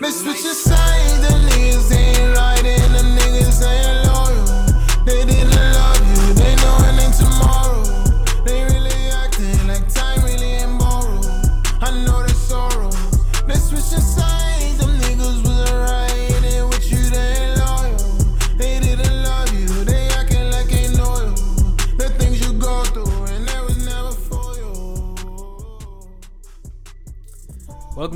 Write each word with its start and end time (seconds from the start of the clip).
Miss 0.00 0.24
what 0.24 0.36
you 0.36 0.54
say, 0.54 1.18
the 1.18 1.34
ain't 1.50 1.90
and 1.90 2.31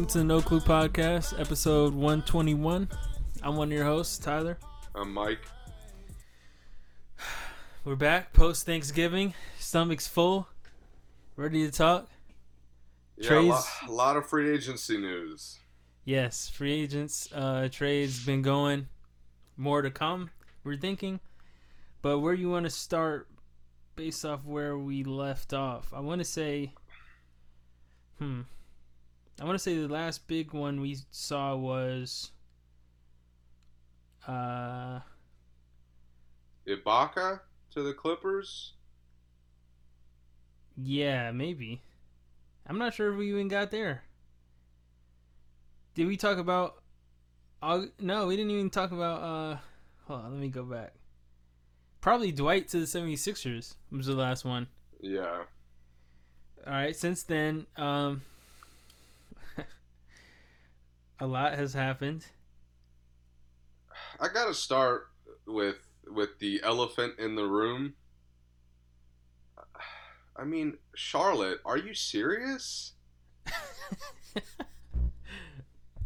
Welcome 0.06 0.20
to 0.20 0.28
the 0.28 0.34
No 0.34 0.40
Clue 0.40 0.60
Podcast, 0.60 1.40
episode 1.40 1.92
121. 1.92 2.88
I'm 3.42 3.56
one 3.56 3.66
of 3.66 3.72
your 3.72 3.84
hosts, 3.84 4.18
Tyler. 4.18 4.56
I'm 4.94 5.12
Mike. 5.12 5.40
We're 7.84 7.96
back 7.96 8.32
post 8.32 8.64
Thanksgiving. 8.64 9.34
Stomach's 9.58 10.06
full. 10.06 10.46
Ready 11.34 11.66
to 11.66 11.72
talk? 11.72 12.08
Yeah, 13.16 13.40
a 13.40 13.40
lot, 13.40 13.64
a 13.88 13.90
lot 13.90 14.16
of 14.16 14.28
free 14.28 14.54
agency 14.54 14.96
news. 14.96 15.58
Yes, 16.04 16.48
free 16.50 16.82
agents, 16.82 17.28
uh, 17.34 17.68
trades 17.68 18.24
been 18.24 18.42
going. 18.42 18.86
More 19.56 19.82
to 19.82 19.90
come, 19.90 20.30
we're 20.62 20.76
thinking. 20.76 21.18
But 22.00 22.20
where 22.20 22.34
you 22.34 22.48
want 22.48 22.62
to 22.62 22.70
start 22.70 23.26
based 23.96 24.24
off 24.24 24.44
where 24.44 24.78
we 24.78 25.02
left 25.02 25.52
off? 25.52 25.92
I 25.92 25.98
want 25.98 26.20
to 26.20 26.24
say, 26.24 26.74
hmm. 28.20 28.42
I 29.40 29.44
want 29.44 29.54
to 29.56 29.62
say 29.62 29.76
the 29.76 29.88
last 29.88 30.26
big 30.28 30.52
one 30.52 30.80
we 30.80 30.96
saw 31.10 31.54
was, 31.56 32.30
uh, 34.26 35.00
Ibaka 36.66 37.40
to 37.72 37.82
the 37.82 37.92
Clippers. 37.92 38.72
Yeah, 40.76 41.30
maybe. 41.32 41.82
I'm 42.66 42.78
not 42.78 42.94
sure 42.94 43.12
if 43.12 43.18
we 43.18 43.28
even 43.30 43.48
got 43.48 43.70
there. 43.70 44.02
Did 45.94 46.06
we 46.06 46.16
talk 46.16 46.38
about? 46.38 46.82
Aug- 47.62 47.92
no, 48.00 48.26
we 48.26 48.36
didn't 48.36 48.50
even 48.50 48.70
talk 48.70 48.92
about. 48.92 49.22
uh 49.22 49.56
Hold 50.06 50.20
on, 50.24 50.32
let 50.32 50.40
me 50.40 50.48
go 50.48 50.62
back. 50.62 50.92
Probably 52.00 52.30
Dwight 52.30 52.68
to 52.68 52.78
the 52.78 52.84
76ers 52.86 53.74
was 53.90 54.06
the 54.06 54.14
last 54.14 54.44
one. 54.44 54.68
Yeah. 55.00 55.42
All 56.64 56.72
right, 56.72 56.94
since 56.94 57.24
then, 57.24 57.66
um, 57.76 58.22
a 61.20 61.26
lot 61.26 61.54
has 61.54 61.74
happened. 61.74 62.26
I 64.20 64.28
gotta 64.28 64.54
start 64.54 65.08
with 65.46 65.76
with 66.06 66.38
the 66.38 66.60
elephant 66.62 67.18
in 67.18 67.34
the 67.34 67.46
room. 67.46 67.94
I 70.36 70.44
mean, 70.44 70.78
Charlotte, 70.94 71.60
are 71.64 71.78
you 71.78 71.94
serious? 71.94 72.92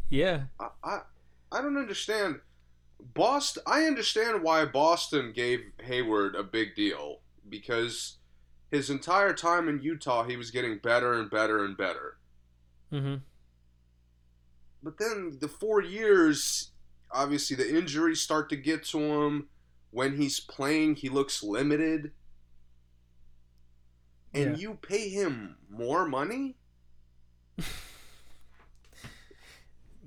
Yeah, 0.09 0.45
I, 0.59 0.69
I 0.85 1.01
I 1.53 1.63
don't 1.63 1.77
understand. 1.77 2.41
Boston. 3.15 3.63
I 3.67 3.85
understand 3.85 4.43
why 4.43 4.65
Boston 4.67 5.33
gave 5.33 5.61
Hayward 5.83 6.35
a 6.35 6.43
big 6.43 6.75
deal 6.75 7.21
because 7.49 8.19
his 8.71 8.91
entire 8.91 9.33
time 9.33 9.69
in 9.69 9.81
Utah, 9.83 10.25
he 10.25 10.37
was 10.37 10.51
getting 10.51 10.79
better 10.79 11.15
and 11.15 11.31
better 11.31 11.65
and 11.65 11.77
better. 11.77 12.19
mm-hmm. 12.93 13.17
But 14.83 14.99
then 14.99 15.39
the 15.41 15.49
four 15.49 15.83
years, 15.83 16.73
obviously 17.11 17.57
the 17.57 17.77
injuries 17.77 18.21
start 18.21 18.49
to 18.51 18.57
get 18.57 18.85
to 18.87 18.99
him. 18.99 19.49
When 19.91 20.17
he's 20.17 20.41
playing, 20.41 20.97
he 20.97 21.09
looks 21.09 21.43
limited. 21.43 22.13
And 24.33 24.57
Yeah. 24.57 24.61
you 24.63 24.75
pay 24.81 25.09
him 25.09 25.57
more 25.69 26.07
money? 26.07 26.57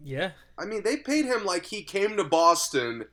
yeah, 0.03 0.31
I 0.57 0.65
mean, 0.65 0.83
they 0.83 0.97
paid 0.97 1.25
him 1.25 1.45
like 1.45 1.65
he 1.65 1.83
came 1.83 2.17
to 2.17 2.23
Boston, 2.23 3.05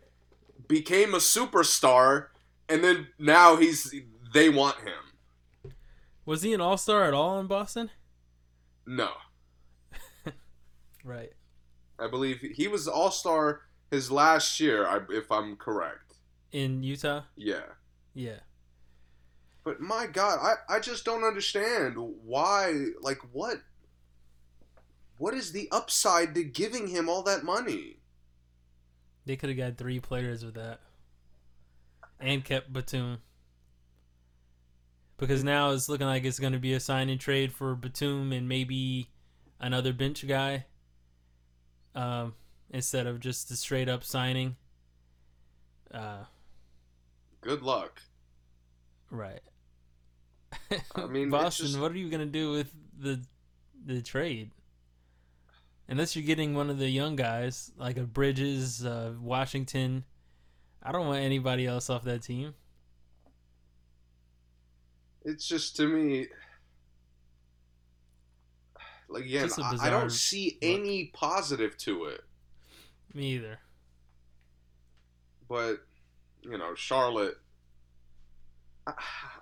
became 0.68 1.14
a 1.14 1.18
superstar, 1.18 2.28
and 2.68 2.82
then 2.82 3.08
now 3.18 3.56
he's 3.56 3.92
they 4.32 4.48
want 4.48 4.78
him. 4.80 5.72
was 6.24 6.42
he 6.42 6.54
an 6.54 6.60
All 6.60 6.76
Star 6.78 7.04
at 7.04 7.14
all 7.14 7.38
in 7.40 7.46
Boston? 7.46 7.90
No. 8.86 9.10
Right. 11.02 11.32
I 12.00 12.08
believe 12.08 12.40
he 12.40 12.68
was 12.68 12.88
all-star 12.88 13.62
his 13.90 14.10
last 14.10 14.60
year, 14.60 15.06
if 15.10 15.30
I'm 15.30 15.56
correct. 15.56 16.14
In 16.52 16.82
Utah. 16.82 17.22
Yeah. 17.36 17.62
Yeah. 18.14 18.40
But 19.64 19.80
my 19.80 20.06
God, 20.06 20.38
I, 20.40 20.76
I 20.76 20.80
just 20.80 21.04
don't 21.04 21.24
understand 21.24 21.94
why. 21.96 22.86
Like, 23.02 23.18
what? 23.32 23.58
What 25.18 25.34
is 25.34 25.52
the 25.52 25.68
upside 25.70 26.34
to 26.34 26.42
giving 26.42 26.88
him 26.88 27.08
all 27.08 27.22
that 27.24 27.44
money? 27.44 27.98
They 29.26 29.36
could 29.36 29.50
have 29.50 29.58
got 29.58 29.76
three 29.76 30.00
players 30.00 30.44
with 30.44 30.54
that, 30.54 30.80
and 32.18 32.42
kept 32.42 32.72
Batum. 32.72 33.18
Because 35.18 35.44
now 35.44 35.72
it's 35.72 35.90
looking 35.90 36.06
like 36.06 36.24
it's 36.24 36.38
going 36.38 36.54
to 36.54 36.58
be 36.58 36.72
a 36.72 36.80
sign 36.80 37.10
and 37.10 37.20
trade 37.20 37.52
for 37.52 37.74
Batum 37.74 38.32
and 38.32 38.48
maybe 38.48 39.10
another 39.60 39.92
bench 39.92 40.26
guy, 40.26 40.64
um, 41.94 42.34
instead 42.70 43.06
of 43.06 43.20
just 43.20 43.50
a 43.50 43.56
straight 43.56 43.88
up 43.88 44.04
signing. 44.04 44.56
Uh, 45.92 46.24
Good 47.40 47.62
luck. 47.62 48.02
right. 49.10 49.40
I 50.94 51.06
mean, 51.08 51.30
Boston. 51.30 51.66
just- 51.66 51.78
What 51.78 51.92
are 51.92 51.98
you 51.98 52.08
going 52.10 52.20
to 52.20 52.26
do 52.26 52.52
with 52.52 52.72
the 52.98 53.20
the 53.84 54.02
trade? 54.02 54.50
Unless 55.88 56.14
you're 56.14 56.24
getting 56.24 56.54
one 56.54 56.70
of 56.70 56.78
the 56.78 56.88
young 56.88 57.16
guys 57.16 57.72
like 57.76 57.96
a 57.96 58.02
Bridges, 58.02 58.84
uh, 58.84 59.14
Washington. 59.20 60.04
I 60.82 60.92
don't 60.92 61.06
want 61.08 61.22
anybody 61.24 61.66
else 61.66 61.90
off 61.90 62.04
that 62.04 62.22
team. 62.22 62.54
It's 65.24 65.46
just 65.46 65.76
to 65.76 65.86
me. 65.88 66.28
Like 69.10 69.24
again, 69.24 69.50
I, 69.58 69.76
I 69.82 69.90
don't 69.90 70.10
see 70.10 70.58
look. 70.62 70.70
any 70.80 71.06
positive 71.12 71.76
to 71.78 72.04
it. 72.04 72.20
Me 73.12 73.32
either. 73.34 73.58
But 75.48 75.80
you 76.42 76.56
know, 76.56 76.74
Charlotte. 76.74 77.38
I, 78.86 78.92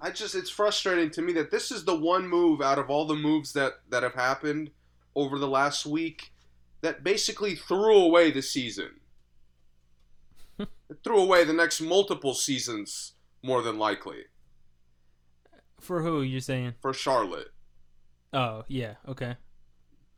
I 0.01 0.11
just 0.11 0.34
it's 0.34 0.51
frustrating 0.51 1.11
to 1.11 1.23
me 1.23 1.33
that 1.34 1.51
this 1.51 1.71
is 1.71 1.84
the 1.84 1.95
one 1.95 2.27
move 2.27 2.61
out 2.62 2.79
of 2.79 2.89
all 2.91 3.06
the 3.06 3.15
moves 3.15 3.53
that 3.53 3.75
that 3.91 4.03
have 4.03 4.15
happened 4.15 4.71
over 5.15 5.39
the 5.39 5.49
last 5.49 5.85
week 5.85 6.33
that 6.81 7.05
basically 7.05 7.55
threw 7.55 7.99
away 7.99 8.31
the 8.31 8.43
season. 8.43 9.00
it 10.59 10.69
threw 11.05 11.19
away 11.19 11.45
the 11.45 11.53
next 11.53 11.81
multiple 11.81 12.35
seasons 12.35 13.12
more 13.43 13.62
than 13.62 13.79
likely 13.79 14.25
For 15.81 16.03
who 16.03 16.23
you 16.23 16.41
saying? 16.41 16.75
for 16.81 16.93
Charlotte. 16.95 17.53
Oh 18.33 18.65
yeah, 18.69 18.95
okay. 19.06 19.37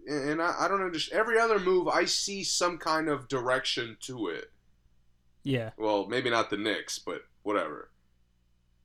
And 0.09 0.41
I, 0.43 0.55
I 0.61 0.69
don't 0.69 0.83
understand. 0.83 1.19
Every 1.21 1.38
other 1.38 1.59
move, 1.59 1.88
I 1.88 2.05
see 2.05 2.43
some 2.44 2.78
kind 2.78 3.09
of 3.09 3.28
direction 3.28 3.97
to 4.03 4.28
it. 4.28 4.50
Yeah, 5.43 5.70
Well, 5.79 6.06
maybe 6.06 6.29
not 6.29 6.50
the 6.50 6.56
Knicks, 6.58 6.99
but 6.99 7.23
whatever. 7.43 7.91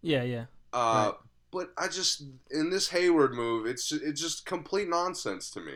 yeah, 0.01 0.23
yeah. 0.23 0.45
Uh, 0.71 1.11
Right. 1.11 1.13
But 1.51 1.71
I 1.77 1.87
just 1.87 2.21
in 2.51 2.69
this 2.69 2.89
Hayward 2.89 3.33
move, 3.33 3.65
it's 3.65 3.89
it's 3.93 4.19
just 4.19 4.45
complete 4.45 4.89
nonsense 4.89 5.49
to 5.51 5.61
me. 5.61 5.73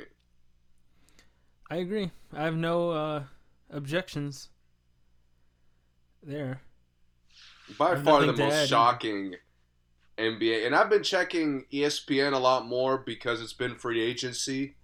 I 1.69 1.77
agree. 1.77 2.11
I 2.33 2.43
have 2.43 2.55
no 2.55 2.89
uh, 2.91 3.23
objections 3.69 4.49
there. 6.21 6.61
By 7.77 7.95
far 7.95 8.25
the 8.25 8.33
most 8.33 8.67
shocking 8.67 9.35
NBA, 10.17 10.65
and 10.65 10.75
I've 10.75 10.89
been 10.89 11.03
checking 11.03 11.65
ESPN 11.71 12.33
a 12.33 12.39
lot 12.39 12.65
more 12.65 12.97
because 12.97 13.41
it's 13.41 13.53
been 13.53 13.75
free 13.75 14.01
agency. 14.01 14.75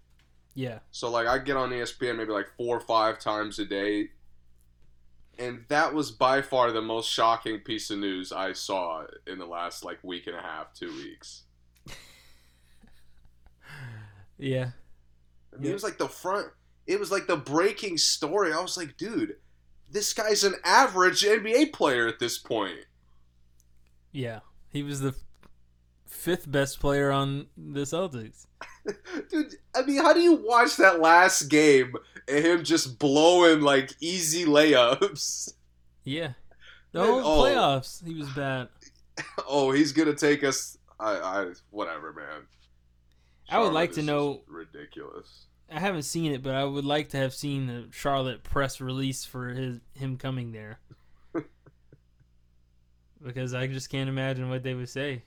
Yeah, 0.55 0.79
So 0.91 1.09
like 1.09 1.27
I 1.27 1.37
get 1.37 1.57
on 1.57 1.69
ESPN 1.69 2.15
maybe 2.17 2.31
like 2.31 2.47
four 2.57 2.77
or 2.77 2.81
five 2.81 3.19
times 3.19 3.59
a 3.59 3.65
day, 3.65 4.09
and 5.37 5.65
that 5.67 5.93
was 5.93 6.11
by 6.11 6.41
far 6.41 6.71
the 6.71 6.81
most 6.81 7.11
shocking 7.11 7.59
piece 7.59 7.89
of 7.91 7.99
news 7.99 8.31
I 8.31 8.53
saw 8.53 9.03
in 9.27 9.37
the 9.37 9.45
last 9.45 9.83
like 9.83 9.99
week 10.01 10.27
and 10.27 10.35
a 10.35 10.41
half, 10.41 10.73
two 10.73 10.93
weeks. 10.93 11.43
yeah. 14.37 14.69
I 15.53 15.57
mean, 15.57 15.71
it 15.71 15.73
was 15.73 15.83
like 15.83 15.97
the 15.97 16.07
front. 16.07 16.47
It 16.87 17.01
was 17.01 17.11
like 17.11 17.27
the 17.27 17.37
breaking 17.37 17.97
story. 17.97 18.53
I 18.53 18.61
was 18.61 18.77
like, 18.77 18.95
dude, 18.95 19.35
this 19.91 20.13
guy's 20.13 20.45
an 20.45 20.55
average 20.63 21.23
NBA 21.23 21.73
player 21.73 22.07
at 22.07 22.19
this 22.19 22.37
point. 22.37 22.85
Yeah, 24.13 24.39
he 24.71 24.83
was 24.83 25.01
the 25.01 25.15
fifth 26.15 26.51
best 26.51 26.79
player 26.79 27.11
on 27.11 27.47
the 27.57 27.81
Celtics. 27.81 28.47
Dude, 29.29 29.55
I 29.75 29.83
mean, 29.83 29.97
how 29.97 30.13
do 30.13 30.19
you 30.19 30.33
watch 30.33 30.77
that 30.77 30.99
last 30.99 31.43
game 31.43 31.95
and 32.27 32.45
him 32.45 32.63
just 32.63 32.99
blowing 32.99 33.61
like 33.61 33.91
easy 33.99 34.45
layups. 34.45 35.53
Yeah. 36.03 36.33
The 36.91 37.03
whole 37.03 37.19
oh. 37.19 37.43
playoffs, 37.43 38.05
he 38.05 38.13
was 38.15 38.29
bad. 38.29 38.69
Oh, 39.47 39.71
he's 39.71 39.93
gonna 39.93 40.13
take 40.13 40.43
us. 40.43 40.77
I, 40.99 41.13
I 41.13 41.51
whatever, 41.69 42.11
man. 42.11 42.47
I 43.47 43.59
would 43.59 43.71
like 43.71 43.93
Charlotte 43.93 44.01
to 44.01 44.03
know- 44.03 44.41
ridiculous. 44.45 45.45
I 45.71 45.79
haven't 45.79 46.03
seen 46.03 46.33
it, 46.33 46.43
but 46.43 46.53
I 46.53 46.65
would 46.65 46.83
like 46.83 47.09
to 47.09 47.17
have 47.17 47.33
seen 47.33 47.67
the 47.67 47.87
Charlotte 47.91 48.43
press 48.43 48.81
release 48.81 49.23
for 49.23 49.47
his 49.47 49.79
him 49.93 50.17
coming 50.17 50.51
there. 50.51 50.79
because 53.23 53.53
I 53.53 53.67
just 53.67 53.89
can't 53.89 54.09
imagine 54.09 54.49
what 54.49 54.63
they 54.63 54.73
would 54.73 54.89
say. 54.89 55.23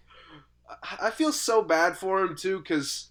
I- 0.82 0.98
I 1.06 1.10
feel 1.10 1.32
so 1.32 1.62
bad 1.62 1.96
for 1.96 2.20
him 2.22 2.36
too, 2.36 2.58
because 2.58 3.10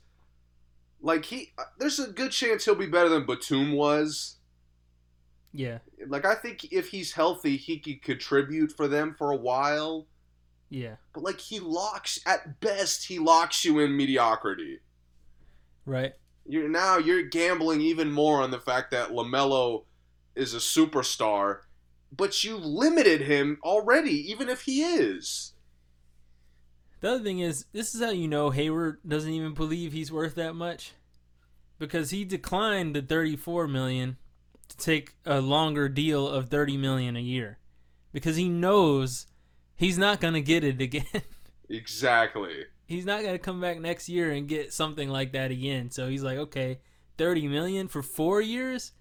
like 1.02 1.26
he, 1.26 1.54
uh, 1.58 1.64
there's 1.78 2.00
a 2.00 2.08
good 2.08 2.32
chance 2.32 2.66
he'll 2.66 2.76
be 2.76 2.88
better 2.88 3.10
than 3.10 3.26
Batum 3.26 3.74
was. 3.74 4.36
Yeah, 5.54 5.80
Like 6.06 6.26
I 6.26 6.36
think 6.36 6.72
if 6.72 6.90
he's 6.90 7.14
healthy, 7.14 7.58
he 7.58 7.80
could 7.80 8.02
contribute 8.04 8.72
for 8.74 8.88
them 8.88 9.16
for 9.18 9.32
a 9.32 9.36
while. 9.38 10.06
yeah, 10.70 10.98
But 11.14 11.24
like 11.24 11.40
he 11.40 11.60
locks 11.60 12.20
at 12.28 12.60
best, 12.60 13.06
he 13.08 13.18
locks 13.18 13.64
you 13.66 13.80
in 13.80 13.96
mediocrity. 13.98 14.80
right. 15.86 16.14
You're 16.50 16.70
now 16.70 16.98
you're 16.98 17.24
gambling 17.24 17.82
even 17.82 18.12
more 18.12 18.42
on 18.42 18.52
the 18.52 18.60
fact 18.60 18.92
that 18.92 19.10
Lamelo 19.10 19.84
is 20.36 20.54
a 20.54 20.58
superstar, 20.58 21.62
but 22.12 22.42
you've 22.44 22.64
limited 22.64 23.22
him 23.22 23.58
already, 23.64 24.30
even 24.32 24.48
if 24.48 24.62
he 24.62 24.82
is. 24.84 25.54
The 27.00 27.10
other 27.12 27.24
thing 27.24 27.40
is, 27.40 27.66
this 27.74 27.94
is 27.94 28.02
how 28.02 28.10
you 28.10 28.28
know 28.28 28.50
Hayward 28.50 29.00
doesn't 29.08 29.32
even 29.32 29.54
believe 29.54 29.94
he's 29.94 30.12
worth 30.12 30.36
that 30.36 30.54
much, 30.56 30.94
because 31.78 32.10
he 32.10 32.26
declined 32.26 32.96
the 32.96 33.02
thirty-four 33.02 33.68
million 33.68 34.18
to 34.70 34.78
take 34.78 35.16
a 35.26 35.40
longer 35.40 35.88
deal 35.90 36.28
of 36.28 36.50
thirty 36.50 36.76
million 36.78 37.16
a 37.16 37.22
year, 37.22 37.60
because 38.12 38.36
he 38.36 38.50
knows 38.50 39.28
he's 39.76 39.98
not 39.98 40.20
gonna 40.20 40.42
get 40.42 40.64
it 40.64 40.82
again. 40.82 41.06
Exactly. 41.70 42.64
he's 42.86 43.06
not 43.06 43.24
gonna 43.24 43.38
come 43.38 43.60
back 43.60 43.78
next 43.80 44.08
year 44.08 44.32
and 44.32 44.48
get 44.48 44.72
something 44.74 45.10
like 45.10 45.34
that 45.34 45.52
again. 45.52 45.92
So 45.92 46.08
he's 46.08 46.24
like, 46.24 46.38
okay, 46.38 46.80
thirty 47.18 47.46
million 47.48 47.90
for 47.90 48.02
four 48.02 48.40
years, 48.42 48.94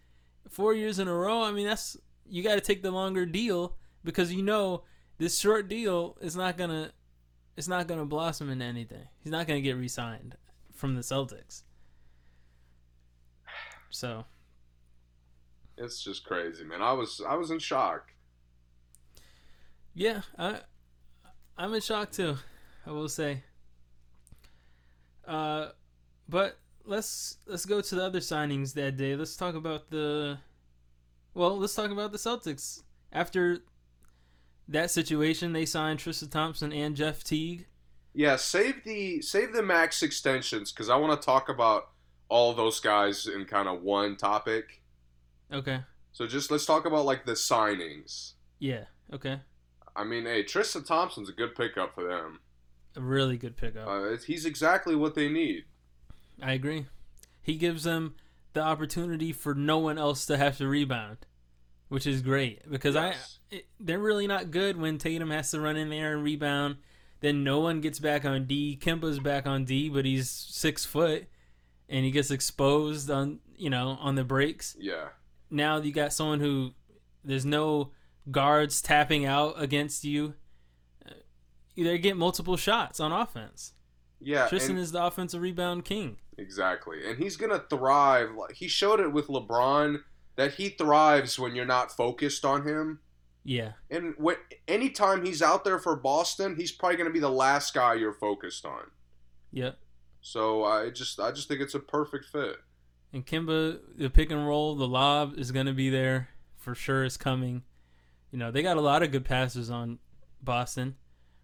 four 0.49 0.75
years 0.75 0.99
in 0.99 1.07
a 1.07 1.15
row. 1.15 1.43
I 1.43 1.53
mean, 1.53 1.67
that's 1.67 1.97
you 2.29 2.43
got 2.43 2.57
to 2.57 2.61
take 2.61 2.83
the 2.83 2.91
longer 2.91 3.25
deal 3.25 3.77
because 4.03 4.33
you 4.33 4.43
know 4.43 4.83
this 5.19 5.39
short 5.39 5.69
deal 5.69 6.17
is 6.21 6.35
not 6.35 6.57
gonna, 6.59 6.91
it's 7.56 7.69
not 7.69 7.87
gonna 7.87 8.05
blossom 8.05 8.50
into 8.50 8.64
anything. 8.64 9.08
He's 9.23 9.32
not 9.32 9.47
gonna 9.47 9.61
get 9.61 9.76
re-signed 9.76 10.37
from 10.73 10.94
the 10.94 11.00
Celtics. 11.03 11.62
So 13.91 14.25
It's 15.79 16.03
just 16.03 16.25
crazy, 16.25 16.64
man. 16.64 16.82
I 16.82 16.93
was 16.93 17.20
I 17.26 17.35
was 17.35 17.50
in 17.50 17.58
shock. 17.58 18.12
yeah, 19.94 20.23
I, 20.38 20.61
I'm 21.56 21.73
in 21.75 21.81
shock 21.81 22.12
too. 22.12 22.37
I 22.87 22.93
will 22.93 23.08
say. 23.08 23.43
Uh, 25.26 25.70
but 26.29 26.59
let's 26.85 27.38
let's 27.47 27.64
go 27.64 27.81
to 27.81 27.94
the 27.94 28.05
other 28.05 28.20
signings 28.20 28.75
that 28.75 28.97
day. 28.97 29.17
Let's 29.17 29.37
talk 29.37 29.55
about 29.55 29.91
the. 29.91 30.38
Well, 31.35 31.59
let's 31.59 31.75
talk 31.75 31.91
about 31.91 32.12
the 32.12 32.19
Celtics. 32.19 32.82
After 33.12 33.61
that 34.69 34.91
situation, 34.91 35.53
they 35.53 35.67
signed 35.67 35.99
Tristan 35.99 36.29
Thompson 36.29 36.73
and 36.73 36.97
Jeff 36.97 37.23
Teague. 37.23 37.67
Yeah, 38.15 38.37
save 38.37 38.83
the 38.85 39.21
save 39.21 39.53
the 39.53 39.63
max 39.63 40.03
extensions 40.03 40.73
because 40.73 40.89
I 40.89 40.97
want 40.97 41.21
to 41.21 41.25
talk 41.25 41.49
about 41.49 41.91
all 42.29 42.55
those 42.55 42.81
guys 42.81 43.27
in 43.27 43.45
kind 43.45 43.69
of 43.69 43.83
one 43.83 44.17
topic. 44.17 44.83
Okay. 45.53 45.81
So 46.13 46.27
just 46.27 46.51
let's 46.51 46.67
talk 46.67 46.87
about 46.87 47.05
like 47.05 47.27
the 47.27 47.33
signings. 47.33 48.33
Yeah. 48.59 48.85
Okay. 49.13 49.41
I 49.95 50.05
mean, 50.05 50.25
hey, 50.25 50.43
Tristan 50.43 50.85
Thompson's 50.85 51.29
a 51.29 51.33
good 51.33 51.55
pickup 51.55 51.95
for 51.95 52.05
them. 52.05 52.41
A 52.97 53.01
really 53.01 53.37
good 53.37 53.57
pickup. 53.57 53.87
Uh, 53.87 54.05
it's, 54.05 54.25
he's 54.25 54.47
exactly 54.47 54.97
what 54.97 55.15
they 55.15 55.29
need. 55.29 55.65
I 56.43 56.53
agree. 56.53 56.87
He 57.43 57.57
gives 57.57 57.85
them 57.85 58.15
the 58.55 58.62
opportunity 58.62 59.33
for 59.33 59.55
no 59.55 59.79
one 59.79 59.99
else 59.99 60.25
to 60.27 60.39
have 60.39 60.57
to 60.59 60.67
rebound, 60.67 61.19
which 61.88 62.06
is 62.06 62.23
great 62.23 62.69
because 62.71 62.94
Yes. 62.94 63.38
I 63.53 63.56
it, 63.56 63.67
they're 63.79 63.99
really 63.99 64.27
not 64.27 64.50
good 64.50 64.77
when 64.77 64.99
Tatum 64.99 65.31
has 65.31 65.50
to 65.53 65.61
run 65.61 65.77
in 65.77 65.88
there 65.91 66.15
and 66.15 66.23
rebound. 66.25 66.77
Then 67.21 67.44
no 67.44 67.61
one 67.61 67.81
gets 67.81 67.99
back 67.99 68.25
on 68.25 68.44
D. 68.47 68.79
Kemba's 68.81 69.19
back 69.21 69.47
on 69.47 69.65
D, 69.65 69.88
but 69.88 70.05
he's 70.05 70.29
six 70.29 70.85
foot 70.85 71.27
and 71.88 72.05
he 72.05 72.11
gets 72.11 72.31
exposed 72.31 73.11
on 73.11 73.38
you 73.56 73.71
know 73.71 73.97
on 74.00 74.17
the 74.17 74.25
breaks. 74.25 74.77
Yeah, 74.79 75.09
Now 75.50 75.79
you 75.79 75.93
got 75.93 76.12
someone 76.12 76.41
who 76.41 76.73
there's 77.25 77.44
no 77.47 77.93
guards 78.31 78.83
tapping 78.83 79.25
out 79.25 79.55
against 79.56 80.05
you. 80.05 80.35
Uh, 81.06 81.11
They 81.77 81.99
get 81.99 82.17
multiple 82.17 82.56
shots 82.56 82.99
on 83.00 83.12
offense. 83.12 83.73
yeah, 84.21 84.49
Tristan 84.49 84.77
is 84.77 84.93
the 84.93 85.03
offensive 85.05 85.41
rebound 85.41 85.85
king. 85.85 86.19
exactly, 86.37 87.09
and 87.09 87.19
he's 87.19 87.37
gonna 87.37 87.65
thrive. 87.71 88.31
He 88.55 88.67
showed 88.69 89.00
it 89.00 89.12
with 89.12 89.29
LeBron 89.29 90.03
that 90.37 90.55
he 90.55 90.69
thrives 90.71 91.38
when 91.38 91.55
you're 91.55 91.65
not 91.65 91.91
focused 91.97 92.44
on 92.44 92.67
him. 92.67 93.00
Yeah. 93.44 93.73
And 93.91 94.15
when 94.19 94.37
anytime 94.67 95.25
he's 95.25 95.41
out 95.43 95.65
there 95.65 95.79
for 95.79 95.97
Boston, 95.97 96.56
he's 96.56 96.73
probably 96.73 96.97
gonna 96.97 97.11
be 97.11 97.21
the 97.21 97.31
last 97.31 97.75
guy 97.75 97.94
you're 97.94 98.12
focused 98.15 98.65
on. 98.65 98.91
Yep. 99.53 99.79
So 100.21 100.65
I 100.65 100.91
just 100.91 101.21
I 101.21 101.31
just 101.31 101.49
think 101.49 101.61
it's 101.61 101.75
a 101.75 101.81
perfect 101.81 102.27
fit. 102.27 102.56
And 103.12 103.25
Kemba, 103.25 103.79
the 103.97 104.11
pick 104.11 104.31
and 104.31 104.47
roll, 104.47 104.75
the 104.75 104.88
lob 104.88 105.38
is 105.38 105.53
going 105.53 105.67
to 105.67 105.73
be 105.73 105.88
there 105.88 106.29
for 106.56 106.75
sure. 106.75 107.05
It's 107.05 107.17
coming. 107.17 107.62
You 108.33 108.38
know, 108.38 108.50
they 108.50 108.62
got 108.62 108.77
a 108.77 108.81
lot 108.81 109.03
of 109.05 109.12
good 109.12 109.25
passes 109.25 109.71
on 109.71 110.00
Boston 110.43 110.97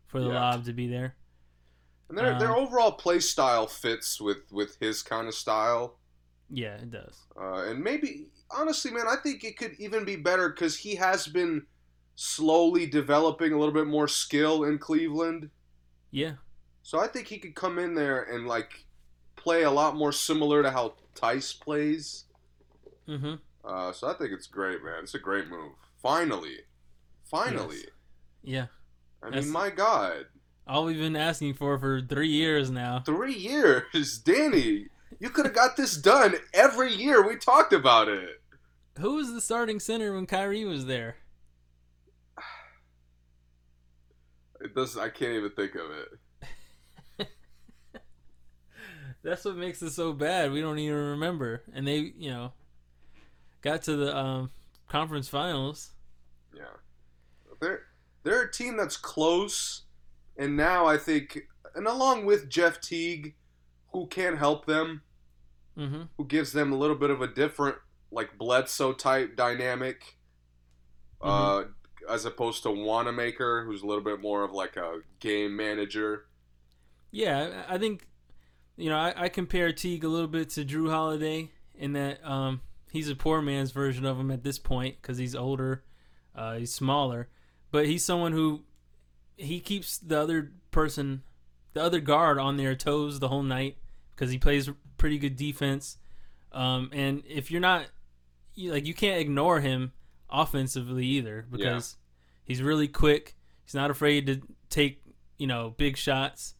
for 0.08 0.20
the 0.20 0.26
Yeah. 0.28 0.34
lob 0.50 0.64
to 0.66 0.72
be 0.72 0.88
there. 0.88 1.14
And 2.08 2.18
their 2.18 2.36
their 2.38 2.50
Um, 2.50 2.58
overall 2.66 2.92
play 2.92 3.20
style 3.20 3.68
fits 3.68 4.20
with 4.20 4.50
with 4.50 4.76
his 4.80 5.02
kind 5.02 5.28
of 5.28 5.34
style. 5.34 5.98
Yeah, 6.50 6.74
it 6.74 6.90
does. 6.90 7.16
Uh, 7.40 7.62
and 7.68 7.82
maybe 7.82 8.26
honestly, 8.54 8.90
man, 8.90 9.06
I 9.08 9.16
think 9.22 9.44
it 9.44 9.56
could 9.56 9.74
even 9.78 10.04
be 10.04 10.16
better 10.16 10.48
because 10.48 10.76
he 10.76 10.94
has 10.96 11.26
been 11.26 11.66
slowly 12.16 12.86
developing 12.86 13.52
a 13.52 13.58
little 13.58 13.74
bit 13.74 13.86
more 13.86 14.06
skill 14.08 14.64
in 14.64 14.78
Cleveland. 14.78 15.50
Yeah, 16.10 16.32
So 16.82 17.00
I 17.00 17.06
think 17.06 17.26
he 17.28 17.38
could 17.38 17.54
come 17.54 17.78
in 17.78 17.94
there 17.94 18.22
and 18.24 18.46
like 18.46 18.84
play 19.36 19.62
a 19.62 19.70
lot 19.70 19.96
more 19.96 20.12
similar 20.12 20.62
to 20.62 20.70
how 20.70 20.94
Theis 21.14 21.52
plays. 21.58 22.24
mm-hmm. 23.08 23.34
Uh, 23.64 23.92
so 23.92 24.08
I 24.08 24.14
think 24.14 24.32
it's 24.32 24.46
great, 24.46 24.84
man. 24.84 25.04
It's 25.04 25.14
a 25.14 25.18
great 25.18 25.48
move. 25.48 25.72
Finally, 26.02 26.58
finally. 27.24 27.76
Yes. 27.76 27.86
yeah. 28.42 28.66
I 29.22 29.26
That's- 29.26 29.44
mean, 29.44 29.52
my 29.52 29.70
God, 29.70 30.26
All 30.66 30.84
we've 30.84 30.98
been 30.98 31.16
asking 31.16 31.54
for 31.54 31.78
for 31.78 32.00
three 32.02 32.28
years 32.28 32.70
now. 32.70 33.00
three 33.06 33.34
years, 33.34 34.18
Danny. 34.24 34.88
You 35.20 35.30
could 35.30 35.46
have 35.46 35.54
got 35.54 35.76
this 35.76 35.96
done 35.96 36.34
every 36.52 36.92
year. 36.92 37.26
We 37.26 37.36
talked 37.36 37.72
about 37.72 38.08
it. 38.08 38.41
Who 38.98 39.14
was 39.16 39.32
the 39.32 39.40
starting 39.40 39.80
center 39.80 40.12
when 40.14 40.26
Kyrie 40.26 40.64
was 40.64 40.86
there? 40.86 41.16
It 44.60 44.74
does. 44.74 44.96
I 44.96 45.08
can't 45.08 45.32
even 45.32 45.50
think 45.50 45.74
of 45.74 45.90
it. 47.18 47.28
That's 49.24 49.44
what 49.44 49.56
makes 49.56 49.82
it 49.82 49.90
so 49.90 50.12
bad. 50.12 50.52
We 50.52 50.60
don't 50.60 50.78
even 50.78 50.96
remember. 50.96 51.62
And 51.74 51.86
they, 51.86 52.12
you 52.16 52.30
know, 52.30 52.52
got 53.60 53.82
to 53.82 53.96
the 53.96 54.16
um, 54.16 54.50
conference 54.88 55.28
finals. 55.28 55.90
Yeah, 56.54 56.62
they're 57.60 57.82
they're 58.22 58.42
a 58.42 58.52
team 58.52 58.76
that's 58.76 58.96
close, 58.96 59.82
and 60.36 60.56
now 60.56 60.86
I 60.86 60.96
think, 60.96 61.40
and 61.74 61.86
along 61.88 62.26
with 62.26 62.48
Jeff 62.48 62.80
Teague, 62.80 63.34
who 63.92 64.06
can 64.06 64.36
help 64.36 64.66
them, 64.66 65.02
Mm-hmm. 65.78 66.02
who 66.18 66.26
gives 66.26 66.52
them 66.52 66.70
a 66.70 66.76
little 66.76 66.94
bit 66.96 67.08
of 67.08 67.22
a 67.22 67.26
different, 67.26 67.76
like 68.12 68.36
Bledsoe 68.38 68.92
type 68.92 69.36
dynamic, 69.36 70.16
uh, 71.20 71.64
as 72.08 72.24
opposed 72.24 72.62
to 72.64 72.70
Wanamaker, 72.70 73.64
who's 73.64 73.82
a 73.82 73.86
little 73.86 74.04
bit 74.04 74.20
more 74.20 74.44
of 74.44 74.52
like 74.52 74.76
a 74.76 75.00
game 75.18 75.56
manager. 75.56 76.26
Yeah, 77.10 77.64
I 77.68 77.74
I 77.74 77.78
think 77.78 78.06
you 78.76 78.90
know 78.90 78.98
I, 78.98 79.14
I 79.16 79.28
compare 79.28 79.72
Teague 79.72 80.04
a 80.04 80.08
little 80.08 80.28
bit 80.28 80.50
to 80.50 80.64
Jrue 80.64 80.90
Holiday 80.90 81.50
in 81.74 81.94
that 81.94 82.24
um, 82.24 82.60
he's 82.90 83.08
a 83.08 83.16
poor 83.16 83.40
man's 83.40 83.72
version 83.72 84.04
of 84.04 84.18
him 84.18 84.30
at 84.30 84.44
this 84.44 84.58
point 84.58 84.96
because 85.00 85.18
he's 85.18 85.34
older, 85.34 85.82
uh, 86.36 86.56
he's 86.56 86.72
smaller, 86.72 87.28
but 87.70 87.86
he's 87.86 88.04
someone 88.04 88.32
who 88.32 88.62
he 89.36 89.60
keeps 89.60 89.98
the 89.98 90.20
other 90.20 90.52
person, 90.70 91.22
the 91.72 91.82
other 91.82 92.00
guard 92.00 92.38
on 92.38 92.56
their 92.56 92.74
toes 92.74 93.18
the 93.18 93.28
whole 93.28 93.42
night 93.42 93.76
because 94.10 94.30
he 94.30 94.38
plays 94.38 94.70
pretty 94.98 95.18
good 95.18 95.36
defense. 95.36 95.98
Um, 96.52 96.90
and 96.92 97.22
if 97.26 97.50
you're 97.50 97.60
not 97.60 97.86
you, 98.54 98.72
like 98.72 98.86
you 98.86 98.94
can't 98.94 99.20
ignore 99.20 99.60
him 99.60 99.92
offensively 100.30 101.06
either 101.06 101.46
because 101.50 101.96
he's 102.44 102.62
really 102.62 102.88
quick. 102.88 103.36
He's 103.64 103.74
not 103.74 103.90
afraid 103.90 104.26
to 104.26 104.40
take 104.70 105.02
you 105.38 105.46
know 105.46 105.74
big 105.76 105.96
shots, 105.96 106.54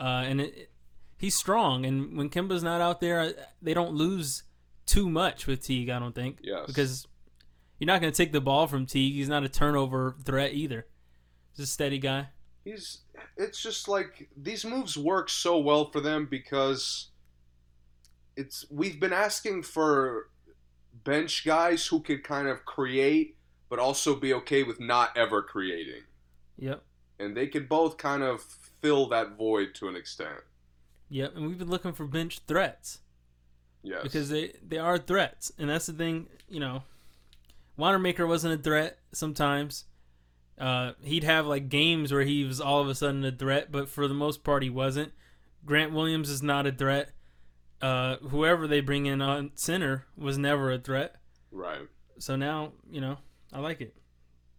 uh, 0.00 0.24
and 0.26 0.40
it, 0.40 0.70
he's 1.18 1.34
strong. 1.34 1.86
And 1.86 2.16
when 2.16 2.30
Kemba's 2.30 2.62
not 2.62 2.80
out 2.80 3.00
there, 3.00 3.32
they 3.60 3.74
don't 3.74 3.94
lose 3.94 4.42
too 4.86 5.08
much 5.08 5.46
with 5.46 5.64
Teague. 5.64 5.90
I 5.90 5.98
don't 5.98 6.14
think. 6.14 6.38
Yes. 6.42 6.66
Because 6.66 7.06
you're 7.78 7.86
not 7.86 8.00
going 8.00 8.12
to 8.12 8.16
take 8.16 8.32
the 8.32 8.40
ball 8.40 8.66
from 8.66 8.86
Teague. 8.86 9.14
He's 9.14 9.28
not 9.28 9.44
a 9.44 9.48
turnover 9.48 10.16
threat 10.24 10.52
either. 10.52 10.86
He's 11.50 11.64
a 11.64 11.66
steady 11.66 11.98
guy. 11.98 12.28
he's 12.64 12.98
it's 13.36 13.60
just 13.60 13.88
like 13.88 14.28
these 14.36 14.64
moves 14.64 14.96
work 14.96 15.28
so 15.28 15.58
well 15.58 15.90
for 15.90 16.00
them 16.00 16.26
because 16.30 17.08
it's 18.36 18.64
we've 18.70 18.98
been 19.00 19.12
asking 19.12 19.62
for 19.62 20.28
bench 21.04 21.44
guys 21.44 21.86
who 21.86 22.00
could 22.00 22.22
kind 22.24 22.48
of 22.48 22.64
create 22.64 23.36
but 23.68 23.78
also 23.78 24.14
be 24.14 24.32
okay 24.34 24.62
with 24.62 24.78
not 24.80 25.16
ever 25.16 25.42
creating 25.42 26.02
Yep. 26.58 26.82
and 27.18 27.36
they 27.36 27.46
could 27.46 27.68
both 27.68 27.96
kind 27.96 28.22
of 28.22 28.42
fill 28.80 29.08
that 29.08 29.36
void 29.36 29.74
to 29.76 29.88
an 29.88 29.96
extent 29.96 30.40
Yep. 31.08 31.36
And 31.36 31.46
we've 31.46 31.58
been 31.58 31.68
looking 31.70 31.92
for 31.92 32.06
bench 32.06 32.40
threats. 32.46 33.00
yes 33.82 34.02
because 34.02 34.30
they 34.30 34.54
they 34.66 34.78
are 34.78 34.96
threats, 34.98 35.52
and 35.58 35.68
that's 35.68 35.84
the 35.86 35.92
thing. 35.92 36.28
You 36.48 36.60
know, 36.60 36.84
Wanamaker 37.76 38.26
wasn't 38.26 38.58
a 38.58 38.62
threat 38.62 38.98
sometimes. 39.12 39.84
Uh, 40.58 40.92
he'd 41.02 41.24
have 41.24 41.46
like 41.46 41.68
games 41.68 42.12
where 42.12 42.22
he 42.22 42.44
was 42.44 42.60
all 42.62 42.80
of 42.80 42.88
a 42.88 42.94
sudden 42.94 43.24
a 43.24 43.32
threat, 43.32 43.70
but 43.72 43.88
for 43.90 44.06
the 44.08 44.14
most 44.14 44.42
part 44.44 44.62
he 44.62 44.70
wasn't. 44.70 45.12
Grant 45.66 45.92
Williams 45.92 46.30
is 46.30 46.42
not 46.42 46.66
a 46.66 46.72
threat. 46.72 47.10
Uh, 47.82 48.16
whoever 48.28 48.66
they 48.68 48.80
bring 48.80 49.06
in 49.06 49.20
on 49.20 49.50
center 49.56 50.06
was 50.16 50.38
never 50.38 50.70
a 50.70 50.78
threat. 50.78 51.16
right 51.50 51.88
So 52.18 52.36
now 52.36 52.72
you 52.90 53.00
know 53.00 53.18
I 53.52 53.58
like 53.60 53.80
it. 53.80 53.94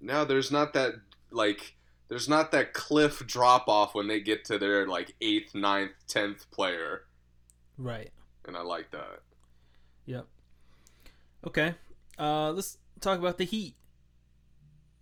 now 0.02 0.24
there's 0.26 0.52
not 0.52 0.74
that 0.74 0.94
like 1.32 1.76
there's 2.10 2.28
not 2.30 2.52
that 2.52 2.74
cliff 2.74 3.26
drop 3.26 3.68
off 3.68 3.96
when 3.96 4.08
they 4.08 4.20
get 4.20 4.44
to 4.46 4.60
their 4.60 4.88
like 4.88 5.16
eighth 5.22 5.56
ninth 5.56 5.94
tenth 6.08 6.50
player 6.52 7.06
Right. 7.78 8.12
and 8.46 8.56
i 8.58 8.62
like 8.62 8.92
that 8.92 9.22
Yep. 10.06 10.28
Okay. 11.48 11.76
Uh, 12.20 12.52
let's 12.52 12.78
talk 13.00 13.18
about 13.20 13.38
the 13.38 13.46
Heat. 13.46 13.76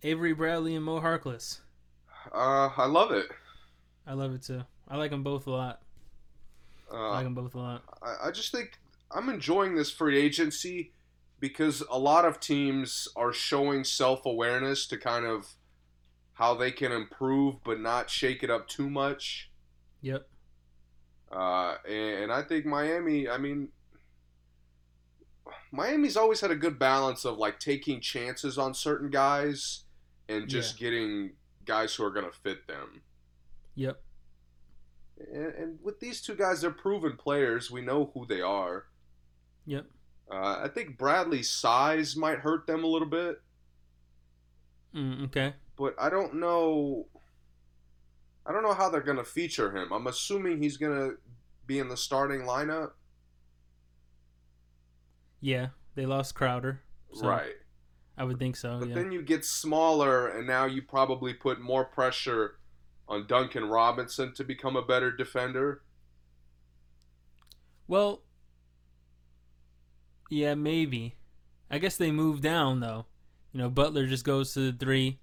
Avery 0.04 0.32
Bradley 0.32 0.74
and 0.76 0.84
Mo 0.84 1.00
Harkless. 1.00 1.60
uh 2.32 2.70
i 2.76 2.86
love 2.86 3.10
it 3.10 3.26
I 4.06 4.14
love 4.14 4.34
it 4.34 4.42
too. 4.42 4.62
I 4.88 4.96
like 4.96 5.10
them 5.12 5.22
both 5.22 5.46
a 5.46 5.50
lot. 5.50 5.80
I 6.92 6.96
uh, 6.96 7.10
like 7.10 7.24
them 7.24 7.34
both 7.34 7.54
a 7.54 7.58
lot. 7.58 7.82
I, 8.02 8.28
I 8.28 8.30
just 8.30 8.52
think 8.52 8.78
I'm 9.10 9.28
enjoying 9.28 9.74
this 9.74 9.90
free 9.90 10.18
agency 10.18 10.92
because 11.40 11.82
a 11.90 11.98
lot 11.98 12.24
of 12.24 12.40
teams 12.40 13.08
are 13.16 13.32
showing 13.32 13.84
self 13.84 14.26
awareness 14.26 14.86
to 14.86 14.98
kind 14.98 15.26
of 15.26 15.54
how 16.34 16.54
they 16.54 16.70
can 16.70 16.92
improve 16.92 17.56
but 17.64 17.80
not 17.80 18.10
shake 18.10 18.42
it 18.42 18.50
up 18.50 18.68
too 18.68 18.88
much. 18.88 19.50
Yep. 20.00 20.26
Uh, 21.30 21.76
and, 21.88 22.24
and 22.24 22.32
I 22.32 22.42
think 22.42 22.66
Miami, 22.66 23.28
I 23.28 23.38
mean, 23.38 23.68
Miami's 25.70 26.16
always 26.16 26.40
had 26.40 26.50
a 26.50 26.56
good 26.56 26.78
balance 26.78 27.24
of 27.24 27.38
like 27.38 27.58
taking 27.58 28.00
chances 28.00 28.58
on 28.58 28.74
certain 28.74 29.10
guys 29.10 29.84
and 30.28 30.48
just 30.48 30.78
getting 30.78 31.32
guys 31.64 31.94
who 31.94 32.04
are 32.04 32.10
going 32.10 32.26
to 32.26 32.38
fit 32.38 32.66
them. 32.66 33.02
Yep. 33.74 34.00
And, 35.32 35.54
and 35.54 35.78
with 35.82 36.00
these 36.00 36.20
two 36.20 36.34
guys, 36.34 36.60
they're 36.60 36.70
proven 36.70 37.16
players. 37.16 37.70
We 37.70 37.80
know 37.82 38.10
who 38.14 38.26
they 38.26 38.40
are. 38.40 38.86
Yep. 39.66 39.86
Uh, 40.30 40.60
I 40.64 40.68
think 40.68 40.96
Bradley's 40.96 41.50
size 41.50 42.16
might 42.16 42.38
hurt 42.38 42.66
them 42.66 42.84
a 42.84 42.86
little 42.86 43.08
bit, 43.08 43.40
Mm, 44.94 45.24
okay. 45.26 45.54
but 45.76 45.94
I 45.98 46.08
don't 46.10 46.34
know. 46.36 47.06
I 48.46 48.52
don't 48.52 48.62
know 48.62 48.72
how 48.74 48.88
they're 48.88 49.00
going 49.00 49.18
to 49.18 49.24
feature 49.24 49.76
him. 49.76 49.92
I'm 49.92 50.06
assuming 50.06 50.62
he's 50.62 50.76
going 50.76 50.96
to 50.96 51.16
be 51.66 51.78
in 51.78 51.88
the 51.88 51.96
starting 51.96 52.40
lineup. 52.42 52.92
Yeah, 55.40 55.68
they 55.94 56.06
lost 56.06 56.34
Crowder. 56.34 56.80
So 57.14 57.28
right. 57.28 57.52
I 58.16 58.24
would 58.24 58.38
think 58.38 58.56
so. 58.56 58.78
But 58.78 58.88
yeah. 58.88 58.94
then 58.94 59.12
you 59.12 59.22
get 59.22 59.44
smaller, 59.44 60.28
and 60.28 60.46
now 60.46 60.64
you 60.64 60.82
probably 60.82 61.34
put 61.34 61.60
more 61.60 61.84
pressure 61.84 62.56
on 63.08 63.26
Duncan 63.26 63.64
Robinson 63.68 64.32
to 64.34 64.44
become 64.44 64.76
a 64.76 64.82
better 64.82 65.10
defender. 65.10 65.82
well, 67.88 68.22
yeah, 70.30 70.54
maybe. 70.54 71.16
I 71.70 71.78
guess 71.78 71.96
they 71.96 72.10
move 72.10 72.40
down 72.40 72.80
though. 72.80 73.06
You 73.52 73.58
know, 73.60 73.68
Butler 73.68 74.06
just 74.06 74.24
goes 74.24 74.54
to 74.54 74.72
the 74.72 74.78
three. 74.78 75.18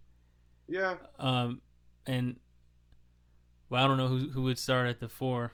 Yeah. 0.68 0.96
Um, 1.18 1.62
and 2.06 2.36
well, 3.70 3.84
I 3.84 3.88
don't 3.88 3.98
know 3.98 4.08
who 4.08 4.30
who 4.30 4.44
would 4.44 4.60
start 4.60 4.88
at 4.88 5.00
the 5.00 5.10
four. 5.10 5.52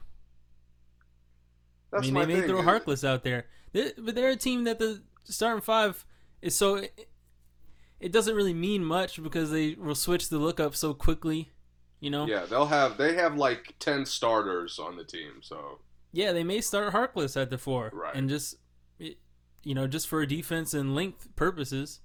That's 1.91 2.03
I 2.03 2.05
mean, 2.07 2.13
my 2.13 2.25
they 2.25 2.33
may 2.33 2.39
thing. 2.41 2.49
throw 2.49 2.61
Harkless 2.63 3.07
out 3.07 3.23
there, 3.23 3.45
They- 3.71 3.93
but 3.97 4.15
they're 4.15 4.29
a 4.31 4.35
team 4.35 4.65
that 4.65 4.79
the 4.79 5.03
starting 5.23 5.61
five 5.61 6.05
is 6.41 6.55
so. 6.55 6.75
It, 6.75 7.09
it 8.01 8.11
doesn't 8.11 8.35
really 8.35 8.53
mean 8.53 8.83
much 8.83 9.23
because 9.23 9.51
they 9.51 9.73
will 9.75 9.95
switch 9.95 10.27
the 10.27 10.37
look 10.37 10.59
up 10.59 10.75
so 10.75 10.93
quickly. 10.93 11.51
You 11.99 12.09
know. 12.11 12.27
Yeah, 12.27 12.45
they'll 12.45 12.65
have 12.67 12.97
they 12.97 13.15
have 13.15 13.35
like 13.35 13.75
ten 13.79 14.05
starters 14.05 14.77
on 14.79 14.95
the 14.97 15.03
team, 15.03 15.41
so 15.41 15.79
Yeah, 16.11 16.31
they 16.33 16.43
may 16.43 16.61
start 16.61 16.93
Harkless 16.93 17.39
at 17.41 17.49
the 17.49 17.57
four, 17.57 17.89
Right. 17.93 18.15
and 18.15 18.29
just 18.29 18.55
you 18.99 19.73
know, 19.73 19.87
just 19.87 20.07
for 20.07 20.23
defense 20.27 20.73
and 20.75 20.93
length 20.93 21.35
purposes. 21.35 21.99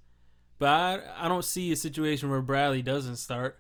But 0.59 0.69
I, 0.69 1.01
I 1.27 1.29
don't 1.29 1.45
see 1.45 1.71
a 1.73 1.77
situation 1.77 2.31
where 2.31 2.41
Bradley 2.41 2.81
doesn't 2.83 3.17
start. 3.17 3.59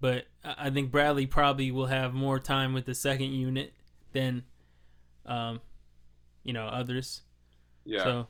But 0.00 0.26
I 0.44 0.66
I 0.66 0.70
think 0.70 0.90
Bradley 0.90 1.26
probably 1.26 1.70
will 1.70 1.86
have 1.86 2.12
more 2.14 2.38
time 2.38 2.72
with 2.74 2.84
the 2.84 2.94
second 2.94 3.32
unit 3.32 3.72
than, 4.12 4.44
um, 5.26 5.60
you 6.44 6.52
know, 6.52 6.66
others. 6.66 7.22
yeah. 7.84 8.04
So 8.04 8.26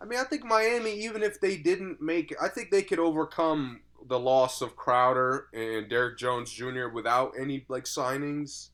I 0.00 0.06
mean, 0.06 0.18
I 0.18 0.24
think 0.24 0.44
Miami, 0.44 0.92
even 1.04 1.22
if 1.22 1.40
they 1.42 1.58
didn't 1.58 2.00
make, 2.00 2.34
I 2.40 2.48
think 2.48 2.70
they 2.70 2.82
could 2.82 2.98
overcome 2.98 3.82
the 4.06 4.18
loss 4.18 4.60
of 4.60 4.76
Crowder 4.76 5.48
and 5.52 5.88
Derrick 5.88 6.18
Jones 6.18 6.52
Jr. 6.52 6.88
without 6.88 7.32
any 7.38 7.64
like 7.68 7.84
signings, 7.84 8.70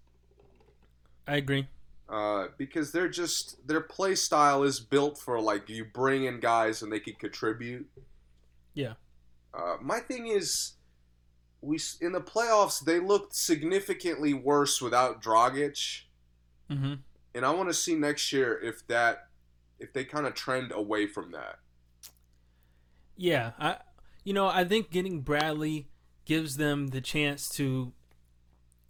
I 1.26 1.37
agree. 1.37 1.68
uh, 2.09 2.47
because 2.56 2.92
they're 2.92 3.09
just 3.09 3.66
their 3.66 3.80
play 3.80 4.14
style 4.14 4.62
is 4.62 4.80
built 4.80 5.18
for 5.18 5.40
like 5.40 5.68
you 5.68 5.85
bring 5.85 6.25
in 6.25 6.40
guys 6.40 6.83
and 6.83 6.92
they 6.92 7.00
can 7.00 7.14
contribute. 7.14 7.88
Yeah. 8.75 8.95
Uh, 9.54 9.76
my 9.80 10.00
thing 10.00 10.26
is, 10.28 10.75
we 11.62 11.78
in 12.00 12.12
the 12.12 12.21
playoffs 12.21 12.85
they 12.85 13.00
looked 13.00 13.35
significantly 13.37 14.35
worse 14.35 14.80
without 14.83 15.23
Dragic, 15.23 16.02
hmm 16.71 16.95
and 17.35 17.45
I 17.45 17.50
want 17.50 17.68
to 17.68 17.75
see 17.75 17.95
next 17.95 18.33
year 18.33 18.59
if 18.62 18.87
that, 18.88 19.28
if 19.78 19.92
they 19.92 20.04
kind 20.04 20.26
of 20.26 20.35
trend 20.35 20.73
away 20.73 21.06
from 21.06 21.33
that. 21.33 21.59
Yeah, 23.16 23.52
I 23.59 23.78
you 24.26 24.33
know, 24.35 24.47
I 24.49 24.64
think 24.64 24.90
getting 24.90 25.21
Bradley 25.23 25.88
gives 26.25 26.56
them 26.56 26.88
the 26.88 27.00
chance 27.00 27.49
to 27.50 27.92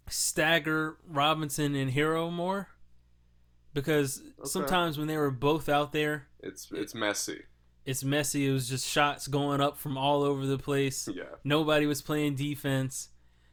stagger 0.09 0.97
Robinson 1.07 1.75
and 1.75 1.91
Herro 1.91 2.31
more 2.31 2.69
because 3.73 4.19
Okay. 4.39 4.47
sometimes 4.49 4.97
when 4.97 5.07
they 5.07 5.17
were 5.17 5.31
both 5.31 5.69
out 5.69 5.91
there, 5.91 6.27
It's 6.39 6.71
it's 6.71 6.95
messy. 6.95 7.43
it's 7.85 8.03
messy. 8.03 8.47
It 8.47 8.51
was 8.51 8.67
just 8.69 8.87
shots 8.87 9.27
going 9.27 9.61
up 9.61 9.77
from 9.77 9.97
all 9.97 10.23
over 10.23 10.45
the 10.45 10.57
place. 10.57 11.07
Yeah. 11.13 11.35
Nobody 11.43 11.85
was 11.85 12.01
playing 12.01 12.35
defense. 12.35 13.09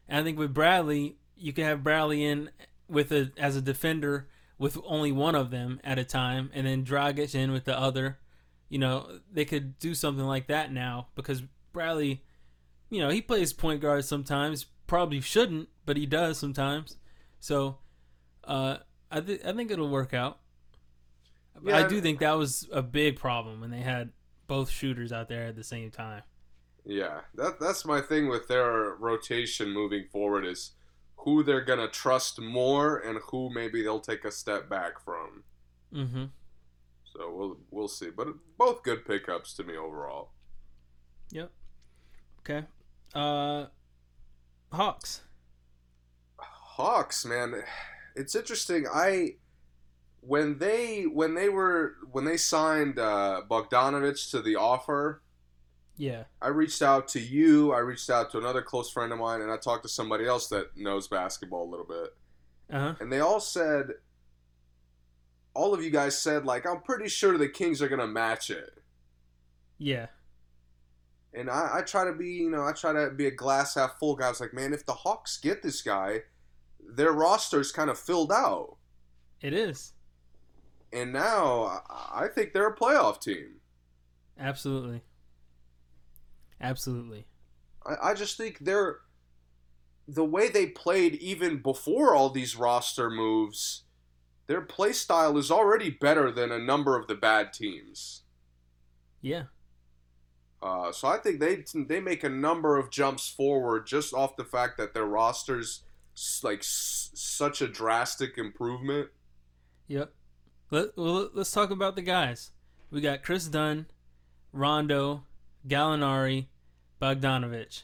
And 0.08 0.18
I 0.18 0.22
think 0.22 0.38
with 0.38 0.54
Bradley, 0.54 1.18
you 1.36 1.52
can 1.52 1.64
have 1.64 1.82
Bradley 1.84 2.24
in 2.24 2.50
with 2.88 3.10
a 3.12 3.32
as 3.36 3.56
a 3.56 3.62
defender 3.62 4.28
with 4.56 4.78
only 4.84 5.10
one 5.12 5.34
of 5.34 5.50
them 5.50 5.80
at 5.82 5.98
a 5.98 6.04
time, 6.04 6.50
and 6.54 6.66
then 6.66 6.84
Dragic 6.84 7.34
in 7.34 7.50
with 7.52 7.64
the 7.64 7.78
other. 7.78 8.18
You 8.68 8.78
know, 8.78 9.18
they 9.30 9.44
could 9.44 9.78
do 9.78 9.94
something 9.94 10.24
like 10.24 10.46
that 10.46 10.72
now 10.72 11.08
because 11.16 11.42
Bradley, 11.74 12.22
you 12.88 13.00
know, 13.00 13.10
he 13.10 13.20
plays 13.20 13.52
point 13.52 13.82
guard 13.82 14.06
sometimes. 14.06 14.64
Probably 14.86 15.20
shouldn't, 15.20 15.68
but 15.84 15.98
he 15.98 16.06
does 16.06 16.38
sometimes. 16.38 16.96
So, 17.40 17.78
uh, 18.44 18.78
I 19.10 19.20
th- 19.20 19.44
I 19.44 19.52
think 19.52 19.70
it'll 19.70 19.90
work 19.90 20.14
out. 20.14 20.40
Yeah, 21.62 21.76
I 21.76 21.86
do 21.86 22.00
think 22.00 22.20
that 22.20 22.38
was 22.38 22.68
a 22.72 22.82
big 22.82 23.18
problem 23.18 23.60
when 23.60 23.70
they 23.70 23.80
had 23.80 24.10
both 24.46 24.70
shooters 24.70 25.12
out 25.12 25.28
there 25.28 25.46
at 25.46 25.56
the 25.56 25.64
same 25.64 25.90
time. 25.90 26.22
Yeah, 26.84 27.20
that 27.34 27.60
that's 27.60 27.84
my 27.84 28.00
thing 28.00 28.28
with 28.28 28.48
their 28.48 28.94
rotation 28.94 29.70
moving 29.70 30.06
forward 30.10 30.44
is 30.44 30.72
who 31.16 31.42
they're 31.42 31.64
gonna 31.64 31.88
trust 31.88 32.40
more 32.40 32.98
and 32.98 33.18
who 33.30 33.52
maybe 33.52 33.82
they'll 33.82 34.00
take 34.00 34.24
a 34.24 34.32
step 34.32 34.68
back 34.68 35.00
from. 35.00 35.44
Mm-hmm. 35.92 36.24
So 37.04 37.32
we'll 37.32 37.56
we'll 37.70 37.88
see, 37.88 38.10
but 38.10 38.28
both 38.58 38.82
good 38.82 39.06
pickups 39.06 39.54
to 39.54 39.64
me 39.64 39.76
overall. 39.76 40.32
Okay. 42.48 42.66
Uh, 43.14 43.66
Hawks. 44.72 45.22
Hawks, 46.38 47.24
man, 47.24 47.62
it's 48.16 48.34
interesting. 48.34 48.86
I 48.92 49.36
when 50.20 50.58
they 50.58 51.02
when 51.04 51.34
they 51.34 51.48
were 51.48 51.94
when 52.10 52.24
they 52.24 52.36
signed 52.36 52.98
uh, 52.98 53.42
Bogdanovich 53.48 54.30
to 54.32 54.42
the 54.42 54.56
offer, 54.56 55.22
Yeah. 55.96 56.24
I 56.42 56.48
reached 56.48 56.82
out 56.82 57.06
to 57.08 57.20
you. 57.20 57.72
I 57.72 57.78
reached 57.78 58.10
out 58.10 58.32
to 58.32 58.38
another 58.38 58.62
close 58.62 58.90
friend 58.90 59.12
of 59.12 59.18
mine, 59.20 59.40
and 59.42 59.50
I 59.52 59.56
talked 59.56 59.84
to 59.84 59.88
somebody 59.88 60.26
else 60.26 60.48
that 60.48 60.76
knows 60.76 61.06
basketball 61.08 61.68
a 61.68 61.70
little 61.70 61.86
bit. 61.86 62.08
Uh 62.70 62.78
huh. 62.80 62.94
and 63.00 63.12
they 63.12 63.20
all 63.20 63.40
said 63.40 63.90
all 65.54 65.74
of 65.74 65.84
you 65.84 65.90
guys 65.90 66.18
said 66.18 66.44
like 66.46 66.66
I'm 66.66 66.80
pretty 66.80 67.08
sure 67.08 67.38
the 67.38 67.48
Kings 67.48 67.80
are 67.82 67.88
gonna 67.88 68.06
match 68.08 68.50
it. 68.50 68.82
Yeah. 69.78 70.06
And 71.36 71.50
I, 71.50 71.78
I 71.78 71.82
try 71.82 72.04
to 72.04 72.12
be, 72.12 72.28
you 72.28 72.50
know, 72.50 72.64
I 72.64 72.72
try 72.72 72.92
to 72.92 73.10
be 73.10 73.26
a 73.26 73.30
glass 73.30 73.74
half 73.74 73.98
full 73.98 74.14
guy. 74.14 74.26
I 74.26 74.28
was 74.30 74.40
like, 74.40 74.54
man, 74.54 74.72
if 74.72 74.86
the 74.86 74.92
Hawks 74.92 75.38
get 75.38 75.62
this 75.62 75.82
guy, 75.82 76.20
their 76.96 77.12
roster's 77.12 77.72
kind 77.72 77.90
of 77.90 77.98
filled 77.98 78.32
out. 78.32 78.76
It 79.40 79.52
is. 79.52 79.92
And 80.92 81.12
now 81.12 81.82
I, 81.90 82.24
I 82.24 82.28
think 82.28 82.52
they're 82.52 82.68
a 82.68 82.76
playoff 82.76 83.20
team. 83.20 83.60
Absolutely. 84.38 85.02
Absolutely. 86.60 87.26
I, 87.84 88.10
I 88.10 88.14
just 88.14 88.36
think 88.36 88.60
they're 88.60 88.98
the 90.06 90.24
way 90.24 90.48
they 90.48 90.66
played 90.66 91.14
even 91.16 91.58
before 91.58 92.14
all 92.14 92.30
these 92.30 92.56
roster 92.56 93.10
moves, 93.10 93.84
their 94.46 94.60
play 94.60 94.92
style 94.92 95.38
is 95.38 95.50
already 95.50 95.90
better 95.90 96.30
than 96.30 96.52
a 96.52 96.58
number 96.58 96.98
of 96.98 97.06
the 97.06 97.14
bad 97.14 97.52
teams. 97.52 98.22
Yeah. 99.22 99.44
Uh, 100.64 100.90
so 100.90 101.06
I 101.08 101.18
think 101.18 101.40
they 101.40 101.62
they 101.74 102.00
make 102.00 102.24
a 102.24 102.28
number 102.30 102.78
of 102.78 102.90
jumps 102.90 103.28
forward 103.28 103.86
just 103.86 104.14
off 104.14 104.36
the 104.36 104.44
fact 104.46 104.78
that 104.78 104.94
their 104.94 105.04
rosters 105.04 105.82
like 106.42 106.60
s- 106.60 107.10
such 107.12 107.60
a 107.60 107.68
drastic 107.68 108.38
improvement. 108.38 109.10
Yep. 109.88 110.14
Let, 110.70 110.96
well, 110.96 111.28
let's 111.34 111.50
talk 111.52 111.70
about 111.70 111.96
the 111.96 112.02
guys. 112.02 112.50
We 112.90 113.02
got 113.02 113.22
Kris 113.22 113.46
Dunn, 113.46 113.86
Rondo, 114.52 115.24
Gallinari, 115.68 116.46
Bogdanovich. 117.02 117.82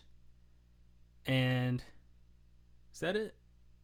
And 1.26 1.84
is 2.94 3.00
that 3.00 3.14
it? 3.14 3.34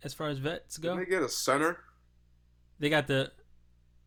As 0.03 0.15
far 0.15 0.29
as 0.29 0.39
vets 0.39 0.79
go? 0.79 0.97
Did 0.97 1.07
they 1.07 1.11
get 1.11 1.23
a 1.23 1.29
center? 1.29 1.81
They 2.79 2.89
got 2.89 3.07
the 3.09 3.33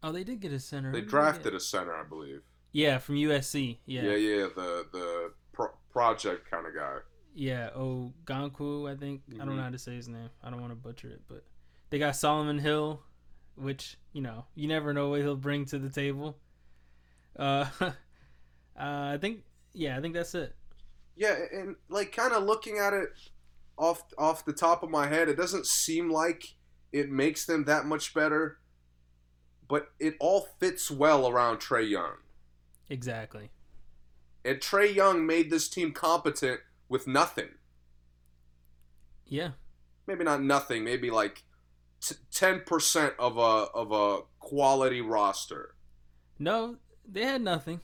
Oh, 0.01 0.11
they 0.11 0.23
did 0.23 0.39
get 0.39 0.51
a 0.53 0.59
center. 0.59 0.91
They 0.91 1.01
Who 1.01 1.05
drafted 1.07 1.43
get? 1.51 1.53
a 1.55 1.59
center, 1.59 1.93
I 1.93 2.03
believe. 2.03 2.41
Yeah, 2.71 2.97
from 2.99 3.15
USC. 3.15 3.77
Yeah. 3.85 4.03
Yeah, 4.03 4.15
yeah, 4.15 4.47
the 4.55 4.85
the 4.91 5.33
pro- 5.53 5.73
project 5.91 6.49
kind 6.49 6.67
of 6.67 6.75
guy. 6.75 6.97
Yeah, 7.33 7.69
oh 7.75 8.13
Gonku, 8.25 8.91
I 8.91 8.95
think. 8.95 9.21
I 9.33 9.37
don't 9.37 9.49
Mhm. 9.49 9.55
know 9.57 9.63
how 9.63 9.69
to 9.69 9.77
say 9.79 9.95
his 9.95 10.07
name. 10.07 10.29
I 10.43 10.49
don't 10.49 10.59
want 10.61 10.71
to 10.71 10.75
butcher 10.75 11.09
it, 11.09 11.21
but 11.27 11.43
they 11.89 11.99
got 11.99 12.15
Solomon 12.15 12.59
Hill, 12.59 13.01
which 13.55 13.97
you 14.13 14.21
know 14.21 14.45
you 14.55 14.67
never 14.67 14.93
know 14.93 15.09
what 15.09 15.21
he'll 15.21 15.35
bring 15.35 15.65
to 15.65 15.79
the 15.79 15.89
table. 15.89 16.37
Uh, 17.35 17.65
uh 17.81 17.91
I 18.75 19.17
think 19.19 19.43
yeah, 19.73 19.97
I 19.97 20.01
think 20.01 20.13
that's 20.13 20.35
it. 20.35 20.55
Yeah, 21.15 21.35
and 21.51 21.75
like 21.89 22.11
kind 22.11 22.33
of 22.33 22.43
looking 22.43 22.77
at 22.77 22.93
it 22.93 23.09
off 23.77 24.03
off 24.17 24.45
the 24.45 24.53
top 24.53 24.83
of 24.83 24.89
my 24.89 25.07
head, 25.07 25.27
it 25.29 25.35
doesn't 25.37 25.65
seem 25.65 26.11
like 26.11 26.55
it 26.91 27.09
makes 27.09 27.45
them 27.45 27.65
that 27.65 27.85
much 27.85 28.13
better, 28.13 28.59
but 29.67 29.89
it 29.99 30.15
all 30.19 30.41
fits 30.59 30.89
well 30.91 31.27
around 31.27 31.57
Trae 31.59 31.87
Young. 31.89 32.17
Exactly. 32.89 33.51
And 34.45 34.57
Trae 34.59 34.93
Young 34.93 35.25
made 35.25 35.49
this 35.49 35.69
team 35.69 35.91
competent 35.93 36.61
with 36.87 37.07
nothing. 37.07 37.49
Yeah, 39.25 39.51
Maybe 40.07 40.23
not 40.23 40.41
nothing, 40.41 40.83
maybe 40.83 41.11
like 41.11 41.43
ten 42.31 42.61
percent 42.61 43.13
of 43.19 43.37
a 43.37 43.67
of 43.75 43.91
a 43.91 44.21
quality 44.39 45.01
roster. 45.01 45.75
no, 46.39 46.77
they 47.07 47.23
had 47.23 47.41
nothing. 47.41 47.81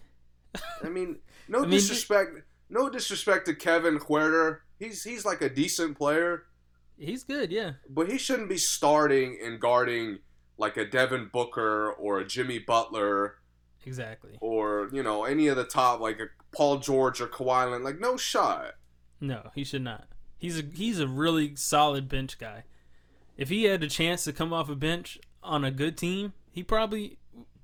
I 0.84 0.90
mean, 0.90 1.20
no 1.48 1.60
I 1.60 1.68
mean, 1.68 1.72
disrespect, 1.72 2.32
no 2.70 2.90
disrespect 2.90 3.46
to 3.46 3.54
Kevin 3.56 4.00
Huerter. 4.00 4.62
He's 4.80 5.04
he's 5.04 5.24
like 5.26 5.42
a 5.42 5.50
decent 5.50 5.98
player. 5.98 6.46
He's 6.98 7.24
good. 7.24 7.52
Yeah, 7.52 7.74
But 7.90 8.10
he 8.10 8.18
shouldn't 8.18 8.50
be 8.50 8.58
starting 8.58 9.38
and 9.44 9.60
guarding 9.60 10.20
like 10.58 10.78
a 10.78 10.86
Devin 10.86 11.30
Booker 11.32 11.92
or 11.92 12.20
a 12.20 12.26
Jimmy 12.26 12.58
Butler 12.60 13.36
exactly. 13.86 14.38
or, 14.42 14.90
you 14.92 15.02
know, 15.04 15.24
any 15.26 15.48
of 15.48 15.56
the 15.58 15.64
top, 15.64 16.00
like 16.00 16.20
a 16.20 16.26
Paul 16.56 16.78
George 16.80 17.22
or 17.22 17.28
Kawhi 17.28 17.66
Leonard. 17.66 17.84
Like, 17.84 18.00
no 18.00 18.18
shot. 18.18 18.74
No, 19.22 19.50
he 19.56 19.64
should 19.64 19.82
not. 19.84 20.08
He's 20.38 20.60
a 20.60 20.64
he's 20.74 21.00
a 21.00 21.08
really 21.08 21.56
solid 21.56 22.08
bench 22.10 22.38
guy. 22.38 22.64
If 23.38 23.50
he 23.50 23.64
had 23.64 23.84
a 23.84 23.90
chance 23.90 24.24
to 24.26 24.34
come 24.34 24.54
off 24.54 24.70
a 24.70 24.76
bench 24.76 25.18
on 25.44 25.64
a 25.64 25.72
good 25.72 25.98
team, 25.98 26.34
he 26.52 26.64
probably, 26.64 27.18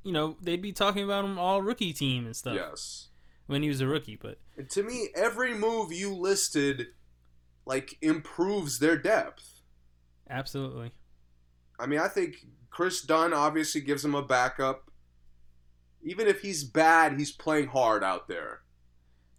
you 0.04 0.12
know, 0.12 0.38
they'd 0.42 0.62
be 0.62 0.72
talking 0.72 1.04
about 1.04 1.26
him 1.26 1.38
all 1.40 1.62
rookie 1.62 1.94
team 1.94 2.26
and 2.26 2.36
stuff 2.36 2.56
Yes. 2.56 3.10
when 3.48 3.62
he 3.62 3.70
was 3.70 3.82
a 3.82 3.88
rookie. 3.88 4.16
But 4.22 4.40
And 4.58 4.70
to 4.72 4.84
me, 4.84 5.10
every 5.16 5.54
move 5.54 5.92
you 5.94 6.14
listed, 6.14 6.88
like, 7.66 7.98
improves 8.02 8.80
their 8.80 8.98
depth. 8.98 9.62
absolutely, 10.30 10.92
I 11.80 11.86
mean, 11.88 12.00
I 12.00 12.08
think 12.08 12.46
Kris 12.70 13.02
Dunn 13.02 13.34
obviously 13.34 13.82
gives 13.82 14.04
him 14.06 14.16
a 14.16 14.22
backup. 14.24 14.91
Even 16.04 16.28
if 16.28 16.42
he's 16.42 16.64
bad, 16.64 17.18
he's 17.18 17.32
playing 17.32 17.68
hard 17.68 18.04
out 18.04 18.28
there. 18.28 18.62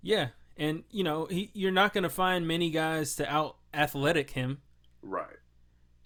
yeah, 0.01 0.29
and 0.57 0.85
you 0.91 1.03
know, 1.05 1.27
he 1.27 1.51
you're 1.55 1.71
not 1.73 1.93
gonna 1.95 2.11
find 2.11 2.47
many 2.47 2.71
guys 2.71 3.17
to 3.17 3.31
out 3.33 3.57
athletic 3.75 4.31
him, 4.31 4.61
Right. 5.03 5.37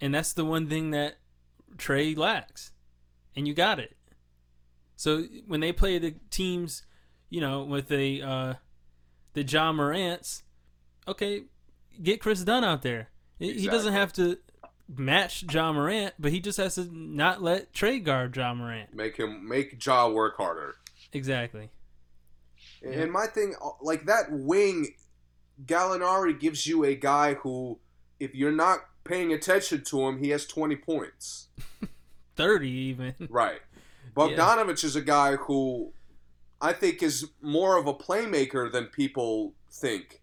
and 0.00 0.14
that's 0.14 0.32
the 0.32 0.44
one 0.44 0.68
thing 0.68 0.90
that 0.92 1.16
Trae 1.76 2.16
lacks, 2.16 2.72
and 3.34 3.46
you 3.48 3.54
got 3.54 3.78
it. 3.78 3.96
So 4.96 5.24
when 5.46 5.60
they 5.60 5.72
play 5.72 5.98
the 5.98 6.14
teams, 6.30 6.82
you 7.28 7.40
know, 7.40 7.64
with 7.64 7.88
the 7.88 8.22
uh, 8.22 8.54
the 9.34 9.44
John 9.44 9.76
Morants, 9.76 10.42
okay, 11.06 11.44
get 12.02 12.20
Kris 12.20 12.44
Dunn 12.44 12.64
out 12.64 12.82
there. 12.82 13.10
He- 13.38 13.60
He 13.60 13.66
doesn't 13.68 13.92
have 13.92 14.12
to 14.14 14.38
match 14.94 15.46
John 15.46 15.74
Morant, 15.74 16.14
but 16.18 16.32
he 16.32 16.40
just 16.40 16.58
has 16.58 16.76
to 16.76 16.88
not 16.92 17.42
let 17.42 17.72
Trae 17.72 18.02
guard 18.02 18.32
John 18.34 18.58
Morant. 18.58 18.94
Make 18.94 19.16
him, 19.16 19.48
make 19.48 19.84
Ja 19.84 20.08
work 20.08 20.36
harder. 20.36 20.76
Exactly. 21.12 21.70
Yeah. 22.82 22.90
And 23.00 23.12
my 23.12 23.26
thing, 23.26 23.54
like 23.80 24.06
that 24.06 24.26
wing, 24.30 24.94
Gallinari 25.64 26.38
gives 26.38 26.66
you 26.66 26.84
a 26.84 26.94
guy 26.94 27.34
who, 27.34 27.78
if 28.20 28.34
you're 28.34 28.52
not 28.52 28.80
paying 29.04 29.32
attention 29.32 29.82
to 29.84 30.06
him, 30.06 30.18
he 30.22 30.30
has 30.30 30.46
20 30.46 30.76
points. 30.76 31.48
Thirty 32.36 32.68
even. 32.68 33.14
Right. 33.30 33.60
Bogdanovich 34.16 34.84
is 34.84 34.94
a 34.96 35.00
guy 35.00 35.36
who 35.36 35.92
I 36.60 36.72
think 36.72 37.02
is 37.02 37.30
more 37.40 37.78
of 37.78 37.86
a 37.86 37.94
playmaker 37.94 38.70
than 38.70 38.86
people 38.86 39.52
think. 39.70 40.20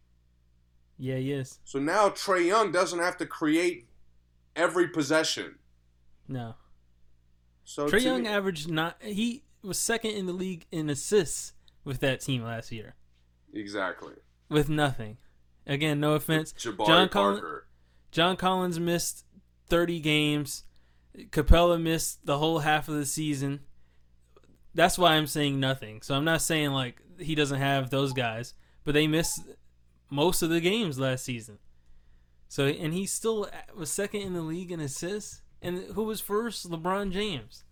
yeah, 0.97 1.15
he 1.17 1.32
is. 1.32 1.60
So 1.65 1.80
now 1.80 2.10
Trae 2.10 2.45
Young 2.45 2.71
doesn't 2.71 2.99
have 2.99 3.17
to 3.17 3.26
create 3.26 3.88
every 4.56 4.88
possession. 4.88 5.56
No. 6.28 6.56
So 7.63 7.88
Trae 7.88 8.02
Young 8.04 8.24
me- 8.24 8.30
averaged 8.30 8.70
not. 8.70 8.98
He 9.02 9.44
was 9.62 9.78
second 9.78 10.12
in 10.12 10.26
the 10.26 10.34
league 10.34 10.66
in 10.72 10.89
assists 10.89 11.54
with 11.84 12.00
that 12.02 12.22
team 12.22 12.44
last 12.44 12.72
year. 12.72 12.96
exactly. 13.54 14.13
with 14.50 14.70
nothing. 14.70 15.18
Again, 15.66 16.00
no 16.00 16.13
offense. 16.13 16.54
Jabari 16.54 17.12
John. 17.12 17.62
John 18.12 18.36
Collins 18.36 18.80
missed 18.80 19.26
30 19.70 20.00
games. 20.02 20.63
Capela 21.30 21.82
missed 21.82 22.26
the 22.26 22.38
whole 22.38 22.60
half 22.60 22.88
of 22.88 22.96
the 22.96 23.06
season. 23.06 23.62
That's 24.76 24.98
why 24.98 25.13
I'm 25.13 25.28
saying 25.28 25.60
nothing. 25.60 26.02
So 26.02 26.16
I'm 26.16 26.26
not 26.26 26.42
saying 26.42 26.72
like 26.72 27.02
he 27.20 27.36
doesn't 27.36 27.60
have 27.60 27.89
those 27.89 28.12
guys, 28.13 28.54
but 28.84 28.94
they 28.94 29.08
missed 29.08 29.42
most 30.10 30.42
of 30.42 30.50
the 30.50 30.60
games 30.60 31.00
last 31.00 31.24
season. 31.24 31.60
So 32.54 32.68
and 32.68 32.94
he 32.94 33.08
still 33.08 33.50
was 33.76 33.89
second 33.89 34.22
in 34.22 34.34
the 34.34 34.44
league 34.44 34.72
in 34.72 34.80
assists. 34.80 35.42
And 35.60 35.86
who 35.96 36.04
was 36.04 36.22
first? 36.22 36.70
LeBron 36.70 37.12
James 37.12 37.63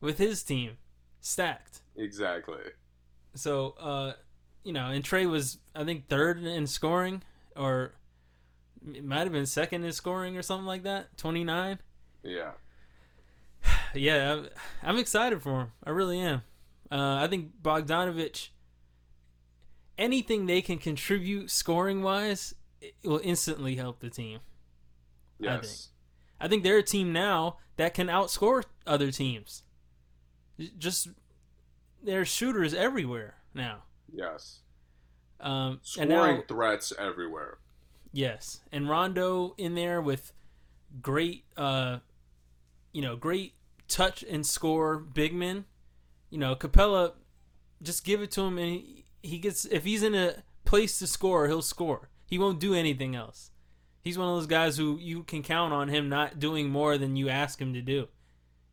with 0.00 0.16
his 0.16 0.42
team 0.42 0.78
stacked. 1.20 1.82
Exactly. 1.94 2.62
So, 3.34 3.74
uh, 3.78 4.14
you 4.64 4.72
know, 4.72 4.86
and 4.86 5.04
Trae 5.04 5.28
was, 5.28 5.58
I 5.74 5.84
think, 5.84 6.08
third 6.08 6.42
in 6.42 6.66
scoring, 6.66 7.24
or 7.54 7.92
it 8.90 9.04
might 9.04 9.24
have 9.24 9.32
been 9.32 9.44
second 9.44 9.84
in 9.84 9.92
scoring 9.92 10.34
or 10.38 10.40
something 10.40 10.64
like 10.64 10.84
that. 10.84 11.14
29. 11.18 11.78
Yeah. 12.22 12.52
Yeah, 13.94 14.32
I'm, 14.32 14.48
I'm 14.82 14.98
excited 14.98 15.42
for 15.42 15.60
him. 15.60 15.72
I 15.84 15.90
really 15.90 16.20
am. 16.20 16.40
Uh, 16.90 17.16
I 17.16 17.26
think 17.28 17.50
Bogdanovich, 17.62 18.48
anything 19.98 20.46
they 20.46 20.62
can 20.62 20.78
contribute 20.78 21.50
scoring 21.50 22.02
wise, 22.02 22.54
it 23.02 23.08
will 23.08 23.20
instantly 23.22 23.76
help 23.76 24.00
the 24.00 24.10
team. 24.10 24.40
I 25.40 25.44
Yes. 25.44 25.88
I 26.40 26.48
think 26.48 26.62
they're 26.62 26.78
a 26.78 26.82
team 26.82 27.12
now 27.12 27.58
that 27.76 27.94
can 27.94 28.08
outscore 28.08 28.64
other 28.86 29.10
teams. 29.10 29.62
Just, 30.78 31.08
there's 32.02 32.28
shooters 32.28 32.74
everywhere 32.74 33.36
now. 33.54 33.84
Yes. 34.12 34.60
Um, 35.40 35.80
Scoring 35.82 36.08
now, 36.08 36.42
threats 36.48 36.92
everywhere. 36.98 37.58
Yes, 38.12 38.60
and 38.72 38.88
Rondo 38.88 39.54
in 39.58 39.74
there 39.74 40.00
with 40.00 40.32
great, 41.02 41.44
uh, 41.56 41.98
you 42.92 43.02
know, 43.02 43.16
great 43.16 43.54
touch 43.88 44.22
and 44.22 44.46
score 44.46 44.96
big 44.96 45.34
men. 45.34 45.66
You 46.30 46.38
know, 46.38 46.54
Capela, 46.54 47.12
just 47.82 48.04
give 48.04 48.22
it 48.22 48.30
to 48.32 48.42
him, 48.42 48.56
and 48.58 48.68
he, 48.72 49.04
he 49.22 49.38
gets. 49.38 49.66
If 49.66 49.84
he's 49.84 50.02
in 50.02 50.14
a 50.14 50.36
place 50.64 50.98
to 51.00 51.06
score, 51.06 51.46
he'll 51.46 51.60
score. 51.60 52.08
He 52.26 52.38
won't 52.38 52.58
do 52.60 52.74
anything 52.74 53.14
else. 53.14 53.50
He's 54.02 54.18
one 54.18 54.28
of 54.28 54.34
those 54.36 54.46
guys 54.46 54.76
who 54.76 54.98
you 54.98 55.22
can 55.24 55.42
count 55.42 55.72
on 55.72 55.88
him 55.88 56.08
not 56.08 56.38
doing 56.38 56.68
more 56.68 56.96
than 56.98 57.16
you 57.16 57.28
ask 57.28 57.60
him 57.60 57.72
to 57.74 57.82
do. 57.82 58.08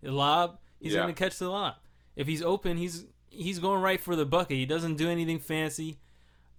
The 0.02 0.12
lob, 0.12 0.60
He's 0.80 0.94
Yeah. 0.94 1.00
gonna 1.02 1.14
catch 1.14 1.38
the 1.40 1.50
lob. 1.50 1.76
If 2.16 2.28
he's 2.28 2.42
open, 2.42 2.76
he's 2.78 3.06
he's 3.30 3.58
going 3.60 3.82
right 3.82 4.00
for 4.02 4.16
the 4.18 4.26
bucket. 4.26 4.58
He 4.58 4.66
doesn't 4.66 4.98
do 4.98 5.10
anything 5.10 5.40
fancy. 5.40 5.98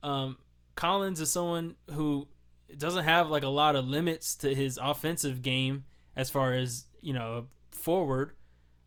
Um, 0.03 0.39
Collins 0.77 1.21
is 1.21 1.31
someone 1.31 1.77
who 1.93 2.27
doesn't 2.77 3.05
have 3.05 3.29
like 3.31 3.43
a 3.45 3.49
lot 3.49 3.77
of 3.77 3.85
limits 3.87 4.35
to 4.37 4.55
his 4.55 4.79
offensive 4.83 5.43
game 5.43 5.85
as 6.17 6.31
far 6.31 6.55
as 6.55 6.87
you 7.03 7.13
know 7.13 7.49
forward. 7.71 8.33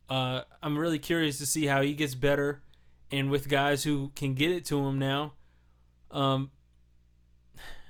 Uh, 0.10 0.42
I'm 0.64 0.78
really 0.78 1.00
curious 1.00 1.38
to 1.38 1.46
see 1.46 1.66
how 1.68 1.82
he 1.84 1.94
gets 1.94 2.16
better, 2.16 2.64
and 3.12 3.30
with 3.30 3.48
guys 3.48 3.84
who 3.84 4.12
can 4.16 4.34
get 4.34 4.52
it 4.52 4.66
to 4.66 4.80
him 4.88 4.98
now. 4.98 5.34
Um, 6.10 6.50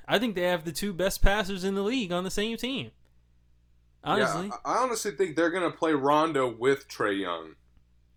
I 0.07 0.19
think 0.19 0.35
they 0.35 0.43
have 0.43 0.63
the 0.63 0.71
two 0.71 0.93
best 0.93 1.21
passers 1.21 1.63
in 1.63 1.75
the 1.75 1.81
league 1.83 2.11
on 2.11 2.23
the 2.23 2.31
same 2.31 2.57
team. 2.57 2.91
Honestly, 4.03 4.47
Yeah, 4.47 4.55
I 4.63 4.77
honestly 4.77 5.11
think 5.11 5.35
they're 5.35 5.49
gonna 5.49 5.71
play 5.71 5.93
Rondo 5.93 6.49
with 6.49 6.87
Trae 6.87 7.19
Young. 7.19 7.55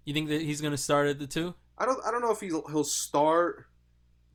you 0.04 0.14
think 0.14 0.28
that 0.28 0.42
he's 0.42 0.60
going 0.60 0.72
to 0.72 0.76
start 0.78 1.08
at 1.08 1.18
the 1.18 1.26
two? 1.26 1.54
I 1.78 1.86
don't 1.86 1.98
I 2.06 2.10
don't 2.10 2.20
know 2.22 2.30
if 2.30 2.40
he'll 2.40 2.66
he'll 2.68 2.84
start, 2.84 3.66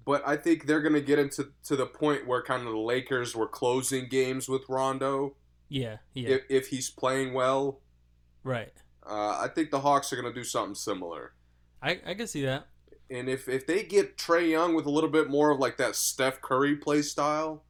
but 0.06 0.22
I 0.28 0.36
think 0.38 0.65
they're 0.65 0.82
gonna 0.82 1.02
get 1.02 1.20
into 1.20 1.52
to 1.65 1.76
the 1.76 1.86
point 1.86 2.28
where 2.28 2.41
kind 2.41 2.65
of 2.65 2.72
the 2.74 2.80
Lakers 2.80 3.36
were 3.36 3.48
closing 3.48 4.08
games 4.10 4.50
with 4.50 4.63
Rondo 4.68 5.36
Yeah, 5.70 5.98
yeah, 6.13 6.30
if 6.30 6.41
if 6.50 6.68
he's 6.68 6.89
playing 6.89 7.34
well. 7.34 7.82
right. 8.44 8.74
Uh, 9.08 9.38
I 9.39 9.48
think 9.54 9.70
the 9.70 9.80
Hawks 9.82 10.12
are 10.12 10.15
gonna 10.15 10.34
do 10.34 10.44
something 10.44 10.76
similar. 10.76 11.34
I 11.82 12.00
I 12.06 12.13
can 12.15 12.28
see 12.28 12.44
that. 12.46 12.68
And 13.10 13.30
if 13.30 13.48
if 13.48 13.68
they 13.68 13.84
get 13.84 14.18
Trae 14.18 14.50
Young 14.50 14.74
with 14.74 14.86
a 14.86 14.89
little 14.89 15.10
bit 15.10 15.30
more 15.30 15.52
of 15.52 15.60
like 15.60 15.78
that 15.78 15.96
Steph 15.96 16.41
Curry 16.41 16.76
play 16.76 17.02
style, 17.02 17.63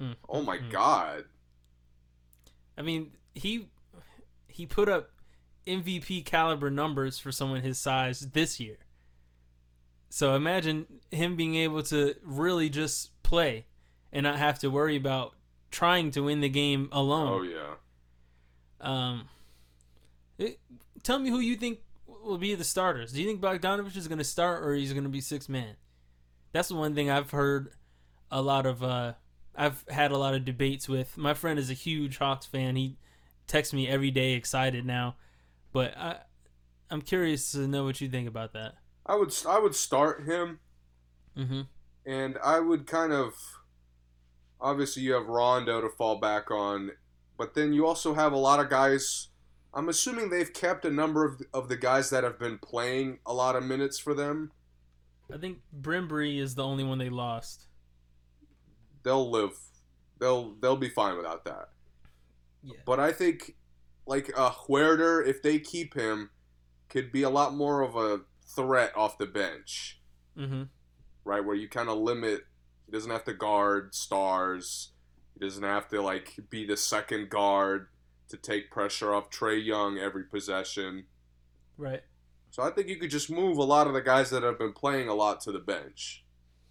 Mm, 0.00 0.14
oh 0.28 0.42
my 0.42 0.58
mm. 0.58 0.70
god. 0.70 1.24
I 2.76 2.82
mean, 2.82 3.12
he 3.34 3.68
he 4.46 4.64
put 4.64 4.88
up 4.88 5.10
MVP 5.66 6.24
caliber 6.24 6.70
numbers 6.70 7.18
for 7.18 7.32
someone 7.32 7.62
his 7.62 7.78
size 7.78 8.20
this 8.32 8.60
year. 8.60 8.78
So 10.08 10.34
imagine 10.34 10.86
him 11.10 11.36
being 11.36 11.56
able 11.56 11.82
to 11.84 12.14
really 12.22 12.68
just 12.70 13.10
play 13.22 13.66
and 14.12 14.22
not 14.24 14.38
have 14.38 14.58
to 14.60 14.68
worry 14.70 14.96
about 14.96 15.34
trying 15.70 16.10
to 16.12 16.22
win 16.22 16.40
the 16.40 16.48
game 16.48 16.88
alone. 16.92 17.28
Oh 17.28 17.42
yeah. 17.42 17.74
Um, 18.80 19.28
it- 20.38 20.60
tell 21.02 21.18
me 21.18 21.28
who 21.30 21.40
you 21.40 21.56
think 21.56 21.80
will 22.28 22.38
be 22.38 22.54
the 22.54 22.64
starters. 22.64 23.12
Do 23.12 23.20
you 23.20 23.26
think 23.26 23.40
Bogdanovich 23.40 23.96
is 23.96 24.08
going 24.08 24.18
to 24.18 24.24
start 24.24 24.64
or 24.64 24.74
he's 24.74 24.92
going 24.92 25.04
to 25.04 25.10
be 25.10 25.20
six 25.20 25.48
man? 25.48 25.76
That's 26.52 26.68
the 26.68 26.74
one 26.76 26.94
thing 26.94 27.10
I've 27.10 27.30
heard 27.30 27.72
a 28.30 28.40
lot 28.42 28.66
of. 28.66 28.82
Uh, 28.82 29.14
I've 29.56 29.84
had 29.88 30.12
a 30.12 30.18
lot 30.18 30.34
of 30.34 30.44
debates 30.44 30.88
with. 30.88 31.16
My 31.18 31.34
friend 31.34 31.58
is 31.58 31.70
a 31.70 31.74
huge 31.74 32.18
Hawks 32.18 32.46
fan. 32.46 32.76
He 32.76 32.96
texts 33.46 33.74
me 33.74 33.88
every 33.88 34.10
day, 34.10 34.32
excited 34.34 34.86
now. 34.86 35.16
But 35.72 35.96
I, 35.96 36.16
I'm 36.90 37.02
curious 37.02 37.52
to 37.52 37.66
know 37.66 37.84
what 37.84 38.00
you 38.00 38.08
think 38.08 38.28
about 38.28 38.52
that. 38.52 38.74
I 39.04 39.16
would 39.16 39.34
I 39.48 39.58
would 39.58 39.74
start 39.74 40.24
him 40.24 40.60
Mm-hmm. 41.36 41.62
and 42.04 42.36
I 42.44 42.58
would 42.60 42.86
kind 42.86 43.12
of 43.12 43.34
obviously 44.60 45.02
you 45.02 45.12
have 45.12 45.26
Rondo 45.26 45.80
to 45.80 45.88
fall 45.88 46.18
back 46.18 46.50
on, 46.50 46.92
but 47.36 47.54
then 47.54 47.72
you 47.72 47.86
also 47.86 48.14
have 48.14 48.32
a 48.32 48.36
lot 48.36 48.60
of 48.60 48.68
guys. 48.68 49.28
I'm 49.74 49.88
assuming 49.88 50.30
they've 50.30 50.52
kept 50.52 50.84
a 50.84 50.90
number 50.90 51.24
of 51.24 51.42
of 51.52 51.68
the 51.68 51.76
guys 51.76 52.10
that 52.10 52.24
have 52.24 52.38
been 52.38 52.58
playing 52.58 53.18
a 53.26 53.34
lot 53.34 53.56
of 53.56 53.64
minutes 53.64 53.98
for 53.98 54.14
them. 54.14 54.52
I 55.32 55.36
think 55.36 55.58
Brimbury 55.78 56.38
is 56.38 56.54
the 56.54 56.64
only 56.64 56.84
one 56.84 56.98
they 56.98 57.10
lost. 57.10 57.66
They'll 59.02 59.30
live. 59.30 59.58
They'll 60.18 60.54
they'll 60.60 60.76
be 60.76 60.88
fine 60.88 61.16
without 61.16 61.44
that. 61.44 61.68
Yeah. 62.62 62.78
But 62.84 62.98
I 62.98 63.12
think 63.12 63.56
like 64.06 64.30
uh, 64.36 64.50
Huerter, 64.50 65.26
if 65.26 65.42
they 65.42 65.58
keep 65.58 65.94
him, 65.94 66.30
could 66.88 67.12
be 67.12 67.22
a 67.22 67.30
lot 67.30 67.54
more 67.54 67.82
of 67.82 67.94
a 67.94 68.22
threat 68.46 68.96
off 68.96 69.18
the 69.18 69.26
bench. 69.26 70.00
Mm-hmm. 70.36 70.62
right? 71.24 71.44
Where 71.44 71.56
you 71.56 71.68
kind 71.68 71.88
of 71.88 71.98
limit. 71.98 72.42
He 72.86 72.92
doesn't 72.92 73.10
have 73.10 73.24
to 73.24 73.34
guard 73.34 73.94
stars. 73.94 74.92
He 75.34 75.44
doesn't 75.44 75.64
have 75.64 75.88
to 75.88 76.00
like 76.00 76.36
be 76.48 76.64
the 76.64 76.76
second 76.76 77.28
guard 77.28 77.88
to 78.28 78.36
take 78.36 78.70
pressure 78.70 79.14
off 79.14 79.30
Trae 79.30 79.64
Young 79.64 79.98
every 79.98 80.24
possession. 80.24 81.04
Right. 81.76 82.02
So 82.50 82.62
I 82.62 82.70
think 82.70 82.88
you 82.88 82.96
could 82.96 83.10
just 83.10 83.30
move 83.30 83.58
a 83.58 83.62
lot 83.64 83.86
of 83.86 83.92
the 83.94 84.00
guys 84.00 84.30
that 84.30 84.42
have 84.42 84.58
been 84.58 84.72
playing 84.72 85.08
a 85.08 85.14
lot 85.14 85.40
to 85.42 85.52
the 85.52 85.58
bench 85.58 86.24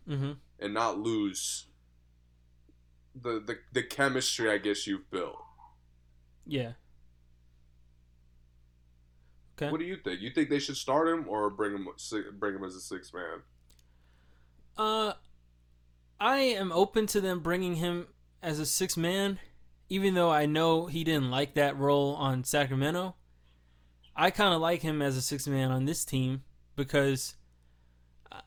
Mm-hmm. 0.10 0.32
and 0.60 0.74
not 0.74 0.98
lose 1.00 1.68
the 3.14 3.44
the, 3.46 3.58
the 3.74 3.84
chemistry 3.84 4.50
I 4.50 4.58
guess 4.58 4.88
you've 4.88 5.10
built. 5.12 5.36
Yeah. 6.46 6.72
Okay. 9.58 9.72
What 9.72 9.80
do 9.80 9.86
you 9.86 9.98
think? 9.98 10.22
You 10.22 10.30
think 10.30 10.50
they 10.50 10.60
should 10.60 10.78
start 10.78 11.08
him 11.10 11.26
or 11.28 11.50
bring 11.50 11.74
him 11.74 11.88
bring 12.40 12.56
him 12.56 12.64
as 12.64 12.76
a 12.76 12.80
six 12.80 13.14
man? 13.14 13.42
Uh, 14.78 15.14
I 16.20 16.38
am 16.38 16.72
open 16.72 17.08
to 17.08 17.20
them 17.22 17.40
bringing 17.40 17.76
him 17.76 18.08
as 18.42 18.60
a 18.60 18.66
six 18.66 18.96
man, 18.96 19.40
even 19.90 20.14
though 20.14 20.32
I 20.32 20.46
know 20.46 20.88
he 20.88 21.04
didn't 21.04 21.32
like 21.32 21.54
that 21.54 21.78
role 21.78 22.16
on 22.16 22.44
Sacramento. 22.44 23.16
I 24.16 24.32
kind 24.32 24.54
of 24.54 24.62
like 24.62 24.82
him 24.82 25.02
as 25.02 25.16
a 25.16 25.22
six 25.22 25.48
man 25.48 25.72
on 25.72 25.86
this 25.86 26.04
team 26.04 26.44
because 26.76 27.36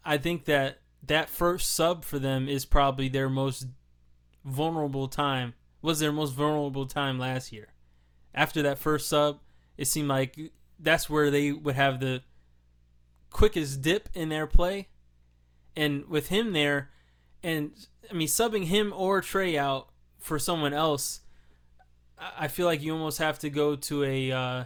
I 0.04 0.18
think 0.18 0.44
that 0.46 0.80
that 1.06 1.30
first 1.30 1.72
sub 1.72 2.04
for 2.04 2.18
them 2.18 2.48
is 2.48 2.64
probably 2.64 3.08
their 3.08 3.28
most 3.28 3.66
vulnerable 4.44 5.08
time. 5.08 5.54
Was 5.82 5.98
their 5.98 6.12
most 6.12 6.34
vulnerable 6.34 6.86
time 6.86 7.18
last 7.18 7.52
year. 7.52 7.68
After 8.34 8.60
that 8.62 8.78
first 8.78 9.08
sub, 9.08 9.40
it 9.78 9.86
seemed 9.86 10.08
like 10.08 10.38
that's 10.78 11.08
where 11.08 11.30
they 11.30 11.52
would 11.52 11.74
have 11.74 12.00
the 12.00 12.22
quickest 13.30 13.80
dip 13.80 14.08
in 14.12 14.28
their 14.28 14.46
play 14.46 14.88
and 15.76 16.06
with 16.06 16.28
him 16.28 16.52
there, 16.52 16.90
and 17.42 17.72
I 18.10 18.14
mean 18.14 18.28
subbing 18.28 18.64
him 18.64 18.92
or 18.94 19.22
Trae 19.22 19.56
out 19.56 19.88
for 20.18 20.38
someone 20.38 20.74
else, 20.74 21.20
I 22.38 22.48
feel 22.48 22.66
like 22.66 22.82
you 22.82 22.92
almost 22.92 23.18
have 23.18 23.38
to 23.40 23.50
go 23.50 23.76
to 23.76 24.04
a 24.04 24.32
uh, 24.32 24.64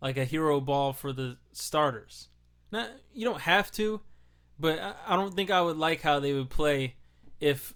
like 0.00 0.16
a 0.16 0.24
hero 0.24 0.60
ball 0.60 0.92
for 0.92 1.12
the 1.12 1.38
starters. 1.52 2.28
Not 2.70 2.90
you 3.14 3.24
don't 3.24 3.40
have 3.40 3.70
to, 3.72 4.00
but 4.58 4.78
I, 4.78 4.94
I 5.06 5.16
don't 5.16 5.34
think 5.34 5.50
I 5.50 5.60
would 5.60 5.76
like 5.76 6.02
how 6.02 6.20
they 6.20 6.32
would 6.32 6.50
play 6.50 6.96
if 7.40 7.74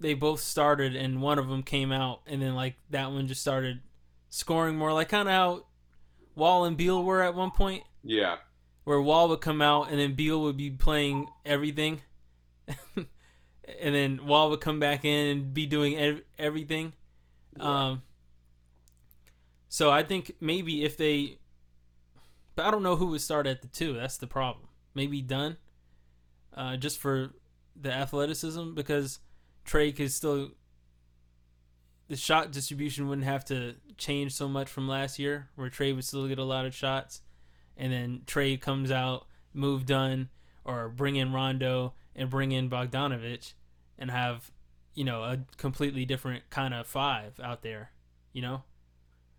they 0.00 0.14
both 0.14 0.40
started 0.40 0.96
and 0.96 1.20
one 1.20 1.38
of 1.38 1.48
them 1.48 1.62
came 1.62 1.92
out 1.92 2.22
and 2.26 2.40
then 2.40 2.54
like 2.54 2.76
that 2.88 3.10
one 3.12 3.26
just 3.28 3.42
started 3.42 3.80
scoring 4.30 4.76
more, 4.76 4.92
like 4.92 5.08
kind 5.08 5.28
of 5.28 5.34
how 5.34 5.66
Wall 6.34 6.64
and 6.64 6.76
Beal 6.76 7.02
were 7.02 7.22
at 7.22 7.34
one 7.34 7.50
point 7.50 7.82
Yeah, 8.02 8.36
where 8.84 9.00
Wall 9.00 9.28
would 9.28 9.40
come 9.40 9.60
out 9.60 9.90
and 9.90 9.98
then 10.00 10.14
Beal 10.14 10.40
would 10.42 10.56
be 10.56 10.70
playing 10.70 11.28
everything, 11.44 12.00
and 12.96 13.94
then 13.94 14.26
Wall 14.26 14.48
would 14.50 14.60
come 14.60 14.80
back 14.80 15.04
in 15.04 15.26
and 15.26 15.54
be 15.54 15.66
doing 15.66 15.96
ev- 15.96 16.22
everything. 16.38 16.94
Um, 17.58 18.02
so 19.68 19.90
I 19.90 20.02
think 20.02 20.32
maybe 20.40 20.84
if 20.84 20.96
they, 20.96 21.38
but 22.54 22.66
I 22.66 22.70
don't 22.70 22.82
know 22.82 22.96
who 22.96 23.06
would 23.08 23.20
start 23.20 23.46
at 23.46 23.62
the 23.62 23.68
two. 23.68 23.94
That's 23.94 24.18
the 24.18 24.26
problem. 24.26 24.68
Maybe 24.94 25.22
Dunn, 25.22 25.56
uh, 26.54 26.76
just 26.76 26.98
for 26.98 27.30
the 27.80 27.92
athleticism 27.92 28.74
because 28.74 29.20
Trae 29.66 29.94
could 29.94 30.12
still. 30.12 30.50
The 32.08 32.16
shot 32.16 32.50
distribution 32.50 33.08
wouldn't 33.08 33.26
have 33.26 33.44
to 33.46 33.76
change 33.96 34.32
so 34.32 34.48
much 34.48 34.68
from 34.68 34.88
last 34.88 35.20
year, 35.20 35.48
where 35.54 35.70
Trae 35.70 35.94
would 35.94 36.04
still 36.04 36.26
get 36.26 36.40
a 36.40 36.44
lot 36.44 36.66
of 36.66 36.74
shots 36.74 37.20
and 37.80 37.90
then 37.92 38.20
Trae 38.26 38.60
comes 38.60 38.90
out, 38.90 39.26
move 39.54 39.86
Dunn, 39.86 40.28
or 40.64 40.90
bring 40.90 41.16
in 41.16 41.32
Rondo 41.32 41.94
and 42.14 42.28
bring 42.28 42.52
in 42.52 42.68
Bogdanovich 42.68 43.54
and 43.98 44.10
have, 44.10 44.52
you 45.00 45.04
know, 45.06 45.22
a 45.22 45.38
completely 45.56 46.04
different 46.04 46.42
kind 46.50 46.74
of 46.74 46.86
five 46.86 47.40
out 47.42 47.62
there, 47.62 47.90
you 48.34 48.42
know? 48.42 48.64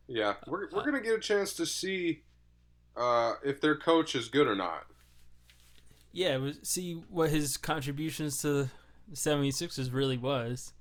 yeah. 0.08 0.34
We're 0.48 0.68
we're 0.72 0.84
gonna 0.84 1.02
get 1.02 1.14
a 1.14 1.20
chance 1.20 1.54
to 1.54 1.68
see 1.68 2.24
uh, 2.98 3.34
if 3.46 3.62
their 3.62 3.76
coach 3.76 4.16
is 4.16 4.28
good 4.28 4.48
or 4.48 4.56
not. 4.56 4.88
Yeah, 6.12 6.38
was, 6.38 6.58
see 6.64 6.94
what 7.12 7.30
his 7.30 7.58
contributions 7.58 8.42
to 8.42 8.48
the 8.48 8.70
76ers 9.14 9.94
really 9.94 10.18
was. 10.18 10.74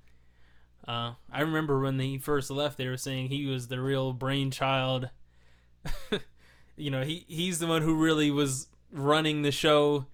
Uh, 0.87 1.13
I 1.31 1.41
remember 1.41 1.79
when 1.79 1.99
he 1.99 2.17
first 2.17 2.49
left, 2.49 2.79
they 2.79 2.87
were 2.87 2.97
saying 2.97 3.27
he 3.27 3.45
was 3.45 3.67
the 3.67 3.79
real 3.79 4.13
brainchild. 4.13 5.11
you 6.75 6.89
know, 6.89 7.03
he 7.03 7.23
he's 7.27 7.59
the 7.59 7.67
one 7.67 7.83
who 7.83 7.93
really 7.93 8.31
was 8.31 8.67
running 8.91 9.43
the 9.43 9.51
show 9.51 10.07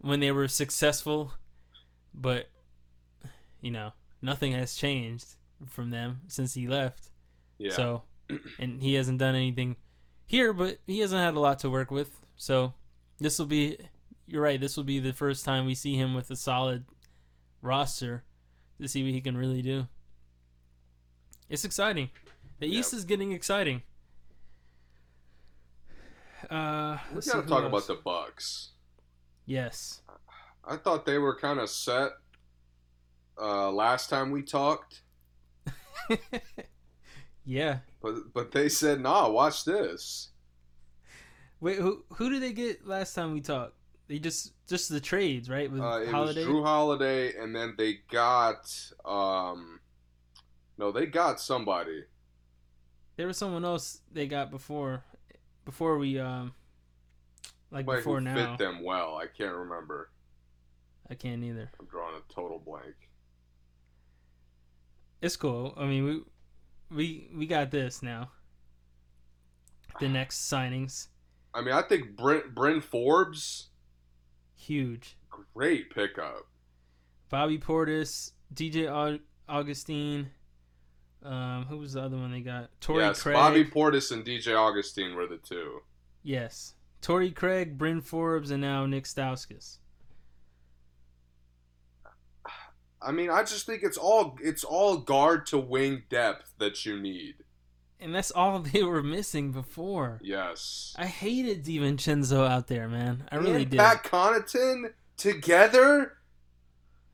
when 0.00 0.20
they 0.20 0.30
were 0.30 0.46
successful. 0.46 1.32
But 2.14 2.50
you 3.60 3.72
know, 3.72 3.94
nothing 4.22 4.52
has 4.52 4.74
changed 4.74 5.34
from 5.68 5.90
them 5.90 6.20
since 6.28 6.54
he 6.54 6.66
left. 6.66 7.10
Yeah. 7.58 7.72
So, 7.72 8.02
and 8.58 8.82
he 8.82 8.94
hasn't 8.94 9.18
done 9.18 9.34
anything 9.34 9.76
here, 10.26 10.52
but 10.52 10.78
he 10.86 11.00
hasn't 11.00 11.20
had 11.20 11.34
a 11.34 11.40
lot 11.40 11.58
to 11.60 11.70
work 11.70 11.90
with. 11.90 12.10
So, 12.36 12.74
this 13.18 13.38
will 13.38 13.46
be, 13.46 13.78
you're 14.26 14.42
right, 14.42 14.60
this 14.60 14.76
will 14.76 14.84
be 14.84 14.98
the 14.98 15.12
first 15.12 15.44
time 15.44 15.66
we 15.66 15.74
see 15.74 15.96
him 15.96 16.14
with 16.14 16.30
a 16.30 16.36
solid 16.36 16.84
roster 17.60 18.24
to 18.80 18.88
see 18.88 19.02
what 19.04 19.12
he 19.12 19.20
can 19.20 19.36
really 19.36 19.62
do. 19.62 19.86
It's 21.48 21.64
exciting. 21.64 22.10
The 22.58 22.66
Yeah. 22.66 22.80
East 22.80 22.92
is 22.94 23.04
getting 23.04 23.32
exciting. 23.32 23.82
Uh, 26.50 26.98
We 27.10 27.16
let's 27.16 27.30
gotta 27.32 27.46
talk 27.46 27.64
about 27.64 27.86
the 27.86 27.94
Bucks. 27.94 28.70
Yes. 29.46 30.02
I 30.64 30.76
thought 30.76 31.06
they 31.06 31.18
were 31.18 31.36
kind 31.36 31.58
of 31.60 31.68
set 31.68 32.10
uh, 33.40 33.70
last 33.70 34.10
time 34.10 34.30
we 34.30 34.42
talked, 34.42 35.02
yeah. 37.44 37.78
but 38.00 38.32
but 38.32 38.52
they 38.52 38.68
said, 38.68 39.00
"Nah, 39.00 39.28
watch 39.28 39.64
this." 39.64 40.28
Wait, 41.60 41.78
who 41.78 42.04
who 42.14 42.30
did 42.30 42.42
they 42.42 42.52
get 42.52 42.86
last 42.86 43.14
time 43.14 43.32
we 43.32 43.40
talked? 43.40 43.74
They 44.08 44.18
just 44.18 44.52
just 44.68 44.88
the 44.88 45.00
trades, 45.00 45.48
right? 45.48 45.70
With 45.70 45.80
Uh, 45.80 46.00
it 46.02 46.08
Holiday. 46.08 46.40
was 46.40 46.48
Jrue 46.48 46.64
Holiday, 46.64 47.36
and 47.36 47.54
then 47.54 47.74
they 47.78 47.98
got 48.10 48.68
um, 49.04 49.80
no, 50.78 50.92
they 50.92 51.06
got 51.06 51.40
somebody. 51.40 52.04
There 53.16 53.26
was 53.26 53.36
someone 53.36 53.64
else 53.64 54.00
they 54.10 54.26
got 54.26 54.50
before, 54.50 55.04
before 55.64 55.98
we 55.98 56.18
um, 56.18 56.54
like 57.70 57.84
Somebody 57.84 57.98
before 58.00 58.20
now. 58.20 58.34
fit 58.34 58.58
them 58.58 58.82
well. 58.82 59.16
I 59.16 59.26
can't 59.26 59.54
remember. 59.54 60.10
I 61.10 61.14
can't 61.14 61.44
either. 61.44 61.70
I'm 61.78 61.86
drawing 61.86 62.16
a 62.16 62.32
total 62.32 62.58
blank. 62.58 62.94
It's 65.22 65.36
cool. 65.36 65.72
I 65.76 65.86
mean, 65.86 66.04
we 66.04 66.22
we 66.94 67.30
we 67.34 67.46
got 67.46 67.70
this 67.70 68.02
now. 68.02 68.30
The 70.00 70.08
next 70.10 70.50
signings, 70.50 71.06
I 71.54 71.62
mean, 71.62 71.72
I 71.72 71.82
think 71.82 72.16
Brent 72.16 72.54
Bryn 72.54 72.80
Forbes, 72.80 73.68
huge. 74.56 75.16
great 75.54 75.94
pickup. 75.94 76.48
Bobby 77.30 77.58
Portis, 77.58 78.32
DJ 78.52 79.20
Augustin. 79.48 80.30
Um, 81.24 81.66
who 81.68 81.78
was 81.78 81.92
the 81.92 82.02
other 82.02 82.16
one 82.16 82.32
they 82.32 82.40
got? 82.40 82.70
Torrey 82.80 83.04
yes, 83.04 83.22
Craig. 83.22 83.34
Bobby 83.34 83.64
Portis 83.64 84.10
and 84.10 84.24
DJ 84.24 84.58
Augustin 84.58 85.14
were 85.14 85.28
the 85.28 85.36
two. 85.36 85.82
Yes. 86.24 86.74
Torrey 87.00 87.30
Craig, 87.30 87.78
Bryn 87.78 88.00
Forbes, 88.00 88.50
and 88.50 88.60
now 88.60 88.86
Nik 88.86 89.04
Stauskas. 89.04 89.78
I 93.04 93.12
mean, 93.12 93.30
I 93.30 93.42
just 93.42 93.66
think 93.66 93.82
it's 93.82 93.96
all 93.96 94.36
it's 94.42 94.64
all 94.64 94.98
guard 94.98 95.46
to 95.46 95.58
wing 95.58 96.04
depth 96.08 96.52
that 96.58 96.84
you 96.86 97.00
need. 97.00 97.36
And 98.00 98.14
that's 98.14 98.30
all 98.30 98.58
they 98.72 98.82
were 98.82 99.02
missing 99.02 99.52
before. 99.52 100.20
Yes. 100.22 100.94
I 100.98 101.06
hated 101.06 101.64
DiVincenzo 101.64 102.46
out 102.46 102.66
there, 102.66 102.88
man. 102.88 103.24
I 103.30 103.36
really 103.36 103.62
and 103.62 103.70
did. 103.70 103.78
Pat 103.78 104.02
Connaughton 104.04 104.92
together. 105.16 106.14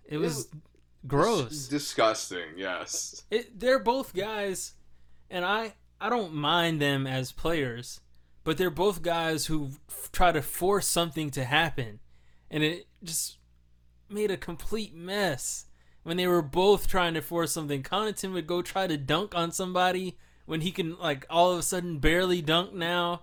it 0.06 0.18
was 0.18 0.48
gross. 1.06 1.68
disgusting. 1.68 2.56
Yes. 2.56 3.22
It, 3.30 3.58
they're 3.58 3.78
both 3.78 4.14
guys, 4.14 4.74
and 5.30 5.44
I 5.44 5.74
I 6.00 6.10
don't 6.10 6.34
mind 6.34 6.80
them 6.80 7.06
as 7.06 7.32
players, 7.32 8.00
but 8.44 8.56
they're 8.56 8.70
both 8.70 9.02
guys 9.02 9.46
who 9.46 9.70
f- 9.88 10.10
try 10.12 10.32
to 10.32 10.42
force 10.42 10.86
something 10.86 11.30
to 11.32 11.44
happen, 11.44 12.00
and 12.50 12.62
it 12.62 12.86
just 13.02 13.38
made 14.08 14.30
a 14.30 14.36
complete 14.36 14.94
mess 14.94 15.66
when 16.02 16.16
they 16.16 16.26
were 16.26 16.42
both 16.42 16.88
trying 16.88 17.14
to 17.14 17.22
force 17.22 17.52
something. 17.52 17.82
Connaughton 17.82 18.32
would 18.32 18.46
go 18.46 18.62
try 18.62 18.86
to 18.86 18.96
dunk 18.96 19.34
on 19.34 19.52
somebody 19.52 20.16
when 20.46 20.62
he 20.62 20.70
can 20.70 20.98
like 20.98 21.26
all 21.28 21.52
of 21.52 21.58
a 21.58 21.62
sudden 21.62 21.98
barely 21.98 22.40
dunk 22.40 22.72
now. 22.72 23.22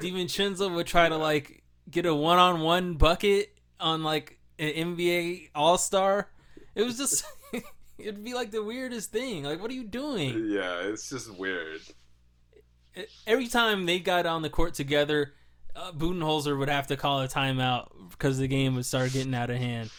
DiVincenzo 0.00 0.74
would 0.74 0.86
try 0.86 1.08
to 1.08 1.16
like 1.16 1.62
get 1.90 2.06
a 2.06 2.14
one-on-one 2.14 2.94
bucket 2.94 3.54
on 3.78 4.02
like 4.02 4.38
an 4.58 4.96
NBA 4.96 5.50
All-Star. 5.54 6.30
It 6.74 6.84
was 6.84 6.96
just 6.96 7.24
it'd 7.98 8.24
be 8.24 8.34
like 8.34 8.50
the 8.50 8.62
weirdest 8.62 9.10
thing. 9.10 9.44
Like 9.44 9.60
what 9.60 9.70
are 9.70 9.74
you 9.74 9.84
doing? 9.84 10.50
Yeah, 10.50 10.82
it's 10.82 11.10
just 11.10 11.36
weird. 11.36 11.80
Every 13.26 13.48
time 13.48 13.86
they 13.86 13.98
got 13.98 14.26
on 14.26 14.42
the 14.42 14.50
court 14.50 14.74
together, 14.74 15.34
uh, 15.76 15.92
Budenholzer 15.92 16.58
would 16.58 16.68
have 16.68 16.88
to 16.88 16.96
call 16.96 17.22
a 17.22 17.28
timeout 17.28 17.88
because 18.10 18.38
the 18.38 18.48
game 18.48 18.74
would 18.74 18.86
start 18.86 19.12
getting 19.12 19.34
out 19.34 19.50
of 19.50 19.56
hand. 19.56 19.90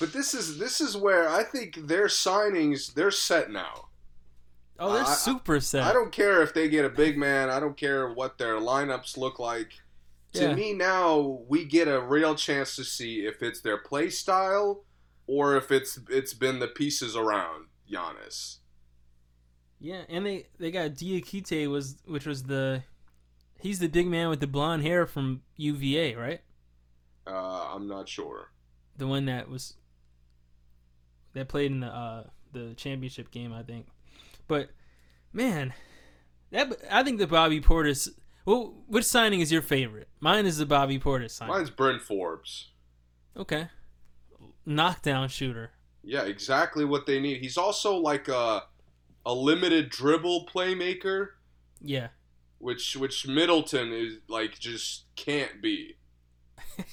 But 0.00 0.12
this 0.12 0.34
is 0.34 0.58
this 0.58 0.80
is 0.80 0.96
where 0.96 1.28
I 1.28 1.42
think 1.42 1.86
their 1.88 2.06
signings 2.06 2.94
they're 2.94 3.10
set 3.10 3.50
now. 3.50 3.86
Oh, 4.78 4.92
they're 4.92 5.02
I- 5.02 5.14
super 5.14 5.58
set. 5.60 5.82
I 5.84 5.92
don't 5.92 6.12
care 6.12 6.42
if 6.42 6.54
they 6.54 6.68
get 6.68 6.84
a 6.84 6.88
big 6.90 7.18
man. 7.18 7.50
I 7.50 7.58
don't 7.58 7.76
care 7.76 8.08
what 8.12 8.38
their 8.38 8.54
lineups 8.56 9.16
look 9.16 9.38
like. 9.38 9.72
To 10.34 10.42
Yeah. 10.42 10.54
me 10.54 10.72
now, 10.74 11.18
we 11.48 11.64
get 11.64 11.88
a 11.88 12.00
real 12.00 12.34
chance 12.34 12.76
to 12.76 12.84
see 12.84 13.26
if 13.26 13.42
it's 13.42 13.60
their 13.60 13.78
play 13.78 14.10
style 14.10 14.84
or 15.26 15.56
if 15.56 15.72
it's 15.72 15.98
it's 16.08 16.34
been 16.34 16.58
the 16.60 16.68
pieces 16.68 17.16
around 17.16 17.66
Giannis. 17.90 18.58
Yeah, 19.80 20.02
and 20.08 20.24
they 20.26 20.46
they 20.58 20.70
got 20.70 20.92
Diakite 20.92 21.68
was 21.68 21.96
which 22.04 22.26
was 22.26 22.44
the 22.44 22.82
he's 23.58 23.78
the 23.80 23.88
big 23.88 24.06
man 24.06 24.28
with 24.28 24.40
the 24.40 24.46
blonde 24.46 24.82
hair 24.82 25.06
from 25.06 25.42
UVA, 25.56 26.14
right? 26.14 26.40
Uh, 27.26 27.74
I'm 27.74 27.88
not 27.88 28.08
sure. 28.08 28.52
The 28.96 29.06
one 29.06 29.24
that 29.26 29.48
was 29.48 29.74
that 31.38 31.48
played 31.48 31.70
in 31.70 31.80
the 31.80 31.86
uh 31.86 32.24
the 32.52 32.74
championship 32.74 33.30
game, 33.30 33.52
I 33.52 33.62
think. 33.62 33.86
But 34.46 34.70
man, 35.32 35.74
that 36.50 36.72
I 36.90 37.02
think 37.02 37.18
the 37.18 37.26
Bobby 37.26 37.60
Portis. 37.60 38.08
Well, 38.44 38.74
which 38.86 39.04
signing 39.04 39.40
is 39.40 39.52
your 39.52 39.62
favorite? 39.62 40.08
Mine 40.20 40.46
is 40.46 40.56
the 40.56 40.66
Bobby 40.66 40.98
Portis 40.98 41.32
signing. 41.32 41.54
Mine's 41.54 41.70
Bryn 41.70 41.98
Forbes. 41.98 42.70
Okay, 43.36 43.68
knockdown 44.64 45.28
shooter. 45.28 45.72
Yeah, 46.02 46.22
exactly 46.22 46.84
what 46.84 47.06
they 47.06 47.20
need. 47.20 47.40
He's 47.40 47.58
also 47.58 47.96
like 47.96 48.28
a 48.28 48.62
a 49.26 49.34
limited 49.34 49.90
dribble 49.90 50.48
playmaker, 50.52 51.30
Yeah, 51.80 52.08
which 52.58 52.96
which 52.96 53.26
Middleton 53.28 53.92
is 53.92 54.14
like 54.28 54.58
just 54.58 55.04
can't 55.16 55.60
be. 55.60 55.96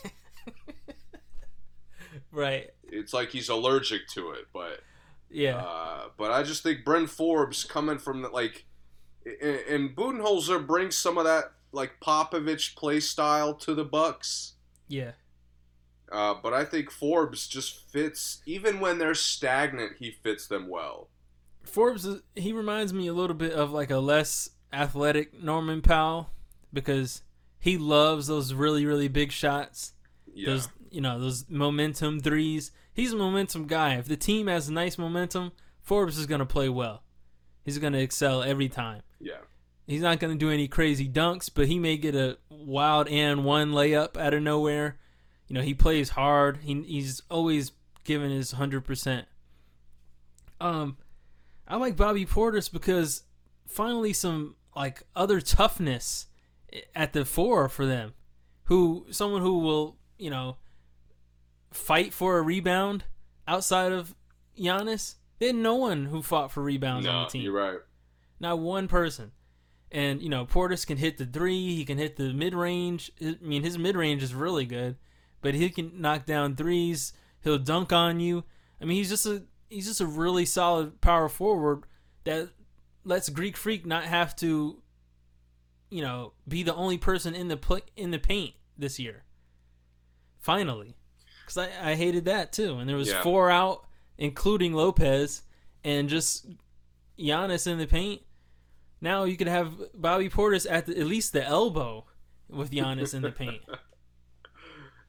right. 2.32 2.72
It's 2.96 3.14
like 3.14 3.30
he's 3.30 3.50
allergic 3.50 4.08
to 4.10 4.32
it, 4.32 4.48
but 4.54 4.82
Yeah, 5.30 5.58
Uh, 5.58 6.10
but 6.18 6.32
I 6.32 6.44
just 6.44 6.64
think 6.64 6.86
Bryn 6.86 7.08
Forbes 7.08 7.64
coming 7.64 7.98
from 7.98 8.22
the, 8.22 8.30
like, 8.30 8.66
and, 9.26 9.60
and 9.70 9.96
Budenholzer 9.96 10.66
brings 10.66 10.98
some 10.98 11.18
of 11.18 11.26
that 11.26 11.52
like 11.72 12.00
Popovich 12.00 12.76
play 12.76 13.00
style 13.00 13.54
to 13.56 13.74
the 13.74 13.84
Bucks. 13.86 14.54
yeah. 14.88 15.12
Uh, 16.12 16.36
but 16.42 16.54
I 16.54 16.64
think 16.64 16.92
Forbes 16.92 17.48
just 17.48 17.90
fits 17.92 18.42
even 18.46 18.80
when 18.80 19.00
they're 19.00 19.16
stagnant. 19.16 19.94
He 19.98 20.12
fits 20.12 20.46
them 20.48 20.70
well. 20.70 21.10
Forbes, 21.64 22.08
he 22.36 22.54
reminds 22.54 22.94
me 22.94 23.08
a 23.08 23.14
little 23.14 23.36
bit 23.36 23.54
of 23.54 23.72
like 23.72 23.90
a 23.90 23.98
less 23.98 24.52
athletic 24.72 25.42
Norman 25.42 25.82
Powell 25.82 26.30
because 26.72 27.24
he 27.60 27.78
loves 27.80 28.28
those 28.28 28.54
really 28.54 28.86
really 28.86 29.08
big 29.08 29.32
shots. 29.32 29.94
Yeah, 30.32 30.52
Those 30.52 30.70
you 30.92 31.02
know 31.02 31.20
those 31.20 31.50
momentum 31.50 32.20
threes. 32.20 32.72
He's 32.96 33.12
a 33.12 33.18
momentum 33.18 33.68
guy. 33.68 33.96
If 33.96 34.08
the 34.08 34.16
team 34.16 34.48
has 34.48 34.70
nice 34.70 34.98
momentum, 34.98 35.52
Forbes 35.82 36.18
is 36.18 36.26
gonna 36.26 36.46
play 36.46 36.70
well. 36.70 37.04
He's 37.64 37.78
gonna 37.78 37.98
excel 38.00 38.42
every 38.42 38.70
time. 38.70 39.02
yeah, 39.20 39.42
He's 39.86 40.02
not 40.02 40.20
gonna 40.20 40.36
do 40.36 40.50
any 40.50 40.68
crazy 40.68 41.08
dunks, 41.08 41.50
but 41.54 41.68
he 41.68 41.78
may 41.78 41.98
get 41.98 42.16
a 42.16 42.38
wild 42.50 43.08
and 43.10 43.44
one 43.44 43.72
layup 43.74 44.16
out 44.18 44.34
of 44.34 44.42
nowhere. 44.42 44.98
You 45.48 45.56
know, 45.56 45.62
he 45.62 45.74
plays 45.74 46.10
hard. 46.10 46.60
He 46.64 46.82
he's 46.84 47.22
always 47.30 47.74
giving 48.06 48.32
his 48.32 48.54
hundred 48.54 48.86
percent. 48.86 49.28
Um, 50.62 50.98
I 51.68 51.76
like 51.76 51.98
Bobby 51.98 52.26
Portis 52.26 52.72
because 52.72 53.24
finally 53.68 54.14
some 54.14 54.56
like 54.76 55.04
other 55.16 55.42
toughness 55.42 56.28
at 56.96 57.12
the 57.14 57.26
four 57.26 57.68
for 57.68 57.86
them. 57.86 58.14
Who 58.66 59.06
someone 59.12 59.42
who 59.42 59.60
will 59.60 59.98
you 60.18 60.30
know 60.30 60.58
fight 61.76 62.14
for 62.14 62.38
a 62.38 62.42
rebound 62.42 63.04
outside 63.48 63.92
of 63.92 64.16
Giannis. 64.58 65.16
Had 65.42 65.56
no 65.56 65.76
one 65.76 66.06
who 66.06 66.22
fought 66.22 66.52
for 66.52 66.64
rebounds 66.64 67.06
on 67.08 67.24
the 67.24 67.30
team. 67.30 67.44
you're 67.44 67.54
right. 67.54 67.80
Not 68.40 68.60
one 68.60 68.88
person. 68.88 69.32
And 69.92 70.22
you 70.22 70.30
know, 70.30 70.46
Portis 70.46 70.88
can 70.88 70.98
hit 70.98 71.18
the 71.18 71.26
three. 71.26 71.76
He 71.76 71.86
can 71.86 71.98
hit 71.98 72.16
the 72.16 72.34
mid 72.34 72.54
range. 72.56 73.12
I 73.22 73.38
mean, 73.42 73.64
his 73.64 73.78
mid 73.78 73.96
range 73.96 74.24
is 74.24 74.34
really 74.34 74.66
good, 74.66 74.96
but 75.42 75.54
he 75.54 75.70
can 75.70 76.02
knock 76.02 76.26
down 76.26 76.56
threes. 76.56 77.14
He'll 77.44 77.60
dunk 77.60 77.94
on 77.94 78.20
you. 78.20 78.44
I 78.82 78.86
mean, 78.86 78.98
he's 78.98 79.10
just 79.10 79.26
a 79.26 79.44
he's 79.70 79.86
just 79.86 80.02
a 80.02 80.06
really 80.06 80.46
solid 80.46 81.02
power 81.02 81.30
forward 81.30 81.84
that 82.24 82.50
lets 83.04 83.30
Greek 83.30 83.56
Freak 83.56 83.86
not 83.86 84.04
have 84.06 84.36
to, 84.38 84.82
you 85.90 86.02
know, 86.02 86.34
be 86.48 86.64
the 86.64 86.74
only 86.76 86.98
person 86.98 87.36
in 87.36 87.48
the 87.50 87.58
pl- 87.58 87.82
in 87.96 88.12
the 88.12 88.20
paint 88.20 88.56
this 88.78 89.00
year. 89.00 89.24
Finally, 90.40 90.96
because 91.46 91.58
I, 91.58 91.92
I 91.92 91.96
hated 91.96 92.26
that 92.26 92.52
too. 92.52 92.78
And 92.80 92.90
there 92.90 92.96
was 92.98 93.10
Yeah. 93.10 93.22
four 93.24 93.50
out, 93.52 93.86
including 94.18 94.74
Lopez, 94.74 95.44
and 95.84 96.10
just 96.10 96.48
Giannis 97.20 97.68
in 97.68 97.78
the 97.78 97.88
paint. 97.88 98.22
Now 99.02 99.24
you 99.26 99.38
could 99.38 99.48
have 99.48 99.74
Bobby 99.94 100.30
Portis 100.30 100.66
at 100.70 100.86
the, 100.88 101.00
at 101.00 101.06
least 101.06 101.34
the 101.34 101.46
elbow 101.46 102.06
with 102.50 102.72
Giannis 102.72 103.14
in 103.14 103.22
the 103.22 103.32
paint. 103.32 103.62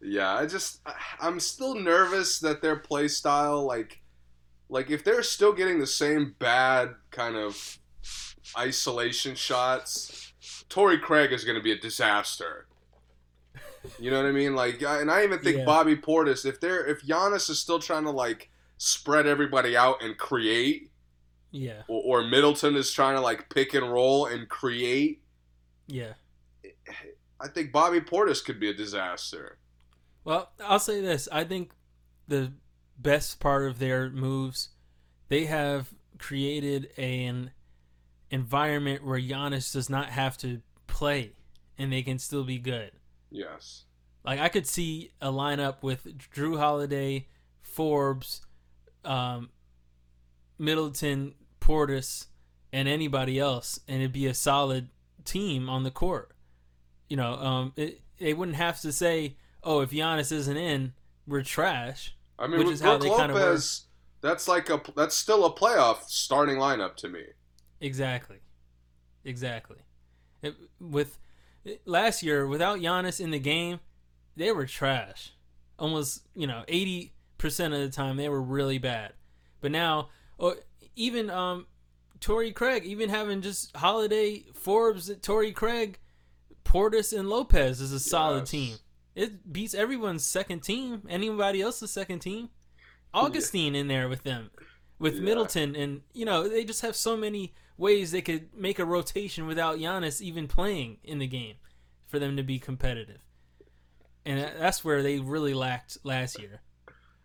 Yeah, 0.02 0.34
I 0.34 0.46
just 0.46 0.80
I'm 1.20 1.40
still 1.40 1.74
nervous 1.74 2.38
that 2.40 2.60
their 2.62 2.76
play 2.76 3.08
style 3.08 3.64
like 3.64 4.02
like 4.68 4.90
if 4.90 5.02
they're 5.02 5.22
still 5.22 5.52
getting 5.52 5.80
the 5.80 5.86
same 5.86 6.36
bad 6.38 6.90
kind 7.10 7.34
of 7.34 7.78
isolation 8.56 9.34
shots, 9.34 10.32
Torrey 10.68 10.98
Craig 10.98 11.32
is 11.32 11.44
going 11.44 11.56
to 11.56 11.62
be 11.62 11.72
a 11.72 11.78
disaster. 11.78 12.66
You 13.98 14.10
know 14.10 14.18
what 14.18 14.26
I 14.26 14.32
mean? 14.32 14.54
Like, 14.54 14.82
and 14.82 15.10
I 15.10 15.24
even 15.24 15.38
think 15.40 15.58
Yeah. 15.58 15.64
Bobby 15.64 15.96
Portis, 15.96 16.44
if 16.44 16.60
they're 16.60 16.86
if 16.86 17.02
Giannis 17.02 17.50
is 17.50 17.58
still 17.58 17.78
trying 17.78 18.04
to 18.04 18.10
like 18.10 18.50
spread 18.78 19.26
everybody 19.26 19.76
out 19.76 20.02
and 20.02 20.16
create, 20.16 20.90
Yeah, 21.50 21.82
or, 21.88 22.20
or 22.22 22.24
Middleton 22.28 22.76
is 22.76 22.90
trying 22.92 23.16
to 23.16 23.20
like 23.20 23.48
pick 23.48 23.74
and 23.74 23.90
roll 23.90 24.26
and 24.26 24.48
create, 24.48 25.22
yeah. 25.86 26.14
I 27.40 27.48
think 27.48 27.72
Bobby 27.72 28.00
Portis 28.00 28.44
could 28.44 28.58
be 28.58 28.70
a 28.70 28.74
disaster. 28.74 29.58
Well, 30.24 30.50
I'll 30.64 30.78
say 30.78 31.00
this. 31.00 31.28
I 31.30 31.44
think 31.44 31.72
the 32.26 32.52
best 32.98 33.40
part 33.40 33.66
of 33.66 33.78
their 33.78 34.10
moves, 34.10 34.70
they 35.28 35.44
have 35.44 35.88
created 36.18 36.88
an 36.96 37.50
environment 38.30 39.04
where 39.04 39.20
Giannis 39.20 39.72
does 39.72 39.88
not 39.88 40.08
have 40.08 40.36
to 40.38 40.62
play 40.86 41.32
and 41.78 41.92
they 41.92 42.02
can 42.02 42.18
still 42.18 42.44
be 42.44 42.58
good. 42.58 42.90
Yes. 43.36 43.84
Like 44.24 44.40
I 44.40 44.48
could 44.48 44.66
see 44.66 45.12
a 45.20 45.30
lineup 45.30 45.82
with 45.82 46.06
Jrue 46.18 46.58
Holiday, 46.58 47.28
Forbes, 47.60 48.40
um, 49.04 49.50
Middleton, 50.58 51.34
Portis, 51.60 52.26
and 52.72 52.88
anybody 52.88 53.38
else, 53.38 53.78
and 53.86 53.98
it'd 53.98 54.12
be 54.12 54.26
a 54.26 54.34
solid 54.34 54.88
team 55.24 55.68
on 55.68 55.84
the 55.84 55.90
court. 55.90 56.32
You 57.08 57.18
know, 57.18 57.34
um, 57.34 57.72
it, 57.76 58.00
they 58.18 58.32
wouldn't 58.32 58.56
have 58.56 58.80
to 58.80 58.90
say, 58.90 59.36
"Oh, 59.62 59.80
if 59.80 59.90
Giannis 59.90 60.32
isn't 60.32 60.56
in, 60.56 60.94
we're 61.26 61.42
trash." 61.42 62.16
I 62.38 62.46
mean, 62.46 62.58
Which 62.58 62.66
with 62.66 62.74
is 62.76 62.80
how 62.80 62.98
Brook 62.98 63.02
they 63.02 63.16
kinda 63.16 63.34
were. 63.34 63.40
Lopez, 63.40 63.84
that's 64.22 64.48
like 64.48 64.70
a 64.70 64.80
that's 64.96 65.14
still 65.14 65.44
a 65.44 65.52
playoff 65.52 66.08
starting 66.08 66.56
lineup 66.56 66.96
to 66.96 67.08
me. 67.08 67.22
Exactly, 67.82 68.38
exactly. 69.24 69.78
It, 70.42 70.54
with 70.80 71.18
last 71.84 72.22
year, 72.22 72.46
without 72.46 72.78
Giannis 72.80 73.20
in 73.20 73.30
the 73.30 73.38
game, 73.38 73.80
they 74.36 74.52
were 74.52 74.66
trash. 74.66 75.32
Almost, 75.78 76.22
you 76.34 76.46
know, 76.46 76.64
eighty 76.68 77.12
percent 77.38 77.74
of 77.74 77.80
the 77.80 77.90
time 77.90 78.16
they 78.16 78.28
were 78.28 78.42
really 78.42 78.78
bad. 78.78 79.12
But 79.60 79.70
now, 79.72 80.08
oh, 80.38 80.54
even 80.94 81.28
um, 81.30 81.66
Torrey 82.20 82.52
Craig, 82.52 82.84
even 82.84 83.08
having 83.10 83.42
just 83.42 83.76
Holiday, 83.76 84.44
Forbes, 84.54 85.10
Torrey 85.22 85.52
Craig, 85.52 85.98
Portis, 86.64 87.16
and 87.16 87.28
Lopez 87.28 87.80
is 87.80 87.92
a 87.92 88.00
solid 88.00 88.40
Yes. 88.40 88.50
team. 88.50 88.76
It 89.14 89.52
beats 89.52 89.74
everyone's 89.74 90.26
second 90.26 90.60
team. 90.60 91.02
Anybody 91.08 91.60
else's 91.62 91.90
second 91.90 92.20
team. 92.20 92.50
Augustin 93.14 93.74
in 93.74 93.88
there 93.88 94.08
with 94.08 94.24
them, 94.24 94.50
with 94.98 95.14
Yeah. 95.14 95.20
Middleton, 95.22 95.74
and 95.74 96.02
you 96.12 96.24
know 96.24 96.48
they 96.48 96.64
just 96.64 96.82
have 96.82 96.94
so 96.96 97.16
many 97.16 97.54
ways 97.76 98.10
they 98.10 98.22
could 98.22 98.48
make 98.54 98.78
a 98.78 98.84
rotation 98.84 99.46
without 99.46 99.78
Giannis 99.78 100.20
even 100.20 100.48
playing 100.48 100.98
in 101.04 101.18
the 101.18 101.26
game 101.26 101.56
for 102.06 102.18
them 102.18 102.36
to 102.36 102.42
be 102.42 102.58
competitive. 102.58 103.20
And 104.24 104.40
that's 104.58 104.84
where 104.84 105.02
they 105.02 105.18
really 105.20 105.54
lacked 105.54 105.98
last 106.02 106.38
year. 106.40 106.62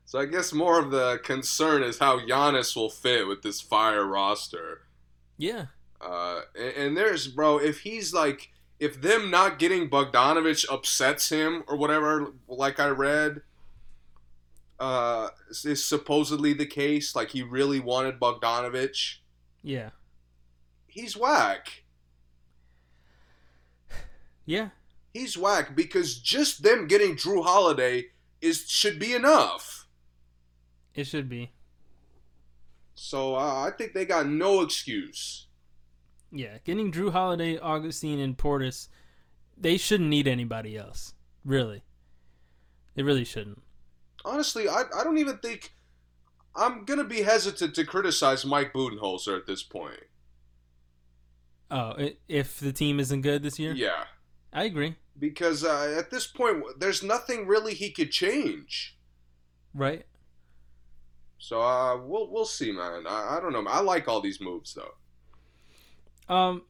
So 0.05 0.19
I 0.19 0.25
guess 0.25 0.51
more 0.53 0.77
of 0.79 0.91
the 0.91 1.19
concern 1.23 1.83
is 1.83 1.99
how 1.99 2.19
Giannis 2.19 2.75
will 2.75 2.89
fit 2.89 3.27
with 3.27 3.41
this 3.43 3.61
fire 3.61 4.05
roster. 4.05 4.81
Yeah, 5.37 5.67
Uh, 5.99 6.41
and, 6.55 6.73
and 6.75 6.97
there's 6.97 7.27
bro, 7.27 7.57
if 7.57 7.81
he's 7.81 8.13
like, 8.13 8.51
if 8.79 8.99
them 9.01 9.29
not 9.29 9.59
getting 9.59 9.89
Bogdanovich 9.89 10.65
upsets 10.71 11.29
him 11.29 11.63
or 11.67 11.77
whatever, 11.77 12.33
like 12.47 12.79
I 12.79 12.87
read, 12.89 13.41
uh, 14.79 15.29
is 15.63 15.85
supposedly 15.85 16.53
the 16.53 16.65
case. 16.65 17.15
Like 17.15 17.29
he 17.29 17.43
really 17.43 17.79
wanted 17.79 18.19
Bogdanovich. 18.19 19.17
yeah, 19.63 19.91
He's 20.91 21.15
whack. 21.15 21.83
yeah, 24.45 24.69
He's 25.13 25.37
whack 25.37 25.75
because 25.75 26.19
just 26.19 26.63
them 26.63 26.87
getting 26.87 27.15
Jrue 27.15 27.43
Holiday 27.45 28.07
is 28.41 28.69
should 28.69 28.99
be 28.99 29.13
enough. 29.13 29.87
it 30.93 31.05
should 31.05 31.29
be. 31.29 31.51
So 32.95 33.35
uh, 33.35 33.65
I 33.67 33.71
think 33.77 33.93
they 33.93 34.05
got 34.05 34.27
no 34.27 34.61
excuse. 34.61 35.47
Yeah, 36.31 36.57
getting 36.65 36.91
Jrue 36.91 37.11
Holiday, 37.11 37.57
Augustin, 37.57 38.19
and 38.19 38.37
Portis, 38.37 38.87
they 39.57 39.77
shouldn't 39.77 40.09
need 40.09 40.27
anybody 40.27 40.77
else. 40.77 41.13
Really, 41.45 41.83
they 42.95 43.03
really 43.03 43.25
shouldn't. 43.25 43.61
Honestly, 44.23 44.67
I, 44.69 44.83
I 44.97 45.03
don't 45.03 45.17
even 45.17 45.37
think 45.37 45.73
I'm 46.55 46.83
gonna 46.85 47.03
be 47.05 47.21
hesitant 47.21 47.75
to 47.75 47.85
criticize 47.85 48.45
Mike 48.45 48.73
Budenholzer 48.73 49.37
at 49.37 49.47
this 49.47 49.63
point. 49.63 49.99
Oh, 51.73 51.95
if 52.27 52.59
the 52.59 52.73
team 52.73 52.99
isn't 52.99 53.21
good 53.21 53.43
this 53.43 53.57
year, 53.57 53.71
Yeah, 53.73 54.03
I 54.51 54.65
agree. 54.65 54.97
because 55.17 55.63
uh, 55.63 55.95
at 55.97 56.11
this 56.11 56.27
point, 56.27 56.63
there's 56.79 57.01
nothing 57.01 57.47
really 57.47 57.73
he 57.73 57.91
could 57.91 58.11
change. 58.11 58.97
Right? 59.73 60.05
So 61.37 61.61
uh, 61.61 61.97
we'll 61.97 62.29
we'll 62.29 62.45
see, 62.45 62.71
man. 62.73 63.05
I, 63.07 63.37
I 63.37 63.39
don't 63.41 63.53
know. 63.53 63.65
I 63.67 63.79
like 63.79 64.07
all 64.09 64.19
these 64.21 64.41
moves 64.41 64.73
though. 64.75 66.33
Um, 66.33 66.63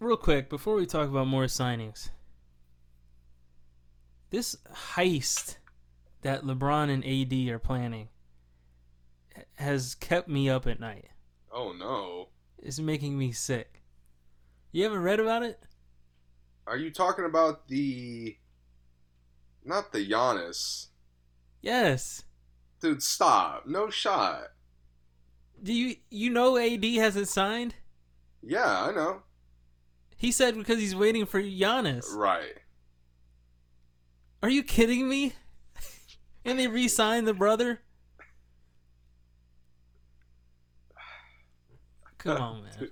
real 0.00 0.16
quick 0.16 0.50
before 0.50 0.74
we 0.74 0.86
talk 0.86 1.08
about 1.08 1.28
more 1.28 1.44
signings, 1.44 2.10
this 4.30 4.56
heist 4.96 5.56
that 6.22 6.42
LeBron 6.42 6.90
and 6.90 7.04
AD 7.06 7.54
are 7.54 7.58
planning 7.58 8.08
has 9.54 9.94
kept 9.94 10.28
me 10.28 10.48
up 10.50 10.66
at 10.66 10.80
night. 10.80 11.06
Oh 11.52 11.72
no, 11.72 12.28
It's 12.62 12.78
making 12.80 13.16
me 13.16 13.30
sick. 13.32 13.82
You 14.74 14.82
haven't 14.82 15.02
read 15.02 15.20
about 15.20 15.44
it? 15.44 15.60
are 16.66 16.76
you 16.76 16.90
talking 16.90 17.24
about 17.26 17.68
the? 17.68 18.36
Not 19.64 19.92
the 19.92 20.04
Giannis, 20.10 20.88
Yes. 21.62 22.24
dude. 22.80 23.00
Stop. 23.00 23.66
No 23.66 23.88
shot. 23.88 24.48
Do 25.62 25.72
you 25.72 25.94
you 26.10 26.28
know 26.28 26.56
AD 26.58 26.82
hasn't 26.96 27.28
signed? 27.28 27.76
Yeah, 28.42 28.82
I 28.82 28.90
know. 28.92 29.22
He 30.16 30.32
said 30.32 30.56
because 30.56 30.80
he's 30.80 30.96
waiting 30.96 31.24
for 31.24 31.40
Giannis. 31.40 32.12
Right. 32.12 32.56
Are 34.42 34.50
you 34.50 34.64
kidding 34.64 35.08
me? 35.08 35.34
and 36.44 36.58
they 36.58 36.66
re-signed 36.66 37.28
the 37.28 37.32
brother? 37.34 37.80
Come 42.18 42.36
on, 42.42 42.62
man. 42.64 42.88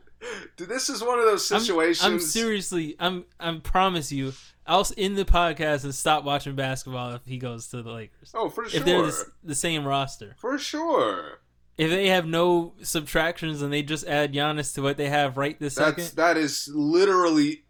Dude, 0.56 0.68
this 0.68 0.88
is 0.88 1.02
one 1.02 1.18
of 1.18 1.24
those 1.24 1.50
I'm- 1.50 1.61
situations. 1.61 2.04
I'm, 2.04 2.20
seriously. 2.20 2.96
I'm. 2.98 3.24
I 3.40 3.54
promise 3.62 4.12
you. 4.12 4.32
I'll 4.64 4.87
end 4.96 5.16
the 5.16 5.24
podcast 5.24 5.82
and 5.82 5.92
stop 5.94 6.22
watching 6.22 6.54
basketball 6.54 7.14
if 7.14 7.26
he 7.26 7.37
goes 7.37 7.66
to 7.68 7.82
the 7.82 7.90
Lakers. 7.90 8.30
Oh, 8.32 8.48
for 8.48 8.68
sure. 8.68 8.78
If 8.78 8.87
they're 8.87 9.02
the, 9.02 9.26
the 9.42 9.54
same 9.56 9.85
roster. 9.85 10.37
For 10.38 10.56
sure. 10.56 11.40
If 11.76 11.90
they 11.90 12.08
have 12.08 12.26
no 12.26 12.74
subtractions 12.82 13.61
and 13.62 13.72
they 13.72 13.82
just 13.82 14.06
add 14.06 14.32
Giannis 14.32 14.72
to 14.74 14.82
what 14.82 14.96
they 14.98 15.08
have 15.08 15.37
right 15.37 15.58
this 15.58 15.74
That's 15.74 16.04
second, 16.04 16.16
that 16.16 16.37
is 16.37 16.68
literally 16.72 17.64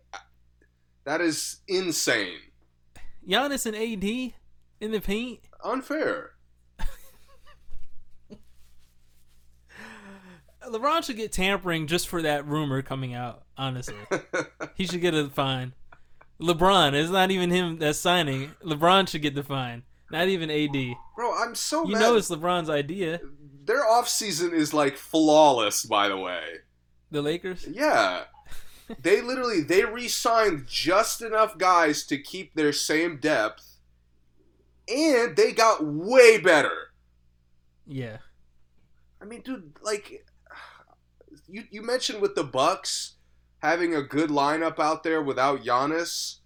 that 1.04 1.20
is 1.22 1.60
insane. 1.66 2.38
Giannis 3.26 3.64
and 3.64 3.74
AD 3.76 4.34
in 4.80 4.90
the 4.90 5.00
paint. 5.00 5.40
Unfair. 5.64 6.31
LeBron 10.68 11.04
should 11.04 11.16
get 11.16 11.32
tampering 11.32 11.86
just 11.86 12.08
for 12.08 12.22
that 12.22 12.46
rumor 12.46 12.82
coming 12.82 13.14
out. 13.14 13.42
Honestly, 13.56 13.94
he 14.74 14.86
should 14.86 15.00
get 15.00 15.14
a 15.14 15.28
fine. 15.28 15.72
LeBron, 16.40 16.94
it's 16.94 17.10
not 17.10 17.30
even 17.30 17.50
him 17.50 17.78
that's 17.78 17.98
signing. 17.98 18.52
LeBron 18.64 19.08
should 19.08 19.22
get 19.22 19.34
the 19.34 19.42
fine, 19.44 19.82
not 20.10 20.28
even 20.28 20.50
AD. 20.50 20.96
Bro, 21.16 21.34
I'm 21.38 21.54
so 21.54 21.84
You 21.86 21.92
mad. 21.94 22.00
know 22.00 22.16
it's 22.16 22.30
LeBron's 22.30 22.70
idea. 22.70 23.20
Their 23.64 23.86
off 23.86 24.08
season 24.08 24.52
is 24.52 24.74
like 24.74 24.96
flawless, 24.96 25.84
by 25.84 26.08
the 26.08 26.16
way. 26.16 26.42
The 27.10 27.22
Lakers. 27.22 27.66
Yeah. 27.70 28.24
they 29.00 29.20
literally 29.20 29.60
they 29.62 29.84
re-signed 29.84 30.66
just 30.66 31.22
enough 31.22 31.56
guys 31.58 32.04
to 32.06 32.18
keep 32.18 32.54
their 32.54 32.72
same 32.72 33.18
depth, 33.18 33.76
and 34.88 35.36
they 35.36 35.52
got 35.52 35.84
way 35.84 36.38
better. 36.38 36.90
Yeah, 37.86 38.18
I 39.20 39.24
mean, 39.24 39.42
dude, 39.42 39.76
like 39.82 40.24
you 41.52 41.64
you 41.70 41.82
mentioned 41.82 42.20
with 42.20 42.34
the 42.34 42.42
Bucks 42.42 43.16
having 43.58 43.94
a 43.94 44.02
good 44.02 44.30
lineup 44.30 44.80
out 44.80 45.04
there 45.04 45.22
without 45.22 45.62
Giannis. 45.62 46.38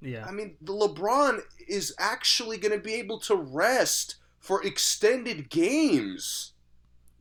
yeah, 0.00 0.24
I 0.26 0.30
mean, 0.30 0.56
the 0.60 0.72
LeBron 0.72 1.40
is 1.66 1.94
actually 1.98 2.58
going 2.58 2.78
to 2.78 2.82
be 2.82 2.94
able 2.94 3.18
to 3.20 3.34
rest 3.34 4.16
for 4.38 4.64
extended 4.64 5.48
games, 5.48 6.52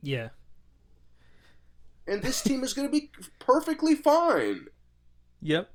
yeah. 0.04 0.30
and 2.06 2.22
this 2.22 2.44
team 2.44 2.64
is 2.64 2.74
going 2.74 2.88
to 2.88 2.92
be 2.92 3.10
perfectly 3.40 3.96
fine. 3.96 4.68
Yep. 5.42 5.72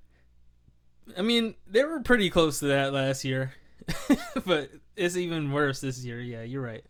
I 1.16 1.22
mean, 1.22 1.54
they 1.66 1.82
were 1.82 2.00
pretty 2.00 2.30
close 2.30 2.60
to 2.60 2.66
that 2.66 2.92
last 2.92 3.24
year, 3.24 3.54
but 4.46 4.70
it's 4.94 5.16
even 5.16 5.50
worse 5.50 5.80
this 5.80 6.04
year. 6.04 6.20
Yeah, 6.20 6.42
you're 6.42 6.62
right. 6.62 6.84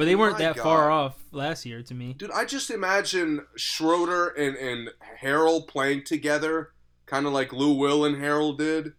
But 0.00 0.06
they 0.06 0.16
weren't 0.16 0.36
oh 0.36 0.38
My 0.38 0.44
that 0.46 0.56
God. 0.56 0.62
far 0.62 0.90
off 0.90 1.18
last 1.30 1.66
year 1.66 1.82
to 1.82 1.92
me. 1.92 2.14
Dude, 2.14 2.30
I 2.30 2.46
just 2.46 2.70
imagine 2.70 3.44
Schroeder 3.54 4.28
and, 4.28 4.56
and 4.56 4.88
Harrell 5.22 5.68
playing 5.68 6.04
together, 6.04 6.72
kind 7.04 7.26
of 7.26 7.34
like 7.34 7.52
Lou 7.52 7.74
Will 7.74 8.06
and 8.06 8.16
Harrell 8.16 8.56
did. 8.56 8.94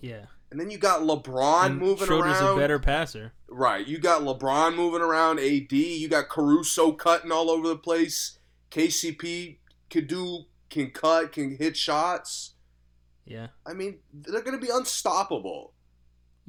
Yeah, 0.00 0.24
And 0.50 0.58
then 0.58 0.70
you 0.70 0.78
got 0.78 1.02
LeBron 1.02 1.66
And 1.66 1.78
moving 1.78 2.06
Schroeder's 2.06 2.40
around. 2.40 2.56
a 2.56 2.58
better 2.58 2.78
passer. 2.78 3.34
Right. 3.50 3.86
You 3.86 3.98
got 3.98 4.22
LeBron 4.22 4.76
moving 4.76 5.02
around, 5.02 5.40
AD. 5.40 5.72
You 5.72 6.08
got 6.08 6.30
Caruso 6.30 6.92
cutting 6.92 7.30
all 7.30 7.50
over 7.50 7.68
the 7.68 7.76
place. 7.76 8.38
KCP 8.70 9.58
could 9.90 10.06
do, 10.06 10.44
can 10.70 10.90
cut, 10.90 11.32
can 11.32 11.54
hit 11.58 11.76
shots. 11.76 12.54
Yeah. 13.26 13.48
I 13.66 13.74
mean, 13.74 13.98
they're 14.10 14.40
going 14.40 14.58
to 14.58 14.66
be 14.66 14.72
unstoppable. 14.72 15.74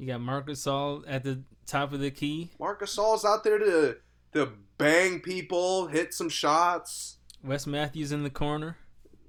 You 0.02 0.08
got 0.08 0.20
Marc 0.20 0.48
Gasol 0.48 1.04
at 1.06 1.22
the 1.22 1.44
top 1.64 1.92
of 1.92 2.00
the 2.00 2.10
key. 2.10 2.50
Marcus 2.58 2.96
Gasol's 2.96 3.24
out 3.24 3.44
there 3.44 3.60
to 3.60 3.98
to 4.32 4.52
bang 4.76 5.20
people, 5.20 5.86
hit 5.86 6.12
some 6.12 6.28
shots. 6.28 7.18
Wes 7.44 7.68
Matthews 7.68 8.10
in 8.10 8.24
the 8.24 8.30
corner. 8.30 8.78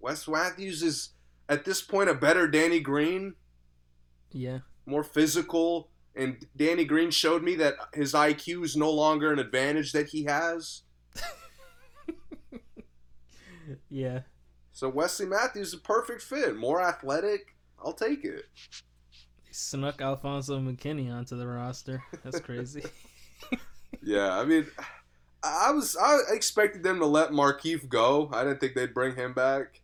Wes 0.01 0.27
Matthews 0.27 0.81
is 0.81 1.09
at 1.47 1.63
this 1.63 1.83
point 1.83 2.09
a 2.09 2.15
better 2.15 2.47
Danny 2.47 2.79
Green, 2.79 3.35
Yeah. 4.31 4.61
more 4.87 5.03
physical. 5.03 5.91
And 6.15 6.43
Danny 6.55 6.85
Green 6.85 7.11
showed 7.11 7.43
me 7.43 7.53
that 7.57 7.75
his 7.93 8.13
IQ 8.15 8.63
is 8.65 8.75
no 8.75 8.89
longer 8.89 9.31
an 9.31 9.37
advantage 9.37 9.91
that 9.91 10.07
he 10.07 10.23
has. 10.23 10.81
Yeah. 13.91 14.21
So 14.71 14.89
Wesley 14.89 15.27
Matthews 15.27 15.67
is 15.67 15.73
a 15.75 15.77
perfect 15.77 16.23
fit. 16.23 16.55
More 16.57 16.81
athletic. 16.81 17.55
I'll 17.83 17.93
take 17.93 18.25
it. 18.25 18.45
They 19.53 19.57
snuck 19.57 20.01
Alfonzo 20.01 20.59
McKinnie 20.59 21.13
onto 21.13 21.37
the 21.37 21.45
roster. 21.45 22.03
That's 22.23 22.39
crazy. 22.39 22.83
Yeah, 24.05 24.37
I 24.37 24.43
mean, 24.43 24.65
I 25.43 25.71
was 25.71 25.95
I 25.95 26.17
expected 26.31 26.83
them 26.83 26.99
to 26.99 27.05
let 27.05 27.29
Markeith 27.29 27.87
go. 27.87 28.29
I 28.33 28.43
didn't 28.43 28.59
think 28.59 28.73
they'd 28.75 28.93
bring 28.93 29.15
him 29.15 29.33
back. 29.33 29.79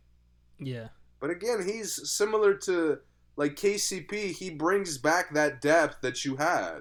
yeah. 0.58 0.88
But 1.20 1.30
again, 1.30 1.64
he's 1.64 2.10
similar 2.10 2.52
to 2.54 2.98
like 3.36 3.54
KCP. 3.54 4.32
He 4.32 4.50
brings 4.50 4.98
back 4.98 5.32
that 5.32 5.62
depth 5.62 6.02
that 6.02 6.22
you 6.24 6.36
had. 6.36 6.80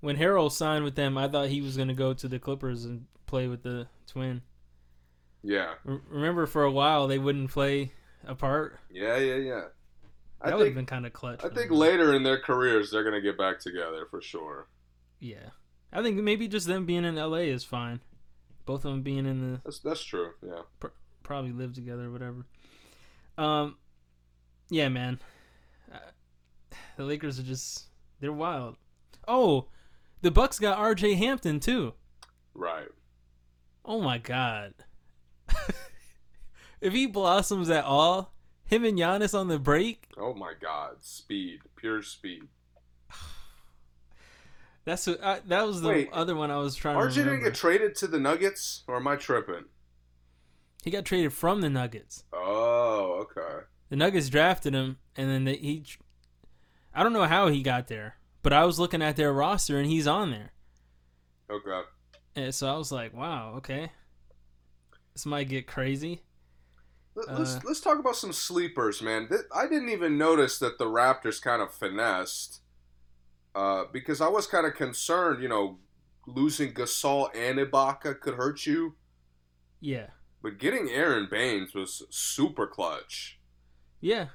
When 0.00 0.16
Harrell 0.16 0.50
signed 0.50 0.84
with 0.84 0.94
them, 0.94 1.18
I 1.18 1.28
thought 1.28 1.48
he 1.48 1.60
was 1.60 1.76
going 1.76 1.88
to 1.88 1.94
go 1.94 2.14
to 2.14 2.28
the 2.28 2.38
Clippers 2.38 2.86
and 2.86 3.04
play 3.26 3.46
with 3.48 3.62
the 3.62 3.88
twin. 4.06 4.40
Yeah, 5.42 5.74
remember, 5.84 6.46
for 6.46 6.62
a 6.62 6.72
while 6.72 7.08
they 7.08 7.18
wouldn't 7.18 7.50
play 7.50 7.92
apart. 8.26 8.78
yeah, 8.90 9.18
yeah, 9.18 9.36
yeah. 9.36 9.64
I 10.40 10.50
That 10.50 10.58
would 10.58 10.66
have 10.66 10.74
been 10.74 10.86
kind 10.86 11.06
of 11.06 11.12
clutch. 11.12 11.40
I 11.44 11.48
think 11.48 11.68
them. 11.68 11.78
later 11.78 12.14
in 12.14 12.22
their 12.22 12.38
careers 12.38 12.90
they're 12.90 13.04
gonna 13.04 13.20
get 13.20 13.36
back 13.36 13.58
together 13.58 14.06
for 14.10 14.20
sure. 14.20 14.68
Yeah, 15.18 15.50
I 15.92 16.02
think 16.02 16.16
maybe 16.16 16.46
just 16.48 16.66
them 16.66 16.86
being 16.86 17.04
in 17.04 17.16
LA 17.16 17.38
is 17.38 17.64
fine. 17.64 18.00
Both 18.66 18.84
of 18.84 18.92
them 18.92 19.02
being 19.02 19.26
in 19.26 19.40
the 19.40 19.60
That's 19.64 19.78
that's 19.80 20.02
true. 20.04 20.32
Yeah. 20.46 20.62
probably 21.22 21.52
live 21.52 21.72
together 21.74 22.04
or 22.06 22.10
whatever. 22.10 22.46
Um, 23.36 23.76
yeah, 24.70 24.88
man. 24.88 25.18
Uh, 25.92 25.98
the 26.96 27.04
Lakers 27.04 27.38
are 27.38 27.44
just 27.44 27.86
they're 28.20 28.32
wild. 28.32 28.76
Oh, 29.26 29.66
the 30.22 30.30
Bucks 30.30 30.58
got 30.58 30.78
R.J. 30.78 31.14
Hampton 31.14 31.60
too. 31.60 31.94
Right. 32.54 32.88
Oh 33.84 34.00
my 34.00 34.18
god. 34.18 34.74
if 36.80 36.92
he 36.92 37.06
blossoms 37.06 37.70
at 37.70 37.84
all, 37.84 38.34
him 38.68 38.84
and 38.84 38.96
Giannis 38.98 39.36
on 39.38 39.48
the 39.48 39.58
break, 39.58 40.08
Oh 40.16 40.34
my 40.34 40.52
God. 40.60 40.96
Speed. 41.02 41.60
Pure 41.76 42.02
speed. 42.02 42.42
that's 44.84 45.06
what, 45.06 45.22
I, 45.22 45.40
that 45.46 45.66
was 45.66 45.82
the 45.82 45.88
Wait, 45.88 46.08
other 46.12 46.34
one 46.34 46.50
I 46.50 46.56
was 46.58 46.74
trying 46.74 46.96
RJ 46.96 47.08
to 47.08 47.14
didn't 47.14 47.26
remember. 47.26 47.50
get 47.50 47.54
traded 47.58 47.94
to 47.96 48.06
the 48.06 48.18
Nuggets, 48.20 48.84
or 48.86 48.96
am 48.96 49.08
I 49.08 49.16
tripping? 49.16 49.64
he 50.84 50.90
got 50.92 51.04
traded 51.04 51.32
from 51.32 51.60
the 51.60 51.68
Nuggets. 51.68 52.24
Oh, 52.32 53.26
okay. 53.36 53.64
The 53.90 53.96
Nuggets 53.96 54.28
drafted 54.28 54.74
him, 54.74 54.98
and 55.16 55.28
then 55.28 55.44
they, 55.44 55.56
he. 55.56 55.84
I 56.94 57.02
don't 57.02 57.12
know 57.12 57.24
how 57.24 57.48
he 57.48 57.62
got 57.62 57.88
there, 57.88 58.16
but 58.42 58.52
I 58.52 58.64
was 58.64 58.78
looking 58.78 59.02
at 59.02 59.16
their 59.16 59.32
roster 59.32 59.78
and 59.78 59.86
he's 59.88 60.06
on 60.06 60.30
there, 60.30 60.52
Okay. 61.50 61.82
and 62.36 62.54
so 62.54 62.68
I 62.72 62.76
was 62.76 62.90
like, 62.92 63.12
"Wow, 63.14 63.54
okay, 63.58 63.90
this 65.14 65.26
might 65.26 65.48
get 65.48 65.66
crazy." 65.66 66.22
Let- 67.26 67.38
Let's 67.38 67.54
Uh, 67.56 67.60
let's 67.64 67.80
talk 67.80 67.98
about 67.98 68.14
some 68.16 68.32
sleepers, 68.32 69.02
man. 69.02 69.28
I 69.52 69.66
didn't 69.66 69.88
even 69.88 70.16
notice 70.16 70.58
that 70.60 70.78
the 70.78 70.84
Raptors 70.86 71.42
kind 71.42 71.60
of 71.60 71.74
finessed, 71.74 72.60
uh, 73.56 73.84
because 73.92 74.20
I 74.20 74.28
was 74.28 74.46
kind 74.46 74.66
of 74.66 74.74
concerned. 74.74 75.42
You 75.42 75.48
know, 75.48 75.80
losing 76.26 76.72
Gasol 76.72 77.28
and 77.34 77.58
Ibaka 77.58 78.20
could 78.20 78.34
hurt 78.34 78.66
you, 78.66 78.94
Yeah, 79.80 80.10
but 80.42 80.58
getting 80.58 80.90
Aron 80.90 81.26
Baynes 81.28 81.74
was 81.74 82.02
super 82.10 82.66
clutch. 82.68 83.40
yeah, 84.00 84.28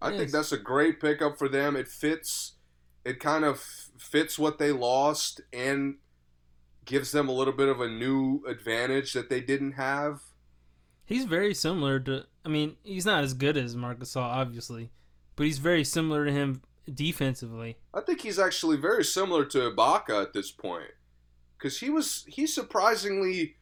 I 0.00 0.10
Yes. 0.10 0.18
think 0.18 0.30
that's 0.30 0.52
a 0.52 0.58
great 0.58 1.00
pickup 1.00 1.36
for 1.38 1.48
them. 1.48 1.74
It 1.76 1.88
fits. 1.88 2.52
It 3.04 3.18
kind 3.20 3.44
of 3.44 3.60
fits 3.60 4.38
what 4.38 4.58
they 4.58 4.70
lost 4.72 5.40
and 5.52 5.98
gives 6.84 7.10
them 7.12 7.28
a 7.28 7.32
little 7.32 7.52
bit 7.52 7.68
of 7.68 7.80
a 7.80 7.88
new 7.88 8.44
advantage 8.46 9.14
that 9.14 9.28
they 9.30 9.40
didn't 9.40 9.72
have. 9.72 10.20
He's 11.06 11.24
very 11.24 11.54
similar 11.54 11.98
to. 12.00 12.24
I 12.44 12.48
mean, 12.48 12.76
he's 12.82 13.06
not 13.06 13.24
as 13.24 13.34
good 13.34 13.56
as 13.56 13.74
Marcus 13.76 14.14
Gasol, 14.14 14.22
obviously, 14.22 14.90
but 15.36 15.44
he's 15.46 15.58
very 15.58 15.84
similar 15.84 16.24
to 16.26 16.32
him 16.32 16.62
defensively. 16.92 17.78
I 17.94 18.00
think 18.00 18.20
he's 18.20 18.38
actually 18.38 18.76
very 18.76 19.04
similar 19.04 19.44
to 19.46 19.70
Ibaka 19.70 20.20
at 20.22 20.32
this 20.32 20.50
point, 20.50 20.90
because 21.58 21.80
he 21.80 21.88
was 21.90 22.24
he 22.28 22.46
surprisingly 22.46 23.56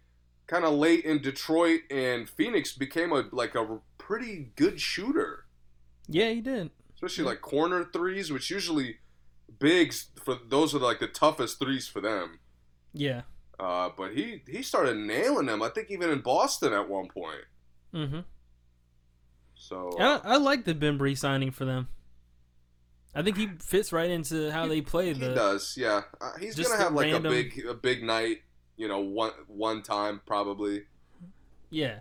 kind 0.47 0.65
of 0.65 0.73
late 0.75 1.05
in 1.05 1.23
Detroit 1.23 1.81
and 1.91 2.29
Phoenix 2.29 2.73
became 2.73 3.13
a 3.13 3.25
like 3.31 3.55
a 3.55 3.79
pretty 3.99 4.51
good 4.57 4.81
shooter, 4.81 5.47
Yeah, 6.09 6.31
he 6.31 6.41
did. 6.41 6.71
especially 6.95 7.25
like 7.25 7.41
corner 7.41 7.85
threes, 7.85 8.33
which 8.33 8.51
usually 8.51 8.97
bigs 9.61 10.07
for 10.25 10.37
those 10.49 10.75
are 10.75 10.79
like 10.81 10.99
the 10.99 11.07
toughest 11.07 11.61
threes 11.61 11.87
for 11.87 12.01
them. 12.01 12.41
Yeah. 12.93 13.23
Uh, 13.61 13.91
but 13.97 14.13
he 14.13 14.43
he 14.49 14.63
started 14.63 14.97
nailing 14.97 15.47
them. 15.47 15.63
I 15.63 15.69
think 15.69 15.91
even 15.91 16.11
in 16.11 16.21
Boston 16.21 16.73
at 16.73 16.89
one 16.89 17.09
point. 17.09 17.45
Mm-hmm. 17.95 18.21
So 19.55 19.97
I, 19.99 20.21
I 20.25 20.37
like 20.39 20.65
the 20.65 20.75
Bembry 20.75 21.17
signing 21.17 21.51
for 21.51 21.65
them. 21.65 21.89
I 23.15 23.23
think 23.23 23.37
he 23.37 23.49
fits 23.61 23.93
right 23.93 24.09
into 24.11 24.51
how 24.51 24.67
they 24.67 24.81
play 24.81 25.13
he 25.13 25.21
does, 25.21 25.75
yeah. 25.77 26.03
Uh, 26.21 26.33
he's 26.41 26.59
gonna 26.59 26.83
have 26.83 26.95
like 26.95 27.13
random- 27.13 27.33
a 27.33 27.43
big 27.43 27.65
a 27.69 27.75
big 27.75 28.03
night, 28.03 28.39
you 28.77 28.89
know, 28.89 29.01
one 29.01 29.33
one 29.47 29.83
time 29.83 30.21
probably. 30.27 30.85
Yeah, 31.71 31.99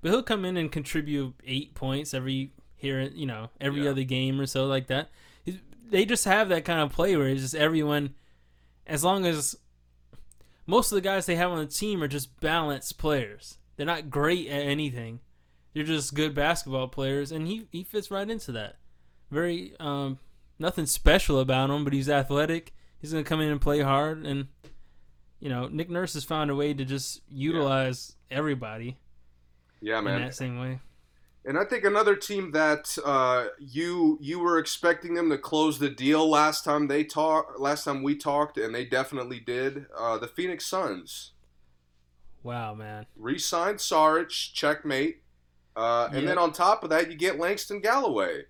but 0.00 0.10
he'll 0.10 0.22
come 0.22 0.44
in 0.44 0.56
and 0.56 0.70
contribute 0.70 1.34
eight 1.46 1.74
points 1.74 2.12
every 2.12 2.52
here, 2.74 3.00
you 3.00 3.26
know, 3.26 3.50
every 3.60 3.84
Yeah. 3.84 3.90
other 3.90 4.02
game 4.02 4.40
or 4.40 4.46
so 4.46 4.66
like 4.66 4.88
that. 4.88 5.10
They 5.88 6.04
just 6.04 6.24
have 6.24 6.48
that 6.48 6.64
kind 6.64 6.80
of 6.80 6.90
play 6.90 7.16
where 7.16 7.28
it's 7.28 7.42
just 7.42 7.54
everyone, 7.54 8.14
as 8.86 9.04
long 9.04 9.26
as 9.26 9.56
most 10.66 10.92
of 10.92 10.96
the 10.96 11.00
guys 11.02 11.26
they 11.26 11.36
have 11.36 11.50
on 11.50 11.58
the 11.58 11.66
team 11.66 12.02
are 12.02 12.08
just 12.08 12.38
balanced 12.40 12.98
players. 12.98 13.58
They're 13.76 13.86
not 13.86 14.10
great 14.10 14.48
at 14.48 14.62
anything. 14.62 15.20
They're 15.74 15.84
just 15.84 16.14
good 16.14 16.34
basketball 16.34 16.88
players, 16.88 17.32
and 17.32 17.46
he 17.46 17.66
he 17.72 17.82
fits 17.82 18.10
right 18.10 18.28
into 18.28 18.52
that. 18.52 18.76
Very 19.30 19.74
um, 19.80 20.18
nothing 20.58 20.86
special 20.86 21.40
about 21.40 21.70
him, 21.70 21.84
but 21.84 21.92
he's 21.92 22.10
athletic. 22.10 22.74
He's 23.00 23.12
gonna 23.12 23.24
come 23.24 23.40
in 23.40 23.50
and 23.50 23.60
play 23.60 23.80
hard, 23.80 24.24
and 24.26 24.48
you 25.40 25.48
know 25.48 25.68
Nick 25.68 25.88
Nurse 25.90 26.12
has 26.14 26.24
found 26.24 26.50
a 26.50 26.54
way 26.54 26.74
to 26.74 26.84
just 26.84 27.22
utilize 27.28 28.14
everybody 28.30 28.98
Yeah, 29.80 30.00
man. 30.02 30.16
in 30.16 30.22
that 30.22 30.34
same 30.34 30.58
way. 30.60 30.80
And 31.44 31.58
I 31.58 31.64
think 31.64 31.84
another 31.84 32.14
team 32.14 32.52
that 32.52 32.96
uh, 33.04 33.46
you 33.58 34.16
you 34.20 34.38
were 34.38 34.58
expecting 34.58 35.14
them 35.14 35.28
to 35.30 35.38
close 35.38 35.78
the 35.80 35.90
deal 35.90 36.28
last 36.30 36.64
time 36.64 36.86
they 36.86 37.02
talk 37.02 37.58
last 37.58 37.84
time 37.84 38.02
we 38.04 38.14
talked, 38.16 38.56
and 38.58 38.72
they 38.74 38.84
definitely 38.84 39.40
did. 39.40 39.86
Uh, 39.98 40.18
the 40.18 40.28
Phoenix 40.28 40.64
Suns 40.66 41.32
Wow, 42.44 42.74
man. 42.74 43.06
re-signed 43.16 43.78
Saric, 43.78 44.28
checkmate, 44.52 45.22
uh, 45.76 46.06
and 46.12 46.22
Yeah. 46.22 46.28
then 46.28 46.38
on 46.38 46.52
top 46.52 46.84
of 46.84 46.90
that, 46.90 47.10
you 47.10 47.16
get 47.16 47.38
Langston 47.38 47.80
Galloway. 47.80 48.44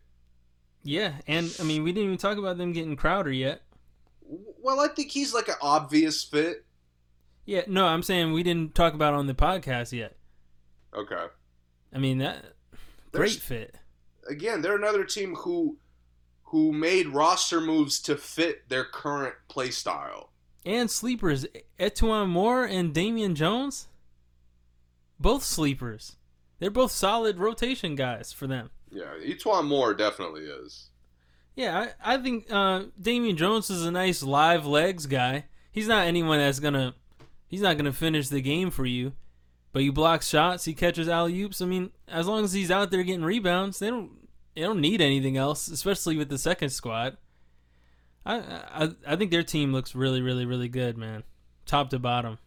Yeah, 0.82 1.14
and 1.26 1.54
I 1.60 1.62
mean 1.62 1.82
we 1.84 1.92
didn't 1.92 2.06
even 2.06 2.18
talk 2.18 2.36
about 2.36 2.58
them 2.58 2.72
getting 2.72 2.96
Crowder 2.96 3.32
yet. 3.32 3.62
Well, 4.22 4.80
I 4.80 4.88
think 4.88 5.10
he's 5.12 5.32
like 5.32 5.48
an 5.48 5.54
obvious 5.62 6.22
fit. 6.24 6.64
Yeah, 7.46 7.62
no, 7.66 7.86
I'm 7.86 8.02
saying 8.02 8.32
we 8.32 8.42
didn't 8.42 8.74
talk 8.74 8.92
about 8.94 9.14
it 9.14 9.16
on 9.16 9.26
the 9.26 9.34
podcast 9.34 9.92
yet. 9.92 10.16
Okay. 10.94 11.26
I 11.94 11.98
mean 11.98 12.18
that 12.18 12.44
great 13.12 13.32
fit. 13.32 13.76
Again, 14.28 14.62
they're 14.62 14.76
another 14.76 15.04
team 15.04 15.34
who 15.34 15.76
who 16.44 16.70
made 16.72 17.08
roster 17.08 17.60
moves 17.60 17.98
to 18.00 18.16
fit 18.16 18.68
their 18.68 18.84
current 18.84 19.34
play 19.48 19.70
style. 19.70 20.30
And 20.66 20.90
sleepers, 20.90 21.46
E'Twaun 21.80 22.28
Moore 22.28 22.64
and 22.64 22.92
Damian 22.92 23.34
Jones, 23.34 23.88
both 25.18 25.42
sleepers. 25.44 26.16
They're 26.58 26.70
both 26.70 26.92
solid 26.92 27.38
rotation 27.38 27.96
guys 27.96 28.32
for 28.32 28.46
them. 28.46 28.70
Yeah, 28.90 29.14
E'Twaun 29.24 29.66
Moore 29.66 29.94
definitely 29.94 30.42
is. 30.42 30.90
Yeah, 31.56 31.88
I, 32.04 32.14
I 32.14 32.18
think 32.18 32.46
uh, 32.52 32.84
Damian 33.00 33.36
Jones 33.36 33.70
is 33.70 33.84
a 33.84 33.90
nice 33.90 34.22
live 34.22 34.66
legs 34.66 35.06
guy. 35.06 35.46
He's 35.70 35.88
not 35.88 36.06
anyone 36.06 36.38
that's 36.38 36.60
gonna, 36.60 36.94
he's 37.48 37.62
not 37.62 37.78
gonna 37.78 37.92
finish 37.92 38.28
the 38.28 38.42
game 38.42 38.70
for 38.70 38.84
you, 38.84 39.12
but 39.72 39.82
he 39.82 39.90
blocks 39.90 40.28
shots, 40.28 40.64
he 40.64 40.74
catches 40.74 41.08
alley 41.08 41.40
oops. 41.42 41.60
I 41.62 41.66
mean, 41.66 41.90
as 42.08 42.26
long 42.26 42.44
as 42.44 42.52
he's 42.52 42.70
out 42.70 42.90
there 42.90 43.02
getting 43.02 43.24
rebounds, 43.24 43.78
they 43.78 43.88
don't, 43.88 44.10
they 44.54 44.62
don't 44.62 44.80
need 44.80 45.00
anything 45.00 45.36
else, 45.36 45.68
especially 45.68 46.16
with 46.16 46.28
the 46.28 46.38
second 46.38 46.70
squad. 46.70 47.16
I 48.24 48.36
I 48.36 48.88
I 49.06 49.16
think 49.16 49.30
their 49.30 49.42
team 49.42 49.72
looks 49.72 49.94
really, 49.94 50.20
really, 50.22 50.46
really 50.46 50.68
good, 50.68 50.96
man, 50.96 51.24
top 51.66 51.90
to 51.90 51.98
bottom. 51.98 52.38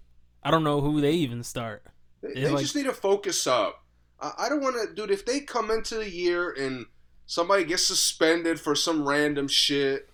I 0.44 0.52
don't 0.52 0.64
know 0.64 0.82
who 0.82 1.02
they 1.02 1.14
even 1.14 1.44
start. 1.44 1.84
They, 2.22 2.34
they 2.44 2.50
like- 2.50 2.62
just 2.62 2.76
need 2.76 2.84
to 2.86 2.94
focus 2.94 3.46
up. 3.48 3.84
I, 4.20 4.32
I 4.38 4.50
don't 4.50 4.62
want 4.62 4.76
to, 4.88 4.94
dude. 4.94 5.12
If 5.12 5.26
they 5.26 5.42
come 5.42 5.72
into 5.72 5.96
the 5.96 6.10
year 6.10 6.52
and 6.52 6.86
somebody 7.26 7.66
gets 7.66 7.86
suspended 7.86 8.60
for 8.60 8.76
some 8.76 9.08
random 9.08 9.48
shit, 9.48 10.10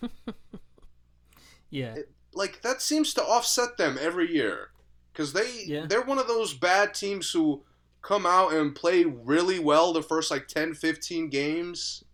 Yeah, 1.70 1.96
like 2.34 2.60
that 2.62 2.82
seems 2.82 3.14
to 3.14 3.22
offset 3.22 3.76
them 3.78 3.98
every 4.00 4.32
year 4.32 4.70
because 5.12 5.32
they 5.32 5.64
Yeah. 5.66 5.86
they're 5.86 6.02
one 6.02 6.18
of 6.18 6.26
those 6.26 6.54
bad 6.54 6.94
teams 6.94 7.30
who 7.30 7.62
come 8.00 8.26
out 8.26 8.52
and 8.52 8.74
play 8.74 9.04
really 9.04 9.58
well 9.58 9.92
the 9.92 10.02
first 10.02 10.30
like 10.30 10.48
10 10.48 10.74
15 10.74 11.28
games 11.28 12.04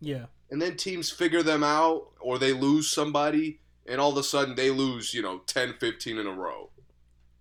yeah, 0.00 0.26
and 0.50 0.60
then 0.60 0.76
teams 0.76 1.10
figure 1.10 1.42
them 1.42 1.64
out 1.64 2.08
or 2.20 2.38
they 2.38 2.52
lose 2.52 2.90
somebody 2.90 3.60
and 3.86 3.98
all 4.00 4.10
of 4.12 4.18
a 4.18 4.22
sudden 4.22 4.54
they 4.54 4.70
lose 4.70 5.14
you 5.14 5.22
know 5.22 5.38
10 5.46 5.74
15 5.80 6.18
in 6.18 6.26
a 6.26 6.30
row 6.32 6.70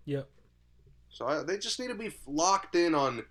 yep. 0.06 0.28
so 1.10 1.28
I, 1.28 1.44
they 1.44 1.58
just 1.58 1.80
need 1.80 1.90
to 1.90 1.96
be 1.96 2.12
locked 2.26 2.76
in 2.76 2.96
on 2.96 3.26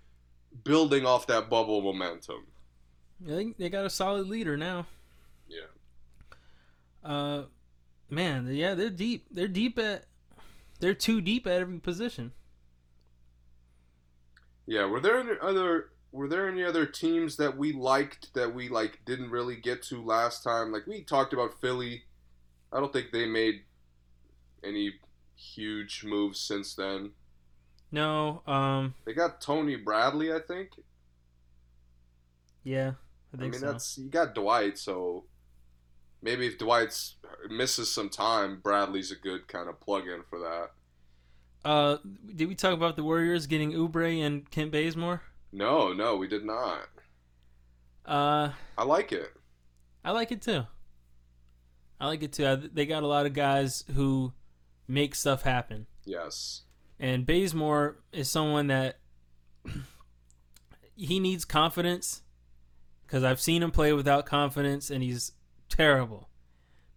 building 0.63 1.05
off 1.05 1.27
that 1.27 1.49
bubble 1.49 1.81
momentum 1.81 2.45
I 3.25 3.29
think 3.29 3.57
they 3.57 3.69
got 3.69 3.85
a 3.85 3.89
solid 3.89 4.27
leader 4.27 4.55
now. 4.57 4.85
yeah 5.47 5.61
Uh, 7.03 7.43
man, 8.09 8.47
yeah, 8.51 8.73
they're 8.75 8.89
deep. 8.89 9.25
They're 9.31 9.47
deep 9.47 9.77
at. 9.79 10.05
They're 10.79 10.93
too 10.93 11.21
deep 11.21 11.45
at 11.47 11.59
every 11.61 11.79
position. 11.79 12.33
yeah 14.65 14.85
were 14.85 14.99
there 14.99 15.19
any 15.19 15.33
other 15.41 15.89
were 16.11 16.27
there 16.27 16.47
any 16.47 16.63
other 16.63 16.85
teams 16.85 17.37
that 17.37 17.57
we 17.57 17.73
liked 17.73 18.33
that 18.33 18.53
we 18.53 18.69
like 18.69 18.99
didn't 19.05 19.29
really 19.29 19.55
get 19.55 19.81
to 19.83 20.03
last 20.03 20.43
time 20.43 20.71
like 20.71 20.87
we 20.87 21.03
talked 21.03 21.33
about 21.33 21.59
philly 21.61 22.03
i 22.71 22.79
don't 22.79 22.93
think 22.93 23.11
they 23.11 23.25
made 23.25 23.61
any 24.63 24.93
huge 25.35 26.03
moves 26.03 26.39
since 26.39 26.73
then 26.75 27.11
No, 27.91 28.41
um, 28.47 28.95
they 29.05 29.13
got 29.13 29.41
tony 29.41 29.75
bradley 29.75 30.33
i 30.33 30.39
think 30.39 30.69
yeah, 32.63 32.93
I 33.33 33.37
I, 33.39 33.47
mean, 33.47 33.59
so. 33.59 33.65
that's 33.65 33.97
you 33.97 34.09
got 34.09 34.33
Dwight, 34.35 34.77
so 34.77 35.25
maybe 36.25 36.47
if 36.47 36.57
Dwight's 36.57 37.15
misses 37.49 37.89
some 37.91 38.09
time, 38.09 38.59
Bradley's 38.61 39.11
a 39.11 39.15
good 39.15 39.47
kind 39.47 39.69
of 39.69 39.79
plug-in 39.79 40.23
for 40.29 40.39
that. 40.39 40.71
Uh, 41.63 41.97
did 42.35 42.47
we 42.47 42.55
talk 42.55 42.73
about 42.73 42.95
the 42.95 43.03
Warriors 43.03 43.47
getting 43.47 43.71
Oubre 43.71 44.19
and 44.25 44.49
Kent 44.51 44.71
Bazemore? 44.71 45.21
No, 45.51 45.93
no, 45.93 46.15
we 46.17 46.27
did 46.27 46.43
not. 46.43 46.87
Uh, 48.05 48.49
I 48.77 48.83
like 48.83 49.11
it. 49.11 49.31
I 50.03 50.11
like 50.11 50.31
it 50.31 50.41
too. 50.41 50.63
I 51.99 52.07
like 52.07 52.21
it 52.23 52.33
too. 52.33 52.45
I, 52.45 52.55
they 52.55 52.85
got 52.85 53.03
a 53.03 53.07
lot 53.07 53.25
of 53.25 53.33
guys 53.33 53.83
who 53.95 54.33
make 54.87 55.15
stuff 55.15 55.41
happen, 55.43 55.87
Yes. 56.05 56.63
and 56.99 57.25
Bazemore 57.25 57.97
is 58.11 58.29
someone 58.29 58.67
that 58.67 58.99
he 60.95 61.19
needs 61.19 61.45
confidence 61.45 62.21
because 63.07 63.23
I've 63.23 63.41
seen 63.41 63.63
him 63.63 63.71
play 63.71 63.93
without 63.93 64.25
confidence, 64.25 64.89
and 64.89 65.01
he's 65.03 65.31
terrible. 65.75 66.29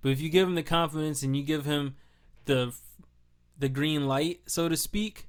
But 0.03 0.11
if 0.11 0.20
you 0.20 0.29
give 0.29 0.47
him 0.47 0.55
the 0.55 0.62
confidence 0.62 1.22
and 1.22 1.37
you 1.37 1.43
give 1.43 1.64
him 1.64 1.97
the 2.45 2.74
the 3.59 3.68
green 3.68 4.07
light, 4.07 4.41
so 4.47 4.68
to 4.68 4.76
speak, 4.76 5.29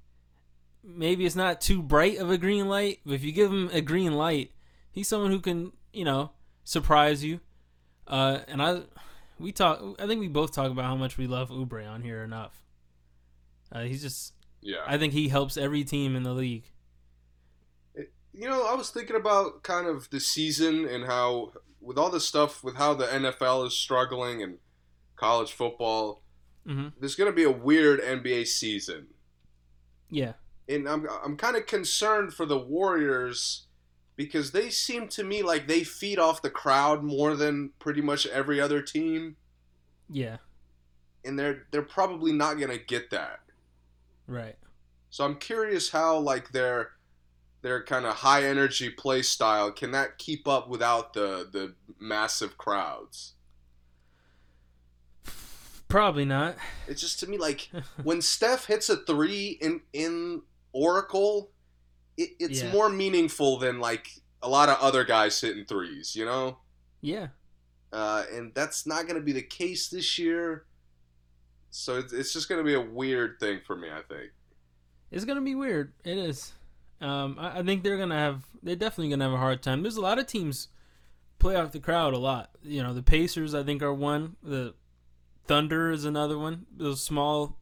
maybe 0.83 1.25
it's 1.25 1.35
not 1.35 1.61
too 1.61 1.81
bright 1.81 2.17
of 2.17 2.29
a 2.29 2.37
green 2.37 2.67
light, 2.67 2.99
but 3.05 3.13
if 3.13 3.23
you 3.23 3.31
give 3.31 3.51
him 3.51 3.69
a 3.73 3.81
green 3.81 4.13
light, 4.13 4.51
he's 4.91 5.07
someone 5.07 5.31
who 5.31 5.39
can, 5.39 5.71
you 5.91 6.05
know, 6.05 6.31
surprise 6.63 7.23
you. 7.23 7.39
Uh, 8.07 8.39
and 8.47 8.61
I, 8.61 8.81
we 9.39 9.51
talk. 9.51 9.81
I 9.99 10.07
think 10.07 10.19
we 10.19 10.27
both 10.27 10.53
talk 10.53 10.71
about 10.71 10.85
how 10.85 10.95
much 10.95 11.17
we 11.17 11.27
love 11.27 11.49
Oubre 11.49 11.87
on 11.87 12.01
here 12.01 12.23
enough. 12.23 12.63
Uh, 13.71 13.81
he's 13.83 14.01
just. 14.01 14.33
Yeah. 14.61 14.83
I 14.85 14.97
think 14.97 15.13
he 15.13 15.29
helps 15.29 15.55
every 15.55 15.83
team 15.83 16.15
in 16.15 16.23
the 16.23 16.33
league. 16.33 16.65
you 18.33 18.47
know, 18.47 18.65
I 18.65 18.75
was 18.75 18.89
thinking 18.89 19.15
about 19.15 19.63
kind 19.63 19.87
of 19.87 20.09
the 20.09 20.19
season 20.19 20.85
and 20.85 21.05
how, 21.05 21.53
with 21.81 21.97
all 21.97 22.09
this 22.09 22.25
stuff, 22.27 22.63
with 22.63 22.75
how 22.75 22.93
the 22.93 23.05
NFL 23.05 23.67
is 23.67 23.73
struggling 23.77 24.41
and 24.43 24.57
college 25.15 25.51
football, 25.53 26.21
hmm 26.65 26.87
there's 26.99 27.15
going 27.15 27.29
to 27.31 27.35
be 27.35 27.43
a 27.43 27.51
weird 27.51 28.01
NBA 28.01 28.47
season. 28.47 29.07
Yeah. 30.09 30.33
and 30.67 30.87
I'm 30.89 31.07
I'm 31.23 31.37
kind 31.37 31.55
of 31.55 31.65
concerned 31.65 32.33
for 32.33 32.45
the 32.45 32.57
Warriors 32.57 33.65
because 34.15 34.51
they 34.51 34.69
seem 34.69 35.07
to 35.09 35.23
me 35.23 35.41
like 35.43 35.67
they 35.67 35.83
feed 35.83 36.19
off 36.19 36.41
the 36.41 36.49
crowd 36.49 37.03
more 37.03 37.35
than 37.35 37.71
pretty 37.79 38.01
much 38.01 38.25
every 38.27 38.59
other 38.59 38.81
team, 38.81 39.35
Yeah. 40.09 40.37
and 41.23 41.37
they're 41.39 41.67
they're 41.71 41.81
probably 41.83 42.31
not 42.33 42.59
gonna 42.59 42.77
get 42.77 43.09
that. 43.11 43.39
Right. 44.27 44.57
So 45.09 45.23
I'm 45.25 45.35
curious 45.37 45.89
how 45.89 46.17
like 46.19 46.51
their 46.51 46.91
their 47.61 47.83
kind 47.83 48.05
of 48.05 48.15
high 48.15 48.43
energy 48.45 48.89
play 48.89 49.21
style 49.21 49.71
can 49.71 49.91
that 49.91 50.17
keep 50.17 50.47
up 50.47 50.69
without 50.69 51.13
the 51.13 51.47
the 51.51 51.75
massive 51.99 52.57
crowds. 52.57 53.33
Probably 55.87 56.25
not. 56.25 56.55
It's 56.87 57.01
just 57.01 57.19
to 57.21 57.27
me 57.27 57.37
like 57.37 57.69
when 58.03 58.21
Steph 58.21 58.65
hits 58.65 58.89
a 58.89 58.97
three 58.97 59.57
in 59.61 59.81
in 59.93 60.43
Oracle, 60.71 61.51
it, 62.17 62.31
it's 62.39 62.61
Yeah. 62.61 62.71
more 62.71 62.89
meaningful 62.89 63.57
than 63.57 63.79
like 63.79 64.07
a 64.41 64.49
lot 64.49 64.69
of 64.69 64.77
other 64.79 65.03
guys 65.03 65.39
hitting 65.41 65.65
threes, 65.65 66.15
you 66.15 66.25
know. 66.25 66.59
Yeah. 67.01 67.29
uh, 67.91 68.23
and 68.31 68.53
that's 68.53 68.85
not 68.85 69.03
going 69.03 69.15
to 69.15 69.21
be 69.21 69.31
the 69.31 69.41
case 69.41 69.87
this 69.89 70.19
year. 70.19 70.65
So 71.71 71.97
it's, 71.97 72.13
it's 72.13 72.33
just 72.33 72.47
going 72.49 72.59
to 72.59 72.63
be 72.65 72.73
a 72.75 72.81
weird 72.81 73.39
thing 73.39 73.61
for 73.65 73.75
me, 73.75 73.89
I 73.89 74.01
think. 74.01 74.31
It's 75.11 75.25
gonna 75.25 75.41
be 75.41 75.55
weird. 75.55 75.91
It 76.03 76.19
is. 76.19 76.53
Um, 77.01 77.37
I, 77.39 77.59
I 77.59 77.63
think 77.63 77.83
they're 77.83 77.97
gonna 77.97 78.15
have. 78.17 78.43
They're 78.61 78.75
definitely 78.75 79.09
gonna 79.09 79.25
have 79.25 79.33
a 79.33 79.37
hard 79.37 79.61
time. 79.61 79.81
There's 79.81 79.97
a 79.97 80.01
lot 80.01 80.19
of 80.19 80.27
teams 80.27 80.67
play 81.39 81.55
off 81.55 81.71
the 81.71 81.79
crowd 81.79 82.13
a 82.13 82.17
lot. 82.17 82.49
You 82.63 82.83
know, 82.83 82.93
the 82.93 83.03
Pacers 83.03 83.55
I 83.55 83.63
think 83.63 83.81
are 83.81 83.93
one. 83.93 84.35
The 84.43 84.73
Thunder 85.45 85.91
is 85.91 86.05
another 86.05 86.37
one. 86.37 86.65
Those 86.75 87.01
small, 87.01 87.57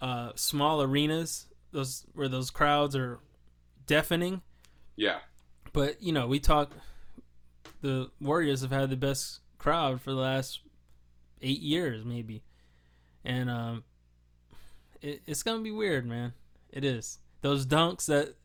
uh, 0.00 0.32
small 0.36 0.80
arenas. 0.82 1.46
Those 1.72 2.04
where 2.14 2.28
those 2.28 2.50
crowds 2.50 2.94
are 2.94 3.18
deafening. 3.86 4.42
Yeah, 4.96 5.18
But 5.72 6.00
you 6.02 6.12
know, 6.12 6.28
we 6.28 6.38
talk. 6.38 6.70
The 7.80 8.10
Warriors 8.20 8.62
have 8.62 8.70
had 8.70 8.88
the 8.90 8.96
best 8.96 9.40
crowd 9.58 10.00
for 10.00 10.10
the 10.10 10.16
last 10.20 10.60
eight 11.42 11.60
years, 11.60 12.04
maybe, 12.04 12.44
and 13.24 13.50
um, 13.50 13.84
it, 15.02 15.22
it's 15.26 15.42
gonna 15.42 15.62
be 15.62 15.72
weird, 15.72 16.06
man. 16.06 16.32
It 16.70 16.84
is 16.84 17.18
those 17.42 17.66
dunks 17.66 18.06
that 18.06 18.36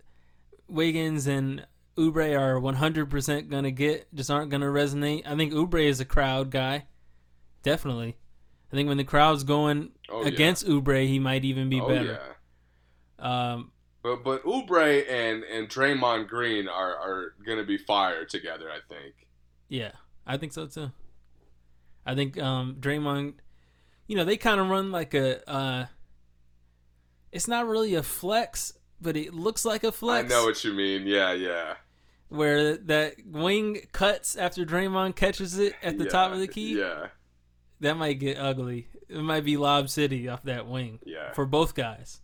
Wiggins 0.69 1.27
and 1.27 1.65
Oubre 1.97 2.37
are 2.39 2.59
100% 2.59 3.49
gonna 3.49 3.71
get 3.71 4.13
just 4.13 4.31
aren't 4.31 4.49
gonna 4.51 4.67
resonate. 4.67 5.23
I 5.25 5.35
think 5.35 5.53
Oubre 5.53 5.83
is 5.83 5.99
a 5.99 6.05
crowd 6.05 6.49
guy, 6.51 6.85
definitely. 7.63 8.17
I 8.71 8.75
think 8.75 8.87
when 8.87 8.97
the 8.97 9.03
crowd's 9.03 9.43
going 9.43 9.91
oh, 10.09 10.23
against 10.23 10.65
Oubre, 10.67 11.07
he 11.07 11.19
might 11.19 11.43
even 11.43 11.69
be 11.69 11.77
yeah. 11.77 11.81
oh, 11.83 11.87
better. 11.87 12.19
yeah. 13.19 13.51
Um, 13.51 13.71
But 14.03 14.23
but 14.23 14.43
Oubre 14.43 15.09
and 15.09 15.43
and 15.43 15.67
Draymond 15.67 16.27
Green 16.27 16.67
are 16.67 16.95
are 16.95 17.33
going 17.45 17.57
to 17.57 17.65
be 17.65 17.77
fire 17.77 18.25
together. 18.25 18.69
I 18.69 18.79
think. 18.87 19.15
Yeah, 19.67 19.91
I 20.25 20.37
think 20.37 20.53
so 20.53 20.67
too. 20.67 20.91
I 22.05 22.15
think 22.15 22.37
um 22.39 22.77
Draymond, 22.79 23.33
you 24.07 24.15
know, 24.15 24.23
they 24.23 24.37
kind 24.37 24.61
of 24.61 24.69
run 24.69 24.91
like 24.91 25.13
a. 25.13 25.47
uh 25.49 25.85
It's 27.31 27.47
not 27.47 27.67
really 27.67 27.95
a 27.95 28.03
flex, 28.03 28.73
but 29.01 29.15
it 29.17 29.33
looks 29.33 29.65
like 29.65 29.83
a 29.83 29.91
flex. 29.91 30.25
I 30.25 30.35
know 30.35 30.45
what 30.45 30.63
you 30.63 30.73
mean. 30.73 31.05
Yeah, 31.07 31.33
yeah. 31.33 31.75
Where 32.29 32.77
that 32.77 33.15
wing 33.25 33.81
cuts 33.91 34.35
after 34.35 34.63
Draymond 34.65 35.15
catches 35.15 35.57
it 35.57 35.73
at 35.81 35.97
the 35.97 36.03
Yeah, 36.05 36.09
top 36.09 36.31
of 36.31 36.39
the 36.39 36.47
key. 36.47 36.77
Yeah, 36.79 37.07
That 37.79 37.95
might 37.97 38.19
get 38.19 38.37
ugly. 38.37 38.87
It 39.07 39.21
might 39.21 39.43
be 39.43 39.57
Lob 39.57 39.89
City 39.89 40.27
off 40.27 40.43
that 40.43 40.67
wing 40.67 40.99
yeah. 41.05 41.33
for 41.33 41.45
both 41.45 41.73
guys, 41.73 42.21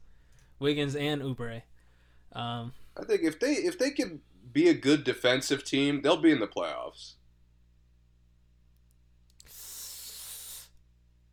Wiggins 0.59 0.95
and 0.95 1.21
Oubre. 1.23 1.63
Um, 2.34 2.73
I 2.95 3.03
think 3.03 3.23
if 3.23 3.39
they 3.39 3.53
if 3.53 3.80
they 3.80 3.89
can 3.89 4.21
be 4.53 4.69
a 4.69 4.73
good 4.76 5.03
defensive 5.03 5.63
team, 5.63 6.01
they'll 6.01 6.17
be 6.17 6.32
in 6.32 6.39
the 6.39 6.47
playoffs. 6.47 7.13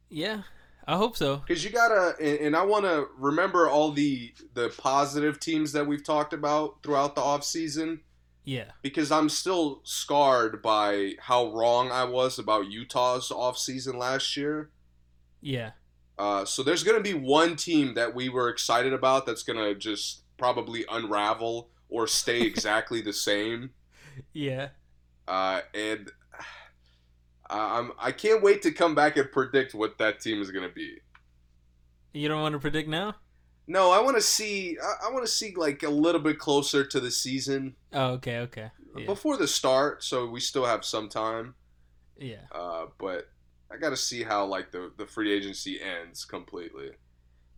yeah, 0.08 0.42
I 0.86 0.96
hope 0.96 1.16
so. 1.16 1.36
Because 1.46 1.64
you 1.64 1.70
gotta, 1.70 2.14
and, 2.20 2.38
and 2.38 2.56
I 2.56 2.64
want 2.64 2.84
to 2.84 3.06
remember 3.16 3.68
all 3.68 3.92
the 3.92 4.32
the 4.54 4.68
positive 4.78 5.38
teams 5.40 5.72
that 5.72 5.86
we've 5.86 6.04
talked 6.04 6.32
about 6.32 6.82
throughout 6.82 7.14
the 7.14 7.20
off 7.22 7.44
season. 7.44 8.00
Yeah, 8.44 8.72
because 8.82 9.12
I'm 9.12 9.28
still 9.28 9.80
scarred 9.84 10.60
by 10.62 11.12
how 11.20 11.52
wrong 11.52 11.92
I 11.92 12.04
was 12.04 12.38
about 12.40 12.66
Utah's 12.70 13.30
off 13.30 13.56
season 13.56 13.96
last 13.98 14.36
year. 14.36 14.70
yeah, 15.40 15.70
Uh, 16.18 16.44
so 16.44 16.62
there's 16.64 16.82
gonna 16.82 17.00
be 17.00 17.14
one 17.14 17.54
team 17.54 17.94
that 17.94 18.14
we 18.14 18.28
were 18.28 18.48
excited 18.48 18.92
about 18.92 19.26
that's 19.26 19.44
gonna 19.44 19.74
just 19.76 20.22
probably 20.38 20.84
unravel 20.90 21.68
or 21.88 22.08
stay 22.08 22.42
exactly 22.46 23.00
the 23.00 23.12
same. 23.12 23.70
Yeah. 24.32 24.70
uh, 25.28 25.60
and 25.72 26.10
I'm 27.58 27.92
I 27.98 28.12
can't 28.12 28.42
wait 28.42 28.62
to 28.62 28.72
come 28.72 28.94
back 28.94 29.16
and 29.16 29.30
predict 29.30 29.74
what 29.74 29.98
that 29.98 30.20
team 30.20 30.40
is 30.40 30.50
gonna 30.50 30.68
be. 30.68 30.98
You 32.12 32.28
don't 32.28 32.42
want 32.42 32.54
to 32.54 32.58
predict 32.58 32.88
now? 32.88 33.14
No, 33.66 33.90
I 33.90 34.00
want 34.00 34.16
to 34.16 34.22
see. 34.22 34.76
I, 34.82 35.06
I 35.08 35.12
want 35.12 35.24
to 35.24 35.30
see 35.30 35.54
like 35.56 35.82
a 35.82 35.88
little 35.88 36.20
bit 36.20 36.38
closer 36.38 36.84
to 36.84 37.00
the 37.00 37.10
season 37.10 37.74
Oh, 37.92 38.12
okay, 38.14 38.38
okay. 38.40 38.70
Yeah. 38.96 39.06
before 39.06 39.36
the 39.36 39.46
start, 39.48 40.02
so 40.04 40.26
we 40.26 40.40
still 40.40 40.66
have 40.66 40.84
some 40.84 41.08
time. 41.08 41.54
yeah. 42.18 42.42
Uh, 42.52 42.86
but 42.98 43.28
I 43.70 43.76
got 43.78 43.90
to 43.90 43.96
see 43.96 44.22
how 44.22 44.44
like 44.46 44.72
the 44.72 44.92
the 44.98 45.06
free 45.06 45.32
agency 45.32 45.80
ends 45.80 46.24
completely. 46.24 46.90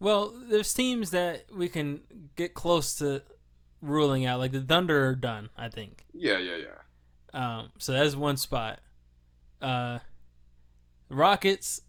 Well, 0.00 0.34
there's 0.48 0.72
teams 0.74 1.10
that 1.10 1.46
we 1.56 1.68
can 1.68 2.00
get 2.36 2.52
close 2.54 2.96
to 2.96 3.22
ruling 3.80 4.26
out. 4.26 4.38
Like 4.40 4.52
the 4.52 4.60
Thunder 4.60 5.06
are 5.08 5.14
done, 5.14 5.48
I 5.56 5.68
think. 5.68 6.04
Yeah, 6.12 6.38
yeah, 6.38 6.56
yeah. 6.56 6.78
Um, 7.58 7.70
so 7.78 7.92
that's 7.92 8.14
one 8.14 8.36
spot. 8.36 8.80
Uh, 9.60 9.98
Rockets 11.08 11.80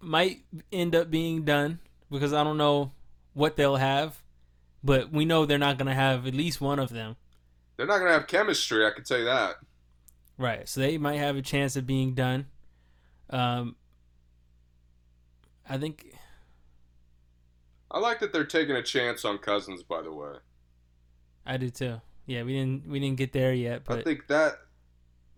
might 0.00 0.44
end 0.72 0.94
up 0.94 1.10
being 1.10 1.44
done 1.44 1.80
because 2.10 2.32
I 2.32 2.44
don't 2.44 2.58
know 2.58 2.92
what 3.32 3.56
they'll 3.56 3.76
have, 3.76 4.22
but 4.82 5.12
we 5.12 5.24
know 5.24 5.46
they're 5.46 5.58
not 5.58 5.78
going 5.78 5.88
to 5.88 5.94
have 5.94 6.26
at 6.26 6.34
least 6.34 6.60
one 6.60 6.78
of 6.78 6.90
them. 6.90 7.16
They're 7.76 7.86
not 7.86 7.98
gonna 7.98 8.12
have 8.12 8.26
chemistry. 8.26 8.86
I 8.86 8.90
can 8.90 9.04
tell 9.04 9.18
you 9.18 9.24
that. 9.24 9.56
Right. 10.38 10.68
So 10.68 10.80
they 10.80 10.98
might 10.98 11.18
have 11.18 11.36
a 11.36 11.42
chance 11.42 11.76
of 11.76 11.86
being 11.86 12.14
done. 12.14 12.46
Um, 13.30 13.76
I 15.68 15.78
think 15.78 16.14
I 17.90 17.98
like 17.98 18.20
that 18.20 18.32
they're 18.32 18.44
taking 18.44 18.76
a 18.76 18.82
chance 18.82 19.24
on 19.24 19.38
Cousins. 19.38 19.82
By 19.82 20.02
the 20.02 20.12
way, 20.12 20.34
I 21.46 21.56
do 21.56 21.70
too. 21.70 22.00
Yeah, 22.26 22.42
we 22.42 22.52
didn't 22.52 22.86
we 22.86 23.00
didn't 23.00 23.16
get 23.16 23.32
there 23.32 23.52
yet, 23.52 23.84
but 23.84 23.98
I 23.98 24.02
think 24.02 24.26
that 24.28 24.58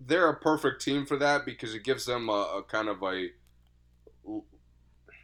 they're 0.01 0.28
a 0.28 0.36
perfect 0.38 0.82
team 0.82 1.07
for 1.07 1.16
that 1.18 1.44
because 1.44 1.74
it 1.74 1.84
gives 1.84 2.07
them 2.07 2.28
a, 2.28 2.59
a 2.59 2.62
kind 2.62 2.88
of 2.88 3.03
a 3.03 3.28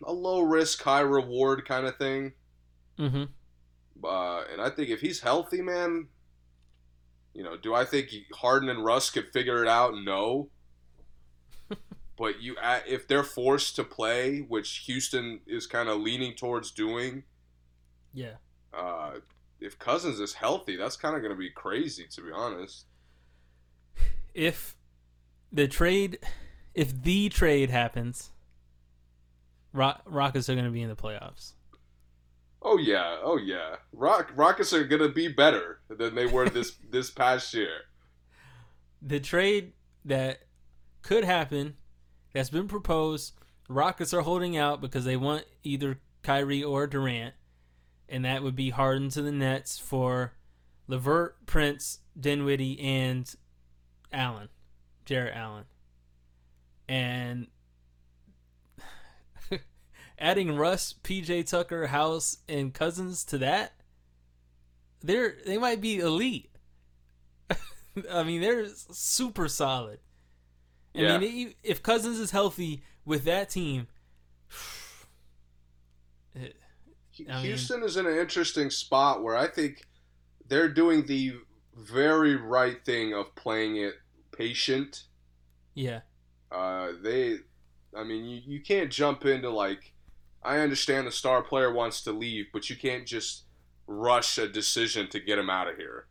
a 0.04 0.12
low 0.12 0.40
risk, 0.42 0.82
high 0.82 1.00
reward 1.00 1.64
kind 1.66 1.86
of 1.86 1.96
thing. 1.96 2.34
hmm 2.98 3.24
Uh, 4.04 4.42
and 4.50 4.60
I 4.60 4.70
think 4.70 4.88
if 4.90 5.00
he's 5.00 5.20
healthy, 5.20 5.62
man, 5.62 6.08
you 7.34 7.42
know, 7.42 7.56
do 7.56 7.74
I 7.74 7.84
think 7.84 8.10
Harden 8.34 8.68
and 8.68 8.84
Russ 8.84 9.10
could 9.10 9.32
figure 9.32 9.62
it 9.62 9.68
out? 9.68 9.94
No. 9.94 10.50
but 12.16 12.40
you, 12.42 12.56
if 12.86 13.08
they're 13.08 13.24
forced 13.24 13.76
to 13.76 13.84
play, 13.84 14.40
which 14.40 14.84
Houston 14.86 15.40
is 15.46 15.66
kind 15.66 15.88
of 15.88 16.00
leaning 16.00 16.34
towards 16.34 16.70
doing, 16.70 17.24
yeah. 18.12 18.36
uh, 18.74 19.12
if 19.60 19.78
Cousins 19.78 20.20
is 20.20 20.34
healthy, 20.34 20.76
that's 20.76 20.96
kind 20.96 21.14
of 21.16 21.22
going 21.22 21.32
to 21.34 21.38
be 21.38 21.50
crazy, 21.50 22.06
to 22.12 22.22
be 22.22 22.30
honest. 22.32 22.86
If 24.34 24.76
the 25.50 25.68
trade 25.68 26.18
if 26.74 27.02
the 27.02 27.28
trade 27.28 27.70
happens 27.70 28.30
Rock, 29.74 30.02
rockets 30.04 30.48
are 30.50 30.54
going 30.54 30.66
to 30.66 30.70
be 30.70 30.82
in 30.82 30.88
the 30.88 30.96
playoffs 30.96 31.52
Oh 32.64 32.78
yeah, 32.78 33.16
oh 33.22 33.38
yeah. 33.38 33.76
Rock 33.92 34.30
Rockets 34.36 34.72
are 34.72 34.84
going 34.84 35.02
to 35.02 35.08
be 35.08 35.28
better 35.28 35.80
than 35.88 36.14
they 36.14 36.26
were 36.26 36.48
this 36.48 36.76
this 36.90 37.10
past 37.10 37.52
year. 37.54 37.82
the 39.00 39.18
trade 39.18 39.72
that 40.04 40.42
could 41.02 41.24
happen 41.24 41.74
that's 42.32 42.50
been 42.50 42.68
proposed 42.68 43.34
rockets 43.68 44.14
are 44.14 44.20
holding 44.22 44.56
out 44.56 44.80
because 44.80 45.04
they 45.04 45.16
want 45.16 45.44
either 45.64 45.98
Kyrie 46.22 46.62
or 46.62 46.86
Durant 46.86 47.34
and 48.08 48.24
that 48.24 48.42
would 48.42 48.54
be 48.54 48.70
Harden 48.70 49.08
to 49.10 49.22
the 49.22 49.32
Nets 49.32 49.78
for 49.78 50.34
Levert, 50.86 51.46
Prince, 51.46 52.00
Dinwiddie, 52.18 52.78
and 52.80 53.34
Allen, 54.12 54.48
Jared 55.04 55.34
Allen, 55.34 55.64
and 56.88 57.46
adding 60.18 60.56
Russ, 60.56 60.94
PJ 61.02 61.48
Tucker, 61.48 61.86
House, 61.88 62.38
and 62.48 62.72
Cousins 62.74 63.24
to 63.24 63.38
that, 63.38 63.72
they're 65.02 65.36
they 65.46 65.58
might 65.58 65.80
be 65.80 65.98
elite. 65.98 66.50
I 68.10 68.22
mean, 68.22 68.40
they're 68.40 68.66
super 68.68 69.48
solid. 69.48 69.98
I 70.94 71.00
Yeah. 71.00 71.18
mean, 71.18 71.48
e- 71.48 71.56
if 71.62 71.82
Cousins 71.82 72.18
is 72.18 72.30
healthy 72.30 72.82
with 73.04 73.24
that 73.24 73.50
team, 73.50 73.88
it- 76.34 76.56
I 77.28 77.34
mean- 77.36 77.44
Houston 77.46 77.82
is 77.82 77.96
in 77.96 78.06
an 78.06 78.16
interesting 78.16 78.70
spot 78.70 79.22
where 79.22 79.36
I 79.36 79.46
think 79.46 79.86
they're 80.46 80.68
doing 80.68 81.06
the 81.06 81.34
very 81.74 82.36
right 82.36 82.82
thing 82.84 83.14
of 83.14 83.34
playing 83.34 83.76
it 83.76 83.94
patient. 84.32 85.04
yeah, 85.74 86.00
Uh, 86.50 86.92
they, 87.02 87.38
I 87.96 88.04
mean, 88.04 88.24
you, 88.26 88.40
you 88.44 88.60
can't 88.62 88.90
jump 88.90 89.24
into 89.24 89.50
like, 89.50 89.94
I 90.42 90.58
understand 90.58 91.06
the 91.06 91.12
star 91.12 91.42
player 91.42 91.72
wants 91.72 92.02
to 92.04 92.12
leave, 92.12 92.46
but 92.52 92.68
you 92.68 92.76
can't 92.76 93.06
just 93.06 93.44
rush 93.86 94.38
a 94.38 94.48
decision 94.48 95.08
to 95.10 95.20
get 95.20 95.38
him 95.38 95.50
out 95.50 95.68
of 95.68 95.76
here. 95.76 96.08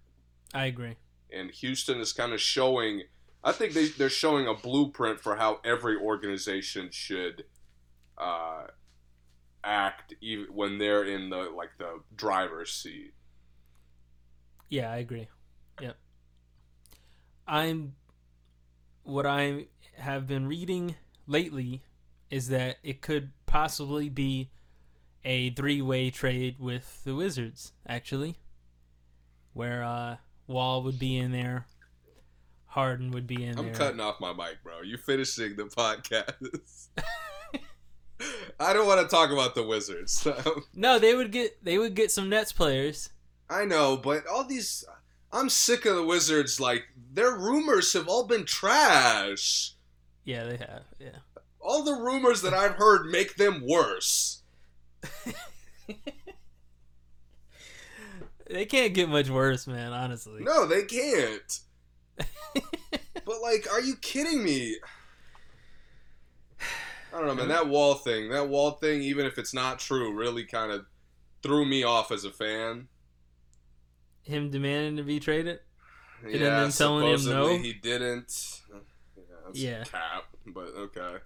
I 0.53 0.65
agree. 0.65 0.97
And 1.31 1.49
Houston 1.51 1.99
is 1.99 2.13
kind 2.13 2.33
of 2.33 2.41
showing, 2.41 3.03
I 3.43 3.51
think 3.53 3.73
they, 3.73 3.87
they're 3.87 4.09
showing 4.09 4.47
a 4.47 4.53
blueprint 4.53 5.19
for 5.21 5.35
how 5.37 5.59
every 5.63 5.95
organization 5.97 6.89
should 6.91 7.45
uh, 8.17 8.67
act 9.63 10.13
even 10.21 10.47
when 10.53 10.77
they're 10.77 11.03
in 11.03 11.29
the 11.29 11.49
like 11.55 11.71
the 11.77 12.01
driver's 12.15 12.71
seat. 12.73 13.13
Yeah, 14.69 14.91
I 14.91 14.97
agree. 14.97 15.27
Yep. 15.79 15.97
I'm 17.47 17.95
what 19.03 19.25
I 19.25 19.67
have 19.97 20.27
been 20.27 20.47
reading 20.47 20.95
lately 21.27 21.81
is 22.29 22.49
that 22.49 22.77
it 22.83 23.01
could 23.01 23.31
possibly 23.45 24.09
be 24.09 24.49
a 25.23 25.51
three-way 25.51 26.09
trade 26.09 26.55
with 26.59 27.03
the 27.03 27.13
Wizards 27.13 27.73
actually 27.87 28.37
where 29.53 29.83
uh 29.83 30.15
Wall 30.47 30.83
would 30.83 30.99
be 30.99 31.17
in 31.17 31.31
there, 31.31 31.65
Harden 32.65 33.11
would 33.11 33.27
be 33.27 33.43
in 33.43 33.53
there. 33.53 33.59
I'm 33.59 33.65
there. 33.67 33.75
cutting 33.75 33.99
off 33.99 34.19
my 34.19 34.33
mic, 34.33 34.63
bro. 34.63 34.81
You're 34.81 34.97
finishing 34.97 35.55
the 35.55 35.63
podcast. 35.63 36.87
I 38.59 38.73
don't 38.73 38.85
want 38.85 39.01
to 39.01 39.07
talk 39.07 39.31
about 39.31 39.55
the 39.55 39.63
Wizards. 39.63 40.27
No, 40.75 40.99
they 40.99 41.15
would 41.15 41.31
get 41.31 41.63
they 41.63 41.77
would 41.77 41.95
get 41.95 42.11
some 42.11 42.29
Nets 42.29 42.51
players. 42.51 43.09
I 43.49 43.65
know, 43.65 43.97
but 43.97 44.27
all 44.27 44.43
these. 44.43 44.85
I'm 45.33 45.49
sick 45.49 45.85
of 45.85 45.95
the 45.95 46.03
Wizards. 46.03 46.59
Like, 46.59 46.83
their 47.11 47.35
rumors 47.35 47.93
have 47.93 48.07
all 48.07 48.25
been 48.25 48.45
trash. 48.45 49.73
Yeah, 50.23 50.45
they 50.45 50.57
have. 50.57 50.83
Yeah. 50.99 51.19
All 51.59 51.83
the 51.83 51.93
rumors 51.93 52.41
that 52.41 52.53
I've 52.53 52.75
heard 52.75 53.05
make 53.07 53.35
them 53.35 53.63
worse. 53.67 54.41
They 58.51 58.65
can't 58.65 58.93
get 58.93 59.07
much 59.07 59.29
worse, 59.29 59.65
man, 59.65 59.93
honestly. 59.93 60.43
No, 60.43 60.65
they 60.65 60.83
can't. 60.83 61.59
but, 62.53 63.41
like, 63.41 63.65
are 63.71 63.79
you 63.79 63.95
kidding 63.95 64.43
me? 64.43 64.75
I 67.13 67.17
don't 67.17 67.27
know, 67.27 67.35
man. 67.35 67.47
That 67.47 67.69
wall 67.69 67.95
thing, 67.95 68.29
that 68.29 68.49
wall 68.49 68.71
thing, 68.71 69.01
even 69.01 69.25
if 69.25 69.37
it's 69.37 69.53
not 69.53 69.79
true, 69.79 70.13
really 70.13 70.43
kind 70.43 70.71
of 70.71 70.85
threw 71.41 71.65
me 71.65 71.83
off 71.83 72.11
as 72.11 72.25
a 72.25 72.31
fan. 72.31 72.87
Him 74.23 74.49
demanding 74.49 74.97
to 74.97 75.03
be 75.03 75.19
traded? 75.19 75.59
And 76.23 76.33
yeah, 76.33 76.39
then 76.61 76.71
telling 76.71 77.07
him 77.07 77.25
no? 77.25 77.57
he 77.57 77.73
didn't. 77.73 78.61
Yeah, 78.69 79.23
that's 79.45 79.59
Yeah. 79.59 79.83
cap, 79.85 80.25
but 80.47 80.67
okay. 80.77 81.17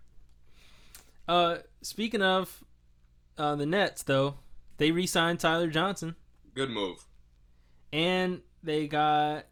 Uh, 1.27 1.57
speaking 1.81 2.21
of 2.21 2.63
uh, 3.37 3.55
the 3.55 3.65
Nets, 3.65 4.03
though, 4.03 4.35
they 4.77 4.91
re-signed 4.91 5.39
Tyler 5.39 5.67
Johnson, 5.67 6.15
Good 6.53 6.69
move. 6.69 7.03
and 7.91 8.41
they 8.63 8.87
got 8.87 9.45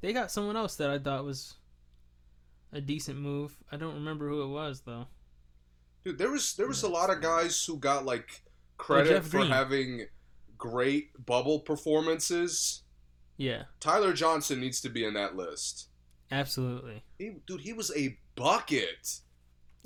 they 0.00 0.12
got 0.12 0.30
someone 0.30 0.56
else 0.56 0.76
that 0.76 0.90
I 0.90 0.98
thought 0.98 1.24
was 1.24 1.54
a 2.72 2.80
decent 2.80 3.18
move. 3.18 3.56
I 3.70 3.76
don't 3.76 3.94
remember 3.94 4.28
who 4.28 4.42
it 4.42 4.48
was 4.48 4.80
though. 4.80 5.06
Dude, 6.04 6.18
there 6.18 6.30
was 6.30 6.54
there 6.56 6.66
was 6.66 6.82
a 6.82 6.88
lot 6.88 7.10
of 7.10 7.20
guys 7.20 7.64
who 7.64 7.76
got 7.76 8.04
like 8.04 8.42
Oh, 8.44 8.84
credit 8.84 9.10
Jeff 9.10 9.24
for 9.26 9.38
Green. 9.38 9.50
having 9.50 10.06
great 10.58 11.10
bubble 11.24 11.60
performances. 11.60 12.81
Yeah, 13.42 13.62
Tyler 13.80 14.12
Johnson 14.12 14.60
needs 14.60 14.80
to 14.82 14.88
be 14.88 15.04
in 15.04 15.14
that 15.14 15.34
list. 15.36 15.88
absolutely, 16.30 17.02
He, 17.18 17.32
dude, 17.46 17.60
he 17.62 17.72
was 17.72 17.90
a 17.96 18.16
bucket, 18.36 19.18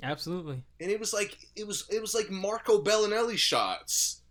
absolutely, 0.03 0.63
and 0.79 0.91
it 0.91 0.99
was 0.99 1.11
like 1.13 1.37
it 1.55 1.65
was 1.65 1.85
it 1.89 1.99
was 2.01 2.13
like 2.13 2.29
Marco 2.29 2.81
Belinelli 2.83 3.37
shots, 3.37 4.21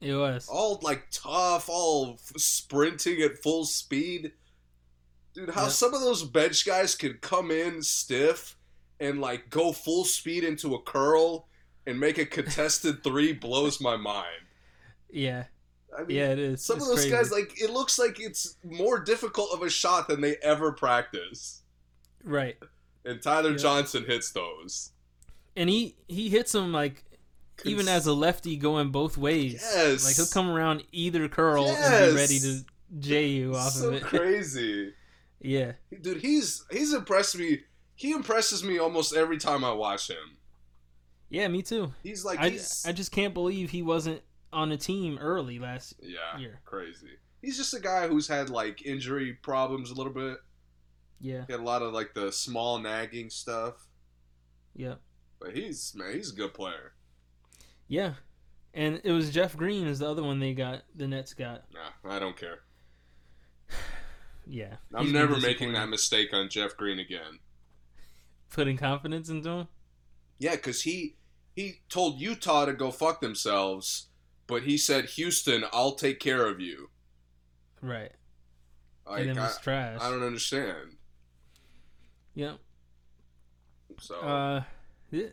it 0.00 0.14
was. 0.14 0.48
all 0.48 0.78
like 0.82 1.06
tough, 1.10 1.68
all 1.68 2.12
f- 2.14 2.40
sprinting 2.40 3.22
at 3.22 3.38
full 3.42 3.64
speed. 3.64 4.32
Dude, 5.34 5.50
how 5.50 5.68
some 5.68 5.92
of 5.92 6.00
those 6.00 6.22
bench 6.22 6.64
guys 6.64 6.94
could 6.94 7.20
come 7.20 7.50
in 7.50 7.82
stiff 7.82 8.56
and 9.00 9.20
like 9.20 9.50
go 9.50 9.72
full 9.72 10.04
speed 10.04 10.44
into 10.44 10.74
a 10.74 10.82
curl 10.82 11.48
and 11.86 11.98
make 12.00 12.18
a 12.18 12.24
contested 12.24 13.02
three 13.02 13.32
blows 13.32 13.80
my 13.80 13.96
mind. 13.96 14.26
Yeah, 15.10 15.44
I 15.98 16.04
mean, 16.04 16.16
Yeah, 16.16 16.30
it 16.32 16.38
is. 16.38 16.64
some 16.64 16.76
It's 16.76 16.84
of 16.84 16.88
those 16.90 17.04
crazy. 17.06 17.10
guys, 17.16 17.30
like 17.32 17.60
it 17.60 17.70
looks 17.70 17.98
like 17.98 18.20
it's 18.20 18.56
more 18.64 19.00
difficult 19.00 19.50
of 19.52 19.62
a 19.62 19.70
shot 19.70 20.08
than 20.08 20.20
they 20.20 20.36
ever 20.42 20.72
practice. 20.72 21.62
right, 22.24 22.56
And 23.04 23.22
Tyler 23.22 23.52
Yeah. 23.52 23.56
Johnson 23.56 24.04
hits 24.04 24.30
those. 24.32 24.92
and 25.56 25.68
he 25.70 25.96
he 26.08 26.28
hits 26.28 26.52
them 26.52 26.72
like 26.72 27.02
even 27.64 27.88
as 27.88 28.06
a 28.06 28.12
lefty 28.12 28.56
going 28.56 28.90
both 28.90 29.16
ways. 29.16 29.54
Yes. 29.54 30.04
like 30.04 30.16
he'll 30.16 30.26
come 30.26 30.50
around 30.50 30.84
either 30.92 31.28
curl 31.28 31.66
and 31.66 32.10
be 32.14 32.16
ready 32.20 32.38
to 32.40 32.64
J 32.98 33.26
you 33.28 33.54
off 33.56 33.72
so 33.72 33.88
of 33.88 33.94
it. 33.94 34.02
crazy, 34.04 34.92
yeah, 35.40 35.72
dude. 36.02 36.18
He's 36.20 36.64
he's 36.70 36.92
impressed 36.92 37.36
me. 37.38 37.60
He 37.94 38.12
impresses 38.12 38.62
me 38.62 38.78
almost 38.78 39.14
every 39.16 39.38
time 39.38 39.64
I 39.64 39.72
watch 39.72 40.10
him. 40.10 40.36
yeah, 41.30 41.48
me 41.48 41.62
too. 41.62 41.92
He's 42.02 42.24
like 42.24 42.38
I, 42.38 42.50
he's 42.50 42.84
I 42.86 42.92
just 42.92 43.10
can't 43.10 43.32
believe 43.34 43.70
he 43.70 43.82
wasn't 43.82 44.20
on 44.52 44.72
a 44.72 44.76
team 44.76 45.18
early 45.20 45.58
last. 45.58 45.94
yeah, 46.02 46.38
year. 46.38 46.60
crazy. 46.64 47.18
He's 47.42 47.56
just 47.56 47.74
a 47.74 47.80
guy 47.80 48.08
who's 48.08 48.28
had 48.28 48.50
like 48.50 48.84
injury 48.84 49.34
problems 49.34 49.90
a 49.90 49.94
little 49.94 50.12
bit. 50.12 50.38
Yeah, 51.20 51.44
He 51.46 51.52
had 51.52 51.60
a 51.60 51.64
lot 51.64 51.82
of 51.82 51.92
like 51.92 52.14
the 52.14 52.30
small 52.32 52.78
nagging 52.78 53.30
stuff. 53.30 53.86
yeah, 54.74 54.94
But 55.40 55.54
he's 55.56 55.92
man, 55.94 56.12
he's 56.14 56.32
a 56.32 56.36
good 56.36 56.54
player. 56.54 56.92
yeah. 57.88 58.14
And 58.74 59.00
it 59.04 59.12
was 59.12 59.30
Jeff 59.30 59.56
Green 59.56 59.86
is 59.86 60.00
the 60.00 60.10
other 60.10 60.22
one 60.22 60.38
they 60.38 60.52
got. 60.52 60.82
The 60.94 61.08
Nets 61.08 61.32
got. 61.32 61.64
Nah, 61.72 62.14
I 62.14 62.18
don't 62.18 62.36
care. 62.36 62.60
Yeah, 64.48 64.76
I'm 64.94 65.10
never 65.10 65.40
making 65.40 65.72
that 65.72 65.88
mistake 65.88 66.32
on 66.32 66.48
Jeff 66.48 66.76
Green 66.76 67.00
again. 67.00 67.40
Putting 68.50 68.76
confidence 68.76 69.28
into 69.28 69.50
him. 69.50 69.68
Yeah, 70.38 70.52
because 70.54 70.82
he 70.82 71.16
he 71.56 71.80
told 71.88 72.20
Utah 72.20 72.66
to 72.66 72.72
go 72.72 72.92
fuck 72.92 73.20
themselves, 73.20 74.06
but 74.46 74.62
he 74.62 74.78
said 74.78 75.06
Houston, 75.06 75.64
I'll 75.72 75.92
take 75.94 76.20
care 76.20 76.46
of 76.46 76.60
you. 76.60 76.90
Right. 77.82 78.12
Like, 79.06 79.20
and 79.20 79.30
then 79.30 79.38
I, 79.38 79.50
trash. 79.62 79.98
I 80.00 80.10
don't 80.10 80.22
understand. 80.22 80.96
Yeah. 82.34 82.54
So 84.00 84.16
Uh, 84.16 84.62
the, 85.10 85.32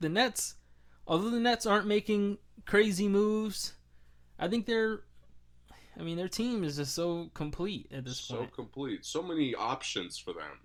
the 0.00 0.08
Nets, 0.08 0.54
although 1.06 1.30
the 1.30 1.40
Nets 1.40 1.66
aren't 1.66 1.86
making 1.86 2.38
crazy 2.66 3.08
moves, 3.08 3.74
I 4.38 4.48
think 4.48 4.66
they're. 4.66 5.00
I 5.98 6.02
mean, 6.02 6.16
their 6.16 6.28
team 6.28 6.62
is 6.62 6.76
just 6.76 6.94
so 6.94 7.28
complete 7.34 7.88
at 7.92 8.04
this 8.04 8.20
so 8.20 8.36
point. 8.36 8.54
complete, 8.54 9.04
so 9.04 9.20
many 9.20 9.52
options 9.56 10.16
for 10.16 10.32
them. 10.32 10.60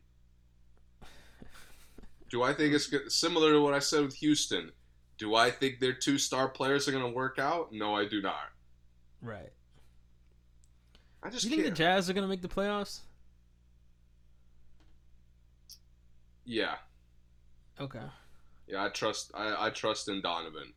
Do 2.29 2.43
I 2.43 2.53
think 2.53 2.73
it's 2.75 2.85
good, 2.85 3.11
similar 3.11 3.51
to 3.53 3.61
what 3.61 3.73
I 3.73 3.79
said 3.79 4.03
with 4.03 4.15
Houston? 4.15 4.71
Do 5.23 5.35
I 5.35 5.51
think 5.51 5.79
their 5.79 5.93
two 5.93 6.17
star 6.17 6.49
players 6.49 6.85
are 6.89 6.91
going 6.91 7.05
to 7.05 7.09
work 7.09 7.39
out? 7.39 7.71
No, 7.71 7.95
I 7.95 8.05
do 8.05 8.21
not. 8.21 8.49
Right. 9.21 9.53
I 11.23 11.29
just 11.29 11.45
you 11.45 11.51
think 11.51 11.63
the. 11.63 11.71
Jazz 11.71 12.09
are 12.09 12.13
going 12.13 12.25
to 12.25 12.27
make 12.27 12.41
the 12.41 12.49
playoffs? 12.49 12.99
yeah, 16.45 16.75
Okay. 17.79 18.01
yeah. 18.67 18.83
I 18.83 18.89
trust. 18.89 19.31
I, 19.33 19.67
I 19.67 19.69
trust 19.69 20.09
in 20.09 20.21
Donovan. 20.21 20.73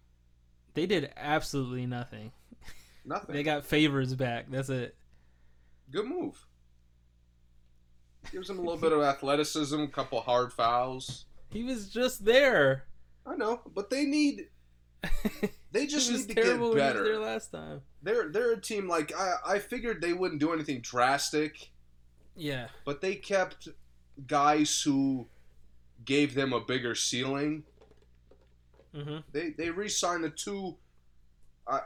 They 0.74 0.86
did 0.86 1.10
absolutely 1.16 1.86
nothing. 1.86 2.30
Nothing. 3.04 3.34
They 3.34 3.42
got 3.42 3.64
favors 3.66 4.14
back. 4.14 4.46
That's 4.48 4.68
it. 4.68 4.94
Good 5.90 6.06
move. 6.06 6.46
Gives 8.30 8.48
him 8.48 8.58
a 8.58 8.62
little 8.62 8.76
bit 8.80 8.92
of 8.92 9.02
athleticism, 9.02 9.80
a 9.80 9.88
couple 9.88 10.20
hard 10.20 10.52
fouls. 10.52 11.24
He 11.50 11.64
was 11.64 11.88
just 11.88 12.24
there. 12.24 12.84
I 13.26 13.34
know, 13.36 13.60
but 13.74 13.90
they 13.90 14.04
need. 14.04 14.48
They 15.72 15.86
just 15.86 16.10
need 16.10 16.28
to 16.28 16.34
get 16.34 16.58
was 16.58 16.74
there 16.74 16.94
better. 16.94 17.18
last 17.18 17.52
time. 17.52 17.82
They're 18.02 18.30
they're 18.30 18.52
a 18.54 18.60
team 18.60 18.88
like 18.88 19.12
I 19.14 19.34
I 19.46 19.58
figured 19.58 20.00
they 20.00 20.14
wouldn't 20.14 20.40
do 20.40 20.54
anything 20.54 20.80
drastic, 20.80 21.68
Yeah. 22.34 22.68
but 22.86 23.02
they 23.02 23.14
kept 23.14 23.68
guys 24.26 24.80
who 24.80 25.26
gave 26.06 26.34
them 26.34 26.54
a 26.54 26.60
bigger 26.60 26.94
ceiling. 26.94 27.64
hmm 28.94 29.18
They 29.32 29.50
they 29.50 29.68
re-signed 29.68 30.24
the 30.24 30.30
two. 30.30 30.76
I 31.68 31.80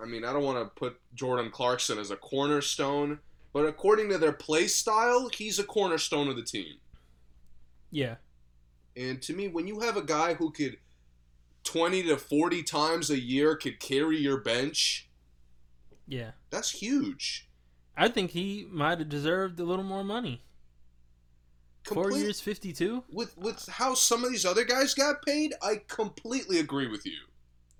I 0.00 0.06
mean 0.06 0.24
I 0.24 0.32
don't 0.32 0.44
want 0.44 0.58
to 0.58 0.74
put 0.74 0.98
Jordan 1.14 1.50
Clarkson 1.50 1.98
as 1.98 2.10
a 2.10 2.16
cornerstone, 2.16 3.18
but 3.52 3.66
according 3.66 4.08
to 4.08 4.16
their 4.16 4.32
play 4.32 4.68
style, 4.68 5.28
he's 5.28 5.58
a 5.58 5.64
cornerstone 5.64 6.28
of 6.28 6.36
the 6.36 6.42
team. 6.44 6.76
Yeah. 7.90 8.14
And 8.96 9.20
to 9.22 9.34
me, 9.34 9.48
when 9.48 9.66
you 9.66 9.80
have 9.80 9.98
a 9.98 10.02
guy 10.02 10.32
who 10.32 10.50
could 10.50 10.78
20 11.64 12.02
to 12.04 12.16
40 12.16 12.62
times 12.62 13.10
a 13.10 13.18
year 13.18 13.56
could 13.56 13.80
carry 13.80 14.18
your 14.18 14.38
bench, 14.38 15.08
Yeah. 16.06 16.32
that's 16.50 16.70
huge. 16.70 17.48
I 17.96 18.08
think 18.08 18.32
he 18.32 18.66
might 18.70 18.98
have 18.98 19.08
deserved 19.08 19.58
a 19.60 19.64
little 19.64 19.84
more 19.84 20.04
money. 20.04 20.42
Four 21.84 22.12
years, 22.12 22.40
fifty-two. 22.40 23.04
with 23.12 23.36
with 23.36 23.66
how 23.68 23.94
some 23.94 24.24
of 24.24 24.30
these 24.30 24.46
other 24.46 24.64
guys 24.64 24.94
got 24.94 25.22
paid, 25.22 25.52
I 25.62 25.82
completely 25.86 26.58
agree 26.58 26.88
with 26.88 27.04
you. 27.04 27.18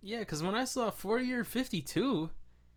Yeah, 0.02 0.18
because 0.18 0.42
when 0.42 0.54
I 0.54 0.66
saw 0.66 0.90
four 0.90 1.18
year, 1.20 1.42
fifty-two, 1.42 2.28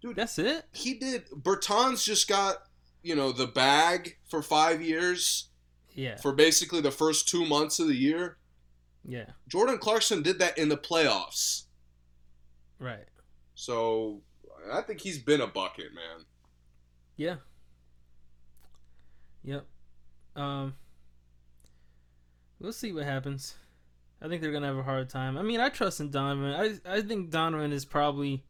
Dude. 0.01 0.16
that's 0.16 0.39
it. 0.39 0.66
He 0.72 0.93
did 0.93 1.28
Bertans 1.30 2.05
just 2.05 2.30
got, 2.30 2.64
you 3.03 3.14
know, 3.14 3.34
the 3.34 3.45
bag 3.47 4.18
for 4.30 4.41
5 4.41 4.82
years 4.82 5.49
Yeah. 5.93 6.16
for 6.16 6.32
basically 6.32 6.80
the 6.80 6.91
first 6.91 7.28
2 7.28 7.45
months 7.45 7.78
of 7.80 7.88
the 7.88 7.95
year. 7.95 8.38
Yeah. 9.08 9.26
Jordan 9.47 9.78
Clarkson 9.78 10.22
did 10.22 10.39
that 10.39 10.58
in 10.58 10.70
the 10.70 10.78
playoffs. 10.78 11.64
Right. 12.78 13.08
So, 13.55 14.22
I 14.72 14.82
think 14.82 14.99
he's 14.99 15.18
been 15.18 15.41
a 15.41 15.47
bucket, 15.47 15.93
man. 15.95 16.26
Yeah. 17.16 17.36
Yep. 19.43 19.66
Um. 20.36 20.76
We'll 22.60 22.74
see 22.74 22.91
what 22.91 23.05
happens. 23.05 23.55
I 24.22 24.28
think 24.28 24.41
they're 24.41 24.51
gonna 24.51 24.68
have 24.68 24.78
a 24.78 24.84
hard 24.84 25.10
time. 25.10 25.38
I 25.38 25.41
mean, 25.41 25.60
I 25.60 25.70
trust 25.70 25.99
in 25.99 26.10
Donovan. 26.10 26.53
I 26.86 26.97
I 26.97 27.01
think 27.01 27.30
Donovan 27.30 27.72
is 27.72 27.86
probably, 27.86 28.43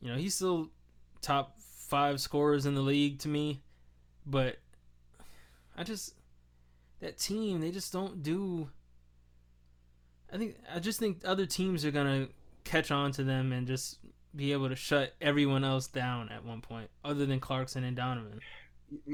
you 0.00 0.10
know, 0.10 0.16
he's 0.16 0.34
still 0.34 0.70
top 1.20 1.58
five 1.60 2.20
scorers 2.20 2.66
in 2.66 2.74
the 2.74 2.80
league 2.80 3.18
to 3.20 3.28
me, 3.28 3.62
but 4.26 4.56
I 5.76 5.84
just 5.84 6.14
that 7.00 7.18
team 7.18 7.60
they 7.60 7.70
just 7.70 7.92
don't 7.92 8.22
do. 8.22 8.70
I 10.32 10.38
think 10.38 10.56
I 10.74 10.78
just 10.78 10.98
think 10.98 11.22
other 11.24 11.46
teams 11.46 11.84
are 11.84 11.90
gonna 11.90 12.28
catch 12.64 12.90
on 12.90 13.12
to 13.12 13.24
them 13.24 13.52
and 13.52 13.66
just 13.66 13.98
be 14.34 14.52
able 14.52 14.68
to 14.68 14.76
shut 14.76 15.14
everyone 15.20 15.64
else 15.64 15.86
down 15.86 16.28
at 16.28 16.44
one 16.44 16.60
point, 16.60 16.90
other 17.04 17.26
than 17.26 17.40
Clarkson 17.40 17.84
and 17.84 17.96
Donovan. 17.96 18.40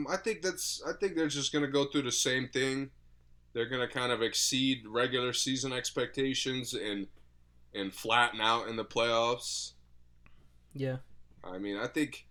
I 0.09 0.17
think 0.17 0.43
that's. 0.43 0.83
I 0.87 0.93
think 1.01 1.17
they're 1.17 1.29
just 1.29 1.53
going 1.53 1.65
to 1.65 1.71
go 1.71 1.87
through 1.87 2.03
the 2.03 2.13
same 2.13 2.49
thing. 2.49 2.91
They're 3.53 3.69
going 3.69 3.87
to 3.87 3.93
kind 3.93 4.13
of 4.13 4.23
exceed 4.23 4.87
regular 4.87 5.33
season 5.33 5.73
expectations 5.73 6.75
and 6.75 7.09
and 7.75 7.93
flatten 7.93 8.41
out 8.41 8.69
in 8.69 8.77
the 8.77 8.85
playoffs. 8.85 9.73
Yeah, 10.75 10.99
I 11.43 11.59
mean, 11.59 11.77
I 11.77 11.89
think 11.89 12.27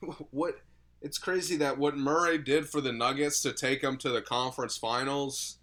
what 0.30 0.56
it's 1.02 1.18
crazy 1.18 1.56
that 1.56 1.78
what 1.78 1.96
Murray 1.96 2.38
did 2.38 2.68
for 2.68 2.80
the 2.80 2.92
Nuggets 2.92 3.40
to 3.42 3.52
take 3.52 3.82
them 3.82 3.96
to 3.98 4.08
the 4.08 4.22
conference 4.22 4.76
finals. 4.76 5.55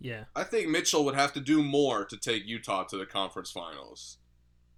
Yeah. 0.00 0.24
I 0.34 0.44
think 0.44 0.68
Mitchell 0.68 1.04
would 1.04 1.14
have 1.14 1.32
to 1.34 1.40
do 1.40 1.62
more 1.62 2.04
to 2.04 2.16
take 2.16 2.46
Utah 2.46 2.84
to 2.84 2.96
the 2.98 3.06
conference 3.06 3.50
finals. 3.50 4.18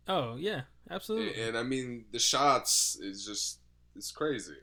Oh 0.07 0.37
yeah, 0.37 0.63
absolutely. 0.91 1.41
And, 1.43 1.57
I 1.57 1.63
mean, 1.63 2.07
the 2.13 2.19
shots 2.19 2.97
is 3.01 3.25
just 3.27 3.59
it's 3.97 4.11
crazy. 4.11 4.57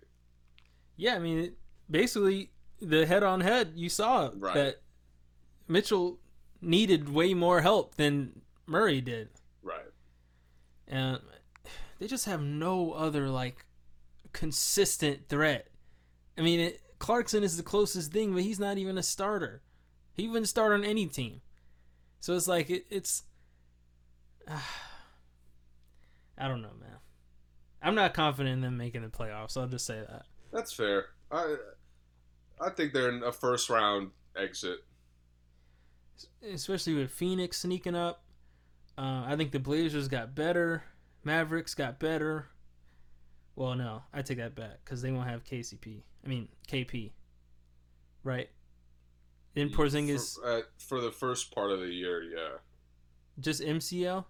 Yeah, 0.98 1.16
I 1.16 1.20
mean, 1.20 1.40
it, 1.40 1.58
basically 1.90 2.52
the 2.82 3.06
head-on-head 3.06 3.74
you 3.76 3.90
saw 3.90 4.32
Right. 4.36 4.54
that 4.56 4.76
Mitchell 5.68 6.20
needed 6.62 7.10
way 7.10 7.34
more 7.34 7.62
help 7.62 7.96
than 7.96 8.42
Murray 8.66 9.02
did, 9.02 9.30
Right. 9.62 9.92
and 10.88 11.20
they 12.00 12.08
just 12.08 12.26
have 12.26 12.42
no 12.42 12.92
other 12.94 13.30
like 13.30 13.66
consistent 14.34 15.28
threat. 15.30 15.68
I 16.38 16.42
mean, 16.42 16.60
it, 16.60 16.82
Clarkson 17.00 17.44
is 17.44 17.58
the 17.58 17.64
closest 17.64 18.12
thing, 18.12 18.34
but 18.34 18.44
he's 18.44 18.60
not 18.60 18.78
even 18.78 18.98
a 18.98 19.04
starter. 19.04 19.62
He 20.16 20.28
wouldn't 20.28 20.48
start 20.48 20.72
on 20.72 20.84
any 20.84 21.08
team. 21.08 21.42
So 22.20 22.36
it's 22.36 22.48
like 22.48 22.70
it, 22.70 22.86
it's. 22.90 23.24
I 24.48 26.48
don't 26.48 26.62
know, 26.62 26.74
man. 26.80 26.98
I'm 27.82 27.96
not 27.96 28.14
confident 28.14 28.56
in 28.56 28.62
them 28.62 28.78
making 28.78 29.04
the 29.04 29.10
playoffs. 29.10 29.58
I'll 29.58 29.68
just 29.68 29.86
say 29.86 30.00
that. 30.00 30.26
That's 30.52 30.74
fair. 30.74 31.06
I 31.32 31.56
I 32.60 32.70
think 32.70 32.94
they're 32.94 33.10
in 33.10 33.24
a 33.24 33.32
first 33.32 33.70
round 33.70 34.12
exit. 34.36 34.80
especially 36.52 36.96
with 36.96 37.12
Phoenix 37.12 37.60
sneaking 37.60 37.96
up. 37.96 38.24
Uh, 38.98 39.26
I 39.28 39.36
think 39.36 39.52
the 39.52 39.60
Blazers 39.60 40.08
got 40.08 40.34
better. 40.34 40.84
Mavericks 41.24 41.74
got 41.74 42.00
better. 42.00 42.48
Well, 43.56 43.76
no, 43.76 44.04
I 44.14 44.22
take 44.22 44.38
that 44.38 44.56
back 44.56 44.80
because 44.84 45.02
they 45.02 45.12
won't 45.12 45.30
have 45.30 45.44
KCP. 45.44 46.02
I 46.24 46.28
mean 46.28 46.48
KP. 46.68 47.12
Right. 48.24 48.50
Then 49.56 49.70
Porzingis 49.70 50.36
for, 50.36 50.46
uh, 50.46 50.62
for 50.78 51.02
the 51.02 51.12
first 51.12 51.54
part 51.56 51.72
of 51.72 51.80
the 51.80 51.88
year. 51.88 52.22
Yeah. 52.24 52.58
just 53.40 53.62
MCL. 53.62 54.26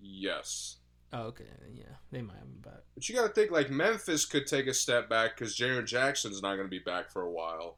Yes. 0.00 0.78
Oh, 1.12 1.24
okay. 1.24 1.44
Yeah, 1.74 1.84
they 2.10 2.22
might 2.22 2.36
have 2.38 2.44
him 2.44 2.60
back. 2.62 2.80
But 2.94 3.08
you 3.08 3.14
got 3.14 3.26
to 3.26 3.32
think 3.32 3.50
like 3.50 3.70
Memphis 3.70 4.24
could 4.24 4.46
take 4.46 4.66
a 4.66 4.74
step 4.74 5.10
back 5.10 5.36
because 5.36 5.54
Jaren 5.56 5.86
Jackson's 5.86 6.40
not 6.40 6.54
going 6.56 6.66
to 6.66 6.70
be 6.70 6.78
back 6.78 7.10
for 7.10 7.22
a 7.22 7.30
while. 7.30 7.76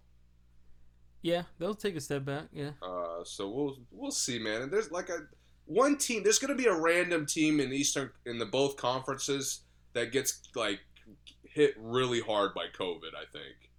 Yeah, 1.21 1.43
they'll 1.59 1.75
take 1.75 1.97
a 1.97 2.01
step 2.01 2.25
back. 2.25 2.45
Yeah. 2.53 2.71
Uh, 2.81 3.25
so 3.25 3.49
we'll 3.51 3.79
we'll 3.91 4.11
see, 4.13 4.39
man. 4.39 4.63
And 4.63 4.73
there's 4.73 4.91
like 4.93 5.09
a 5.09 5.21
one 5.65 5.97
team. 5.99 6.23
There's 6.23 6.39
going 6.39 6.57
to 6.57 6.63
be 6.63 6.69
a 6.69 6.75
random 6.79 7.27
team 7.27 7.59
in 7.61 7.73
Eastern 7.73 8.11
in 8.25 8.39
the 8.39 8.47
both 8.47 8.77
conferences 8.77 9.63
that 9.95 10.13
gets 10.13 10.43
like 10.55 10.81
hit 11.43 11.75
really 11.79 12.21
hard 12.21 12.55
by 12.55 12.67
COVID. 12.79 13.15
I 13.17 13.25
think. 13.33 13.71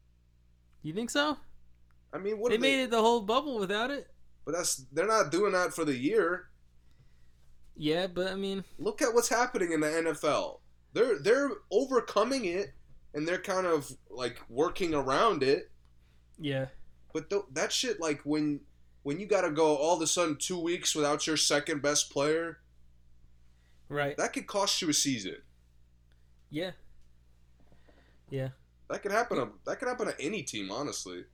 You 0.81 0.93
think 0.93 1.09
so? 1.09 1.37
I 2.15 2.17
mean, 2.17 2.39
what 2.39 2.51
they 2.51 2.57
made 2.57 2.81
it 2.81 2.91
the 2.91 3.01
whole 3.01 3.21
bubble 3.21 3.59
without 3.59 3.91
it. 3.91 4.07
But 4.45 4.55
that's 4.55 4.77
they're 4.93 5.07
not 5.07 5.31
doing 5.31 5.51
that 5.51 5.73
for 5.73 5.83
the 5.83 5.95
year. 5.95 6.47
Yeah, 7.75 8.07
but 8.07 8.27
I 8.27 8.35
mean, 8.35 8.63
Look 8.79 9.01
at 9.01 9.13
what's 9.13 9.27
happening 9.27 9.73
in 9.73 9.81
the 9.81 9.87
NFL. 9.87 10.59
They're 10.93 11.19
they're 11.19 11.49
overcoming 11.71 12.45
it 12.45 12.73
and 13.13 13.27
they're 13.27 13.37
kind 13.37 13.67
of 13.67 13.91
like 14.09 14.39
working 14.49 14.93
around 14.93 15.43
it. 15.43 15.69
yeah, 16.39 16.67
But 17.13 17.29
th- 17.29 17.43
that 17.51 17.73
shit, 17.73 17.99
like 17.99 18.21
when 18.23 18.61
when 19.03 19.19
you 19.19 19.25
got 19.25 19.41
to 19.41 19.51
go 19.51 19.75
all 19.75 19.97
of 19.97 20.01
a 20.01 20.07
sudden 20.07 20.37
two 20.37 20.59
weeks 20.59 20.95
without 20.95 21.27
your 21.27 21.37
second 21.37 21.81
best 21.81 22.11
player, 22.11 22.59
right. 23.89 24.15
that 24.17 24.31
could 24.31 24.47
cost 24.47 24.81
you 24.81 24.89
a 24.89 24.93
season. 24.93 25.35
Yeah. 26.49 26.71
Yeah. 28.29 28.49
That 28.89 29.01
could 29.01 29.11
happen. 29.11 29.37
To, 29.37 29.49
that 29.65 29.79
could 29.79 29.87
happen 29.87 30.07
to 30.07 30.21
any 30.21 30.43
team, 30.43 30.71
honestly. 30.71 31.25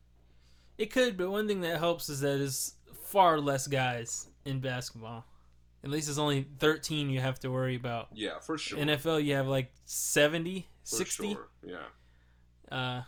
It 0.82 0.91
could, 0.91 1.15
but 1.17 1.29
one 1.29 1.47
thing 1.47 1.61
that 1.61 1.77
helps 1.77 2.09
is 2.09 2.21
that 2.21 2.39
there's 2.39 2.73
far 3.05 3.39
less 3.39 3.67
guys 3.67 4.27
in 4.45 4.59
basketball. 4.61 5.25
At 5.84 5.89
least 5.91 6.09
it's 6.09 6.17
only 6.17 6.47
13 6.59 7.09
you 7.09 7.19
have 7.19 7.39
to 7.41 7.49
worry 7.51 7.75
about. 7.75 8.07
Yeah, 8.13 8.39
for 8.39 8.57
sure. 8.57 8.79
NFL, 8.79 9.23
you 9.23 9.36
have 9.36 9.47
like 9.47 9.71
70, 9.86 10.67
For 10.84 10.95
60. 10.95 11.34
sure, 11.34 11.47
Yeah. 11.63 11.86
Uh, 12.75 13.03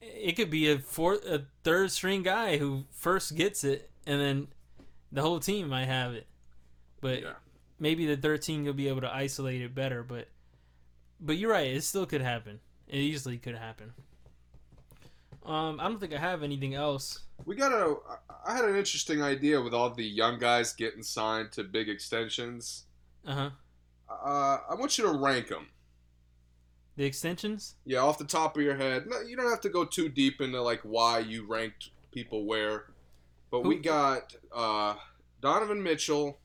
it 0.00 0.36
could 0.36 0.50
be 0.50 0.70
a 0.70 0.78
fourth, 0.78 1.24
a 1.26 1.46
third 1.64 1.90
string 1.90 2.22
guy 2.22 2.58
who 2.58 2.84
first 2.90 3.34
gets 3.34 3.64
it, 3.64 3.90
and 4.06 4.20
then 4.20 4.48
the 5.10 5.22
whole 5.22 5.40
team 5.40 5.68
might 5.68 5.86
have 5.86 6.14
it. 6.14 6.26
But 7.00 7.22
Yeah. 7.22 7.34
maybe 7.80 8.06
the 8.06 8.16
13 8.16 8.64
you'll 8.64 8.74
be 8.74 8.88
able 8.88 9.00
to 9.00 9.12
isolate 9.12 9.62
it 9.62 9.74
better. 9.74 10.02
But 10.04 10.28
but 11.20 11.36
you're 11.38 11.50
right, 11.50 11.74
it 11.74 11.82
still 11.82 12.06
could 12.06 12.20
happen. 12.20 12.60
It 12.86 12.98
easily 12.98 13.38
could 13.38 13.56
happen. 13.56 13.92
Um, 15.48 15.80
I 15.80 15.84
don't 15.84 15.98
think 15.98 16.12
I 16.12 16.18
have 16.18 16.42
anything 16.42 16.74
else. 16.74 17.20
We 17.46 17.56
got 17.56 17.72
a. 17.72 17.96
I 18.46 18.54
had 18.54 18.66
an 18.66 18.76
interesting 18.76 19.22
idea 19.22 19.60
with 19.60 19.72
all 19.72 19.88
the 19.88 20.04
young 20.04 20.38
guys 20.38 20.74
getting 20.74 21.02
signed 21.02 21.52
to 21.52 21.64
big 21.64 21.88
extensions. 21.88 22.84
Uh 23.26 23.34
huh. 23.34 23.50
Uh, 24.10 24.58
I 24.70 24.74
want 24.74 24.98
you 24.98 25.04
to 25.04 25.12
rank 25.12 25.48
them. 25.48 25.68
The 26.96 27.04
extensions. 27.04 27.76
Yeah, 27.86 28.00
off 28.00 28.18
the 28.18 28.24
top 28.24 28.56
of 28.56 28.62
your 28.62 28.76
head. 28.76 29.06
No, 29.06 29.22
you 29.22 29.36
don't 29.36 29.48
have 29.48 29.62
to 29.62 29.70
go 29.70 29.86
too 29.86 30.10
deep 30.10 30.42
into 30.42 30.60
like 30.60 30.80
why 30.82 31.20
you 31.20 31.46
ranked 31.46 31.90
people 32.12 32.44
where. 32.44 32.84
But 33.50 33.64
we 33.64 33.76
got 33.76 34.36
uh, 34.54 34.96
Donovan 35.40 35.82
Mitchell, 35.82 36.38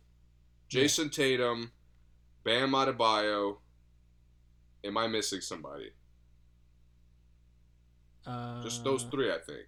Jayson 0.69 1.09
Tatum, 1.11 1.73
Bam 2.45 2.71
Adebayo. 2.71 3.57
Am 4.85 4.97
I 4.97 5.07
missing 5.07 5.41
somebody? 5.41 5.91
Uh, 8.25 8.61
Just 8.63 8.83
those 8.83 9.03
three, 9.03 9.31
I 9.31 9.37
think. 9.39 9.67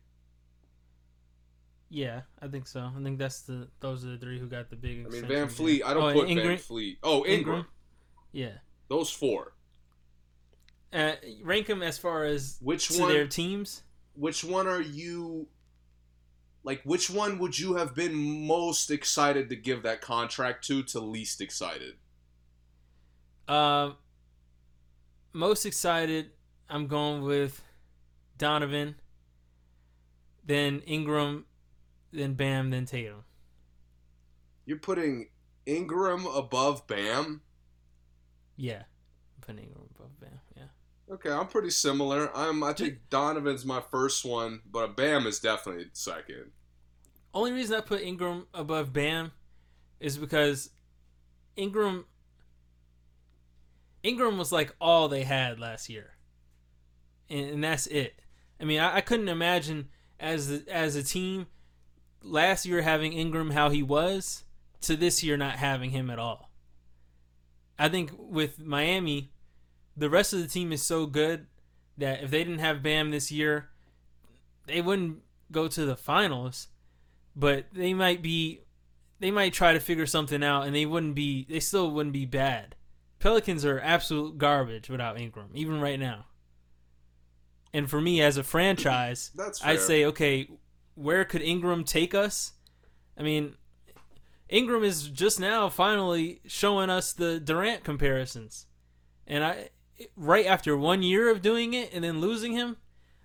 Yeah, 1.89 2.21
I 2.41 2.47
think 2.47 2.67
so. 2.67 2.79
I 2.97 3.03
think 3.03 3.19
that's 3.19 3.41
the 3.41 3.67
those 3.79 4.03
are 4.05 4.09
the 4.09 4.17
three 4.17 4.39
who 4.39 4.47
got 4.47 4.69
the 4.69 4.75
big. 4.75 5.05
I 5.05 5.09
mean, 5.09 5.25
Van. 5.25 5.47
Fleet. 5.47 5.83
I 5.85 5.93
don't 5.93 6.03
Oh, 6.03 6.13
put 6.13 6.27
Van 6.27 6.37
Ingram? 6.37 6.57
Fleet. 6.57 6.97
Oh, 7.03 7.25
Ingram. 7.25 7.37
Ingram? 7.57 7.65
Yeah. 8.31 8.53
Those 8.89 9.09
four. 9.11 9.53
Uh, 10.91 11.13
rank 11.43 11.67
them 11.67 11.83
as 11.83 11.97
far 11.97 12.23
as 12.23 12.57
Which 12.61 12.87
to 12.89 13.01
one? 13.01 13.11
their 13.11 13.27
teams. 13.27 13.83
which 14.13 14.43
one 14.45 14.65
are 14.67 14.81
you 14.81 15.47
like 16.63 16.81
which 16.83 17.09
one 17.09 17.37
would 17.39 17.57
you 17.59 17.75
have 17.75 17.93
been 17.93 18.15
most 18.47 18.89
excited 18.89 19.49
to 19.49 19.55
give 19.57 19.83
that 19.83 19.99
contract 20.01 20.65
to 20.67 20.81
to 20.83 20.99
least 21.01 21.41
excited 21.41 21.95
Uh, 23.47 23.91
most 25.33 25.65
excited, 25.65 26.31
I'm 26.69 26.87
going 26.87 27.23
with 27.23 27.61
Donovan, 28.37 28.95
then 30.45 30.81
Ingram, 30.85 31.45
then 32.11 32.33
Bam, 32.33 32.69
then 32.69 32.85
Tatum. 32.85 33.23
you're 34.65 34.77
putting 34.77 35.29
ingram 35.65 36.25
above 36.27 36.85
bam 36.87 37.41
Yeah, 38.55 38.83
I'm 38.83 39.41
putting 39.41 39.63
Ingram 39.63 39.85
above 39.97 40.19
Bam. 40.19 40.39
Yeah, 40.55 41.13
okay 41.13 41.31
i'm 41.31 41.47
pretty 41.47 41.71
similar 41.71 42.35
i'm 42.37 42.63
i 42.63 42.71
think 42.73 42.99
donovan's 43.09 43.65
my 43.65 43.81
first 43.91 44.23
one 44.25 44.61
but 44.71 44.95
bam 44.95 45.25
is 45.27 45.39
definitely 45.39 45.87
second 45.93 46.51
only 47.35 47.51
reason 47.51 47.75
I 47.75 47.81
put 47.81 48.01
Ingram 48.01 48.47
above 48.53 48.93
Bam 48.93 49.33
is 49.99 50.17
because 50.17 50.69
Ingram 51.57 52.05
Ingram 54.03 54.37
was 54.37 54.53
like 54.53 54.73
all 54.79 55.09
they 55.09 55.23
had 55.23 55.59
last 55.59 55.89
year, 55.89 56.11
and, 57.29 57.49
and 57.49 57.63
that's 57.63 57.87
it. 57.87 58.15
I 58.59 58.65
mean, 58.65 58.79
I, 58.79 58.97
I 58.97 59.01
couldn't 59.01 59.27
imagine 59.27 59.89
as 60.19 60.63
as 60.69 60.95
a 60.95 61.03
team 61.03 61.47
last 62.21 62.65
year 62.65 62.81
having 62.81 63.13
Ingram 63.13 63.51
how 63.51 63.69
he 63.69 63.83
was 63.83 64.43
to 64.81 64.95
this 64.95 65.23
year 65.23 65.37
not 65.37 65.57
having 65.57 65.91
him 65.91 66.09
at 66.09 66.19
all. 66.19 66.49
I 67.77 67.89
think 67.89 68.11
with 68.17 68.59
Miami, 68.59 69.31
the 69.97 70.09
rest 70.09 70.33
of 70.33 70.39
the 70.39 70.47
team 70.47 70.71
is 70.71 70.81
so 70.81 71.05
good 71.05 71.47
that 71.97 72.23
if 72.23 72.31
they 72.31 72.43
didn't 72.43 72.59
have 72.59 72.83
Bam 72.83 73.11
this 73.11 73.31
year, 73.31 73.69
they 74.65 74.81
wouldn't 74.81 75.19
go 75.51 75.67
to 75.67 75.85
the 75.85 75.95
finals 75.95 76.67
but 77.35 77.65
they 77.73 77.93
might 77.93 78.21
be 78.21 78.61
they 79.19 79.31
might 79.31 79.53
try 79.53 79.73
to 79.73 79.79
figure 79.79 80.05
something 80.05 80.43
out 80.43 80.63
and 80.65 80.75
they 80.75 80.85
wouldn't 80.85 81.15
be 81.15 81.45
they 81.49 81.59
still 81.59 81.91
wouldn't 81.91 82.13
be 82.13 82.25
bad 82.25 82.75
pelicans 83.19 83.65
are 83.65 83.79
absolute 83.81 84.37
garbage 84.37 84.89
without 84.89 85.19
ingram 85.19 85.49
even 85.53 85.79
right 85.79 85.99
now 85.99 86.25
and 87.75 87.89
for 87.89 87.99
me 88.01 88.21
as 88.21 88.37
a 88.37 88.43
franchise 88.43 89.31
that's 89.35 89.63
i'd 89.65 89.79
say 89.79 90.05
okay 90.05 90.47
where 90.95 91.25
could 91.25 91.41
ingram 91.41 91.83
take 91.83 92.13
us 92.15 92.53
i 93.17 93.21
mean 93.23 93.55
ingram 94.49 94.83
is 94.83 95.07
just 95.09 95.39
now 95.39 95.69
finally 95.69 96.39
showing 96.45 96.89
us 96.89 97.13
the 97.13 97.39
durant 97.39 97.83
comparisons 97.83 98.65
and 99.27 99.43
i 99.43 99.69
right 100.15 100.45
after 100.45 100.75
one 100.77 101.01
year 101.03 101.29
of 101.29 101.41
doing 101.41 101.73
it 101.73 101.93
and 101.93 102.03
then 102.03 102.19
losing 102.21 102.53
him 102.53 102.77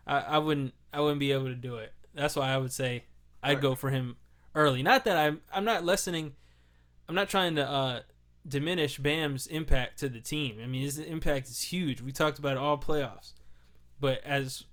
i, 0.06 0.18
I 0.20 0.38
wouldn't 0.38 0.72
i 0.92 1.00
wouldn't 1.00 1.20
be 1.20 1.32
able 1.32 1.46
to 1.46 1.54
do 1.54 1.76
it 1.76 1.92
that's 2.14 2.36
why 2.36 2.50
i 2.50 2.56
would 2.58 2.72
say 2.72 3.04
I'd 3.42 3.54
Right. 3.54 3.62
go 3.62 3.74
for 3.74 3.88
him 3.88 4.16
early. 4.54 4.82
Not 4.82 5.04
that 5.06 5.16
I'm 5.16 5.40
I'm 5.50 5.64
not 5.64 5.82
lessening 5.82 6.34
I'm 7.08 7.14
not 7.14 7.30
trying 7.30 7.54
to 7.56 7.66
uh 7.66 8.00
diminish 8.46 8.98
Bam's 8.98 9.46
impact 9.46 9.98
to 10.00 10.10
the 10.10 10.20
team. 10.20 10.58
I 10.62 10.66
mean 10.66 10.82
his 10.82 10.98
impact 10.98 11.48
is 11.48 11.62
huge. 11.62 12.02
We 12.02 12.12
talked 12.12 12.38
about 12.38 12.52
it 12.52 12.58
all 12.58 12.76
playoffs. 12.76 13.32
But 14.00 14.24
as 14.24 14.64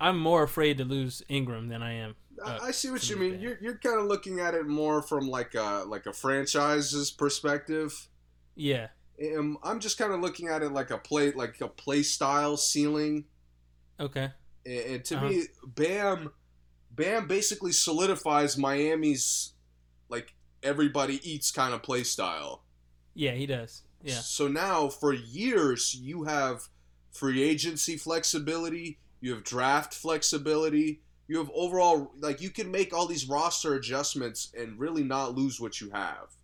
I'm 0.00 0.18
more 0.18 0.42
afraid 0.42 0.78
to 0.78 0.84
lose 0.84 1.22
Ingram 1.28 1.68
than 1.68 1.82
I 1.82 1.92
am. 1.94 2.16
I, 2.44 2.50
uh, 2.50 2.58
I 2.64 2.70
see 2.70 2.90
what 2.90 3.08
you 3.10 3.16
mean 3.16 3.32
Bam. 3.32 3.40
you're, 3.40 3.58
you're 3.60 3.78
kind 3.78 3.98
of 3.98 4.06
looking 4.06 4.38
at 4.40 4.54
it 4.54 4.66
more 4.66 5.02
from 5.02 5.28
like 5.28 5.54
a 5.54 5.84
like 5.86 6.06
a 6.06 6.12
franchise's 6.12 7.10
perspective 7.10 8.08
Yeah. 8.54 8.88
um, 9.36 9.58
i'm 9.64 9.80
just 9.80 9.98
kind 9.98 10.12
of 10.12 10.20
looking 10.20 10.46
at 10.46 10.62
it 10.62 10.70
like 10.70 10.90
a 10.92 10.98
play 10.98 11.32
like 11.32 11.60
a 11.60 11.66
play 11.66 12.02
style 12.04 12.56
ceiling 12.56 13.24
Okay. 13.98 14.30
And, 14.64 14.80
and 14.86 15.04
to 15.06 15.16
Uh-huh. 15.16 15.28
me, 15.28 15.42
Bam, 15.66 16.30
Bam 16.92 17.26
basically 17.26 17.72
solidifies 17.72 18.56
Miami's 18.56 19.54
like 20.08 20.36
everybody 20.62 21.18
eats 21.28 21.50
kind 21.50 21.74
of 21.74 21.82
play 21.82 22.04
style. 22.04 22.62
Yeah, 23.14 23.32
he 23.32 23.46
does. 23.46 23.82
Yeah. 24.04 24.14
So 24.20 24.46
now 24.46 24.88
for 24.88 25.12
years 25.12 25.92
you 25.96 26.22
have 26.24 26.68
free 27.18 27.42
agency 27.42 27.96
flexibility, 27.96 28.98
you 29.20 29.34
have 29.34 29.44
draft 29.44 29.92
flexibility, 29.92 31.00
you 31.26 31.38
have 31.38 31.50
overall 31.54 32.12
like 32.18 32.40
you 32.40 32.50
can 32.50 32.70
make 32.70 32.94
all 32.94 33.06
these 33.06 33.28
roster 33.28 33.74
adjustments 33.74 34.52
and 34.58 34.78
really 34.78 35.02
not 35.02 35.34
lose 35.34 35.60
what 35.60 35.80
you 35.80 35.90
have. 35.90 36.34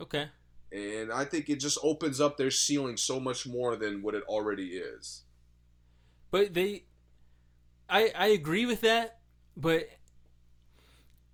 Okay. 0.00 0.28
And 0.70 1.10
I 1.10 1.24
think 1.24 1.48
it 1.48 1.56
just 1.56 1.78
opens 1.82 2.20
up 2.20 2.36
their 2.36 2.50
ceiling 2.50 2.96
so 2.96 3.18
much 3.18 3.46
more 3.46 3.74
than 3.74 4.02
what 4.02 4.14
it 4.14 4.22
already 4.24 4.76
is. 4.76 5.22
But 6.30 6.54
they 6.54 6.84
I 7.88 8.12
I 8.14 8.26
agree 8.28 8.66
with 8.66 8.82
that, 8.82 9.18
but 9.56 9.88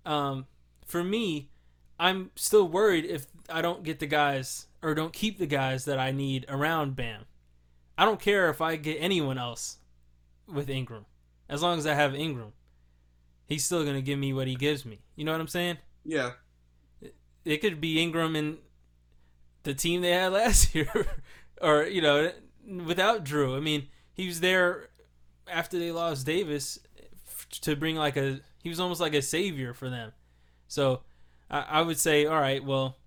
um 0.05 0.47
for 0.85 1.03
me, 1.03 1.49
I'm 1.99 2.31
still 2.35 2.67
worried 2.67 3.05
if 3.05 3.27
I 3.49 3.61
don't 3.61 3.83
get 3.83 3.99
the 3.99 4.07
guys 4.07 4.67
or 4.81 4.95
don't 4.95 5.13
keep 5.13 5.37
the 5.37 5.47
guys 5.47 5.85
that 5.85 5.99
I 5.99 6.11
need 6.11 6.45
around 6.49 6.95
Bam. 6.95 7.25
I 7.97 8.05
don't 8.05 8.19
care 8.19 8.49
if 8.49 8.61
I 8.61 8.75
get 8.75 8.97
anyone 8.99 9.37
else 9.37 9.77
with 10.47 10.69
Ingram. 10.69 11.05
As 11.47 11.61
long 11.61 11.77
as 11.77 11.85
I 11.87 11.93
have 11.93 12.15
Ingram. 12.15 12.53
He's 13.47 13.63
still 13.63 13.83
going 13.83 13.95
to 13.95 14.01
give 14.01 14.17
me 14.17 14.33
what 14.33 14.47
he 14.47 14.55
gives 14.55 14.85
me. 14.85 15.01
You 15.15 15.23
know 15.23 15.31
what 15.31 15.41
I'm 15.41 15.47
saying? 15.47 15.77
Yeah, 16.03 16.31
It 17.43 17.57
could 17.57 17.79
be 17.79 18.01
Ingram 18.01 18.35
and 18.35 18.57
the 19.63 19.73
team 19.73 20.01
they 20.01 20.11
had 20.11 20.33
last 20.33 20.73
year, 20.73 21.07
or 21.61 21.83
you 21.83 22.01
know, 22.01 22.31
without 22.85 23.23
Jrue. 23.23 23.55
I 23.55 23.59
mean, 23.59 23.87
he 24.13 24.27
was 24.27 24.39
there 24.39 24.89
after 25.47 25.77
they 25.77 25.91
lost 25.91 26.25
Davis 26.25 26.79
to 27.61 27.75
bring 27.75 27.95
like 27.95 28.17
a. 28.17 28.39
He 28.63 28.69
was 28.69 28.79
almost 28.79 29.01
like 29.01 29.13
a 29.13 29.21
savior 29.21 29.73
for 29.73 29.89
them. 29.89 30.11
So 30.67 31.01
I, 31.49 31.61
I 31.61 31.81
would 31.81 31.99
say, 31.99 32.25
all 32.25 32.39
right, 32.39 32.63
well, 32.63 32.97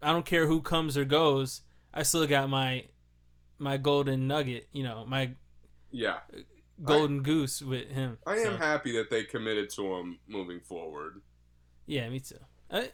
I 0.00 0.12
don't 0.12 0.26
care 0.26 0.46
who 0.46 0.60
comes 0.60 0.96
or 0.96 1.04
goes. 1.04 1.62
I 1.92 2.02
still 2.04 2.26
got 2.26 2.48
my 2.48 2.84
my 3.58 3.76
golden 3.76 4.26
nugget. 4.26 4.68
You 4.72 4.84
know, 4.84 5.04
my 5.06 5.32
Yeah, 5.90 6.18
golden 6.82 7.22
goose 7.22 7.60
with 7.62 7.88
him. 7.90 8.18
I 8.26 8.36
am 8.38 8.56
happy 8.58 8.92
that 8.92 9.10
they 9.10 9.24
committed 9.24 9.70
to 9.70 9.94
him 9.94 10.18
moving 10.28 10.60
forward. 10.60 11.22
Yeah, 11.86 12.08
me 12.08 12.20
too. 12.20 12.38
I, 12.70 12.90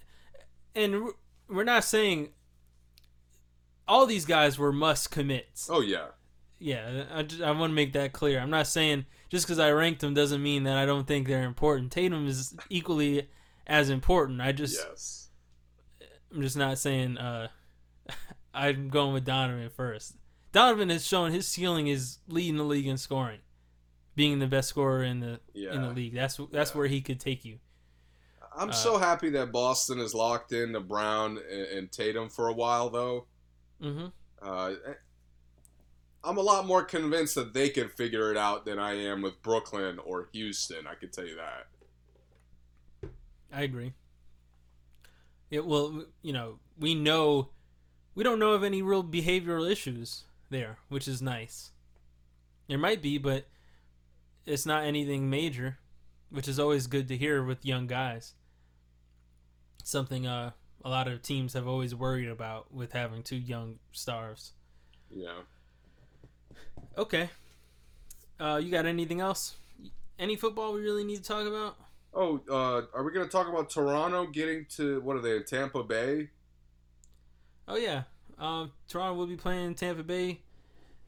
and 0.75 0.93
we're- 1.05 1.15
we're 1.49 1.65
not 1.65 1.85
saying 1.85 2.33
all 3.87 4.07
these 4.07 4.25
guys 4.25 4.59
were 4.59 4.73
must 4.73 5.11
commits. 5.11 5.69
Oh 5.71 5.81
yeah, 5.81 6.07
Yeah, 6.59 7.05
I, 7.11 7.27
I 7.45 7.51
want 7.51 7.71
to 7.71 7.75
make 7.75 7.93
that 7.93 8.13
clear. 8.13 8.41
I'm 8.41 8.51
not 8.51 8.67
saying 8.67 9.05
just 9.29 9.45
because 9.47 9.59
I 9.59 9.71
ranked 9.73 10.01
them 10.01 10.15
doesn't 10.15 10.43
mean 10.43 10.63
that 10.65 10.77
I 10.79 10.87
don't 10.87 11.07
think 11.07 11.27
they're 11.29 11.45
important. 11.45 11.93
Tatum 11.93 12.27
is 12.27 12.57
equally 12.71 13.29
as 13.67 13.91
important. 13.91 14.41
I 14.41 14.53
just 14.53 14.79
yes. 14.89 15.29
I'm 16.33 16.41
just 16.41 16.57
not 16.57 16.79
saying 16.79 17.19
uh, 17.19 17.49
I'm 18.55 18.89
going 18.89 19.13
with 19.13 19.25
Donovan 19.27 19.69
first. 19.69 20.15
Donovan 20.55 20.89
has 20.89 21.05
shown 21.05 21.33
his 21.33 21.49
ceiling 21.49 21.89
is 21.89 22.19
leading 22.29 22.57
the 22.57 22.63
league 22.63 22.87
in 22.87 22.97
scoring, 22.97 23.41
being 24.15 24.39
the 24.39 24.47
best 24.47 24.69
scorer 24.69 25.03
in 25.03 25.19
the 25.19 25.41
in 25.53 25.83
the 25.83 25.91
league. 25.91 26.15
That's 26.15 26.39
that's 26.53 26.71
Yeah. 26.71 26.79
where 26.79 26.87
he 26.87 27.01
could 27.01 27.19
take 27.19 27.45
you. 27.45 27.59
I'm 28.57 28.71
Uh, 28.71 28.73
so 28.73 28.99
happy 28.99 29.31
that 29.31 29.51
Boston 29.51 29.99
is 29.99 30.15
locked 30.15 30.53
in 30.53 30.69
into 30.69 30.81
Brown 30.81 31.39
and, 31.39 31.67
and 31.67 31.93
Tatum 31.93 32.29
for 32.31 32.47
a 32.47 32.53
while, 32.53 32.89
though. 32.89 33.27
hmm 33.81 34.07
Uh, 34.41 34.75
I'm 36.23 36.37
a 36.39 36.43
lot 36.43 36.67
more 36.67 36.85
convinced 36.85 37.35
that 37.35 37.53
they 37.53 37.69
can 37.69 37.89
figure 37.89 38.31
it 38.31 38.37
out 38.37 38.65
than 38.65 38.79
I 38.79 38.93
am 38.95 39.23
with 39.23 39.43
Brooklyn 39.43 39.99
or 39.99 40.29
Houston. 40.33 40.87
I 40.87 40.95
can 40.95 41.11
tell 41.11 41.27
you 41.27 41.37
that. 41.37 41.67
I 43.53 43.63
agree. 43.63 43.93
It 45.51 45.67
well, 45.67 46.05
you 46.23 46.33
know, 46.33 46.61
we 46.79 46.95
know 46.95 47.51
we 48.15 48.23
don't 48.23 48.39
know 48.39 48.53
of 48.53 48.63
any 48.63 48.83
real 48.83 49.03
behavioral 49.03 49.69
issues 49.69 50.25
there, 50.55 50.79
which 50.89 51.09
is 51.09 51.21
nice. 51.21 51.73
There 52.69 52.79
might 52.79 53.03
be, 53.03 53.19
but 53.19 53.47
it's 54.47 54.65
not 54.65 54.85
anything 54.85 55.29
major, 55.29 55.79
which 56.31 56.47
is 56.47 56.61
always 56.61 56.87
good 56.87 57.09
to 57.09 57.17
hear 57.17 57.43
with 57.43 57.67
young 57.67 57.89
guys. 57.89 58.35
Something 59.83 60.27
uh, 60.29 60.53
a 60.85 60.89
lot 60.89 61.09
of 61.09 61.23
teams 61.23 61.55
have 61.55 61.67
always 61.67 61.93
worried 61.93 62.29
about 62.29 62.73
with 62.73 62.93
having 62.93 63.25
two 63.25 63.37
young 63.37 63.81
stars. 63.91 64.53
Yeah. 65.11 65.41
Okay. 66.97 67.31
Uh, 68.39 68.61
you 68.63 68.71
got 68.71 68.87
anything 68.87 69.21
else? 69.21 69.57
Any 70.19 70.37
football 70.37 70.73
we 70.73 70.83
really 70.83 71.05
need 71.05 71.17
to 71.17 71.23
talk 71.23 71.47
about? 71.47 71.77
Oh, 72.15 72.41
uh, 72.49 72.83
are 72.97 73.03
we 73.03 73.11
going 73.11 73.27
to 73.27 73.33
talk 73.33 73.49
about 73.49 73.71
Toronto 73.71 74.27
getting 74.27 74.67
to 74.77 75.01
what 75.01 75.17
are 75.17 75.21
they? 75.21 75.41
Tampa 75.41 75.83
Bay? 75.83 76.31
Oh 77.67 77.77
yeah, 77.77 78.05
um, 78.39 78.73
Toronto 78.89 79.15
will 79.15 79.27
be 79.27 79.37
playing 79.37 79.75
Tampa 79.75 80.03
Bay 80.03 80.41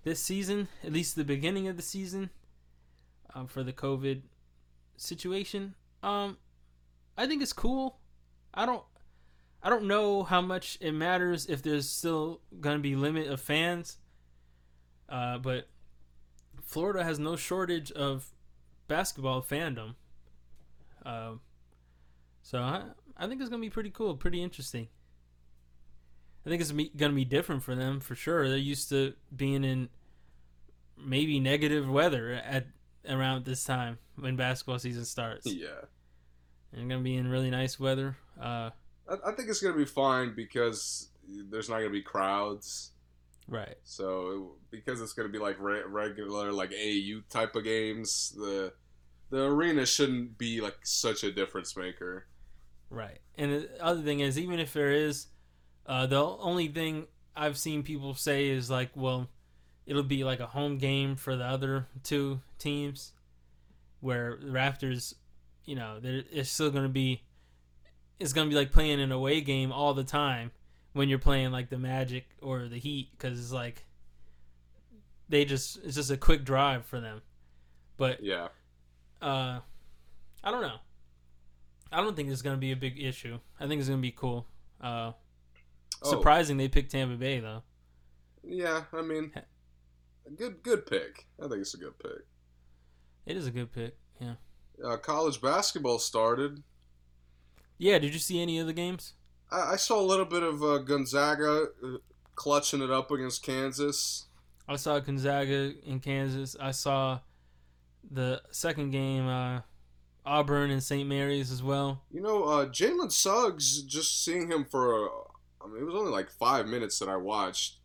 this 0.05 0.21
season, 0.21 0.69
at 0.85 0.93
least 0.93 1.17
the 1.17 1.25
beginning 1.25 1.69
of 1.69 1.77
the 1.77 1.83
season, 1.83 2.31
um, 3.35 3.47
for 3.47 3.63
the 3.63 3.73
COVID 3.73 4.23
situation. 4.97 5.75
Um, 6.03 6.39
I 7.17 7.27
think 7.27 7.43
it's 7.43 7.53
cool. 7.53 7.99
I 8.55 8.67
don't, 8.67 8.85
I 9.63 9.69
don't 9.69 9.85
know 9.85 10.23
how 10.23 10.41
much 10.41 10.79
it 10.81 10.93
matters 10.93 11.47
if 11.47 11.63
there's 11.63 11.89
still 11.89 12.41
gonna 12.61 12.79
be 12.79 12.95
limit 12.95 13.27
of 13.27 13.41
fans. 13.41 13.99
Uh, 15.09 15.39
but 15.39 15.69
Florida 16.63 17.05
has 17.05 17.19
no 17.19 17.37
shortage 17.37 17.91
of 17.93 18.33
basketball 18.89 19.43
fandom. 19.43 19.95
Um, 21.05 21.41
so 22.43 22.59
I, 22.59 22.83
I 23.17 23.27
think 23.27 23.41
it's 23.41 23.51
gonna 23.51 23.61
be 23.61 23.71
pretty 23.71 23.91
cool, 23.91 24.17
pretty 24.17 24.43
interesting. 24.43 24.89
I 26.47 26.49
think 26.49 26.63
it's 26.63 26.73
gonna 26.97 27.13
be 27.13 27.25
different 27.25 27.65
for 27.65 27.75
them 27.75 28.01
for 28.01 28.15
sure. 28.15 28.49
They're 28.49 28.57
used 28.57 28.89
to 28.91 29.15
being 29.35 29.65
in 29.65 29.89
maybe 30.97 31.41
negative 31.41 31.89
weather 31.89 32.33
at 32.33 32.67
around 33.09 33.45
this 33.45 33.65
time 33.65 33.99
when 34.17 34.37
basketball 34.37 34.79
season 34.79 35.05
starts. 35.05 35.47
Yeah. 35.47 35.69
And 36.73 36.81
they're 36.81 36.89
gonna 36.89 37.03
be 37.03 37.17
in 37.17 37.29
really 37.29 37.51
nice 37.51 37.81
weather. 37.81 38.17
Uh, 38.41 38.71
I, 39.09 39.15
I 39.27 39.33
think 39.33 39.49
it's 39.49 39.61
going 39.61 39.75
to 39.75 39.79
be 39.79 39.85
fine 39.85 40.35
because 40.35 41.09
there's 41.29 41.69
not 41.69 41.77
going 41.77 41.89
to 41.89 41.93
be 41.93 42.03
crowds. 42.03 42.93
right. 43.49 43.77
So 43.85 44.57
because 44.71 45.01
it's 45.01 45.13
going 45.13 45.29
to 45.29 45.33
be 45.33 45.39
like 45.39 45.57
re- 45.59 45.85
regular 45.87 46.53
like 46.53 46.73
AU 46.73 47.21
type 47.31 47.57
of 47.57 47.65
games, 47.65 48.35
the 48.37 48.73
the 49.31 49.45
arena 49.45 49.87
shouldn't 49.87 50.39
be 50.39 50.61
like 50.61 50.79
such 50.85 51.25
a 51.25 51.33
difference 51.33 51.77
maker. 51.77 52.27
Right. 52.91 53.19
And 53.37 53.53
the 53.53 53.85
other 53.85 54.03
thing 54.03 54.21
is, 54.21 54.39
even 54.39 54.61
if 54.61 54.73
there 54.73 54.93
is, 54.93 55.27
uh, 55.87 56.07
the 56.07 56.23
only 56.23 56.69
thing 56.69 57.07
I've 57.37 57.57
seen 57.59 57.83
people 57.83 58.15
say 58.15 58.49
is 58.49 58.71
like, 58.71 58.91
well, 58.95 59.29
it'll 59.87 60.03
be 60.03 60.25
like 60.25 60.41
a 60.41 60.47
home 60.47 60.79
game 60.79 61.17
for 61.17 61.37
the 61.37 61.45
other 61.45 61.87
two 62.03 62.41
teams, 62.59 63.13
where 64.01 64.39
the 64.41 64.51
Raptors, 64.51 65.15
you 65.65 65.75
know, 65.77 65.99
they're, 66.01 66.23
it's 66.31 66.51
still 66.51 66.71
going 66.71 66.85
to 66.85 66.89
be, 66.89 67.23
it's 68.19 68.33
going 68.33 68.49
to 68.49 68.51
be 68.51 68.59
like 68.59 68.73
playing 68.73 69.01
an 69.01 69.13
away 69.13 69.41
game 69.41 69.73
all 69.73 69.95
the 69.95 70.05
time 70.05 70.51
when 70.93 71.09
you're 71.09 71.19
playing 71.19 71.53
like 71.53 71.69
the 71.69 71.79
Magic 71.79 72.25
or 72.41 72.67
the 72.69 72.79
Heat, 72.79 73.11
because 73.13 73.39
it's 73.39 73.53
like, 73.53 73.85
they 75.29 75.45
just, 75.45 75.79
it's 75.85 75.97
just 75.97 76.11
a 76.11 76.17
quick 76.17 76.45
drive 76.45 76.87
for 76.87 77.01
them. 77.01 77.21
But 77.97 78.23
Yeah. 78.23 78.49
uh, 79.21 79.61
I 80.45 80.51
don't 80.51 80.63
know. 80.63 80.79
I 81.91 82.01
don't 82.01 82.15
think 82.17 82.29
it's 82.31 82.43
gonna 82.43 82.57
be 82.57 82.73
a 82.73 82.77
big 82.77 83.01
issue. 83.03 83.39
I 83.61 83.67
think 83.67 83.81
it's 83.81 83.89
gonna 83.89 84.01
be 84.01 84.13
cool. 84.13 84.47
Uh, 84.81 85.13
Oh, 86.03 86.11
surprising 86.11 86.57
they 86.57 86.69
picked 86.69 86.93
Tampa 86.93 87.17
Bay 87.17 87.41
though. 87.41 87.63
Yeah, 88.43 88.83
I 88.93 89.03
mean, 89.03 89.33
good 90.37 90.63
good 90.63 90.87
pick. 90.87 91.27
I 91.43 91.49
think 91.49 91.61
it's 91.61 91.75
a 91.75 91.79
good 91.79 91.99
pick. 91.99 92.27
It 93.27 93.37
is 93.37 93.47
a 93.47 93.51
good 93.51 93.73
pick. 93.73 93.97
Yeah. 94.21 94.35
Uh, 94.85 94.97
college 94.97 95.41
basketball 95.41 95.99
started. 95.99 96.63
Yeah. 97.79 97.99
Did 97.99 98.13
you 98.13 98.21
see 98.21 98.41
any 98.41 98.59
of 98.59 98.67
the 98.67 98.73
games? 98.73 99.15
I, 99.51 99.73
I 99.73 99.77
saw 99.77 100.01
a 100.01 100.03
little 100.03 100.25
bit 100.25 100.43
of 100.43 100.63
uh, 100.63 100.79
Gonzaga 100.79 101.67
uh, 101.83 101.97
clutching 102.35 102.83
it 102.83 102.91
up 102.91 103.11
against 103.11 103.43
Kansas. 103.43 104.27
I 104.69 104.77
saw 104.77 104.99
Gonzaga 104.99 105.73
in 105.85 106.01
Kansas. 106.01 106.57
I 106.61 106.73
saw 106.73 107.21
the 108.09 108.43
second 108.51 108.91
game, 108.91 109.27
uh, 109.27 109.61
Auburn 110.25 110.71
and 110.71 110.83
St. 110.83 111.09
Mary's 111.09 111.51
as 111.51 111.63
well. 111.63 112.03
You 112.11 112.21
know, 112.21 112.45
uh, 112.45 112.67
Jalen 112.67 113.13
Suggs. 113.13 113.83
Just 113.83 114.25
seeing 114.25 114.51
him 114.51 114.65
for, 114.65 115.07
uh, 115.07 115.26
I 115.67 115.73
mean, 115.73 115.83
it 115.83 115.87
was 115.87 115.95
only 115.95 116.13
like 116.13 116.31
five 116.31 116.67
minutes 116.69 116.99
that 117.01 117.09
I 117.11 117.17
watched, 117.17 117.79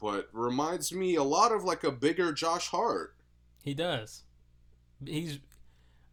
but 0.00 0.28
reminds 0.32 0.92
me 0.92 1.16
a 1.16 1.24
lot 1.24 1.52
of 1.52 1.64
like 1.64 1.84
a 1.84 1.92
bigger 1.92 2.32
Josh 2.32 2.68
Hart. 2.68 3.16
He 3.62 3.74
does. 3.74 4.24
He's 5.04 5.38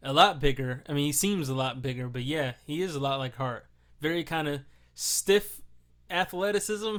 a 0.04 0.14
lot 0.14 0.40
bigger. 0.40 0.84
I 0.90 0.94
mean, 0.94 1.06
he 1.06 1.12
seems 1.12 1.50
a 1.50 1.56
lot 1.56 1.82
bigger, 1.82 2.08
but 2.10 2.24
yeah, 2.24 2.54
he 2.66 2.82
is 2.82 2.96
a 2.96 3.00
lot 3.00 3.20
like 3.20 3.36
Hart. 3.36 3.68
Very 4.02 4.24
kind 4.24 4.48
of 4.48 4.62
stiff 4.96 5.62
athleticism. 6.10 6.98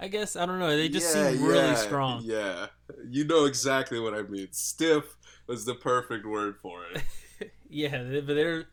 I 0.00 0.08
guess 0.08 0.36
I 0.36 0.46
don't 0.46 0.58
know. 0.58 0.76
They 0.76 0.88
just 0.88 1.06
Yeah, 1.14 1.30
seem 1.30 1.42
really 1.42 1.72
yeah, 1.72 1.74
strong. 1.74 2.24
Yeah, 2.24 2.66
you 3.08 3.24
know 3.24 3.44
exactly 3.44 4.00
what 4.00 4.14
I 4.14 4.22
mean. 4.22 4.48
Stiff 4.52 5.16
was 5.46 5.64
the 5.64 5.74
perfect 5.74 6.26
word 6.26 6.56
for 6.60 6.84
it. 6.86 7.02
yeah, 7.68 8.02
but 8.26 8.34
they're. 8.34 8.66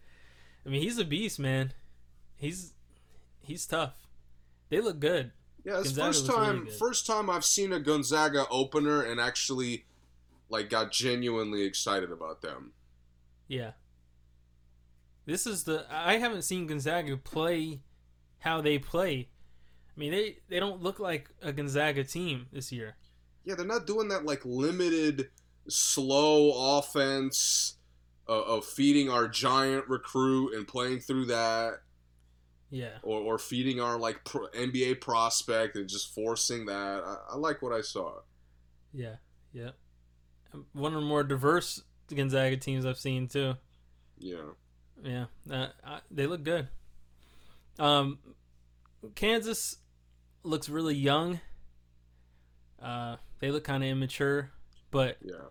I 0.66 0.70
mean, 0.70 0.82
he's 0.82 0.98
a 1.00 1.06
beast, 1.06 1.40
man. 1.40 1.74
He's 2.38 2.74
he's 3.42 3.66
tough. 3.66 3.94
They 4.70 4.82
look 4.82 5.00
good. 5.00 5.32
Yeah, 5.66 5.80
it's 5.80 5.92
Gonzaga 5.92 6.08
first 6.08 6.28
looks 6.28 6.38
really 6.38 6.48
time 6.48 6.68
first 6.68 7.08
time 7.08 7.30
I've 7.30 7.46
seen 7.46 7.74
a 7.74 7.80
Gonzaga 7.80 8.48
opener 8.50 9.02
and 9.02 9.20
actually 9.20 9.86
like 10.50 10.70
got 10.70 10.92
genuinely 10.92 11.64
excited 11.64 12.12
about 12.12 12.42
them. 12.42 12.74
Yeah. 13.48 13.72
This 15.26 15.46
is 15.46 15.64
the 15.64 15.86
I 15.92 16.18
haven't 16.18 16.44
seen 16.44 16.68
Gonzaga 16.68 17.18
play 17.18 17.82
how 18.40 18.62
they 18.62 18.80
play. 18.80 19.30
I 19.96 20.00
mean, 20.00 20.12
they 20.12 20.38
they 20.48 20.60
don't 20.60 20.82
look 20.82 21.00
like 21.00 21.30
a 21.42 21.52
Gonzaga 21.52 22.04
team 22.04 22.48
this 22.52 22.72
year. 22.72 22.96
Yeah, 23.44 23.56
they're 23.56 23.66
not 23.66 23.86
doing 23.88 24.08
that 24.10 24.26
like 24.26 24.46
limited 24.46 25.30
slow 25.68 26.78
offense 26.78 27.76
uh, 28.28 28.42
of 28.42 28.66
feeding 28.66 29.10
our 29.10 29.28
giant 29.28 29.88
recruit 29.88 30.54
and 30.54 30.68
playing 30.68 31.00
through 31.00 31.26
that 31.26 31.82
Yeah. 32.72 32.98
or, 33.04 33.20
or 33.22 33.38
feeding 33.40 33.80
our 33.82 33.98
like 33.98 34.24
pro- 34.26 34.48
NBA 34.50 35.02
prospect 35.02 35.76
and 35.76 35.88
just 35.90 36.14
forcing 36.14 36.66
that. 36.68 37.04
I, 37.04 37.18
I 37.32 37.36
like 37.36 37.62
what 37.62 37.74
I 37.74 37.82
saw. 37.82 38.20
Yeah. 38.94 39.16
Yeah. 39.54 39.72
One 40.74 40.94
of 40.94 41.02
the 41.02 41.06
more 41.08 41.24
diverse 41.24 41.82
Gonzaga 42.14 42.58
teams 42.58 42.86
I've 42.86 42.98
seen 43.00 43.28
too. 43.28 43.56
Yeah. 44.18 44.42
Yeah, 45.02 45.26
uh, 45.50 45.68
I, 45.86 46.00
they 46.12 46.28
look 46.28 46.44
good. 46.44 46.68
Um, 47.80 48.20
Kansas, 49.16 49.78
looks 50.44 50.68
really 50.68 50.96
young. 50.96 51.40
Uh, 52.82 53.16
they 53.40 53.50
look 53.52 53.64
kind 53.64 53.82
of 53.82 53.90
immature, 53.90 54.52
but 54.92 55.18
Yeah. 55.22 55.46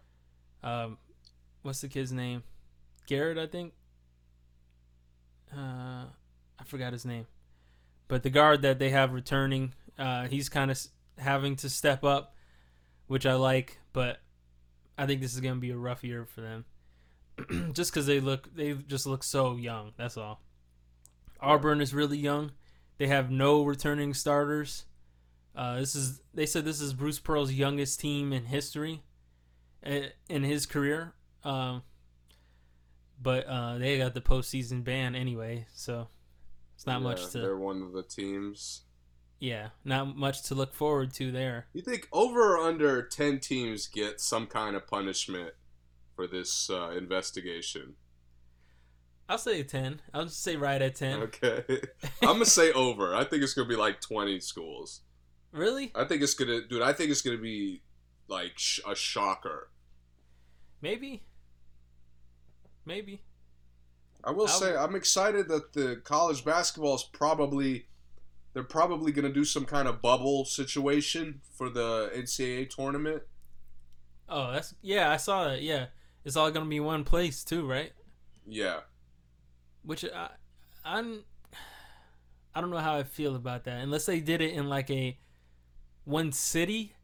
um, 0.63 0.99
what's 1.63 1.81
the 1.81 1.89
kid's 1.89 2.13
name? 2.13 2.43
Garrett, 3.07 3.39
I 3.39 3.47
think. 3.47 3.73
Uh, 5.57 6.05
forgot 6.69 6.93
his 6.93 7.05
name, 7.05 7.27
but 8.07 8.23
the 8.23 8.31
guard 8.31 8.63
that 8.63 8.79
they 8.79 8.91
have 8.91 9.13
returning, 9.13 9.75
uh, 9.99 10.27
he's 10.27 10.49
kind 10.49 10.71
of 10.71 10.81
having 11.19 11.57
to 11.57 11.69
step 11.69 12.05
up, 12.05 12.35
which 13.07 13.27
I 13.27 13.35
like. 13.35 13.79
But 13.93 14.21
I 14.97 15.07
think 15.07 15.21
this 15.21 15.35
is 15.35 15.41
gonna 15.41 15.57
be 15.57 15.71
a 15.71 15.77
rough 15.77 16.05
year 16.05 16.25
for 16.25 16.41
them, 16.41 16.65
just 17.73 17.93
because 17.93 18.07
they 18.07 18.21
look 18.21 18.55
they 18.55 18.75
just 18.75 19.07
look 19.07 19.23
so 19.23 19.57
young. 19.57 19.93
That's 19.97 20.17
all. 20.17 20.41
Auburn 21.41 21.81
is 21.81 21.95
really 21.95 22.19
young. 22.19 22.53
They 22.99 23.07
have 23.07 23.31
no 23.31 23.63
returning 23.63 24.13
starters. 24.15 24.85
Uh, 25.55 25.81
this 25.81 25.95
is 25.95 26.21
they 26.35 26.47
said 26.47 26.65
this 26.65 26.81
is 26.81 26.93
Bruce 26.95 27.19
Pearl's 27.19 27.53
youngest 27.53 28.01
team 28.01 28.33
in 28.33 28.47
history, 28.47 29.03
in 29.83 30.43
his 30.45 30.67
career. 30.67 31.15
Um, 31.45 31.83
but 33.21 33.47
uh, 33.47 33.79
they 33.79 33.99
got 33.99 34.15
the 34.15 34.21
postseason 34.21 34.85
ban 34.85 35.15
anyway, 35.15 35.67
so 35.75 36.09
it's 36.79 36.87
not 36.87 37.01
Yeah, 37.01 37.09
much 37.09 37.31
to 37.33 37.39
They're 37.41 37.57
one 37.59 37.83
of 37.83 37.93
the 37.93 38.05
teams. 38.05 38.83
yeah, 39.41 39.71
not 39.85 40.17
much 40.17 40.45
to 40.45 40.55
look 40.55 40.73
forward 40.73 41.13
to 41.15 41.33
there. 41.33 41.67
You 41.73 41.83
think 41.83 42.07
over 42.13 42.57
or 42.57 42.59
under 42.59 43.03
ten 43.03 43.41
teams 43.41 43.89
get 43.89 44.21
some 44.21 44.47
kind 44.47 44.77
of 44.77 44.87
punishment 44.87 45.55
for 46.15 46.29
this 46.29 46.71
uh, 46.71 46.91
investigation? 46.91 47.95
I'll 49.29 49.39
say 49.39 49.65
ten. 49.65 50.01
I'll 50.15 50.27
just 50.27 50.41
say 50.41 50.55
right 50.55 50.81
at 50.81 50.95
ten. 50.95 51.19
Okay, 51.23 51.65
I'm 52.23 52.35
gonna 52.35 52.45
say 52.47 52.71
over. 52.73 53.13
I 53.13 53.25
think 53.25 53.43
it's 53.43 53.55
gonna 53.55 53.69
be 53.69 53.75
like 53.77 54.01
20 54.01 54.39
schools. 54.39 55.01
Really? 55.51 55.91
I 55.97 56.05
think 56.05 56.23
it's 56.23 56.35
gonna, 56.35 56.61
dude. 56.67 56.81
I 56.83 56.93
think 56.93 57.11
it's 57.11 57.23
gonna 57.23 57.39
be 57.39 57.83
like 58.29 58.53
sh- 58.57 58.81
a 58.89 58.95
shocker. 58.95 59.69
Maybe. 60.81 61.25
Maybe. 62.87 63.23
I 64.25 64.31
will 64.33 64.49
say 64.49 64.77
I'm 64.77 64.95
excited 64.97 65.49
that 65.49 65.73
the 65.73 66.01
college 66.05 66.45
basketball 66.45 66.97
is 66.97 67.05
probably 67.05 67.87
they're 68.53 68.65
probably 68.65 69.13
going 69.13 69.27
to 69.27 69.33
do 69.33 69.45
some 69.45 69.65
kind 69.65 69.87
of 69.87 70.03
bubble 70.03 70.45
situation 70.45 71.41
for 71.55 71.69
the 71.71 72.11
NCAA 72.15 72.69
tournament. 72.71 73.23
Oh, 74.29 74.53
that's 74.53 74.75
yeah. 74.83 75.11
I 75.11 75.17
saw 75.17 75.49
that. 75.49 75.63
Yeah, 75.63 75.87
it's 76.25 76.37
all 76.37 76.51
gonna 76.51 76.67
be 76.67 76.81
one 76.81 77.05
place 77.05 77.45
too, 77.45 77.67
right? 77.67 77.93
Yeah, 78.47 78.81
Which 79.83 80.05
I, 80.05 80.31
I'm. 80.85 81.25
I 82.55 82.61
don't 82.61 82.71
know 82.71 82.79
how 82.79 82.97
I 82.97 83.05
feel 83.05 83.37
about 83.37 83.65
that. 83.65 83.81
Unless 83.83 84.07
they 84.07 84.21
did 84.21 84.41
it 84.41 84.53
in 84.53 84.69
like 84.69 84.91
a 84.91 85.19
one 86.05 86.33
city, 86.33 86.95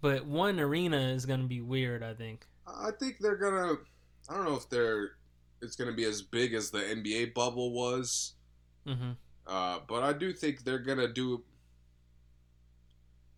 but 0.00 0.24
one 0.26 0.58
arena 0.58 0.96
is 0.96 1.26
gonna 1.26 1.44
be 1.44 1.60
weird. 1.60 2.02
I 2.02 2.14
think. 2.14 2.46
I 2.66 2.90
think 2.98 3.18
they're 3.20 3.36
gonna. 3.36 3.74
I 4.28 4.34
don't 4.34 4.44
know 4.44 4.56
if 4.56 4.68
they're. 4.68 5.12
It's 5.64 5.76
going 5.76 5.90
to 5.90 5.96
be 5.96 6.04
as 6.04 6.22
big 6.22 6.54
as 6.54 6.70
the 6.70 6.78
NBA 6.78 7.34
bubble 7.34 7.72
was, 7.72 8.34
Mm-hmm. 8.86 9.12
uh, 9.46 9.78
but 9.88 10.02
I 10.02 10.12
do 10.12 10.32
think 10.32 10.62
they're 10.62 10.78
gonna 10.78 11.08
do. 11.08 11.42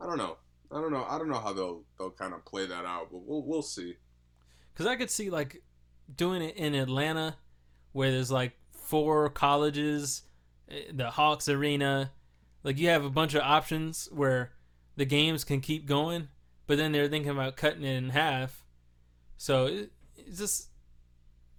I 0.00 0.06
don't 0.06 0.18
know. 0.18 0.36
I 0.72 0.80
don't 0.80 0.90
know. 0.92 1.06
I 1.08 1.18
don't 1.18 1.28
know 1.28 1.38
how 1.38 1.52
they'll 1.52 1.82
they'll 1.98 2.10
kind 2.10 2.34
of 2.34 2.44
play 2.44 2.66
that 2.66 2.84
out, 2.84 3.08
but 3.12 3.22
we'll 3.24 3.42
we'll 3.44 3.62
see. 3.62 3.96
Because 4.72 4.86
I 4.86 4.96
could 4.96 5.10
see 5.10 5.30
like 5.30 5.62
doing 6.14 6.42
it 6.42 6.56
in 6.56 6.74
Atlanta, 6.74 7.36
where 7.92 8.10
there's 8.10 8.30
like 8.30 8.58
four 8.72 9.30
colleges, 9.30 10.22
eh, 10.68 10.90
the 10.92 11.10
Hawks 11.10 11.48
Arena, 11.48 12.12
like 12.64 12.78
you 12.78 12.88
have 12.88 13.04
a 13.04 13.10
bunch 13.10 13.34
of 13.34 13.42
options 13.42 14.08
where 14.12 14.52
the 14.96 15.04
games 15.04 15.44
can 15.44 15.60
keep 15.60 15.86
going, 15.86 16.28
but 16.66 16.76
then 16.76 16.90
they're 16.92 17.08
thinking 17.08 17.30
about 17.30 17.56
cutting 17.56 17.84
it 17.84 17.96
in 17.96 18.10
half. 18.10 18.64
So 19.38 19.66
it, 19.66 19.92
it's 20.16 20.38
just 20.38 20.68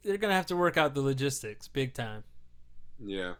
they're 0.07 0.17
gonna 0.17 0.33
have 0.33 0.45
to 0.47 0.55
work 0.55 0.77
out 0.77 0.95
the 0.95 1.01
logistics 1.01 1.67
big 1.67 1.93
time. 1.93 2.23
Yeah. 3.03 3.33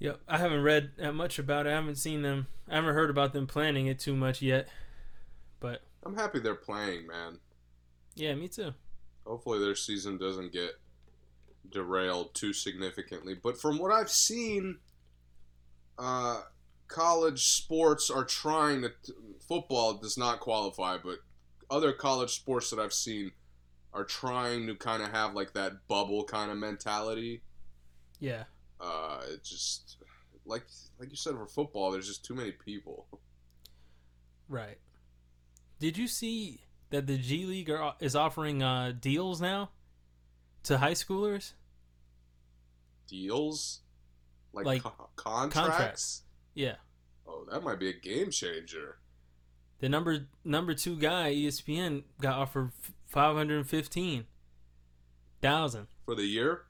Yep, 0.00 0.20
I 0.26 0.38
haven't 0.38 0.62
read 0.62 0.90
that 0.98 1.12
much 1.12 1.38
about 1.38 1.66
it. 1.66 1.70
I 1.70 1.74
haven't 1.74 1.96
seen 1.96 2.22
them. 2.22 2.48
I 2.68 2.74
haven't 2.74 2.94
heard 2.94 3.08
about 3.08 3.32
them 3.32 3.46
planning 3.46 3.86
it 3.86 4.00
too 4.00 4.16
much 4.16 4.42
yet. 4.42 4.68
But 5.60 5.82
I'm 6.04 6.16
happy 6.16 6.40
they're 6.40 6.56
playing, 6.56 7.06
man. 7.06 7.38
yeah, 8.16 8.34
me 8.34 8.48
too. 8.48 8.74
Hopefully 9.24 9.60
their 9.60 9.76
season 9.76 10.18
doesn't 10.18 10.52
get 10.52 10.72
derailed 11.70 12.34
too 12.34 12.52
significantly. 12.52 13.36
But 13.40 13.60
from 13.60 13.78
what 13.78 13.92
I've 13.92 14.10
seen, 14.10 14.80
uh, 15.96 16.40
college 16.88 17.46
sports 17.46 18.10
are 18.10 18.24
trying 18.24 18.82
to. 18.82 18.90
Football 19.46 19.94
does 19.94 20.18
not 20.18 20.40
qualify, 20.40 20.96
but 20.98 21.18
other 21.70 21.92
college 21.92 22.34
sports 22.34 22.70
that 22.70 22.80
I've 22.80 22.92
seen 22.92 23.30
are 23.94 24.04
trying 24.04 24.66
to 24.66 24.74
kind 24.74 25.02
of 25.02 25.10
have 25.10 25.34
like 25.34 25.52
that 25.54 25.86
bubble 25.88 26.24
kind 26.24 26.50
of 26.50 26.56
mentality. 26.58 27.42
Yeah. 28.20 28.44
Uh, 28.80 29.20
it 29.28 29.44
just 29.44 29.96
like 30.44 30.64
like 30.98 31.10
you 31.10 31.16
said 31.16 31.34
for 31.34 31.46
football, 31.46 31.90
there's 31.90 32.06
just 32.08 32.24
too 32.24 32.34
many 32.34 32.52
people. 32.52 33.06
Right. 34.48 34.78
Did 35.78 35.96
you 35.98 36.06
see 36.06 36.60
that 36.90 37.06
the 37.06 37.16
G 37.18 37.44
League 37.46 37.70
are, 37.70 37.94
is 38.00 38.14
offering 38.14 38.62
uh, 38.62 38.92
deals 38.98 39.40
now 39.40 39.70
to 40.64 40.78
high 40.78 40.92
schoolers? 40.92 41.52
Deals, 43.08 43.80
like, 44.52 44.66
Like, 44.66 44.82
co- 44.82 45.08
contracts. 45.16 45.54
contracts. 45.70 46.22
Yeah. 46.54 46.76
Oh, 47.26 47.44
that 47.50 47.62
might 47.62 47.78
be 47.78 47.88
a 47.88 47.92
game 47.92 48.30
changer. 48.30 48.98
The 49.80 49.88
number 49.88 50.26
number 50.44 50.74
two 50.74 50.96
guy, 50.96 51.34
ESPN, 51.34 52.04
got 52.20 52.38
offered 52.38 52.70
five 53.12 53.36
hundred 53.36 53.66
fifteen 53.68 54.24
thousand. 55.40 55.86
For 56.06 56.14
the 56.14 56.24
year? 56.24 56.62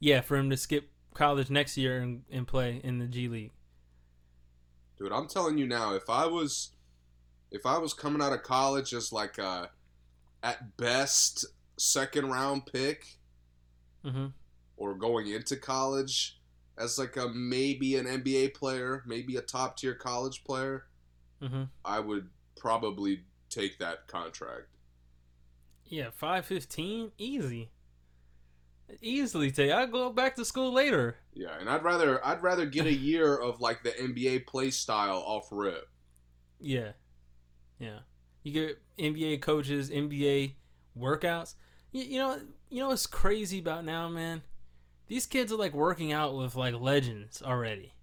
Yeah, 0.00 0.20
for 0.20 0.36
him 0.36 0.48
to 0.50 0.56
skip 0.56 0.90
college 1.14 1.50
next 1.50 1.76
year 1.76 2.00
and, 2.00 2.22
and 2.30 2.46
play 2.46 2.80
in 2.82 2.98
the 2.98 3.06
G 3.06 3.28
League. 3.28 3.52
Dude, 4.98 5.12
I'm 5.12 5.26
telling 5.28 5.58
you 5.58 5.66
now, 5.66 5.94
if 5.94 6.08
I 6.08 6.26
was 6.26 6.70
if 7.50 7.66
I 7.66 7.78
was 7.78 7.92
coming 7.94 8.22
out 8.22 8.32
of 8.32 8.42
college 8.42 8.92
as 8.94 9.12
like 9.12 9.38
a 9.38 9.70
at 10.42 10.76
best 10.76 11.44
second 11.78 12.30
round 12.30 12.66
pick 12.66 13.06
Mm-hmm. 14.04 14.26
or 14.76 14.94
going 14.94 15.28
into 15.28 15.56
college 15.56 16.38
as 16.76 16.98
like 16.98 17.16
a 17.16 17.28
maybe 17.30 17.96
an 17.96 18.04
NBA 18.04 18.52
player, 18.52 19.02
maybe 19.06 19.36
a 19.36 19.40
top 19.40 19.76
tier 19.78 19.94
college 19.94 20.44
player, 20.44 20.84
Mm-hmm. 21.42 21.64
I 21.84 22.00
would 22.00 22.28
probably 22.56 23.20
take 23.50 23.78
that 23.78 24.06
contract. 24.08 24.66
Yeah, 25.86 26.10
five 26.10 26.46
fifteen, 26.46 27.12
easy. 27.18 27.70
Easily 29.00 29.50
take. 29.50 29.72
I 29.72 29.86
go 29.86 30.10
back 30.10 30.36
to 30.36 30.44
school 30.44 30.72
later. 30.72 31.16
Yeah, 31.32 31.58
and 31.58 31.68
I'd 31.68 31.82
rather 31.82 32.24
I'd 32.24 32.42
rather 32.42 32.66
get 32.66 32.86
a 32.86 32.92
year 32.94 33.36
of 33.36 33.60
like 33.60 33.82
the 33.82 33.90
NBA 33.90 34.46
play 34.46 34.70
style 34.70 35.22
off 35.26 35.48
rip. 35.50 35.88
Yeah, 36.60 36.92
yeah. 37.78 38.00
You 38.42 38.52
get 38.52 38.82
NBA 38.98 39.40
coaches, 39.40 39.90
NBA 39.90 40.54
workouts. 40.98 41.54
You, 41.92 42.04
you 42.04 42.18
know, 42.18 42.40
you 42.68 42.80
know 42.80 42.88
what's 42.88 43.06
crazy 43.06 43.58
about 43.58 43.84
now, 43.84 44.08
man? 44.08 44.42
These 45.06 45.26
kids 45.26 45.52
are 45.52 45.56
like 45.56 45.72
working 45.72 46.12
out 46.12 46.36
with 46.36 46.54
like 46.54 46.74
legends 46.74 47.42
already. 47.42 47.94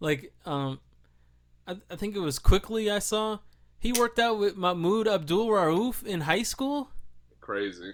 Like, 0.00 0.32
um, 0.44 0.80
I, 1.66 1.76
I 1.90 1.96
think 1.96 2.14
it 2.16 2.20
was 2.20 2.38
quickly 2.38 2.90
I 2.90 2.98
saw 2.98 3.38
he 3.78 3.92
worked 3.92 4.18
out 4.18 4.38
with 4.38 4.56
Mahmoud 4.56 5.06
Abdul 5.08 5.48
Rauf 5.48 6.04
in 6.04 6.22
high 6.22 6.42
school. 6.42 6.90
Crazy. 7.40 7.92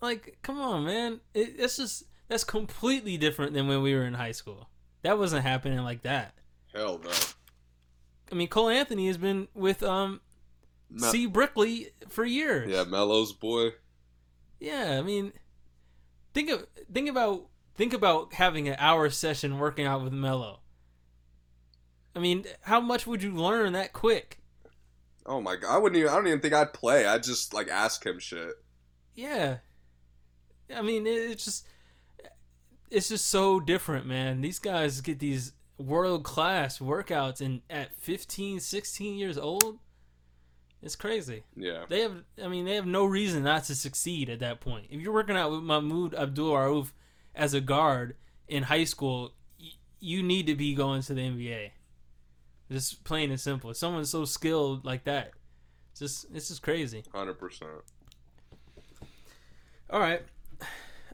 Like, 0.00 0.38
come 0.42 0.58
on, 0.60 0.84
man. 0.84 1.20
It, 1.34 1.54
it's 1.58 1.76
just 1.76 2.04
that's 2.28 2.44
completely 2.44 3.16
different 3.16 3.54
than 3.54 3.68
when 3.68 3.82
we 3.82 3.94
were 3.94 4.04
in 4.04 4.14
high 4.14 4.32
school. 4.32 4.68
That 5.02 5.18
wasn't 5.18 5.44
happening 5.44 5.78
like 5.80 6.02
that. 6.02 6.34
Hell 6.74 7.00
no. 7.02 7.10
I 8.30 8.34
mean, 8.34 8.48
Cole 8.48 8.68
Anthony 8.68 9.06
has 9.06 9.16
been 9.18 9.48
with 9.54 9.82
um 9.82 10.20
Me- 10.90 11.08
C. 11.08 11.26
Brickley 11.26 11.88
for 12.08 12.24
years. 12.24 12.68
yeah, 12.70 12.84
Melo's 12.84 13.32
boy. 13.32 13.70
Yeah, 14.60 14.96
I 14.98 15.02
mean, 15.02 15.32
think 16.34 16.50
of 16.50 16.66
think 16.92 17.08
about 17.08 17.46
think 17.76 17.92
about 17.92 18.34
having 18.34 18.68
an 18.68 18.76
hour 18.78 19.08
session 19.10 19.58
working 19.58 19.86
out 19.86 20.02
with 20.02 20.12
Melo. 20.12 20.60
I 22.14 22.18
mean, 22.18 22.46
how 22.62 22.80
much 22.80 23.06
would 23.06 23.22
you 23.22 23.32
learn 23.32 23.74
that 23.74 23.92
quick? 23.92 24.40
Oh 25.26 25.40
my 25.40 25.56
god, 25.56 25.74
I 25.74 25.78
wouldn't 25.78 25.98
even. 25.98 26.10
I 26.10 26.14
don't 26.14 26.26
even 26.28 26.40
think 26.40 26.54
I'd 26.54 26.72
play. 26.72 27.04
I'd 27.06 27.22
just 27.22 27.52
like 27.52 27.68
ask 27.68 28.04
him 28.06 28.18
shit. 28.18 28.54
Yeah, 29.14 29.58
I 30.74 30.82
mean, 30.82 31.06
it's 31.06 31.44
just 31.44 31.66
it's 32.90 33.08
just 33.08 33.26
so 33.26 33.60
different, 33.60 34.06
man. 34.06 34.40
These 34.40 34.58
guys 34.58 35.00
get 35.00 35.18
these 35.18 35.52
world 35.78 36.24
class 36.24 36.78
workouts, 36.78 37.40
and 37.40 37.62
at 37.68 37.94
15, 37.96 38.60
16 38.60 39.18
years 39.18 39.36
old, 39.36 39.78
it's 40.82 40.96
crazy. 40.96 41.42
Yeah. 41.56 41.84
They 41.88 42.00
have, 42.00 42.22
I 42.42 42.48
mean, 42.48 42.64
they 42.64 42.76
have 42.76 42.86
no 42.86 43.04
reason 43.04 43.42
not 43.42 43.64
to 43.64 43.74
succeed 43.74 44.28
at 44.30 44.38
that 44.40 44.60
point. 44.60 44.86
If 44.90 45.00
you're 45.00 45.12
working 45.12 45.36
out 45.36 45.50
with 45.50 45.62
Mahmoud 45.62 46.14
Abdul 46.14 46.52
Rauf 46.52 46.92
as 47.34 47.54
a 47.54 47.60
guard 47.60 48.14
in 48.48 48.64
high 48.64 48.84
school, 48.84 49.32
y- 49.60 49.70
you 49.98 50.22
need 50.22 50.46
to 50.46 50.54
be 50.54 50.74
going 50.74 51.02
to 51.02 51.14
the 51.14 51.22
NBA. 51.22 51.70
Just 52.70 53.04
plain 53.04 53.30
and 53.30 53.40
simple. 53.40 53.72
Someone 53.74 54.04
so 54.04 54.24
skilled 54.24 54.84
like 54.84 55.04
that, 55.04 55.32
it's 55.92 56.00
just 56.00 56.26
it's 56.34 56.48
just 56.48 56.62
crazy. 56.62 57.04
Hundred 57.14 57.38
percent. 57.38 57.70
All 59.88 60.00
right, 60.00 60.22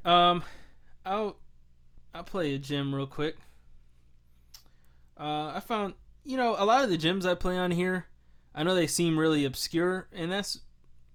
um, 0.05 0.43
I'll 1.05 1.37
I'll 2.15 2.25
play 2.25 2.55
a 2.55 2.59
gym 2.59 2.95
real 2.95 3.07
quick. 3.07 3.37
Uh, 5.19 5.53
I 5.55 5.61
found 5.61 5.95
you 6.25 6.39
know 6.39 6.57
a 6.59 6.65
lot 6.65 6.85
of 6.85 6.91
the 6.91 6.97
gyms 6.97 7.27
I 7.27 7.35
play 7.35 7.59
on 7.59 7.71
here, 7.71 8.07
I 8.55 8.63
know 8.63 8.75
they 8.75 8.87
seem 8.87 9.19
really 9.19 9.45
obscure, 9.45 10.09
and 10.13 10.31
that's 10.31 10.61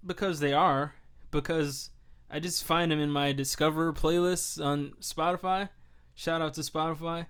because 0.04 0.40
they 0.40 0.52
are 0.52 0.94
because 1.30 1.90
I 2.30 2.40
just 2.40 2.64
find 2.64 2.90
them 2.90 3.00
in 3.00 3.10
my 3.10 3.32
Discover 3.32 3.92
playlists 3.92 4.64
on 4.64 4.94
Spotify. 5.00 5.68
Shout 6.14 6.42
out 6.42 6.54
to 6.54 6.62
Spotify 6.62 7.26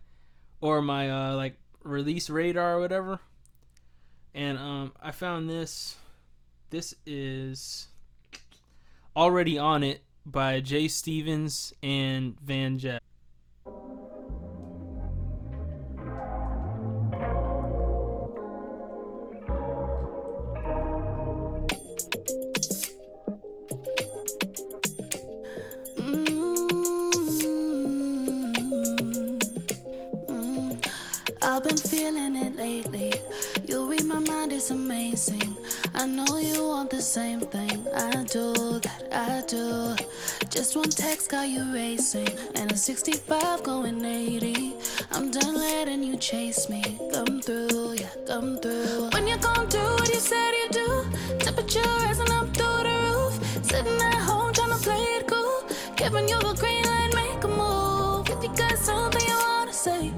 or 0.60 0.80
my 0.80 1.10
uh, 1.10 1.34
like 1.34 1.58
release 1.82 2.30
radar 2.30 2.76
or 2.76 2.80
whatever. 2.80 3.20
And 4.34 4.58
um, 4.58 4.92
I 5.00 5.10
found 5.10 5.48
this. 5.48 5.96
This 6.70 6.94
is 7.06 7.88
already 9.16 9.58
on 9.58 9.82
it 9.82 10.02
by 10.24 10.60
Jay 10.60 10.88
Stevens 10.88 11.72
and 11.82 12.38
Van 12.40 12.78
Jet. 12.78 13.02
Just 40.68 40.76
one 40.76 40.90
text 40.90 41.30
got 41.30 41.48
you 41.48 41.64
racing, 41.72 42.28
and 42.54 42.70
a 42.70 42.76
65 42.76 43.62
going 43.62 44.04
80. 44.04 44.74
I'm 45.12 45.30
done 45.30 45.54
letting 45.54 46.02
you 46.02 46.18
chase 46.18 46.68
me. 46.68 46.82
Come 47.10 47.40
through, 47.40 47.94
yeah, 47.94 48.10
come 48.26 48.58
through. 48.58 49.08
When 49.14 49.26
you 49.26 49.38
gon' 49.38 49.70
do 49.70 49.78
what 49.78 50.08
you 50.12 50.20
said 50.20 50.52
you 50.52 50.68
do, 50.68 51.06
temperature 51.38 51.80
rising 51.80 52.30
up 52.32 52.48
through 52.54 52.82
the 52.84 52.96
roof. 53.00 53.64
Sitting 53.64 53.98
at 53.98 54.16
home 54.16 54.52
trying 54.52 54.76
to 54.76 54.84
play 54.84 55.02
it 55.16 55.26
cool. 55.26 55.64
Giving 55.96 56.28
you 56.28 56.38
the 56.38 56.52
green 56.52 56.84
light, 56.84 57.14
make 57.14 57.42
a 57.44 57.48
move. 57.48 58.28
If 58.28 58.42
you 58.44 58.54
got 58.54 58.76
something 58.76 59.26
you 59.26 59.38
wanna 59.48 59.72
say, 59.72 60.12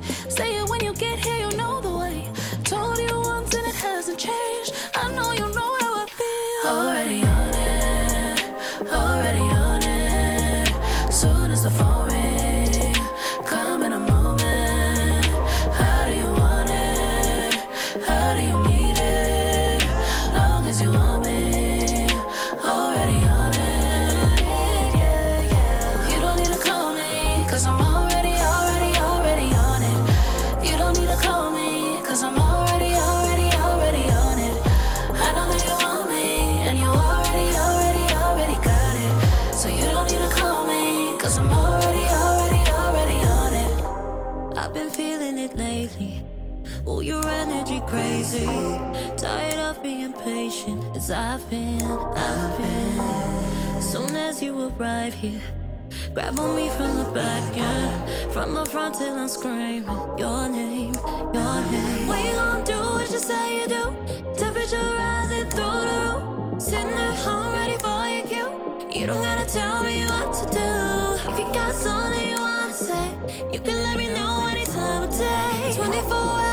been, 51.50 51.82
I've 51.82 52.56
been. 52.58 53.82
Soon 53.82 54.14
as 54.14 54.40
you 54.40 54.70
arrive 54.78 55.14
here, 55.14 55.42
grab 56.14 56.38
on 56.38 56.54
me 56.54 56.68
from 56.70 56.96
the 56.96 57.04
back, 57.12 57.56
yeah. 57.56 58.30
From 58.30 58.54
the 58.54 58.64
front 58.64 58.94
till 58.94 59.18
I'm 59.18 59.28
screaming 59.28 59.84
your 60.16 60.48
name, 60.48 60.94
your 61.34 61.56
name. 61.72 62.06
What 62.06 62.24
you 62.24 62.32
gonna 62.32 62.64
do 62.64 62.78
what 62.94 63.10
you 63.10 63.18
say 63.18 63.62
you 63.62 63.66
do? 63.66 63.84
Temperature 64.36 64.76
rising 64.76 65.50
through 65.50 65.80
the 65.88 65.96
roof. 66.04 66.62
Sitting 66.62 66.98
at 67.06 67.16
home 67.24 67.52
ready 67.52 67.78
for 67.78 68.00
your 68.14 68.26
cue. 68.30 69.00
You 69.00 69.06
don't 69.08 69.22
gotta 69.22 69.46
tell 69.52 69.82
me 69.82 70.04
what 70.04 70.32
to 70.38 70.44
do. 70.60 71.30
If 71.30 71.38
you 71.40 71.52
got 71.52 71.74
something 71.74 72.28
you 72.30 72.40
wanna 72.40 72.72
say, 72.72 73.06
you 73.52 73.58
can 73.58 73.82
let 73.82 73.96
me 73.98 74.06
know 74.08 74.46
any 74.48 74.66
time 74.66 75.02
of 75.02 75.10
day. 75.18 75.72
24 75.74 76.49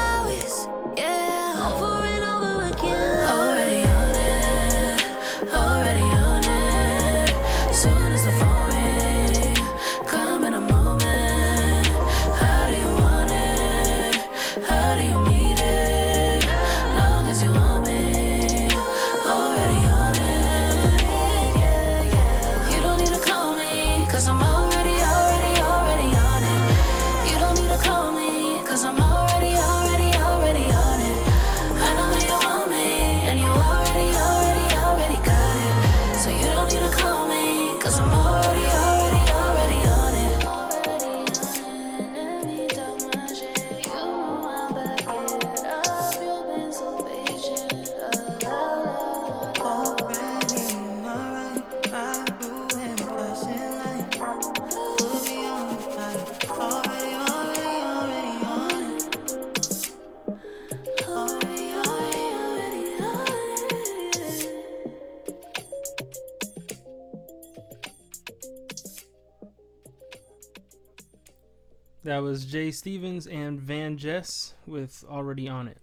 Jay 72.47 72.71
Stevens 72.71 73.27
and 73.27 73.59
Van 73.59 73.97
Jess 73.97 74.53
with 74.65 75.03
Already 75.09 75.49
On 75.49 75.67
It. 75.67 75.79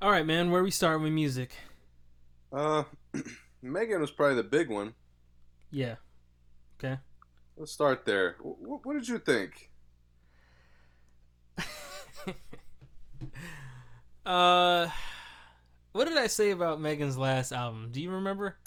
All 0.00 0.12
right, 0.12 0.24
man, 0.24 0.52
where 0.52 0.62
we 0.62 0.70
start 0.70 1.02
with 1.02 1.10
music? 1.12 1.50
Uh, 2.52 2.84
Megan 3.62 4.00
was 4.00 4.12
probably 4.12 4.36
the 4.36 4.44
big 4.44 4.70
one. 4.70 4.94
Yeah. 5.72 5.96
Okay. 6.78 6.98
Let's 7.56 7.72
start 7.72 8.06
there. 8.06 8.36
What, 8.40 8.86
what 8.86 8.94
did 8.94 9.08
you 9.08 9.18
think? 9.18 9.70
Uh, 14.26 14.90
what 15.92 16.06
did 16.06 16.18
I 16.18 16.26
say 16.26 16.50
about 16.50 16.82
Megan's 16.82 17.16
last 17.16 17.50
album? 17.50 17.88
Do 17.90 18.02
you 18.02 18.10
remember? 18.10 18.58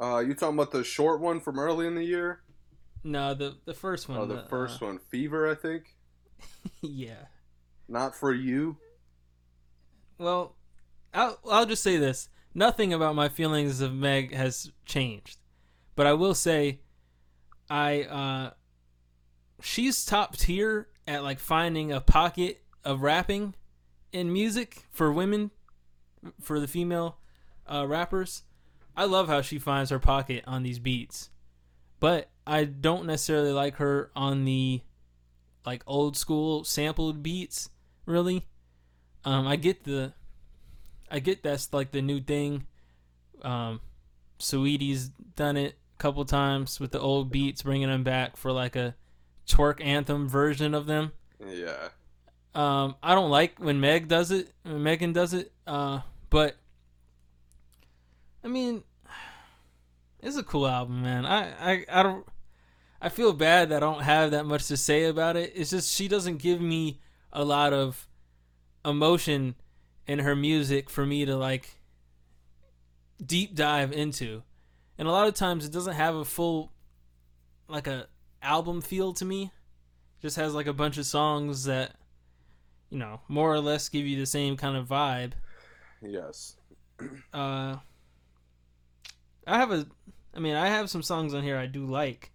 Uh, 0.00 0.18
you 0.18 0.34
talking 0.34 0.56
about 0.56 0.72
the 0.72 0.82
short 0.82 1.20
one 1.20 1.38
from 1.38 1.60
early 1.60 1.86
in 1.86 1.94
the 1.94 2.02
year? 2.02 2.40
No, 3.02 3.34
the 3.34 3.56
the 3.64 3.74
first 3.74 4.08
one. 4.08 4.18
Oh, 4.18 4.26
the 4.26 4.36
uh, 4.36 4.46
first 4.48 4.80
one, 4.80 4.98
Fever, 4.98 5.48
I 5.48 5.54
think. 5.54 5.96
Yeah. 6.82 7.26
Not 7.88 8.14
for 8.14 8.32
you. 8.32 8.76
Well, 10.18 10.56
I'll 11.12 11.38
I'll 11.50 11.66
just 11.66 11.82
say 11.82 11.96
this: 11.96 12.28
nothing 12.54 12.92
about 12.92 13.14
my 13.14 13.28
feelings 13.28 13.80
of 13.80 13.92
Meg 13.92 14.32
has 14.34 14.70
changed, 14.84 15.38
but 15.96 16.06
I 16.06 16.12
will 16.14 16.34
say, 16.34 16.80
I 17.68 18.02
uh, 18.04 18.50
she's 19.60 20.04
top 20.04 20.36
tier 20.36 20.88
at 21.06 21.22
like 21.22 21.38
finding 21.38 21.92
a 21.92 22.00
pocket 22.00 22.62
of 22.84 23.02
rapping 23.02 23.54
in 24.12 24.32
music 24.32 24.84
for 24.90 25.12
women, 25.12 25.50
for 26.40 26.60
the 26.60 26.68
female 26.68 27.18
uh, 27.66 27.86
rappers. 27.86 28.44
I 28.96 29.04
love 29.04 29.28
how 29.28 29.40
she 29.42 29.58
finds 29.58 29.90
her 29.90 29.98
pocket 29.98 30.44
on 30.46 30.62
these 30.62 30.78
beats, 30.78 31.30
but 31.98 32.29
I 32.46 32.64
don't 32.64 33.06
necessarily 33.06 33.52
like 33.52 33.76
her 33.76 34.10
on 34.16 34.44
the 34.44 34.80
like 35.64 35.82
old 35.86 36.16
school 36.16 36.64
sampled 36.64 37.22
beats. 37.22 37.70
Really, 38.06 38.46
um, 39.24 39.46
I 39.46 39.56
get 39.56 39.84
the, 39.84 40.12
I 41.10 41.18
get 41.20 41.42
that's 41.42 41.72
like 41.72 41.92
the 41.92 42.02
new 42.02 42.20
thing. 42.20 42.66
Um, 43.42 43.80
Saweetie's 44.38 45.08
done 45.08 45.56
it 45.56 45.74
a 45.98 45.98
couple 45.98 46.24
times 46.24 46.80
with 46.80 46.92
the 46.92 47.00
old 47.00 47.30
beats, 47.30 47.62
bringing 47.62 47.88
them 47.88 48.02
back 48.02 48.36
for 48.36 48.52
like 48.52 48.74
a 48.76 48.94
twerk 49.46 49.84
anthem 49.84 50.28
version 50.28 50.74
of 50.74 50.86
them. 50.86 51.12
Yeah. 51.44 51.88
Um, 52.54 52.96
I 53.02 53.14
don't 53.14 53.30
like 53.30 53.58
when 53.58 53.80
Meg 53.80 54.08
does 54.08 54.30
it. 54.30 54.52
When 54.62 54.82
Megan 54.82 55.12
does 55.12 55.34
it. 55.34 55.52
Uh, 55.66 56.00
but 56.30 56.56
I 58.42 58.48
mean, 58.48 58.82
it's 60.22 60.36
a 60.36 60.42
cool 60.42 60.66
album, 60.66 61.02
man. 61.02 61.26
I, 61.26 61.72
I, 61.72 61.84
I 61.88 62.02
don't. 62.02 62.26
I 63.02 63.08
feel 63.08 63.32
bad 63.32 63.70
that 63.70 63.82
I 63.82 63.86
don't 63.86 64.02
have 64.02 64.32
that 64.32 64.44
much 64.44 64.66
to 64.66 64.76
say 64.76 65.04
about 65.04 65.36
it. 65.36 65.52
It's 65.54 65.70
just 65.70 65.94
she 65.94 66.06
doesn't 66.06 66.36
give 66.36 66.60
me 66.60 67.00
a 67.32 67.44
lot 67.44 67.72
of 67.72 68.06
emotion 68.84 69.54
in 70.06 70.18
her 70.18 70.36
music 70.36 70.90
for 70.90 71.06
me 71.06 71.24
to 71.24 71.36
like 71.36 71.78
deep 73.24 73.54
dive 73.54 73.92
into. 73.92 74.42
And 74.98 75.08
a 75.08 75.12
lot 75.12 75.28
of 75.28 75.34
times 75.34 75.64
it 75.64 75.72
doesn't 75.72 75.94
have 75.94 76.14
a 76.14 76.24
full 76.26 76.72
like 77.68 77.86
a 77.86 78.06
album 78.42 78.82
feel 78.82 79.14
to 79.14 79.24
me. 79.24 79.44
It 79.44 80.22
just 80.22 80.36
has 80.36 80.54
like 80.54 80.66
a 80.66 80.74
bunch 80.74 80.98
of 80.98 81.06
songs 81.06 81.64
that 81.64 81.94
you 82.90 82.98
know, 82.98 83.20
more 83.28 83.52
or 83.52 83.60
less 83.60 83.88
give 83.88 84.04
you 84.04 84.18
the 84.18 84.26
same 84.26 84.56
kind 84.56 84.76
of 84.76 84.88
vibe. 84.88 85.32
Yes. 86.02 86.56
Uh 87.32 87.76
I 89.46 89.58
have 89.58 89.72
a 89.72 89.86
I 90.34 90.38
mean, 90.38 90.54
I 90.54 90.68
have 90.68 90.90
some 90.90 91.02
songs 91.02 91.34
on 91.34 91.42
here 91.42 91.56
I 91.56 91.66
do 91.66 91.84
like 91.84 92.32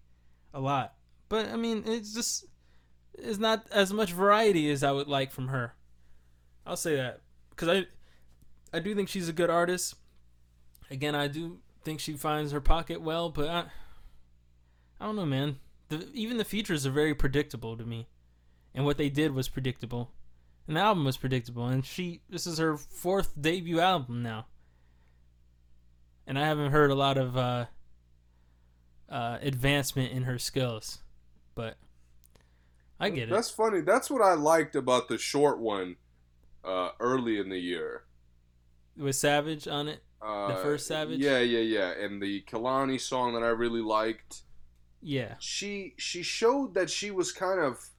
a 0.54 0.60
lot. 0.60 0.96
But 1.30 1.50
I 1.50 1.56
mean, 1.56 1.84
it's 1.86 2.14
just 2.14 2.46
it's 3.14 3.40
not 3.40 3.68
as 3.72 3.94
much 3.94 4.12
variety 4.12 4.70
as 4.70 4.84
I 4.84 4.92
would 4.92 5.08
like 5.08 5.32
from 5.32 5.50
her. 5.50 5.74
I'll 6.66 6.78
say 6.78 6.96
that 6.96 7.22
cuz 7.56 7.70
I 7.70 7.86
I 8.74 8.80
do 8.80 8.94
think 8.96 9.10
she's 9.10 9.30
a 9.30 9.34
good 9.34 9.50
artist. 9.50 9.96
Again, 10.92 11.16
I 11.16 11.28
do 11.28 11.60
think 11.84 12.00
she 12.00 12.14
finds 12.14 12.52
her 12.52 12.62
pocket 12.62 13.02
well, 13.02 13.30
but 13.30 13.48
I 13.50 13.66
I 15.00 15.06
don't 15.06 15.16
know, 15.16 15.26
man. 15.26 15.60
The, 15.90 16.10
even 16.14 16.38
the 16.38 16.46
features 16.46 16.86
are 16.86 16.92
very 16.92 17.14
predictable 17.14 17.78
to 17.78 17.86
me. 17.86 18.08
And 18.74 18.86
what 18.86 18.98
they 18.98 19.10
did 19.10 19.34
was 19.34 19.48
predictable. 19.48 20.12
And 20.68 20.76
the 20.76 20.82
album 20.82 21.06
was 21.06 21.18
predictable. 21.18 21.68
And 21.68 21.86
she 21.86 22.22
this 22.30 22.48
is 22.48 22.58
her 22.58 22.78
fourth 22.78 23.40
debut 23.40 23.80
album 23.80 24.22
now. 24.24 24.48
And 26.28 26.40
I 26.40 26.46
haven't 26.46 26.72
heard 26.72 26.92
a 26.92 26.96
lot 26.96 27.18
of 27.18 27.38
uh 27.38 27.66
uh 29.10 29.38
advancement 29.42 30.12
in 30.12 30.24
her 30.24 30.40
skills. 30.40 31.00
But 31.54 31.78
I 33.00 33.10
get 33.10 33.30
it. 33.30 33.32
That's 33.32 33.50
funny. 33.50 33.82
That's 33.82 34.10
what 34.10 34.22
I 34.22 34.34
liked 34.34 34.76
about 34.76 35.08
the 35.08 35.18
short 35.18 35.60
one 35.60 35.98
uh, 36.64 36.90
early 37.00 37.40
in 37.40 37.50
the 37.50 37.60
year. 37.60 38.04
With 38.98 39.16
Savage 39.16 39.68
on 39.68 39.88
it. 39.88 40.02
Uh, 40.22 40.48
The 40.48 40.56
first 40.56 40.88
Savage? 40.88 41.20
Yeah, 41.20 41.40
yeah, 41.40 41.60
yeah. 41.60 41.92
And 41.92 42.22
the 42.22 42.42
Kalani 42.44 43.00
song 43.00 43.34
that 43.34 43.44
I 43.44 43.50
really 43.50 43.82
liked. 43.82 44.44
Yeah. 45.02 45.36
She 45.40 45.94
she 45.98 46.24
showed 46.24 46.74
that 46.74 46.90
she 46.90 47.12
was 47.12 47.32
kind 47.32 47.60
of 47.60 47.90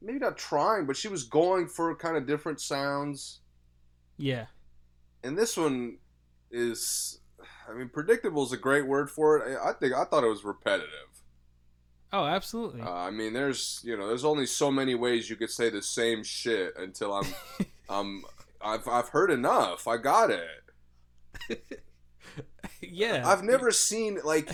maybe 0.00 0.18
not 0.18 0.36
trying, 0.36 0.86
but 0.86 0.96
she 0.96 1.08
was 1.08 1.24
going 1.24 1.68
for 1.68 1.94
kind 1.94 2.16
of 2.16 2.26
different 2.26 2.60
sounds. 2.60 3.40
Yeah. 4.16 4.46
And 5.22 5.38
this 5.38 5.56
one 5.56 5.98
is, 6.50 7.20
I 7.68 7.74
mean, 7.74 7.88
predictable 7.88 8.44
is 8.44 8.52
a 8.52 8.56
great 8.56 8.86
word 8.86 9.10
for 9.10 9.38
it. 9.38 9.56
I 9.56 9.70
I 9.70 9.72
think 9.72 9.94
I 9.94 10.04
thought 10.04 10.24
it 10.24 10.28
was 10.28 10.44
repetitive. 10.44 11.22
Oh, 12.12 12.26
absolutely. 12.26 12.82
Uh, 12.82 12.92
I 12.92 13.10
mean, 13.10 13.32
there's 13.32 13.80
you 13.84 13.96
know, 13.96 14.06
there's 14.06 14.24
only 14.24 14.46
so 14.46 14.70
many 14.70 14.94
ways 14.94 15.30
you 15.30 15.36
could 15.36 15.50
say 15.50 15.70
the 15.70 15.82
same 15.82 16.22
shit 16.22 16.74
until 16.76 17.14
I'm, 17.14 17.26
I'm, 17.88 18.22
I've 18.60 18.86
I've 18.86 19.08
heard 19.08 19.30
enough. 19.30 19.88
I 19.88 19.96
got 19.96 20.30
it. 20.30 21.82
yeah. 22.80 23.22
I've 23.26 23.42
never 23.42 23.70
seen 23.70 24.18
like, 24.24 24.50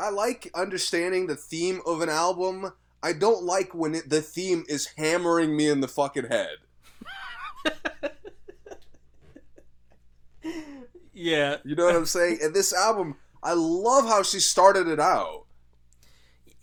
I 0.00 0.10
like 0.10 0.50
understanding 0.54 1.26
the 1.26 1.36
theme 1.36 1.80
of 1.84 2.00
an 2.00 2.08
album. 2.08 2.72
I 3.02 3.12
don't 3.12 3.44
like 3.44 3.74
when 3.74 3.94
it, 3.94 4.08
the 4.08 4.22
theme 4.22 4.64
is 4.68 4.88
hammering 4.96 5.56
me 5.56 5.68
in 5.68 5.80
the 5.80 5.88
fucking 5.88 6.26
head. 6.26 6.58
Yeah. 11.18 11.56
You 11.64 11.74
know 11.74 11.86
what 11.86 11.96
I'm 11.96 12.06
saying? 12.06 12.38
And 12.42 12.54
this 12.54 12.72
album, 12.72 13.16
I 13.42 13.52
love 13.54 14.06
how 14.06 14.22
she 14.22 14.40
started 14.40 14.88
it 14.88 15.00
out. 15.00 15.44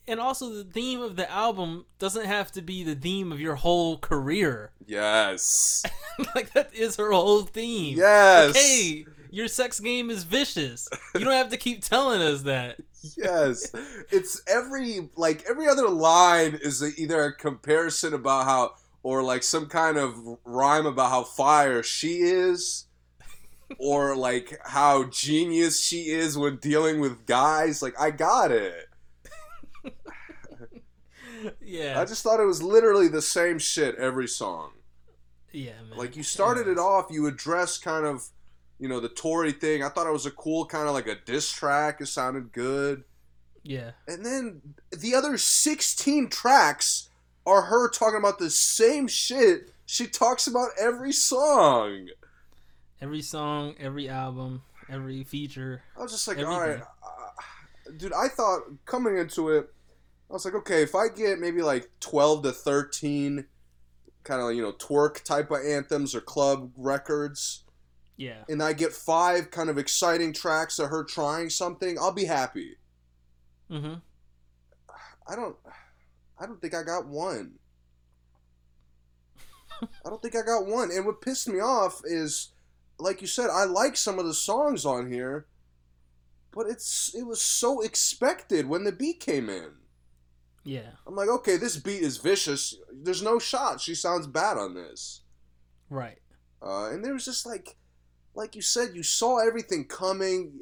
And 0.07 0.19
also 0.19 0.49
the 0.49 0.63
theme 0.63 1.01
of 1.01 1.15
the 1.15 1.29
album 1.31 1.85
doesn't 1.97 2.25
have 2.25 2.51
to 2.53 2.61
be 2.61 2.83
the 2.83 2.95
theme 2.95 3.31
of 3.31 3.39
your 3.39 3.55
whole 3.55 3.97
career. 3.97 4.71
Yes. 4.85 5.83
like 6.35 6.53
that 6.53 6.73
is 6.73 6.95
her 6.97 7.11
whole 7.11 7.41
theme. 7.41 7.97
Yes. 7.97 8.55
Hey, 8.55 9.05
your 9.31 9.47
sex 9.47 9.79
game 9.79 10.09
is 10.09 10.23
vicious. 10.23 10.87
You 11.15 11.21
don't 11.21 11.33
have 11.33 11.49
to 11.49 11.57
keep 11.57 11.83
telling 11.83 12.21
us 12.21 12.43
that. 12.43 12.77
yes 13.17 13.71
it's 14.11 14.41
every 14.47 15.09
like 15.15 15.43
every 15.49 15.67
other 15.67 15.89
line 15.89 16.57
is 16.61 16.83
either 16.97 17.23
a 17.23 17.35
comparison 17.35 18.13
about 18.13 18.45
how 18.45 18.73
or 19.03 19.21
like 19.21 19.43
some 19.43 19.67
kind 19.67 19.97
of 19.97 20.17
rhyme 20.43 20.85
about 20.85 21.11
how 21.11 21.23
fire 21.23 21.83
she 21.83 22.21
is 22.21 22.84
or 23.77 24.15
like 24.15 24.59
how 24.63 25.03
genius 25.05 25.83
she 25.83 26.03
is 26.09 26.37
when 26.37 26.57
dealing 26.57 26.99
with 26.99 27.25
guys 27.25 27.81
like 27.81 27.99
i 27.99 28.11
got 28.11 28.51
it 28.51 28.87
Yeah. 31.61 31.99
i 31.99 32.05
just 32.05 32.23
thought 32.23 32.39
it 32.39 32.45
was 32.45 32.63
literally 32.63 33.07
the 33.07 33.21
same 33.21 33.59
shit 33.59 33.95
every 33.95 34.27
song 34.27 34.71
yeah, 35.51 35.73
man. 35.89 35.97
like 35.97 36.15
you 36.15 36.23
started 36.23 36.67
it 36.67 36.77
off 36.79 37.07
you 37.11 37.27
addressed 37.27 37.83
kind 37.83 38.05
of 38.05 38.27
you 38.79 38.87
know 38.89 38.99
the 38.99 39.09
tory 39.09 39.51
thing 39.51 39.83
i 39.83 39.89
thought 39.89 40.07
it 40.07 40.11
was 40.13 40.25
a 40.25 40.31
cool 40.31 40.65
kind 40.65 40.87
of 40.87 40.93
like 40.93 41.07
a 41.07 41.15
diss 41.25 41.51
track 41.51 42.01
it 42.01 42.07
sounded 42.07 42.51
good 42.51 43.03
Yeah. 43.63 43.91
And 44.07 44.25
then 44.25 44.61
the 44.91 45.13
other 45.15 45.37
16 45.37 46.29
tracks 46.29 47.09
are 47.45 47.63
her 47.63 47.89
talking 47.89 48.19
about 48.19 48.37
the 48.39 48.49
same 48.49 49.07
shit 49.07 49.71
she 49.87 50.07
talks 50.07 50.47
about 50.47 50.69
every 50.79 51.11
song. 51.11 52.07
Every 53.01 53.21
song, 53.21 53.75
every 53.79 54.09
album, 54.09 54.63
every 54.89 55.23
feature. 55.23 55.83
I 55.97 56.01
was 56.01 56.11
just 56.11 56.27
like, 56.27 56.37
Everything. 56.37 56.53
all 56.53 56.61
right, 56.67 56.81
uh, 56.81 57.91
dude, 57.97 58.13
I 58.13 58.27
thought 58.29 58.61
coming 58.85 59.17
into 59.17 59.49
it, 59.49 59.71
I 60.29 60.33
was 60.33 60.45
like, 60.45 60.55
okay, 60.55 60.81
if 60.81 60.95
I 60.95 61.07
get 61.09 61.39
maybe 61.39 61.61
like 61.61 61.89
12 61.99 62.43
to 62.43 62.51
13 62.51 63.45
kind 64.23 64.41
of, 64.41 64.53
you 64.55 64.61
know, 64.63 64.71
twerk 64.73 65.23
type 65.23 65.51
of 65.51 65.59
anthems 65.63 66.15
or 66.15 66.21
club 66.21 66.71
records, 66.75 67.63
Yeah. 68.17 68.43
and 68.49 68.63
I 68.63 68.73
get 68.73 68.91
five 68.93 69.51
kind 69.51 69.69
of 69.69 69.77
exciting 69.77 70.33
tracks 70.33 70.79
of 70.79 70.89
her 70.89 71.03
trying 71.03 71.49
something, 71.51 71.99
I'll 71.99 72.11
be 72.13 72.25
happy. 72.25 72.77
Mm-hmm. 73.69 73.95
I 75.27 75.35
don't 75.35 75.55
I 76.39 76.45
don't 76.45 76.61
think 76.61 76.73
I 76.75 76.83
got 76.83 77.07
one. 77.07 77.53
I 79.81 80.09
don't 80.09 80.21
think 80.21 80.35
I 80.35 80.41
got 80.41 80.65
one. 80.65 80.91
And 80.91 81.05
what 81.05 81.21
pissed 81.21 81.47
me 81.47 81.59
off 81.59 82.01
is 82.05 82.51
like 82.99 83.21
you 83.21 83.27
said, 83.27 83.49
I 83.49 83.65
like 83.65 83.97
some 83.97 84.19
of 84.19 84.25
the 84.25 84.33
songs 84.33 84.85
on 84.85 85.11
here, 85.11 85.47
but 86.51 86.67
it's 86.67 87.13
it 87.15 87.23
was 87.23 87.41
so 87.41 87.81
expected 87.81 88.67
when 88.67 88.83
the 88.83 88.91
beat 88.91 89.19
came 89.19 89.49
in. 89.49 89.71
Yeah. 90.63 90.89
I'm 91.05 91.15
like, 91.15 91.29
okay, 91.29 91.57
this 91.57 91.77
beat 91.77 92.01
is 92.01 92.17
vicious. 92.17 92.75
There's 92.91 93.21
no 93.21 93.37
shot. 93.37 93.79
She 93.81 93.93
sounds 93.93 94.25
bad 94.25 94.57
on 94.57 94.73
this. 94.73 95.21
Right. 95.89 96.17
Uh, 96.65 96.89
and 96.89 97.05
there 97.05 97.13
was 97.13 97.25
just 97.25 97.45
like, 97.45 97.75
like 98.33 98.55
you 98.55 98.61
said, 98.63 98.95
you 98.95 99.03
saw 99.03 99.37
everything 99.45 99.85
coming. 99.85 100.61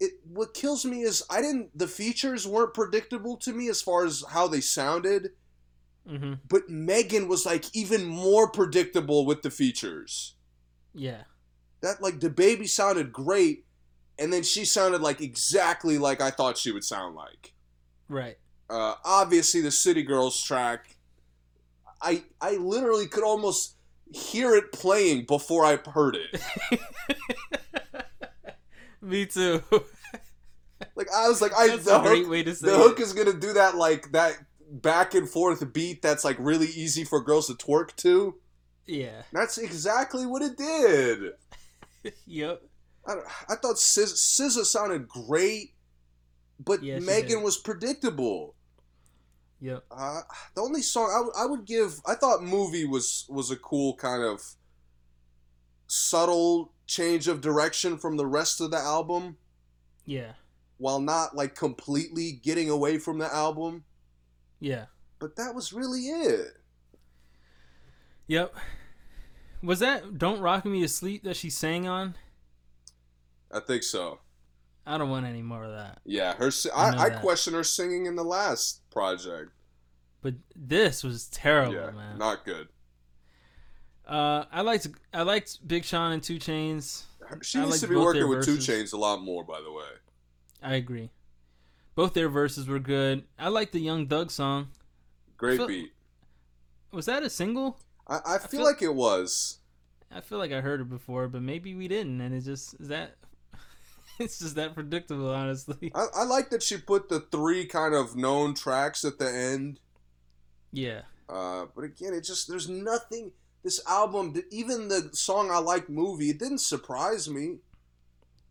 It 0.00 0.12
what 0.24 0.54
kills 0.54 0.84
me 0.84 1.02
is 1.02 1.22
I 1.30 1.40
didn't. 1.40 1.78
The 1.78 1.86
features 1.86 2.46
weren't 2.48 2.74
predictable 2.74 3.36
to 3.38 3.52
me 3.52 3.68
as 3.68 3.80
far 3.80 4.04
as 4.04 4.24
how 4.30 4.48
they 4.48 4.60
sounded, 4.60 5.30
Mhm. 6.08 6.40
but 6.48 6.68
Megan 6.68 7.28
was 7.28 7.46
like 7.46 7.64
even 7.76 8.04
more 8.04 8.50
predictable 8.50 9.24
with 9.24 9.42
the 9.42 9.50
features. 9.52 10.34
Yeah. 10.94 11.24
That 11.84 12.00
like 12.00 12.18
DaBaby 12.18 12.66
sounded 12.66 13.12
great, 13.12 13.66
and 14.18 14.32
then 14.32 14.42
she 14.42 14.64
sounded 14.64 15.02
like 15.02 15.20
exactly 15.20 15.98
like 15.98 16.22
I 16.22 16.30
thought 16.30 16.56
she 16.56 16.72
would 16.72 16.82
sound 16.82 17.14
like. 17.14 17.52
Right. 18.08 18.38
Uh, 18.70 18.94
obviously, 19.04 19.60
the 19.60 19.70
City 19.70 20.02
Girls 20.02 20.42
track, 20.42 20.96
I 22.00 22.24
I 22.40 22.52
literally 22.52 23.06
could 23.06 23.22
almost 23.22 23.76
hear 24.14 24.54
it 24.54 24.72
playing 24.72 25.26
before 25.26 25.66
I 25.66 25.76
heard 25.76 26.16
it. 26.16 26.40
Me 29.02 29.26
too. 29.26 29.62
Like 30.96 31.08
I 31.12 31.28
was 31.28 31.40
like, 31.40 31.52
I 31.56 31.68
That's 31.68 31.84
the 31.84 31.98
hook, 31.98 32.28
way 32.28 32.42
to 32.42 32.54
say 32.54 32.66
the 32.68 32.76
hook 32.76 33.00
is 33.00 33.12
gonna 33.14 33.32
do 33.32 33.54
that 33.54 33.74
like 33.74 34.12
that 34.12 34.36
back 34.70 35.14
and 35.14 35.28
forth 35.28 35.72
beat 35.72 36.02
that's 36.02 36.24
like 36.24 36.36
really 36.38 36.66
easy 36.66 37.04
for 37.04 37.20
girls 37.20 37.46
to 37.46 37.54
twerk 37.54 37.96
to. 37.96 38.34
Yeah. 38.86 39.22
That's 39.32 39.56
exactly 39.58 40.26
what 40.26 40.42
it 40.42 40.56
did. 40.56 41.32
Yep. 42.26 42.62
I, 43.06 43.14
don't- 43.14 43.26
I 43.48 43.54
thought 43.56 43.78
Sis- 43.78 44.14
SZA 44.40 44.64
sounded 44.64 45.08
great, 45.08 45.74
but 46.58 46.82
Yeah, 46.82 46.98
Megan 47.00 47.42
was 47.42 47.58
predictable. 47.58 48.54
Yep. 49.60 49.84
Uh, 49.90 50.20
the 50.54 50.60
only 50.62 50.82
song 50.82 51.10
I, 51.10 51.18
w- 51.18 51.32
I 51.36 51.46
would 51.46 51.64
give, 51.64 52.00
I 52.06 52.14
thought 52.14 52.42
"Movie" 52.42 52.84
was 52.84 53.24
was 53.28 53.50
a 53.50 53.56
cool 53.56 53.94
kind 53.96 54.22
of 54.22 54.42
subtle 55.86 56.72
change 56.86 57.28
of 57.28 57.40
direction 57.40 57.96
from 57.98 58.16
the 58.16 58.26
rest 58.26 58.60
of 58.60 58.70
the 58.70 58.76
album, 58.78 59.36
Yeah. 60.04 60.32
while 60.78 61.00
not 61.00 61.34
like 61.34 61.54
completely 61.54 62.32
getting 62.32 62.68
away 62.68 62.98
from 62.98 63.18
the 63.18 63.32
album. 63.32 63.84
Yeah. 64.60 64.86
But 65.18 65.36
that 65.36 65.54
was 65.54 65.72
really 65.72 66.08
it. 66.08 66.48
Yep. 68.26 68.54
Was 69.64 69.78
that 69.80 70.18
"Don't 70.18 70.40
Rock 70.40 70.64
Me 70.64 70.80
to 70.82 70.88
Sleep" 70.88 71.24
that 71.24 71.36
she 71.36 71.50
sang 71.50 71.88
on? 71.88 72.16
I 73.50 73.60
think 73.60 73.82
so. 73.82 74.20
I 74.86 74.98
don't 74.98 75.08
want 75.08 75.26
any 75.26 75.42
more 75.42 75.64
of 75.64 75.72
that. 75.72 76.00
Yeah, 76.04 76.34
her. 76.34 76.50
I 76.74 76.90
I, 76.90 77.04
I 77.06 77.10
question 77.10 77.54
her 77.54 77.64
singing 77.64 78.06
in 78.06 78.16
the 78.16 78.24
last 78.24 78.88
project. 78.90 79.52
But 80.20 80.34
this 80.54 81.02
was 81.04 81.26
terrible, 81.28 81.74
yeah, 81.74 81.90
man. 81.90 82.18
not 82.18 82.44
good. 82.44 82.68
Uh, 84.06 84.44
I 84.52 84.60
liked 84.60 84.86
I 85.12 85.22
liked 85.22 85.66
Big 85.66 85.84
Sean 85.84 86.12
and 86.12 86.22
Two 86.22 86.38
Chainz. 86.38 87.04
She 87.42 87.58
needs 87.58 87.80
to 87.80 87.88
be 87.88 87.96
working 87.96 88.28
with 88.28 88.44
Two. 88.44 88.56
Chainz 88.56 88.92
a 88.92 88.98
lot 88.98 89.22
more, 89.22 89.44
by 89.44 89.60
the 89.62 89.72
way. 89.72 89.84
I 90.62 90.74
agree. 90.74 91.10
Both 91.94 92.12
their 92.12 92.28
verses 92.28 92.66
were 92.66 92.78
good. 92.78 93.24
I 93.38 93.48
like 93.48 93.72
the 93.72 93.80
Young 93.80 94.06
Thug 94.06 94.30
song. 94.30 94.68
Great 95.36 95.58
feel- 95.58 95.68
beat. 95.68 95.92
Was 96.90 97.06
that 97.06 97.22
a 97.22 97.30
single? 97.30 97.78
I, 98.06 98.20
I 98.26 98.38
feel 98.38 98.48
feel- 98.48 98.64
like 98.64 98.82
it 98.82 98.94
was. 98.94 99.58
I 100.10 100.20
feel 100.20 100.38
like 100.38 100.52
I 100.52 100.60
heard 100.60 100.80
it 100.80 100.88
before, 100.88 101.26
but 101.26 101.42
maybe 101.42 101.74
we 101.74 101.88
didn't, 101.88 102.20
and 102.20 102.34
it 102.34 102.42
just 102.42 102.74
is 102.80 102.88
that. 102.88 103.16
it's 104.20 104.38
just 104.38 104.54
that 104.54 104.74
predictable, 104.74 105.30
honestly. 105.30 105.90
I, 105.94 106.06
I 106.14 106.24
like 106.24 106.50
that 106.50 106.62
she 106.62 106.76
put 106.76 107.08
the 107.08 107.20
three 107.20 107.64
kind 107.66 107.94
of 107.94 108.14
known 108.14 108.54
tracks 108.54 109.04
at 109.04 109.18
the 109.18 109.28
end. 109.28 109.80
Yeah. 110.72 111.02
Uh, 111.28 111.66
but 111.74 111.84
again, 111.84 112.14
it 112.14 112.22
just 112.22 112.48
there's 112.48 112.68
nothing. 112.68 113.32
This 113.64 113.80
album, 113.88 114.34
even 114.50 114.88
the 114.88 115.08
song 115.14 115.50
I 115.50 115.58
like, 115.58 115.88
movie, 115.88 116.28
it 116.30 116.38
didn't 116.38 116.58
surprise 116.58 117.28
me. 117.30 117.56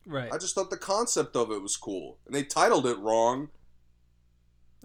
Right. 0.08 0.34
I 0.34 0.38
just 0.38 0.56
thought 0.56 0.70
the 0.72 0.78
concept 0.78 1.36
of 1.36 1.52
it 1.52 1.62
was 1.62 1.78
cool, 1.78 2.18
and 2.26 2.36
they 2.36 2.44
titled 2.44 2.88
it 2.88 2.98
wrong. 2.98 3.50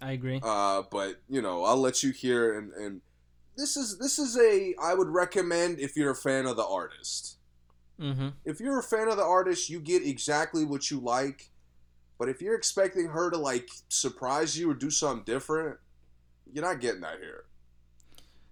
I 0.00 0.12
agree. 0.12 0.38
Uh, 0.42 0.82
but 0.90 1.20
you 1.28 1.42
know, 1.42 1.64
I'll 1.64 1.78
let 1.78 2.02
you 2.02 2.12
hear. 2.12 2.56
And, 2.56 2.72
and 2.72 3.00
this 3.58 3.76
is 3.76 3.98
this 3.98 4.18
is 4.18 4.38
a 4.38 4.74
I 4.80 4.94
would 4.94 5.08
recommend 5.08 5.80
if 5.80 5.96
you're 5.96 6.12
a 6.12 6.16
fan 6.16 6.46
of 6.46 6.56
the 6.56 6.64
artist. 6.64 7.36
Mm-hmm. 8.00 8.28
If 8.44 8.60
you're 8.60 8.78
a 8.78 8.82
fan 8.82 9.08
of 9.08 9.16
the 9.16 9.24
artist, 9.24 9.68
you 9.68 9.80
get 9.80 10.02
exactly 10.06 10.64
what 10.64 10.90
you 10.90 11.00
like. 11.00 11.50
But 12.18 12.28
if 12.28 12.40
you're 12.40 12.54
expecting 12.54 13.06
her 13.08 13.30
to 13.30 13.36
like 13.36 13.68
surprise 13.88 14.56
you 14.58 14.70
or 14.70 14.74
do 14.74 14.88
something 14.90 15.24
different, 15.24 15.76
you're 16.52 16.64
not 16.64 16.80
getting 16.80 17.00
that 17.02 17.18
here. 17.20 17.44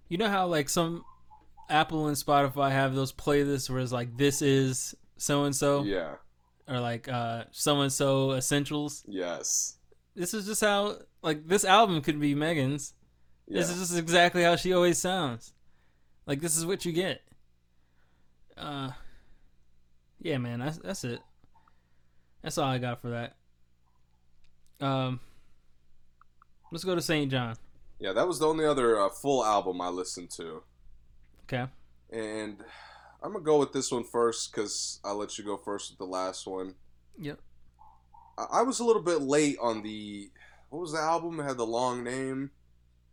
You 0.08 0.18
know 0.18 0.28
how 0.28 0.46
like 0.48 0.68
some 0.68 1.04
Apple 1.70 2.08
and 2.08 2.16
Spotify 2.16 2.70
have 2.72 2.94
those 2.94 3.12
playlists 3.12 3.70
where 3.70 3.80
it's 3.80 3.92
like 3.92 4.16
this 4.16 4.42
is 4.42 4.94
so 5.16 5.44
and 5.44 5.54
so 5.54 5.84
Yeah. 5.84 6.16
or 6.68 6.80
like 6.80 7.08
uh 7.08 7.44
so 7.52 7.80
and 7.80 7.92
so 7.92 8.32
essentials. 8.32 9.04
Yes. 9.06 9.78
This 10.16 10.34
is 10.34 10.46
just 10.46 10.60
how 10.60 10.98
like 11.22 11.46
this 11.46 11.64
album 11.64 12.00
could 12.02 12.18
be 12.20 12.34
Megan's. 12.34 12.92
Yeah. 13.48 13.60
This 13.60 13.70
is 13.70 13.78
just 13.78 13.98
exactly 13.98 14.42
how 14.42 14.56
she 14.56 14.72
always 14.72 14.98
sounds. 14.98 15.52
Like 16.26 16.40
this 16.40 16.56
is 16.56 16.66
what 16.66 16.84
you 16.84 16.92
get. 16.92 17.22
Uh 18.56 18.90
Yeah, 20.20 20.38
man, 20.38 20.60
that's 20.60 20.78
that's 20.78 21.04
it. 21.04 21.20
That's 22.42 22.58
all 22.58 22.68
I 22.68 22.78
got 22.78 23.00
for 23.00 23.10
that. 23.10 23.36
Um 24.84 25.20
Let's 26.72 26.84
go 26.84 26.94
to 26.96 27.02
Saint 27.02 27.30
Jhn. 27.32 27.56
yeah, 28.00 28.12
that 28.12 28.26
was 28.26 28.40
the 28.40 28.46
only 28.48 28.64
other 28.66 29.00
uh, 29.00 29.08
full 29.08 29.44
album 29.44 29.80
I 29.80 29.88
listened 29.88 30.30
to. 30.32 30.62
Okay. 31.44 31.70
And 32.10 32.56
I'm 33.22 33.32
going 33.32 33.44
to 33.44 33.46
go 33.46 33.58
with 33.60 33.72
this 33.72 33.92
one 33.92 34.02
first 34.04 34.50
because 34.52 35.00
I'll 35.04 35.16
let 35.16 35.38
you 35.38 35.44
go 35.44 35.56
first 35.56 35.90
with 35.92 35.98
the 35.98 36.04
last 36.06 36.44
one. 36.46 36.74
Yep. 37.18 37.38
I, 38.36 38.46
I 38.52 38.62
was 38.62 38.80
a 38.80 38.84
little 38.84 39.00
bit 39.02 39.22
late 39.22 39.56
on 39.62 39.82
the. 39.82 40.28
What 40.70 40.80
was 40.80 40.92
the 40.92 40.98
album? 40.98 41.38
It 41.38 41.44
had 41.44 41.56
the 41.56 41.64
long 41.66 42.02
name. 42.02 42.50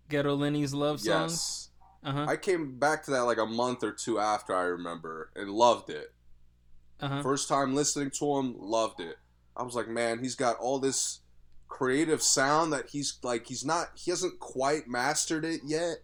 Ghetto 0.09 0.35
Lenny's 0.35 0.73
love 0.73 0.99
songs. 0.99 1.31
Yes. 1.31 1.69
Uh-huh. 2.03 2.25
I 2.27 2.35
came 2.35 2.77
back 2.77 3.03
to 3.05 3.11
that 3.11 3.21
like 3.21 3.37
a 3.37 3.45
month 3.45 3.83
or 3.83 3.91
two 3.91 4.19
after 4.19 4.53
I 4.55 4.63
remember 4.63 5.29
and 5.35 5.49
loved 5.49 5.89
it. 5.89 6.13
Uh-huh. 6.99 7.21
First 7.21 7.47
time 7.47 7.75
listening 7.75 8.11
to 8.11 8.37
him, 8.37 8.55
loved 8.59 8.99
it. 8.99 9.17
I 9.55 9.63
was 9.63 9.75
like, 9.75 9.87
man, 9.87 10.19
he's 10.19 10.35
got 10.35 10.57
all 10.57 10.79
this 10.79 11.19
creative 11.67 12.21
sound 12.21 12.71
that 12.73 12.89
he's 12.91 13.17
like 13.23 13.47
he's 13.47 13.65
not 13.65 13.87
he 13.95 14.11
hasn't 14.11 14.39
quite 14.39 14.87
mastered 14.87 15.43
it 15.43 15.61
yet, 15.65 15.97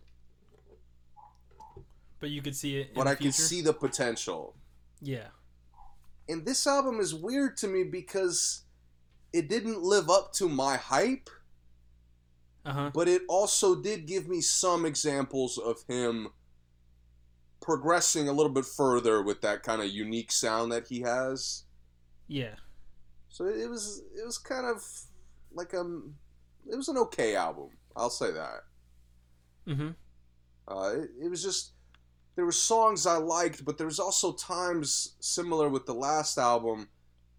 But 2.20 2.32
you 2.32 2.42
could 2.42 2.56
see 2.56 2.78
it 2.80 2.90
in 2.90 2.96
but 2.96 3.08
I 3.08 3.16
can 3.16 3.24
future. 3.32 3.42
see 3.44 3.62
the 3.62 3.74
potential. 3.74 4.56
Yeah. 5.02 5.28
And 6.28 6.46
this 6.46 6.66
album 6.68 7.00
is 7.00 7.14
weird 7.14 7.58
to 7.58 7.68
me 7.68 7.84
because 7.84 8.62
it 9.34 9.48
didn't 9.50 9.82
live 9.82 10.10
up 10.10 10.34
to 10.34 10.50
my 10.50 10.76
hype, 10.78 11.30
Uh-huh. 12.70 12.92
but 12.94 13.08
it 13.08 13.24
also 13.28 13.76
did 13.82 14.06
give 14.06 14.28
me 14.28 14.42
some 14.42 14.86
examples 14.86 15.58
of 15.58 15.84
him 15.88 16.28
progressing 17.62 18.30
a 18.30 18.32
little 18.32 18.52
bit 18.52 18.66
further 18.66 19.22
with 19.22 19.42
that 19.42 19.64
kind 19.64 19.82
of 19.82 19.88
unique 19.90 20.32
sound 20.32 20.72
that 20.72 20.88
he 20.88 21.02
has. 21.02 21.64
Yeah. 22.28 22.56
So 23.30 23.46
it 23.46 23.70
was 23.70 24.04
it 24.16 24.26
was 24.26 24.38
kind 24.38 24.66
of 24.66 24.84
like 25.52 25.74
um 25.74 26.16
it 26.72 26.76
was 26.76 26.90
an 26.90 26.98
okay 26.98 27.36
album. 27.36 27.70
I'll 27.96 28.10
say 28.10 28.32
that. 28.32 28.64
Mm 29.68 29.78
Mhm. 29.78 29.96
Uh, 30.68 30.92
it, 31.02 31.10
it 31.26 31.30
was 31.30 31.42
just 31.42 31.74
there 32.36 32.46
were 32.46 32.52
songs 32.52 33.06
I 33.06 33.18
liked, 33.18 33.66
but 33.66 33.78
there 33.78 33.88
was 33.88 34.00
also 34.00 34.34
times 34.34 35.16
similar 35.20 35.68
with 35.70 35.86
the 35.86 35.96
last 35.96 36.38
album. 36.38 36.88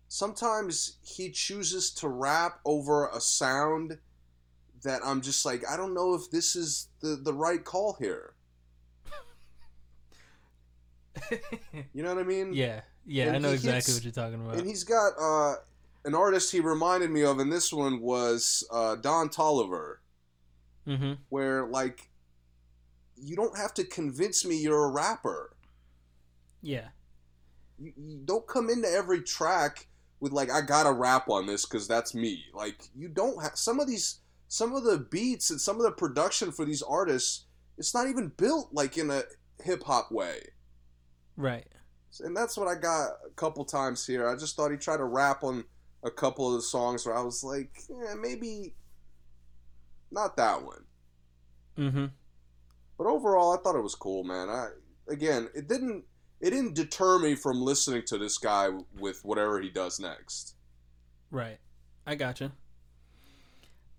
Sometimes 0.09 0.99
he 1.03 1.31
chooses 1.31 1.93
to 1.93 2.09
rap 2.09 2.61
over 2.65 3.09
a 3.09 3.21
sound 3.21 3.99
that 4.83 5.01
I'm 5.05 5.21
just 5.21 5.45
like 5.45 5.63
I 5.71 5.77
don't 5.77 5.95
know 5.95 6.15
if 6.15 6.31
this 6.31 6.57
is 6.57 6.89
the 7.01 7.17
the 7.23 7.35
right 7.35 7.65
call 7.65 7.97
here. 8.01 8.35
You 11.93 12.03
know 12.03 12.15
what 12.15 12.21
I 12.25 12.27
mean? 12.27 12.53
yeah. 12.53 12.81
Yeah, 13.07 13.27
And 13.29 13.37
I 13.37 13.39
know 13.41 13.51
exactly 13.53 13.77
hits- 13.77 13.95
what 13.95 14.05
you're 14.05 14.13
talking 14.13 14.41
about. 14.45 14.57
And 14.59 14.67
he's 14.67 14.85
got 14.85 15.13
uh, 15.21 15.55
an 16.05 16.15
artist 16.15 16.53
he 16.53 16.61
reminded 16.61 17.11
me 17.11 17.23
of, 17.25 17.39
and 17.39 17.51
this 17.51 17.73
one 17.73 18.01
was 18.01 18.67
uh, 18.71 18.97
Don 18.97 19.29
Toliver, 19.31 19.97
Mhm. 20.87 21.19
where 21.31 21.67
like 21.67 22.11
you 23.17 23.37
don't 23.37 23.57
have 23.57 23.75
to 23.75 23.85
convince 23.85 24.45
me 24.45 24.57
you're 24.57 24.85
a 24.85 24.91
rapper. 24.91 25.57
Yeah. 26.63 26.89
You, 27.79 27.93
you 27.97 28.21
don't 28.25 28.47
come 28.47 28.69
into 28.71 28.89
every 28.89 29.23
track 29.23 29.89
with 30.21 30.33
like 30.33 30.51
I 30.51 30.61
gotta 30.61 30.93
rap 30.93 31.29
on 31.31 31.47
this 31.47 31.65
because 31.65 31.89
that's 31.89 32.15
me. 32.15 32.45
Like 32.55 32.83
you 32.95 33.09
don't 33.09 33.43
have 33.43 33.57
some 33.57 33.81
of 33.81 33.87
these, 33.89 34.21
some 34.51 34.75
of 34.75 34.83
the 34.83 34.99
beats 34.99 35.49
and 35.51 35.61
some 35.61 35.77
of 35.77 35.83
the 35.83 35.93
production 35.93 36.51
for 36.51 36.65
these 36.65 36.83
artists. 36.83 37.45
It's 37.79 37.95
not 37.95 38.09
even 38.09 38.33
built 38.37 38.71
like 38.73 38.99
in 38.99 39.09
a 39.09 39.23
hip 39.63 39.85
hop 39.85 40.11
way. 40.11 40.41
Right. 41.37 41.69
and 42.19 42.37
that's 42.37 42.57
what 42.57 42.67
I 42.67 42.75
got 42.75 43.13
a 43.25 43.31
couple 43.37 43.65
times 43.65 44.05
here. 44.05 44.29
I 44.29 44.35
just 44.35 44.57
thought 44.57 44.73
he 44.73 44.77
tried 44.77 44.97
to 44.97 45.05
rap 45.05 45.45
on 45.45 45.65
a 46.03 46.11
couple 46.11 46.49
of 46.49 46.55
the 46.55 46.63
songs 46.63 47.07
where 47.07 47.17
I 47.17 47.23
was 47.23 47.45
like, 47.45 47.71
yeah, 47.89 48.15
maybe 48.15 48.75
not 50.11 50.37
that 50.37 50.65
one. 50.65 50.85
Mm-hmm. 51.79 52.07
But 52.99 53.07
overall, 53.07 53.57
I 53.57 53.63
thought 53.63 53.77
it 53.77 53.83
was 53.83 53.95
cool, 53.95 54.25
man. 54.25 54.49
I 54.49 54.71
again, 55.09 55.49
it 55.55 55.69
didn't 55.69 56.05
it 56.41 56.51
didn't 56.51 56.75
deter 56.75 57.21
me 57.21 57.37
from 57.37 57.63
listening 57.63 58.03
to 58.07 58.19
this 58.19 58.37
guy 58.37 58.71
with 58.99 59.25
whatever 59.25 59.61
he 59.61 59.71
does 59.71 60.01
next. 60.01 60.57
Right. 61.31 61.59
I 62.05 62.17
gotcha. 62.17 62.51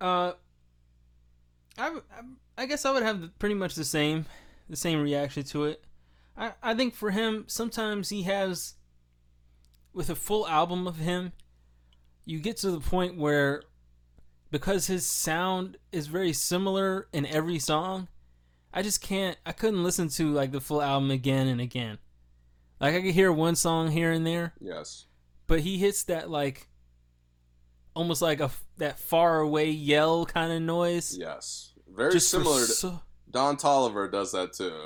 Uh, 0.01 0.33
I, 1.77 1.99
I, 2.57 2.65
guess 2.65 2.85
I 2.85 2.91
would 2.91 3.03
have 3.03 3.37
pretty 3.39 3.55
much 3.55 3.75
the 3.75 3.83
same, 3.85 4.25
the 4.67 4.75
same 4.75 5.01
reaction 5.01 5.43
to 5.43 5.65
it. 5.65 5.83
I, 6.35 6.53
I 6.63 6.73
think 6.73 6.95
for 6.95 7.11
him, 7.11 7.45
sometimes 7.47 8.09
he 8.09 8.23
has, 8.23 8.73
with 9.93 10.09
a 10.09 10.15
full 10.15 10.47
album 10.47 10.87
of 10.87 10.97
him, 10.97 11.33
you 12.25 12.39
get 12.39 12.57
to 12.57 12.71
the 12.71 12.79
point 12.79 13.15
where, 13.15 13.61
because 14.49 14.87
his 14.87 15.05
sound 15.05 15.77
is 15.91 16.07
very 16.07 16.33
similar 16.33 17.07
in 17.13 17.25
every 17.27 17.59
song, 17.59 18.07
I 18.73 18.81
just 18.81 19.01
can't, 19.01 19.37
I 19.45 19.51
couldn't 19.51 19.83
listen 19.83 20.07
to 20.09 20.31
like 20.31 20.51
the 20.51 20.61
full 20.61 20.81
album 20.81 21.11
again 21.11 21.47
and 21.47 21.61
again. 21.61 21.99
Like 22.79 22.95
I 22.95 23.01
could 23.01 23.13
hear 23.13 23.31
one 23.31 23.55
song 23.55 23.91
here 23.91 24.11
and 24.11 24.25
there, 24.25 24.53
Yes. 24.59 25.05
but 25.45 25.59
he 25.59 25.77
hits 25.77 26.03
that 26.03 26.29
like 26.31 26.67
almost 27.93 28.21
like 28.21 28.39
a 28.39 28.49
that 28.77 28.99
far 28.99 29.39
away 29.39 29.69
yell 29.69 30.25
kind 30.25 30.51
of 30.51 30.61
noise 30.61 31.17
Yes. 31.17 31.73
Very 31.93 32.13
just 32.13 32.29
similar 32.29 32.61
to 32.65 32.71
so, 32.71 33.01
Don 33.29 33.57
Toliver 33.57 34.11
does 34.11 34.31
that 34.31 34.53
too. 34.53 34.85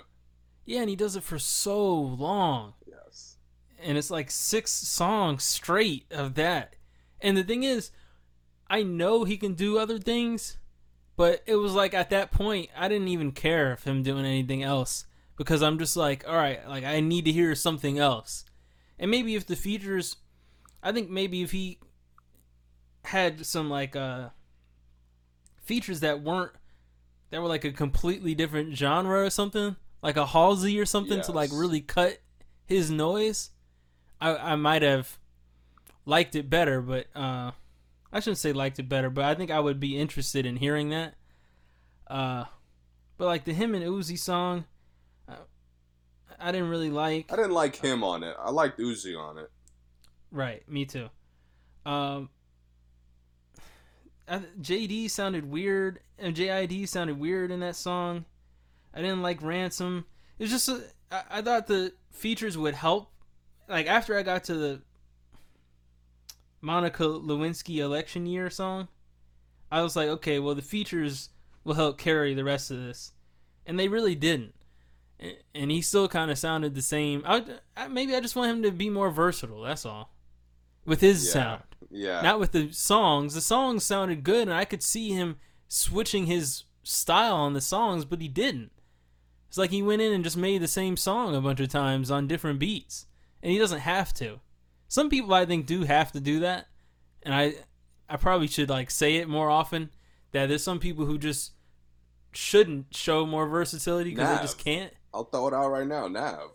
yeah 0.65 0.81
and 0.81 0.89
he 0.89 0.95
does 0.95 1.15
it 1.15 1.23
for 1.23 1.37
so 1.39 1.93
long 1.93 2.73
Yes. 2.87 3.37
and 3.83 3.97
it's 3.97 4.09
like 4.11 4.31
six 4.31 4.71
songs 4.71 5.43
straight 5.43 6.05
of 6.11 6.33
that 6.35 6.75
and 7.21 7.37
the 7.37 7.43
thing 7.43 7.63
is 7.63 7.91
i 8.67 8.81
know 8.81 9.23
he 9.23 9.37
can 9.37 9.53
do 9.53 9.77
other 9.77 9.99
things 9.99 10.57
But 11.17 11.43
it 11.45 11.55
was 11.55 11.71
like 11.73 11.93
at 11.93 12.09
that 12.09 12.31
point, 12.31 12.69
I 12.75 12.89
didn't 12.89 13.07
even 13.07 13.31
care 13.31 13.71
if 13.71 13.85
him 13.85 14.03
doing 14.03 14.25
anything 14.25 14.63
else 14.63 15.05
because 15.37 15.63
I'm 15.63 15.79
just 15.79 15.95
like, 15.95 16.27
all 16.27 16.35
right, 16.35 16.59
like 16.67 16.83
I 16.83 16.99
need 16.99 17.23
to 17.23 17.31
hear 17.31 17.55
something 17.55 17.97
else. 17.99 18.43
And 18.99 19.09
maybe 19.09 19.33
if 19.35 19.45
the 19.47 19.55
features, 19.55 20.17
I 20.83 20.91
think 20.91 21.09
maybe 21.09 21.41
if 21.41 21.51
he 21.53 21.79
had 23.05 23.45
some 23.45 23.69
like 23.69 23.95
uh 23.95 24.29
features 25.61 26.01
that 26.01 26.21
weren't 26.21 26.51
that 27.31 27.41
were 27.41 27.47
like 27.47 27.65
a 27.65 27.71
completely 27.71 28.35
different 28.35 28.75
genre 28.75 29.23
or 29.23 29.29
something, 29.29 29.75
like 30.01 30.17
a 30.17 30.25
Halsey 30.25 30.79
or 30.79 30.85
something 30.85 31.21
to 31.21 31.31
like 31.31 31.49
really 31.53 31.81
cut 31.81 32.19
his 32.65 32.91
noise, 32.91 33.49
I 34.21 34.35
I 34.35 34.55
might 34.55 34.81
have 34.81 35.17
liked 36.05 36.35
it 36.35 36.49
better, 36.49 36.81
but 36.81 37.07
uh 37.15 37.51
I 38.11 38.19
shouldn't 38.19 38.37
say 38.37 38.53
liked 38.53 38.79
it 38.79 38.87
better, 38.87 39.09
but 39.09 39.25
I 39.25 39.35
think 39.35 39.51
I 39.51 39.59
would 39.59 39.79
be 39.79 39.97
interested 39.97 40.45
in 40.45 40.57
hearing 40.57 40.89
that. 40.89 41.15
Uh 42.07 42.45
but 43.17 43.25
like 43.25 43.45
the 43.45 43.53
him 43.53 43.75
and 43.75 43.83
Uzi 43.83 44.17
song 44.17 44.65
uh, 45.27 45.35
I 46.39 46.51
didn't 46.51 46.69
really 46.69 46.91
like. 46.91 47.31
I 47.31 47.35
didn't 47.35 47.53
like 47.53 47.75
him 47.75 48.03
on 48.03 48.23
it. 48.23 48.35
I 48.39 48.51
liked 48.51 48.79
Uzi 48.79 49.17
on 49.17 49.37
it. 49.37 49.49
Right, 50.31 50.67
me 50.69 50.85
too. 50.85 51.09
Um, 51.85 52.29
I, 54.27 54.39
JD 54.61 55.09
sounded 55.11 55.45
weird, 55.49 55.99
and 56.17 56.35
JID 56.35 56.87
sounded 56.87 57.19
weird 57.19 57.51
in 57.51 57.59
that 57.59 57.75
song. 57.75 58.25
I 58.93 59.01
didn't 59.01 59.21
like 59.21 59.41
Ransom. 59.41 60.05
It's 60.39 60.51
just 60.51 60.69
a, 60.69 60.83
I, 61.11 61.23
I 61.31 61.41
thought 61.41 61.67
the 61.67 61.93
features 62.11 62.57
would 62.57 62.73
help. 62.75 63.11
Like 63.67 63.87
after 63.87 64.17
I 64.17 64.23
got 64.23 64.43
to 64.45 64.53
the 64.55 64.81
Monica 66.61 67.03
Lewinsky 67.03 67.77
election 67.77 68.25
year 68.25 68.49
song, 68.49 68.87
I 69.71 69.81
was 69.81 69.95
like, 69.95 70.07
okay, 70.09 70.39
well 70.39 70.55
the 70.55 70.61
features 70.61 71.29
will 71.63 71.75
help 71.75 71.97
carry 71.97 72.33
the 72.33 72.43
rest 72.43 72.71
of 72.71 72.77
this, 72.77 73.11
and 73.65 73.79
they 73.79 73.87
really 73.87 74.15
didn't. 74.15 74.53
And 75.53 75.71
he 75.71 75.81
still 75.81 76.07
kind 76.09 76.29
of 76.29 76.37
sounded 76.37 76.75
the 76.75 76.81
same. 76.81 77.23
I, 77.25 77.43
I 77.77 77.87
maybe 77.87 78.15
I 78.15 78.19
just 78.19 78.35
want 78.35 78.51
him 78.51 78.63
to 78.63 78.71
be 78.71 78.89
more 78.89 79.09
versatile. 79.09 79.61
That's 79.61 79.85
all. 79.85 80.11
With 80.85 81.01
his 81.01 81.25
Yeah. 81.25 81.31
sound, 81.31 81.63
Yeah. 81.95 82.21
not 82.21 82.39
with 82.39 82.51
the 82.51 82.71
songs. 82.71 83.33
The 83.33 83.41
songs 83.41 83.83
sounded 83.83 84.23
good, 84.23 84.47
and 84.47 84.53
I 84.53 84.65
could 84.65 84.83
see 84.83 85.11
him 85.11 85.37
switching 85.67 86.25
his 86.25 86.63
style 86.83 87.35
on 87.35 87.53
the 87.53 87.61
songs, 87.61 88.05
but 88.05 88.21
he 88.21 88.27
didn't. 88.27 88.71
It's 89.47 89.57
like 89.57 89.71
he 89.71 89.81
went 89.81 90.01
in 90.01 90.11
and 90.11 90.23
just 90.23 90.37
made 90.37 90.61
the 90.61 90.67
same 90.67 90.97
song 90.97 91.35
a 91.35 91.41
bunch 91.41 91.59
of 91.59 91.69
times 91.69 92.11
on 92.11 92.27
different 92.27 92.59
beats, 92.59 93.05
and 93.41 93.51
he 93.51 93.57
doesn't 93.57 93.79
have 93.79 94.13
to. 94.15 94.39
Some 94.87 95.09
people 95.09 95.33
I 95.33 95.45
think 95.45 95.65
do 95.65 95.83
have 95.83 96.11
to 96.11 96.19
do 96.19 96.41
that, 96.41 96.67
and 97.23 97.33
I, 97.33 97.55
I 98.09 98.17
probably 98.17 98.47
should 98.47 98.69
like 98.69 98.91
say 98.91 99.15
it 99.15 99.29
more 99.29 99.49
often. 99.49 99.89
That 100.31 100.49
there's 100.49 100.63
some 100.63 100.79
people 100.79 101.05
who 101.05 101.17
just 101.17 101.53
shouldn't 102.33 102.93
show 102.93 103.25
more 103.25 103.47
versatility 103.47 104.09
because 104.09 104.35
they 104.35 104.41
just 104.43 104.57
can't. 104.57 104.93
I'll 105.13 105.23
throw 105.23 105.47
it 105.47 105.53
out 105.53 105.69
right 105.69 105.87
now. 105.87 106.09
Nav. 106.09 106.49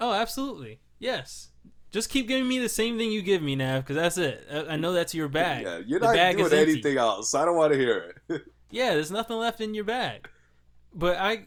Oh, 0.00 0.12
absolutely. 0.12 0.80
Yes. 0.98 1.50
Just 1.96 2.10
keep 2.10 2.28
giving 2.28 2.46
me 2.46 2.58
the 2.58 2.68
same 2.68 2.98
thing 2.98 3.10
you 3.10 3.22
give 3.22 3.40
me, 3.40 3.56
Nav, 3.56 3.82
because 3.82 3.96
that's 3.96 4.18
it. 4.18 4.46
I 4.52 4.74
I 4.74 4.76
know 4.76 4.92
that's 4.92 5.14
your 5.14 5.28
bag. 5.28 5.64
Yeah, 5.64 5.78
you're 5.78 5.98
The 5.98 6.06
not 6.08 6.14
bag 6.14 6.36
doing 6.36 6.52
empty. 6.52 6.72
anything 6.72 6.98
else. 6.98 7.34
I 7.34 7.46
don't 7.46 7.56
want 7.56 7.72
to 7.72 7.78
hear 7.78 8.14
it. 8.28 8.42
Yeah, 8.70 8.92
there's 8.94 9.10
nothing 9.10 9.38
left 9.38 9.62
in 9.62 9.72
your 9.74 9.84
bag. 9.84 10.28
But 10.92 11.16
I 11.16 11.46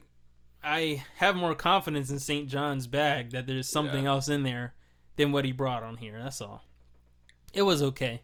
I 0.63 1.03
have 1.17 1.35
more 1.35 1.53
confidence 1.53 2.09
in 2.09 2.17
Saint 2.17 2.49
Jhn's 2.49 2.88
bag 2.88 3.30
that 3.31 3.45
there's 3.45 3.67
something 3.69 4.05
Yeah. 4.05 4.09
else 4.11 4.27
in 4.27 4.41
there 4.41 4.73
than 5.17 5.31
what 5.31 5.45
he 5.45 5.51
brought 5.51 5.84
on 5.84 5.97
here. 5.97 6.17
That's 6.19 6.41
all. 6.41 6.63
It 7.53 7.61
was 7.61 7.84
okay. 7.84 8.23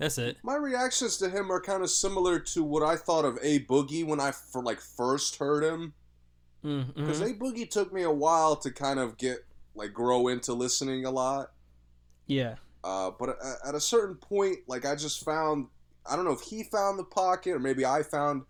That's 0.00 0.18
it. 0.18 0.38
My 0.42 0.56
reactions 0.56 1.16
to 1.18 1.28
him 1.30 1.52
are 1.52 1.60
kind 1.60 1.82
of 1.84 1.90
similar 1.90 2.40
to 2.40 2.64
what 2.64 2.82
I 2.82 2.96
thought 2.96 3.24
of 3.24 3.38
A 3.42 3.60
Boogie 3.66 4.04
when 4.04 4.18
I 4.18 4.32
for 4.32 4.62
like 4.64 4.80
first 4.80 5.36
heard 5.36 5.62
him. 5.62 5.92
Mm, 6.64 6.94
Because 6.94 7.20
mhm. 7.20 7.30
A 7.30 7.34
Boogie 7.38 7.70
took 7.70 7.92
me 7.92 8.02
a 8.02 8.10
while 8.10 8.56
to 8.56 8.70
kind 8.72 8.98
of 8.98 9.16
get 9.18 9.44
like 9.80 9.92
grow 9.94 10.28
into 10.28 10.52
listening 10.52 11.04
a 11.06 11.10
lot. 11.10 11.52
Yeah. 12.26 12.56
Uh, 12.84 13.10
but 13.18 13.30
at, 13.30 13.36
at 13.68 13.74
a 13.74 13.80
certain 13.80 14.14
point, 14.14 14.58
like 14.68 14.84
I 14.86 14.94
just 14.94 15.24
found, 15.24 15.66
I 16.08 16.16
don't 16.16 16.24
know 16.24 16.32
if 16.32 16.42
he 16.42 16.62
found 16.62 16.98
the 16.98 17.04
pocket 17.04 17.52
or 17.52 17.58
maybe 17.58 17.84
I 17.84 18.02
found 18.02 18.42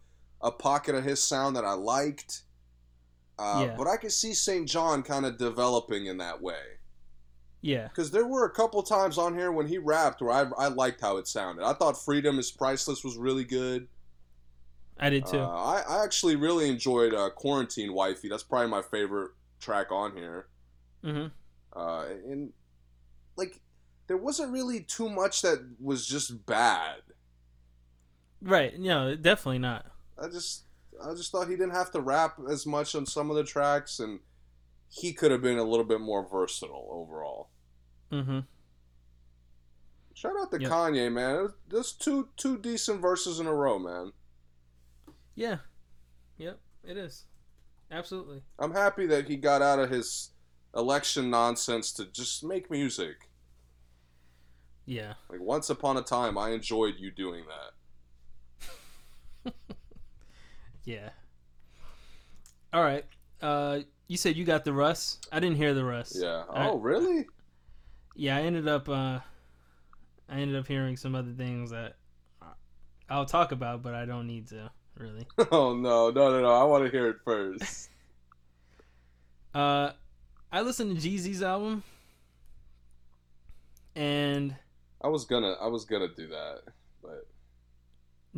a 0.43 0.51
pocket 0.51 0.95
of 0.95 1.05
his 1.05 1.23
sound 1.23 1.57
that 1.57 1.65
I 1.65 1.73
liked. 1.73 2.43
Uh, 3.39 3.67
Yeah. 3.67 3.75
But 3.77 3.87
I 3.87 3.97
could 3.97 4.13
see 4.13 4.35
Saint 4.35 4.69
Jhn 4.69 5.05
kind 5.05 5.25
of 5.25 5.39
developing 5.39 6.07
in 6.07 6.19
that 6.19 6.43
way. 6.43 6.79
Yeah. 7.63 7.89
Because 7.89 8.11
there 8.11 8.27
were 8.27 8.45
a 8.45 8.51
couple 8.51 8.83
times 8.83 9.19
on 9.19 9.37
here 9.37 9.53
when 9.53 9.69
he 9.69 9.79
rapped 9.79 10.21
where 10.21 10.33
I, 10.33 10.65
I 10.65 10.69
liked 10.69 11.01
how 11.01 11.17
it 11.19 11.29
sounded. 11.29 11.65
I 11.65 11.75
thought 11.75 12.03
Freedom 12.03 12.39
is 12.39 12.51
Priceless 12.51 13.05
was 13.05 13.17
really 13.17 13.45
good. 13.45 13.89
I 14.99 15.11
did 15.11 15.27
too. 15.27 15.39
Uh, 15.39 15.49
I, 15.49 15.83
I 15.89 16.05
actually 16.05 16.37
really 16.37 16.69
enjoyed 16.69 17.15
uh, 17.15 17.31
Quarantine 17.31 17.93
Wifey. 17.95 18.29
That's 18.29 18.43
probably 18.43 18.69
my 18.69 18.83
favorite 18.83 19.31
track 19.59 19.91
on 19.91 20.15
here. 20.17 20.47
Hmm 21.03 21.27
Uh, 21.75 22.05
and 22.27 22.53
like, 23.37 23.61
there 24.07 24.17
wasn't 24.17 24.53
really 24.53 24.81
too 24.81 25.09
much 25.09 25.43
that 25.43 25.59
was 25.81 26.07
just 26.07 26.45
bad. 26.47 27.01
Right. 28.43 28.79
No, 28.79 29.15
definitely 29.17 29.59
not. 29.59 29.87
I 30.19 30.29
just, 30.29 30.65
I 31.03 31.13
just 31.15 31.31
thought 31.33 31.49
he 31.49 31.57
didn't 31.57 31.75
have 31.75 31.91
to 31.93 32.01
rap 32.01 32.39
as 32.51 32.67
much 32.67 32.95
on 32.95 33.07
some 33.07 33.31
of 33.31 33.37
the 33.37 33.45
tracks, 33.45 33.99
and 34.01 34.21
he 34.89 35.13
could 35.13 35.31
have 35.31 35.43
been 35.43 35.59
a 35.59 35.65
little 35.65 35.85
bit 35.85 36.01
more 36.01 36.27
versatile 36.29 36.89
overall. 36.91 37.51
Mm 38.13 38.25
hmm 38.25 38.39
Shout 40.15 40.33
out 40.39 40.51
to 40.51 40.61
Yep. 40.61 40.71
Kanye, 40.71 41.11
man. 41.11 41.55
There's 41.69 41.93
two 41.93 42.29
two 42.37 42.59
decent 42.59 43.01
verses 43.01 43.41
in 43.41 43.47
a 43.47 43.55
row, 43.55 43.79
man. 43.79 44.13
Yeah. 45.35 45.59
Yep. 46.37 46.59
It 46.85 46.97
is. 46.99 47.25
Absolutely. 47.91 48.43
I'm 48.59 48.73
happy 48.73 49.07
that 49.07 49.29
he 49.29 49.37
got 49.37 49.63
out 49.63 49.79
of 49.79 49.89
his 49.91 50.30
election 50.75 51.31
nonsense 51.31 51.93
to 51.93 52.05
just 52.07 52.45
make 52.45 52.71
music. 52.71 53.29
Yeah. 54.87 55.15
Like 55.29 55.41
once 55.41 55.71
upon 55.71 55.97
a 55.97 56.03
time, 56.03 56.37
I 56.39 56.51
enjoyed 56.51 56.95
you 56.99 57.11
doing 57.11 57.45
that. 59.45 59.53
Yeah. 60.85 61.11
All 62.73 62.83
right. 62.83 63.05
Uh, 63.41 63.81
you 64.09 64.17
said 64.17 64.35
you 64.37 64.45
got 64.45 64.65
the 64.65 64.73
Russ. 64.73 65.19
I 65.31 65.39
didn't 65.39 65.57
hear 65.57 65.75
the 65.75 65.85
Russ. 65.85 66.17
Yeah. 66.21 66.45
I- 66.51 66.69
Oh, 66.69 66.79
really? 66.79 67.27
Yeah, 68.17 68.37
I 68.39 68.41
ended 68.43 68.67
up. 68.67 68.89
Uh, 68.89 69.21
I 70.29 70.37
ended 70.41 70.57
up 70.57 70.67
hearing 70.67 70.97
some 70.97 71.15
other 71.15 71.33
things 71.33 71.71
that 71.71 71.97
I'll 73.09 73.27
talk 73.27 73.53
about, 73.53 73.83
but 73.83 73.95
I 73.95 74.05
don't 74.05 74.27
need 74.27 74.49
to 74.49 74.71
really. 74.97 75.27
Oh 75.53 75.77
no, 75.77 76.11
no, 76.11 76.31
no, 76.31 76.41
no! 76.43 76.51
I 76.53 76.65
want 76.65 76.85
to 76.85 76.91
hear 76.91 77.09
it 77.09 77.17
first. 77.25 77.91
Uh, 79.55 79.91
I 80.53 80.63
listened 80.63 81.01
to 81.01 81.09
Jeezy's 81.09 81.43
album, 81.43 81.83
and 83.95 84.57
I 85.03 85.09
was 85.09 85.25
gonna, 85.25 85.53
I 85.61 85.69
was 85.69 85.85
gonna 85.85 86.09
do 86.15 86.27
that, 86.29 86.63
but 87.03 87.27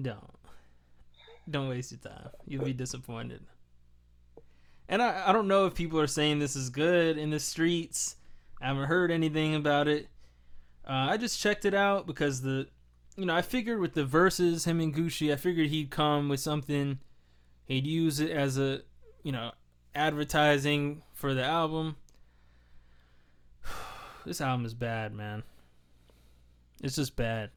don't 0.01 0.19
don't 1.51 1.69
waste 1.69 1.93
your 1.93 2.01
time. 2.01 2.31
You'll 2.47 2.65
be 2.65 2.73
disappointed. 2.73 3.41
And 4.89 5.03
I, 5.03 5.29
I 5.29 5.33
don't 5.33 5.49
know 5.49 5.67
if 5.67 5.75
people 5.75 6.01
are 6.01 6.07
saying 6.07 6.39
this 6.39 6.57
is 6.57 6.71
good 6.71 7.19
in 7.19 7.31
the 7.31 7.41
streets. 7.41 8.17
I 8.61 8.67
haven't 8.67 8.85
heard 8.85 9.11
anything 9.11 9.55
about 9.55 9.89
it. 9.89 10.09
Uh, 10.87 11.09
I 11.11 11.17
just 11.17 11.41
checked 11.41 11.65
it 11.65 11.75
out 11.75 12.07
because 12.07 12.43
the, 12.43 12.69
you 13.17 13.25
know, 13.27 13.35
I 13.35 13.43
figured 13.43 13.81
with 13.81 13.95
the 13.95 14.05
verses, 14.05 14.65
him 14.65 14.81
and 14.81 14.95
Gucci, 14.95 15.33
I 15.33 15.37
figured 15.37 15.69
he'd 15.69 15.91
come 15.91 16.29
with 16.29 16.41
something. 16.41 16.99
He'd 17.65 17.87
use 17.87 18.21
it 18.21 18.31
as 18.31 18.59
a, 18.59 18.83
you 19.23 19.33
know, 19.33 19.53
advertising 19.95 21.03
for 21.13 21.35
the 21.35 21.45
album. 21.45 21.97
This 24.25 24.41
album 24.41 24.65
is 24.67 24.75
bad, 24.75 25.15
man. 25.15 25.43
It's 26.83 26.97
just 26.97 27.17
bad. 27.17 27.51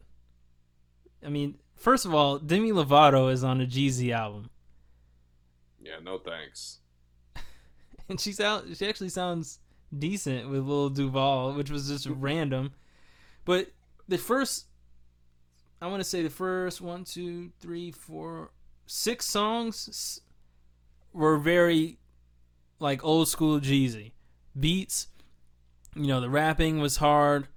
I 1.23 1.29
mean, 1.29 1.57
first 1.75 2.05
of 2.05 2.13
all, 2.13 2.37
Demi 2.37 2.71
Lovato 2.71 3.31
is 3.31 3.43
on 3.43 3.61
a 3.61 3.65
Jeezy 3.65 4.13
album, 4.13 4.49
yeah, 5.85 5.99
no 6.03 6.17
thanks. 6.17 6.79
and 8.09 8.19
she 8.19 8.31
sound 8.31 8.75
she 8.75 8.87
actually 8.87 9.09
sounds 9.09 9.59
decent 9.97 10.49
with 10.49 10.63
Lil 10.63 10.89
Duval, 10.89 11.53
which 11.53 11.69
was 11.69 11.87
just 11.87 12.07
random. 12.09 12.73
But 13.45 13.67
the 14.07 14.17
first, 14.17 14.65
I 15.79 15.87
want 15.87 15.99
to 15.99 16.09
say 16.09 16.23
the 16.23 16.29
first 16.29 16.81
one, 16.81 17.03
two, 17.03 17.51
three, 17.59 17.91
four, 17.91 18.49
six 18.87 19.27
songs 19.27 20.21
were 21.13 21.37
very 21.37 21.99
like 22.79 23.05
old 23.05 23.27
school 23.27 23.59
Jeezy 23.59 24.11
beats. 24.59 25.07
You 25.95 26.07
know, 26.07 26.19
the 26.21 26.29
rapping 26.29 26.79
was 26.79 26.97
hard, 26.97 27.47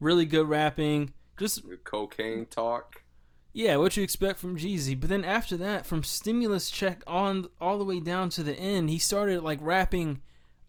really 0.00 0.24
good 0.24 0.48
rapping. 0.48 1.12
Just 1.38 1.62
Cocaine 1.84 2.46
talk. 2.46 3.02
Yeah, 3.52 3.76
what 3.76 3.96
you 3.96 4.02
expect 4.02 4.38
from 4.38 4.56
Jeezy. 4.56 4.98
But 4.98 5.08
then 5.08 5.24
after 5.24 5.56
that, 5.56 5.84
from 5.86 6.02
stimulus 6.04 6.70
check 6.70 7.02
on 7.06 7.48
all 7.60 7.78
the 7.78 7.84
way 7.84 7.98
down 8.00 8.28
to 8.30 8.42
the 8.42 8.54
end, 8.54 8.90
he 8.90 8.98
started 8.98 9.42
like 9.42 9.58
rapping 9.60 10.20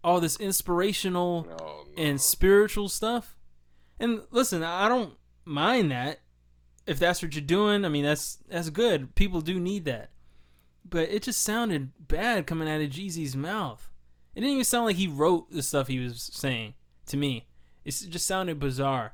all 0.04 0.20
this 0.20 0.40
inspirational 0.40 1.46
No, 1.50 1.56
no. 1.58 1.86
and 1.98 2.20
spiritual 2.22 2.90
stuff. 2.90 3.36
And 4.00 4.22
listen, 4.32 4.64
I 4.64 4.88
don't 4.88 5.14
mind 5.46 5.92
that. 5.92 6.22
If 6.88 6.98
that's 6.98 7.22
what 7.22 7.36
you're 7.36 7.44
doing, 7.44 7.86
I 7.86 7.90
mean 7.90 8.06
that's 8.06 8.38
that's 8.48 8.70
good. 8.72 9.14
People 9.14 9.42
do 9.42 9.60
need 9.60 9.86
that. 9.86 10.10
but 10.90 11.10
it 11.10 11.22
just 11.24 11.42
sounded 11.44 11.92
bad 12.08 12.48
coming 12.48 12.68
out 12.70 12.82
of 12.82 12.90
Jeezy's 12.90 13.36
mouth. 13.36 13.92
It 14.34 14.40
didn't 14.40 14.54
even 14.54 14.64
sound 14.64 14.86
like 14.86 14.96
he 14.96 15.08
wrote 15.08 15.52
the 15.52 15.62
stuff 15.62 15.88
he 15.88 16.00
was 16.00 16.30
saying 16.34 16.74
to 17.10 17.18
me. 17.18 17.46
It 17.86 17.92
just 18.10 18.28
sounded 18.28 18.60
bizarre. 18.60 19.14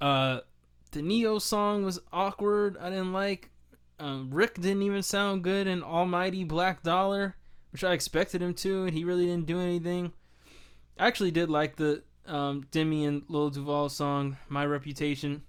Uh, 0.00 0.40
the 0.92 1.02
Neo 1.02 1.38
song 1.38 1.84
was 1.84 2.00
awkward. 2.12 2.76
I 2.78 2.90
didn't 2.90 3.12
like. 3.12 3.50
Um, 3.98 4.30
Rick 4.32 4.60
didn't 4.60 4.82
even 4.82 5.02
sound 5.02 5.44
good 5.44 5.66
in 5.66 5.82
Almighty 5.82 6.44
Black 6.44 6.82
Dollar, 6.82 7.36
which 7.70 7.84
I 7.84 7.92
expected 7.92 8.42
him 8.42 8.54
to, 8.54 8.84
and 8.84 8.94
he 8.94 9.04
really 9.04 9.26
didn't 9.26 9.46
do 9.46 9.60
anything. 9.60 10.12
I 10.98 11.06
actually 11.06 11.30
did 11.30 11.50
like 11.50 11.76
the 11.76 12.02
um, 12.26 12.66
Demi 12.70 13.04
and 13.04 13.22
Lil 13.28 13.50
Duval 13.50 13.88
song, 13.88 14.36
My 14.48 14.64
Reputation. 14.66 15.42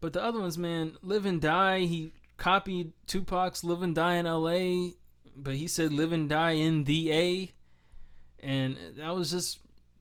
But 0.00 0.12
the 0.12 0.22
other 0.22 0.40
ones, 0.40 0.56
man, 0.56 0.96
Live 1.02 1.26
and 1.26 1.40
Die, 1.40 1.80
he 1.80 2.12
copied 2.36 2.92
Tupac's 3.06 3.62
Live 3.64 3.82
and 3.82 3.94
Die 3.94 4.14
in 4.14 4.26
LA, 4.26 4.92
but 5.36 5.54
he 5.54 5.68
said 5.68 5.92
Live 5.92 6.12
and 6.12 6.28
Die 6.28 6.52
in 6.52 6.84
the 6.84 7.12
A. 7.12 7.52
And 8.42 8.76
that 8.96 9.14
was 9.14 9.30
just 9.30 9.58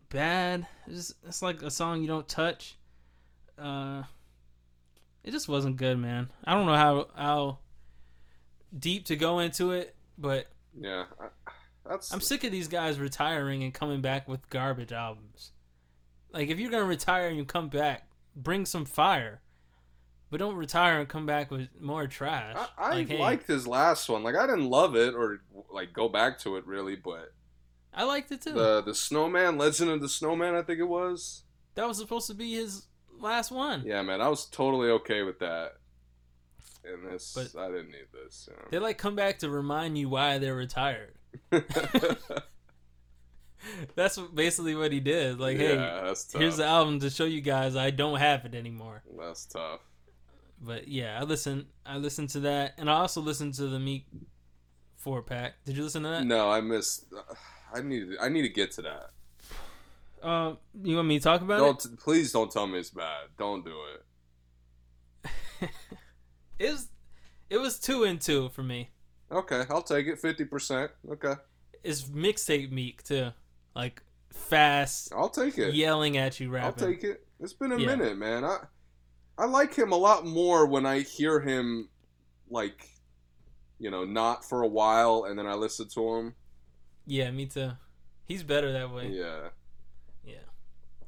bad. 0.10 0.68
It's, 0.88 0.95
just, 0.95 1.14
it's 1.27 1.41
like 1.41 1.61
a 1.61 1.72
song 1.72 2.02
you 2.02 2.07
don't 2.07 2.27
touch. 2.27 2.76
Uh, 3.57 4.03
it 5.23 5.31
just 5.31 5.48
wasn't 5.48 5.77
good, 5.77 5.98
man. 5.98 6.30
I 6.44 6.53
don't 6.53 6.65
know 6.65 6.76
how 6.76 7.07
how 7.15 7.60
deep 8.77 9.06
to 9.06 9.15
go 9.15 9.40
into 9.40 9.72
it, 9.72 9.95
but 10.18 10.48
Yeah, 10.80 11.06
that's 11.86 12.14
I'm 12.14 12.22
sick 12.22 12.44
of 12.44 12.52
these 12.52 12.68
guys 12.68 12.99
retiring 12.99 13.64
and 13.64 13.73
coming 13.73 14.02
back 14.02 14.27
with 14.27 14.49
garbage 14.49 14.91
albums. 14.91 15.52
Like 16.31 16.49
if 16.49 16.60
you're 16.60 16.72
gonna 16.72 16.86
retire 16.86 17.27
and 17.27 17.38
you 17.38 17.45
come 17.45 17.69
back, 17.69 18.07
bring 18.36 18.65
some 18.65 18.86
fire, 18.86 19.41
but 20.30 20.40
don't 20.40 20.56
retire 20.56 20.99
and 20.99 21.10
come 21.10 21.26
back 21.26 21.52
with 21.52 21.68
more 21.80 22.07
trash. 22.07 22.56
I, 22.57 22.68
I 22.77 22.90
Like, 22.91 23.10
hey, 23.10 23.18
liked 23.19 23.48
his 23.48 23.68
last 23.68 24.07
one. 24.10 24.23
Like 24.23 24.36
I 24.36 24.45
didn't 24.45 24.69
love 24.69 24.95
it 24.95 25.15
or 25.15 25.41
like 25.72 25.94
go 25.94 26.07
back 26.07 26.40
to 26.40 26.56
it 26.56 26.65
really, 26.65 26.95
but 26.95 27.34
I 27.93 28.03
liked 28.03 28.31
it 28.31 28.41
too. 28.41 28.53
the 28.53 28.81
the 28.81 28.93
Snowman, 28.95 29.57
Legend 29.57 29.89
of 29.91 30.01
the 30.01 30.09
Snowman, 30.09 30.55
I 30.55 30.61
think 30.61 30.79
it 30.79 30.87
was. 30.87 31.43
that 31.75 31.87
was 31.87 31.97
supposed 31.97 32.27
to 32.27 32.33
be 32.33 32.53
his 32.53 32.85
last 33.19 33.51
one. 33.51 33.83
Yeah, 33.85 34.01
man, 34.03 34.21
I 34.21 34.27
was 34.29 34.45
totally 34.45 34.89
okay 34.91 35.23
with 35.23 35.39
that. 35.39 35.73
And 36.85 37.11
this, 37.11 37.33
But- 37.33 37.59
I 37.59 37.67
didn't 37.67 37.91
need 37.91 38.07
this. 38.13 38.47
you 38.49 38.55
know. 38.55 38.67
They 38.71 38.79
like 38.79 38.97
come 38.97 39.15
back 39.15 39.39
to 39.39 39.49
remind 39.49 39.97
you 39.97 40.07
why 40.09 40.37
they're 40.37 40.55
retired. 40.55 41.15
That's 43.95 44.17
basically 44.17 44.75
what 44.75 44.91
he 44.93 44.99
did. 45.01 45.39
Like, 45.39 45.57
hey, 45.57 45.75
yeah, 45.75 46.01
that's 46.05 46.23
tough. 46.23 46.39
here's 46.41 46.57
the 46.57 46.65
album 46.65 46.99
to 47.01 47.09
show 47.09 47.25
you 47.25 47.41
guys 47.41 47.75
I 47.75 47.89
don't 47.91 48.17
have 48.17 48.45
it 48.45 48.55
anymore. 48.55 49.03
That's 49.19 49.45
tough. 49.45 49.81
But 50.61 50.87
yeah, 50.87 51.19
I 51.19 51.23
listen. 51.23 51.67
I 51.85 51.97
listened 51.97 52.29
to 52.29 52.39
that, 52.41 52.75
and 52.77 52.89
I 52.89 52.93
also 53.01 53.19
listened 53.21 53.55
to 53.55 53.67
the 53.67 53.79
Meek 53.79 54.05
four 54.95 55.21
pack. 55.21 55.55
Did 55.65 55.75
you 55.75 55.83
listen 55.83 56.03
to 56.03 56.09
that? 56.09 56.25
No, 56.25 56.49
I 56.49 56.61
missed. 56.61 57.05
Uh, 57.15 57.33
I 57.73 57.81
need. 57.81 58.07
I 58.21 58.29
need 58.29 58.43
to 58.43 58.49
get 58.49 58.71
to 58.73 58.81
that. 58.83 59.09
Um, 60.27 60.57
you 60.83 60.97
want 60.97 61.07
me 61.07 61.17
to 61.17 61.23
talk 61.23 61.41
about 61.41 61.59
Don't 61.59 61.97
please 61.99 62.31
don't 62.33 62.51
tell 62.51 62.67
me 62.67 62.77
it's 62.79 62.89
bad. 62.89 63.27
Don't 63.37 63.63
do 63.63 63.71
it. 63.93 65.29
it? 65.63 65.69
It 66.59 66.71
was, 66.71 66.87
it 67.49 67.57
was 67.57 67.79
two 67.79 68.03
and 68.03 68.19
two 68.19 68.49
for 68.49 68.63
me. 68.63 68.89
Okay, 69.31 69.63
I'll 69.69 69.81
take 69.81 70.07
it. 70.07 70.19
Fifty 70.19 70.43
percent. 70.43 70.91
Okay, 71.09 71.35
It's 71.85 72.03
mixtape 72.03 72.69
Meek 72.71 73.01
too, 73.03 73.29
like 73.75 74.01
fast, 74.33 75.13
I'll 75.15 75.29
take 75.29 75.57
it. 75.57 75.73
yelling 75.73 76.17
at 76.17 76.39
you, 76.41 76.49
rapper. 76.49 76.67
I'll 76.67 76.91
take 76.91 77.03
it. 77.05 77.25
It's 77.39 77.53
been 77.53 77.71
a 77.71 77.77
Yeah. 77.77 77.95
minute, 77.95 78.17
man. 78.17 78.43
I 78.43 78.57
I 79.37 79.45
like 79.45 79.73
him 79.73 79.93
a 79.93 79.97
lot 79.97 80.25
more 80.25 80.65
when 80.65 80.85
I 80.85 80.99
hear 80.99 81.39
him, 81.39 81.87
like, 82.49 82.89
you 83.79 83.89
know, 83.89 84.03
not 84.03 84.43
for 84.43 84.63
a 84.63 84.67
while, 84.67 85.23
and 85.29 85.39
then 85.39 85.47
I 85.47 85.53
listen 85.53 85.87
to 85.93 86.15
him. 86.15 86.35
Yeah, 87.10 87.31
me 87.31 87.48
too. 87.48 87.72
He's 88.26 88.44
better 88.44 88.72
that 88.72 88.94
way. 88.94 89.07
Yeah, 89.10 89.49
Yeah. 90.23 90.36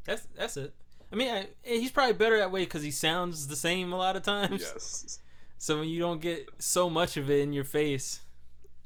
That's 0.04 0.28
that's 0.36 0.58
it. 0.58 0.74
I 1.14 1.16
mean, 1.16 1.30
I, 1.30 1.48
he's 1.64 1.92
probably 1.92 2.14
better 2.14 2.38
that 2.40 2.52
way 2.52 2.62
because 2.64 2.82
he 2.84 2.90
sounds 2.92 3.48
the 3.48 3.56
same 3.56 3.94
a 3.94 3.98
lot 3.98 4.16
of 4.16 4.24
times. 4.24 4.62
yes, 4.62 5.20
So 5.60 5.78
when 5.78 5.90
you 5.90 6.00
don't 6.00 6.20
get 6.22 6.50
so 6.58 6.90
much 6.90 7.18
of 7.18 7.30
it 7.30 7.42
in 7.42 7.54
your 7.54 7.64
face, 7.66 8.22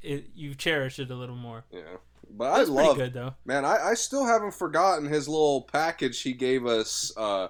it 0.02 0.32
you 0.36 0.54
cherish 0.56 1.00
it 1.00 1.10
a 1.10 1.16
little 1.16 1.38
more. 1.38 1.64
yeah. 1.72 1.98
But 2.30 2.52
I 2.52 2.58
That's 2.58 2.70
pretty 2.70 2.88
love, 2.88 2.98
good 2.98 3.14
though. 3.14 3.36
man. 3.46 3.64
I 3.64 3.92
I 3.92 3.94
still 3.94 4.26
haven't 4.26 4.56
forgotten 4.56 5.08
his 5.08 5.30
little 5.30 5.62
package 5.62 6.22
he 6.22 6.34
gave 6.34 6.66
us 6.66 7.14
uh, 7.16 7.48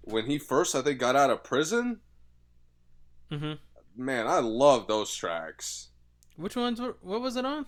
when 0.00 0.26
he 0.26 0.38
first, 0.38 0.74
I 0.74 0.82
think, 0.82 0.98
got 0.98 1.14
out 1.14 1.30
of 1.30 1.44
prison. 1.44 2.00
hmm 3.30 3.52
Man, 3.96 4.26
I 4.26 4.38
love 4.40 4.88
those 4.88 5.14
tracks. 5.14 5.88
Which 6.36 6.56
ones? 6.56 6.80
Were, 6.80 6.96
what 7.02 7.20
was 7.20 7.36
it 7.36 7.44
on? 7.44 7.66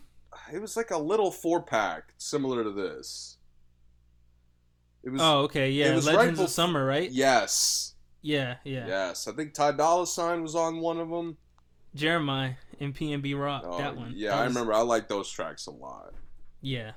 It 0.52 0.60
was 0.60 0.76
like 0.76 0.90
a 0.90 0.98
little 0.98 1.30
four 1.30 1.62
pack, 1.62 2.14
similar 2.18 2.62
to 2.64 2.70
this. 2.70 3.38
It 5.02 5.10
was 5.10 5.20
Oh, 5.22 5.40
okay, 5.42 5.70
yeah. 5.70 5.92
it 5.92 5.94
was 5.94 6.06
Legends 6.06 6.38
right 6.38 6.44
of 6.44 6.50
Summer, 6.50 6.84
right? 6.84 7.10
yes, 7.10 7.94
Yeah, 8.22 8.56
yeah. 8.64 8.86
yes. 8.86 9.26
I 9.26 9.32
think 9.32 9.54
Ty 9.54 9.72
Dolla 9.72 10.06
Sign 10.06 10.42
was 10.42 10.54
on 10.54 10.80
one 10.80 10.98
of 10.98 11.08
them. 11.08 11.38
Jeremih 11.96 12.56
and 12.78 12.94
PNB 12.94 13.34
Rock. 13.40 13.62
Oh, 13.66 13.78
that 13.78 13.96
one. 13.96 14.12
Yeah, 14.14 14.30
That 14.30 14.38
I 14.40 14.44
remember. 14.44 14.72
I 14.74 14.80
like 14.82 15.08
those 15.08 15.30
tracks 15.30 15.66
a 15.66 15.70
lot. 15.72 16.12
Yeah, 16.60 16.92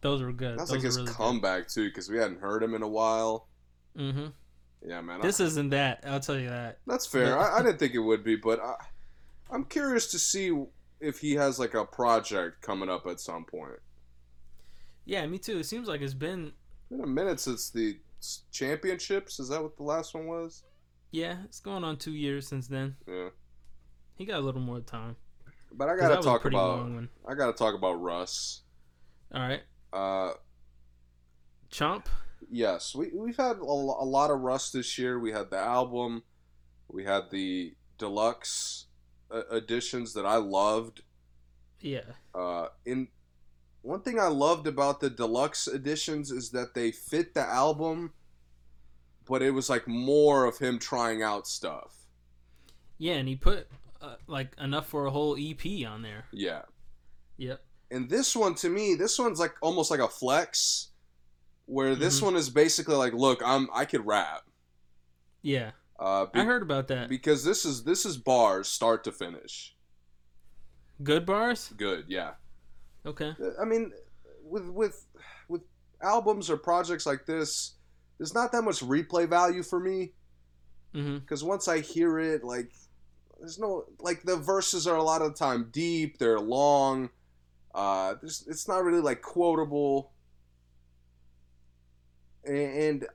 those 0.00 0.22
were 0.22 0.32
good. 0.32 0.58
That's 0.58 0.70
those 0.70 0.76
like 0.78 0.84
his 0.84 0.96
really 0.96 1.12
comeback 1.12 1.68
too, 1.68 1.88
because 1.88 2.08
we 2.08 2.16
hadn't 2.18 2.40
heard 2.40 2.62
him 2.62 2.74
in 2.74 2.82
a 2.82 2.88
while. 2.88 3.48
Good. 3.96 4.14
hmm 4.14 4.26
Yeah, 4.86 5.00
man. 5.00 5.20
This 5.20 5.40
I, 5.40 5.44
isn't 5.44 5.70
that. 5.70 6.04
I'll 6.06 6.20
tell 6.20 6.38
you 6.38 6.48
that. 6.48 6.78
that's 6.86 7.06
fair. 7.06 7.36
I, 7.38 7.58
I 7.58 7.62
didn't 7.64 7.78
think 7.78 7.94
it 7.94 7.98
would 7.98 8.22
be, 8.24 8.36
but 8.36 8.60
I, 8.60 8.74
I'm 9.50 9.64
curious 9.64 10.06
to 10.12 10.18
see 10.18 10.52
if 11.00 11.20
he 11.20 11.34
has 11.34 11.58
like 11.58 11.74
a 11.74 11.84
project 11.84 12.60
coming 12.62 12.88
up 12.88 13.06
at 13.06 13.20
some 13.20 13.44
point. 13.44 13.78
Yeah, 15.04 15.26
me 15.26 15.38
too. 15.38 15.58
It 15.58 15.64
seems 15.64 15.88
like 15.88 16.00
it's 16.00 16.14
been. 16.14 16.52
Been 16.90 17.02
a 17.02 17.06
minute 17.06 17.40
since 17.40 17.70
the 17.70 17.98
championships. 18.50 19.38
Is 19.40 19.48
that 19.48 19.62
what 19.62 19.76
the 19.76 19.82
last 19.82 20.14
one 20.14 20.26
was? 20.26 20.64
Yeah, 21.10 21.36
it's 21.44 21.60
going 21.60 21.84
on 21.84 21.96
two 21.96 22.12
years 22.12 22.46
since 22.46 22.68
then. 22.68 22.96
Yeah. 23.06 23.28
He 24.16 24.24
got 24.24 24.38
a 24.38 24.42
little 24.44 24.60
more 24.60 24.80
time. 24.80 25.16
But 25.72 25.88
I 25.88 25.96
gotta 25.96 26.22
talk 26.22 26.44
about. 26.44 26.90
I 27.28 27.34
gotta 27.34 27.52
talk 27.52 27.74
about 27.74 27.94
Russ. 28.00 28.62
All 29.34 29.40
right, 29.42 29.62
Uh, 29.92 30.32
Chomp. 31.70 32.06
yes, 32.50 32.94
we 32.94 33.10
we've 33.14 33.36
had 33.36 33.56
a, 33.58 33.62
a 33.62 34.06
lot 34.06 34.30
of 34.30 34.40
Russ 34.40 34.70
this 34.70 34.96
year. 34.98 35.18
We 35.18 35.32
had 35.32 35.50
the 35.50 35.58
album, 35.58 36.22
we 36.88 37.04
had 37.04 37.30
the 37.30 37.74
deluxe 37.98 38.86
editions 39.30 40.12
that 40.14 40.24
I 40.26 40.36
loved. 40.36 41.02
Yeah, 41.80 42.04
Uh, 42.34 42.68
in 42.84 43.08
one 43.82 44.00
thing 44.02 44.18
I 44.18 44.26
loved 44.28 44.66
about 44.66 45.00
the 45.00 45.08
deluxe 45.10 45.68
editions 45.68 46.30
is 46.30 46.50
that 46.50 46.74
they 46.74 46.90
fit 46.90 47.34
the 47.34 47.40
album, 47.46 48.12
but 49.24 49.42
it 49.42 49.52
was 49.52 49.70
like 49.70 49.86
more 49.86 50.44
of 50.44 50.58
him 50.58 50.78
trying 50.78 51.22
out 51.22 51.46
stuff. 51.46 51.94
yeah, 53.00 53.14
and 53.14 53.28
he 53.28 53.36
put 53.36 53.68
uh, 54.00 54.16
like 54.26 54.52
enough 54.58 54.88
for 54.88 55.06
a 55.06 55.10
whole 55.10 55.36
EP 55.38 55.86
on 55.86 56.02
there. 56.02 56.24
Yeah. 56.32 56.62
Yep. 57.36 57.64
And 57.92 58.08
this 58.10 58.34
one 58.34 58.54
to 58.56 58.68
me, 58.68 58.94
this 58.96 59.18
one's 59.18 59.38
like 59.38 59.54
almost 59.62 59.90
like 59.90 60.00
a 60.00 60.08
flex, 60.08 60.88
where 61.66 61.94
this 61.94 62.18
Mhm. 62.20 62.22
one 62.24 62.36
is 62.36 62.50
basically 62.50 62.96
like, 62.96 63.12
look, 63.12 63.40
I'm 63.44 63.68
I 63.72 63.84
could 63.84 64.04
rap. 64.06 64.48
Yeah, 65.42 65.72
Uh, 65.98 66.26
be- 66.26 66.40
I 66.40 66.44
heard 66.44 66.62
about 66.62 66.88
that. 66.88 67.08
because 67.08 67.44
this 67.44 67.64
is 67.64 67.84
this 67.84 68.04
is 68.06 68.16
bars 68.16 68.68
start 68.68 69.04
to 69.04 69.12
finish. 69.12 69.74
Good 71.02 71.26
bars. 71.26 71.72
Good, 71.76 72.04
yeah. 72.08 72.32
Okay. 73.06 73.34
I 73.60 73.64
mean, 73.64 73.92
with 74.44 74.68
with 74.68 75.06
with 75.48 75.62
albums 76.02 76.50
or 76.50 76.56
projects 76.56 77.06
like 77.06 77.26
this, 77.26 77.74
there's 78.18 78.34
not 78.34 78.52
that 78.52 78.62
much 78.62 78.80
replay 78.80 79.28
value 79.28 79.62
for 79.62 79.80
me 79.80 80.12
because 80.92 81.44
once 81.44 81.68
I 81.68 81.80
hear 81.80 82.18
it, 82.18 82.42
like, 82.42 82.72
there's 83.38 83.58
no 83.58 83.84
like 84.00 84.22
the 84.22 84.36
verses 84.36 84.86
are 84.86 84.96
a 84.96 85.02
lot 85.02 85.22
of 85.22 85.32
the 85.32 85.38
time 85.38 85.68
deep, 85.70 86.18
they're 86.18 86.40
long. 86.40 87.10
Uh, 87.74 88.14
it's 88.22 88.66
not 88.66 88.82
really 88.82 89.00
like 89.00 89.22
quotable, 89.22 90.12
and 92.44 93.06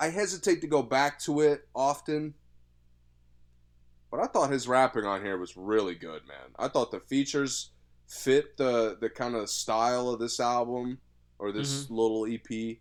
I 0.00 0.08
hesitate 0.08 0.62
to 0.62 0.66
go 0.66 0.82
back 0.82 1.18
to 1.20 1.40
it 1.42 1.68
often. 1.74 2.34
But 4.10 4.20
I 4.20 4.26
thought 4.26 4.50
his 4.50 4.66
rapping 4.66 5.04
on 5.04 5.22
here 5.22 5.38
was 5.38 5.56
really 5.56 5.94
good, 5.94 6.26
man. 6.26 6.48
I 6.58 6.66
thought 6.66 6.90
the 6.90 6.98
features 6.98 7.70
fit 8.08 8.56
the 8.56 8.96
the 9.00 9.08
kind 9.08 9.36
of 9.36 9.48
style 9.48 10.08
of 10.08 10.18
this 10.18 10.40
album 10.40 10.98
or 11.38 11.52
this 11.52 11.84
mm-hmm. 11.84 11.94
little 11.94 12.26
EP, 12.26 12.78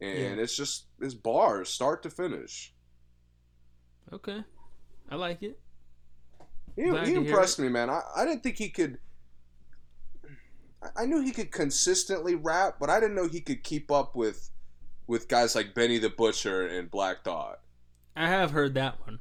and 0.00 0.38
it's 0.38 0.56
just 0.56 0.86
his 1.00 1.14
bars 1.14 1.70
start 1.70 2.04
to 2.04 2.10
finish. 2.10 2.72
Okay. 4.12 4.44
I 5.10 5.16
like 5.16 5.42
it. 5.42 5.58
He, 6.76 6.82
he 6.82 7.14
impressed 7.14 7.58
me, 7.58 7.68
man. 7.68 7.90
I, 7.90 8.00
I 8.16 8.24
didn't 8.24 8.42
think 8.42 8.58
he 8.58 8.68
could. 8.68 8.98
I 10.96 11.06
knew 11.06 11.20
he 11.20 11.32
could 11.32 11.50
consistently 11.50 12.34
rap, 12.34 12.76
but 12.78 12.90
I 12.90 13.00
didn't 13.00 13.16
know 13.16 13.26
he 13.26 13.40
could 13.40 13.64
keep 13.64 13.90
up 13.90 14.14
with 14.14 14.50
with 15.06 15.28
guys 15.28 15.54
like 15.54 15.74
Benny 15.74 15.98
the 15.98 16.08
Butcher 16.10 16.66
and 16.66 16.90
Black 16.90 17.22
Thought. 17.24 17.60
I 18.16 18.28
have 18.28 18.50
heard 18.52 18.74
that 18.74 19.00
one. 19.06 19.18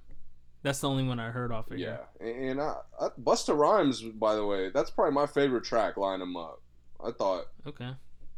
That's 0.61 0.79
the 0.79 0.89
only 0.89 1.03
one 1.03 1.19
I 1.19 1.29
heard 1.31 1.51
off 1.51 1.67
of 1.67 1.73
it. 1.73 1.79
Yeah, 1.79 1.97
here. 2.21 2.51
and 2.51 2.61
I, 2.61 2.75
I, 2.99 3.09
Busta 3.21 3.57
Rhymes, 3.57 4.01
by 4.01 4.35
the 4.35 4.45
way, 4.45 4.69
that's 4.69 4.91
probably 4.91 5.13
my 5.13 5.25
favorite 5.25 5.65
track. 5.65 5.97
Line 5.97 6.21
him 6.21 6.37
up. 6.37 6.61
I 7.03 7.11
thought 7.11 7.47
Okay. 7.67 7.91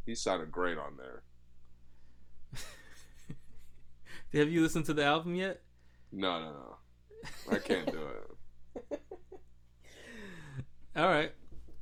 he 0.04 0.14
sounded 0.16 0.50
great 0.50 0.76
on 0.76 0.96
there. 0.96 1.22
Have 4.32 4.50
you 4.50 4.60
listened 4.62 4.86
to 4.86 4.94
the 4.94 5.04
album 5.04 5.34
yet? 5.36 5.62
No, 6.10 6.40
no, 6.40 6.52
no, 6.52 6.76
I 7.56 7.58
can't 7.58 7.90
do 7.92 8.00
it. 8.90 9.00
All 10.96 11.08
right. 11.08 11.32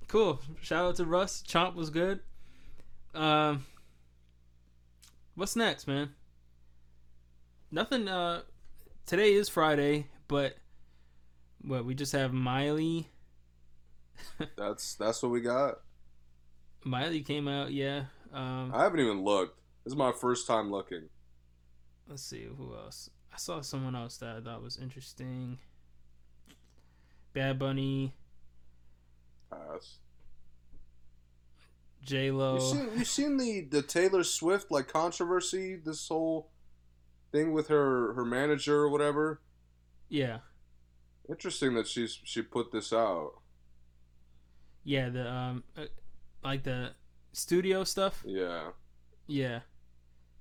Cool. 0.08 0.40
Shout 0.60 0.84
out 0.84 0.96
to 0.96 1.04
Russ. 1.04 1.42
Chomp 1.46 1.74
was 1.74 1.90
good. 1.90 2.20
Um 3.14 3.64
What's 5.34 5.56
next, 5.56 5.86
man? 5.86 6.10
Nothing 7.70 8.08
uh 8.08 8.42
today 9.06 9.32
is 9.34 9.48
Friday, 9.48 10.06
but 10.28 10.56
what, 11.62 11.84
we 11.84 11.94
just 11.94 12.12
have 12.12 12.32
Miley. 12.32 13.08
That's 14.56 14.94
that's 14.94 15.22
what 15.22 15.32
we 15.32 15.40
got. 15.40 15.80
Miley 16.84 17.22
came 17.22 17.48
out, 17.48 17.72
yeah. 17.72 18.04
Um 18.32 18.70
I 18.72 18.84
haven't 18.84 19.00
even 19.00 19.24
looked. 19.24 19.58
This 19.84 19.92
is 19.92 19.96
my 19.96 20.12
first 20.12 20.46
time 20.46 20.70
looking. 20.70 21.08
let's 22.08 22.22
see 22.22 22.44
who 22.44 22.74
else. 22.74 23.10
I 23.32 23.36
saw 23.36 23.60
someone 23.60 23.96
else 23.96 24.16
that 24.18 24.36
I 24.36 24.40
thought 24.40 24.62
was 24.62 24.76
interesting. 24.78 25.58
Bad 27.32 27.58
Bunny, 27.58 28.14
Pass. 29.50 29.98
J 32.04 32.30
Lo. 32.30 32.54
You 32.54 32.60
seen 32.60 32.88
you 32.98 33.04
seen 33.04 33.36
the 33.36 33.60
the 33.62 33.82
Taylor 33.82 34.24
Swift 34.24 34.70
like 34.70 34.88
controversy? 34.88 35.76
This 35.76 36.06
whole 36.08 36.50
thing 37.32 37.52
with 37.52 37.68
her 37.68 38.12
her 38.14 38.24
manager 38.24 38.76
or 38.76 38.88
whatever. 38.88 39.40
Yeah. 40.08 40.38
Interesting 41.28 41.74
that 41.74 41.88
she's 41.88 42.18
she 42.22 42.42
put 42.42 42.70
this 42.70 42.92
out. 42.92 43.32
Yeah, 44.84 45.08
the 45.08 45.30
um 45.30 45.64
uh, 45.76 45.86
like 46.42 46.62
the 46.62 46.90
studio 47.32 47.84
stuff. 47.84 48.22
Yeah, 48.26 48.70
Yeah. 49.26 49.60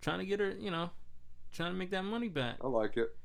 Trying 0.02 0.19
to 0.19 0.26
get 0.26 0.41
her, 0.41 0.52
you 0.52 0.69
know, 0.69 0.90
trying 1.53 1.72
to 1.72 1.77
make 1.77 1.91
that 1.91 2.03
money 2.03 2.27
back. 2.27 2.57
I 2.61 2.68
like 2.68 2.98
it. 2.98 3.15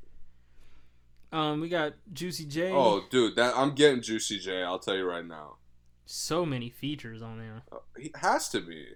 Um, 1.31 1.61
we 1.61 1.69
got 1.69 1.95
Juicy 2.13 2.47
J. 2.47 2.71
Oh, 2.73 3.03
dude, 3.11 3.37
that 3.37 3.55
I'm 3.57 3.75
getting 3.75 4.01
Juicy 4.01 4.39
J. 4.39 4.63
I'll 4.63 4.79
tell 4.79 4.97
you 4.97 5.05
right 5.05 5.27
now. 5.27 5.57
So 6.11 6.47
many 6.47 6.71
features 6.71 7.21
on 7.21 7.39
there. 7.39 7.63
Uh, 7.71 7.77
He 7.99 8.11
has 8.15 8.49
to 8.49 8.61
be. 8.63 8.87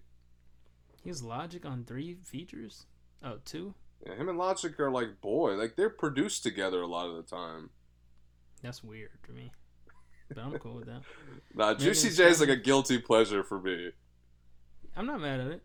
He 1.02 1.10
has 1.10 1.22
Logic 1.22 1.62
on 1.66 1.84
three 1.84 2.14
features. 2.24 2.86
Oh, 3.22 3.36
two? 3.44 3.74
Yeah, 4.06 4.14
him 4.14 4.30
and 4.30 4.39
Logic 4.39 4.80
are 4.80 4.90
like 4.90 5.20
boy, 5.20 5.52
like 5.56 5.76
they're 5.76 5.90
produced 5.90 6.43
together 6.43 6.80
a 6.80 6.86
lot 6.86 7.10
of 7.10 7.16
the 7.16 7.22
time. 7.22 7.68
That's 8.62 8.82
weird 8.82 9.10
to 9.26 9.32
me. 9.32 9.52
But 10.28 10.39
I'm 10.39 10.59
cool 10.59 10.76
with 10.76 10.86
that. 10.86 11.02
Nah, 11.55 11.74
Juicy 11.74 12.09
J 12.09 12.30
is 12.30 12.40
like 12.40 12.48
a 12.48 12.56
guilty 12.56 12.97
pleasure 12.97 13.44
for 13.44 13.60
me. 13.60 13.90
I'm 14.97 15.05
not 15.06 15.20
mad 15.20 15.40
at 15.40 15.48
it. 15.48 15.62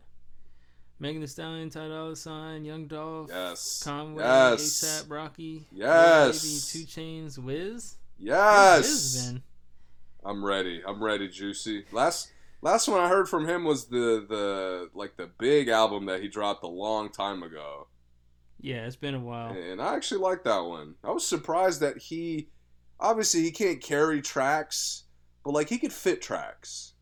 Megan 1.00 1.22
Thee 1.22 1.26
Stallion, 1.26 1.70
Ty 1.70 1.88
Dolla 1.88 2.14
Sign, 2.14 2.66
Young 2.66 2.86
Dolph, 2.88 3.30
Yes. 3.30 3.82
Conway, 3.82 4.22
Yes. 4.22 4.60
ASAP, 4.84 5.10
Rocky, 5.10 5.66
Yes. 5.72 6.42
Baby, 6.72 6.84
Two 6.84 7.00
Chainz, 7.00 7.38
Wiz. 7.38 7.96
Yes. 8.18 8.82
Wiz 8.82 9.26
been? 9.32 9.42
I'm 10.24 10.44
ready. 10.44 10.82
I'm 10.86 11.02
ready, 11.02 11.28
Juicy. 11.28 11.84
Last 11.92 12.32
last 12.62 12.88
one 12.88 13.00
I 13.00 13.08
heard 13.08 13.28
from 13.28 13.48
him 13.48 13.64
was 13.64 13.86
the 13.86 14.24
the 14.28 14.90
like 14.94 15.16
the 15.16 15.30
big 15.38 15.68
album 15.68 16.06
that 16.06 16.20
he 16.22 16.28
dropped 16.28 16.64
a 16.64 16.68
long 16.68 17.10
time 17.10 17.42
ago. 17.42 17.88
Yeah, 18.60 18.86
it's 18.86 18.96
been 18.96 19.14
a 19.14 19.20
while. 19.20 19.52
And 19.52 19.80
I 19.80 19.94
actually 19.94 20.20
like 20.20 20.44
that 20.44 20.60
one. 20.60 20.94
I 21.04 21.10
was 21.10 21.26
surprised 21.26 21.80
that 21.80 21.98
he 21.98 22.48
obviously 22.98 23.42
he 23.42 23.50
can't 23.50 23.80
carry 23.80 24.20
tracks, 24.20 25.04
but 25.44 25.52
like 25.52 25.68
he 25.68 25.78
could 25.78 25.92
fit 25.92 26.20
tracks. 26.20 26.94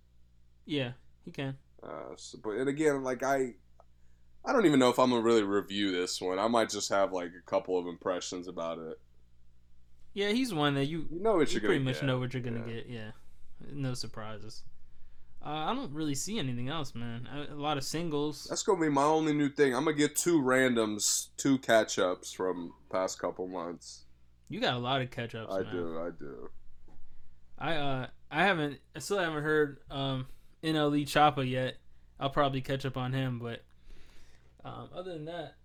Yeah, 0.67 0.93
he 1.25 1.31
can. 1.31 1.57
Uh, 1.83 2.15
so, 2.17 2.39
but 2.43 2.57
and 2.57 2.69
again, 2.69 3.03
like 3.03 3.23
I, 3.23 3.55
I 4.45 4.53
don't 4.53 4.67
even 4.67 4.79
know 4.79 4.91
if 4.91 4.99
I'm 4.99 5.11
gonna 5.11 5.23
really 5.23 5.43
review 5.43 5.93
this 5.93 6.21
one. 6.21 6.39
I 6.39 6.49
might 6.49 6.69
just 6.69 6.91
have 6.91 7.13
like 7.13 7.31
a 7.31 7.51
couple 7.51 7.79
of 7.79 7.87
impressions 7.87 8.49
about 8.49 8.79
it. 8.79 9.01
Yeah, 10.17 10.31
he's 10.31 10.55
one 10.55 10.73
that 10.77 10.87
you 10.87 11.07
You 11.11 11.21
know 11.21 11.37
what 11.37 11.53
you 11.53 11.61
you're 11.61 11.69
pretty 11.69 11.85
much 11.85 11.97
get. 11.97 12.05
know 12.05 12.19
what 12.19 12.33
you're 12.33 12.43
gonna 12.43 12.65
Yeah. 12.67 12.73
get. 12.73 12.87
Yeah, 12.89 13.11
no 13.71 13.93
surprises. 13.93 14.63
Uh, 15.45 15.51
I 15.51 15.75
don't 15.75 15.93
really 15.93 16.15
see 16.15 16.39
anything 16.39 16.71
else, 16.71 16.95
man. 16.95 17.29
A, 17.31 17.53
a 17.53 17.61
lot 17.61 17.77
of 17.77 17.85
singles. 17.85 18.47
That's 18.49 18.63
gonna 18.63 18.81
be 18.81 18.89
my 18.89 19.03
only 19.05 19.35
new 19.35 19.51
thing. 19.51 19.75
I'm 19.77 19.85
gonna 19.85 19.95
get 19.95 20.17
two 20.17 20.41
randoms, 20.41 21.29
two 21.37 21.59
catch 21.59 21.99
ups 21.99 22.33
from 22.33 22.73
past 22.91 23.19
couple 23.19 23.47
months. 23.47 24.07
You 24.49 24.59
got 24.59 24.73
a 24.73 24.79
lot 24.79 25.03
of 25.03 25.11
catch 25.11 25.35
ups. 25.35 25.53
I 25.53 25.61
man. 25.65 25.71
do, 25.73 26.01
I 26.01 26.11
do. 26.19 26.51
I 27.59 27.77
uh 27.77 28.07
I 28.31 28.43
haven't 28.43 28.81
I 28.95 29.01
still 29.01 29.19
haven't 29.19 29.43
heard 29.43 29.81
um 29.91 30.29
NLE 30.65 31.05
Choppa 31.05 31.47
yet. 31.49 31.77
I'll 32.19 32.31
probably 32.31 32.63
catch 32.63 32.87
up 32.87 32.97
on 32.97 33.13
him, 33.13 33.39
but 33.39 33.63
um, 34.65 34.89
other 34.95 35.13
than 35.13 35.27
that, 35.27 35.57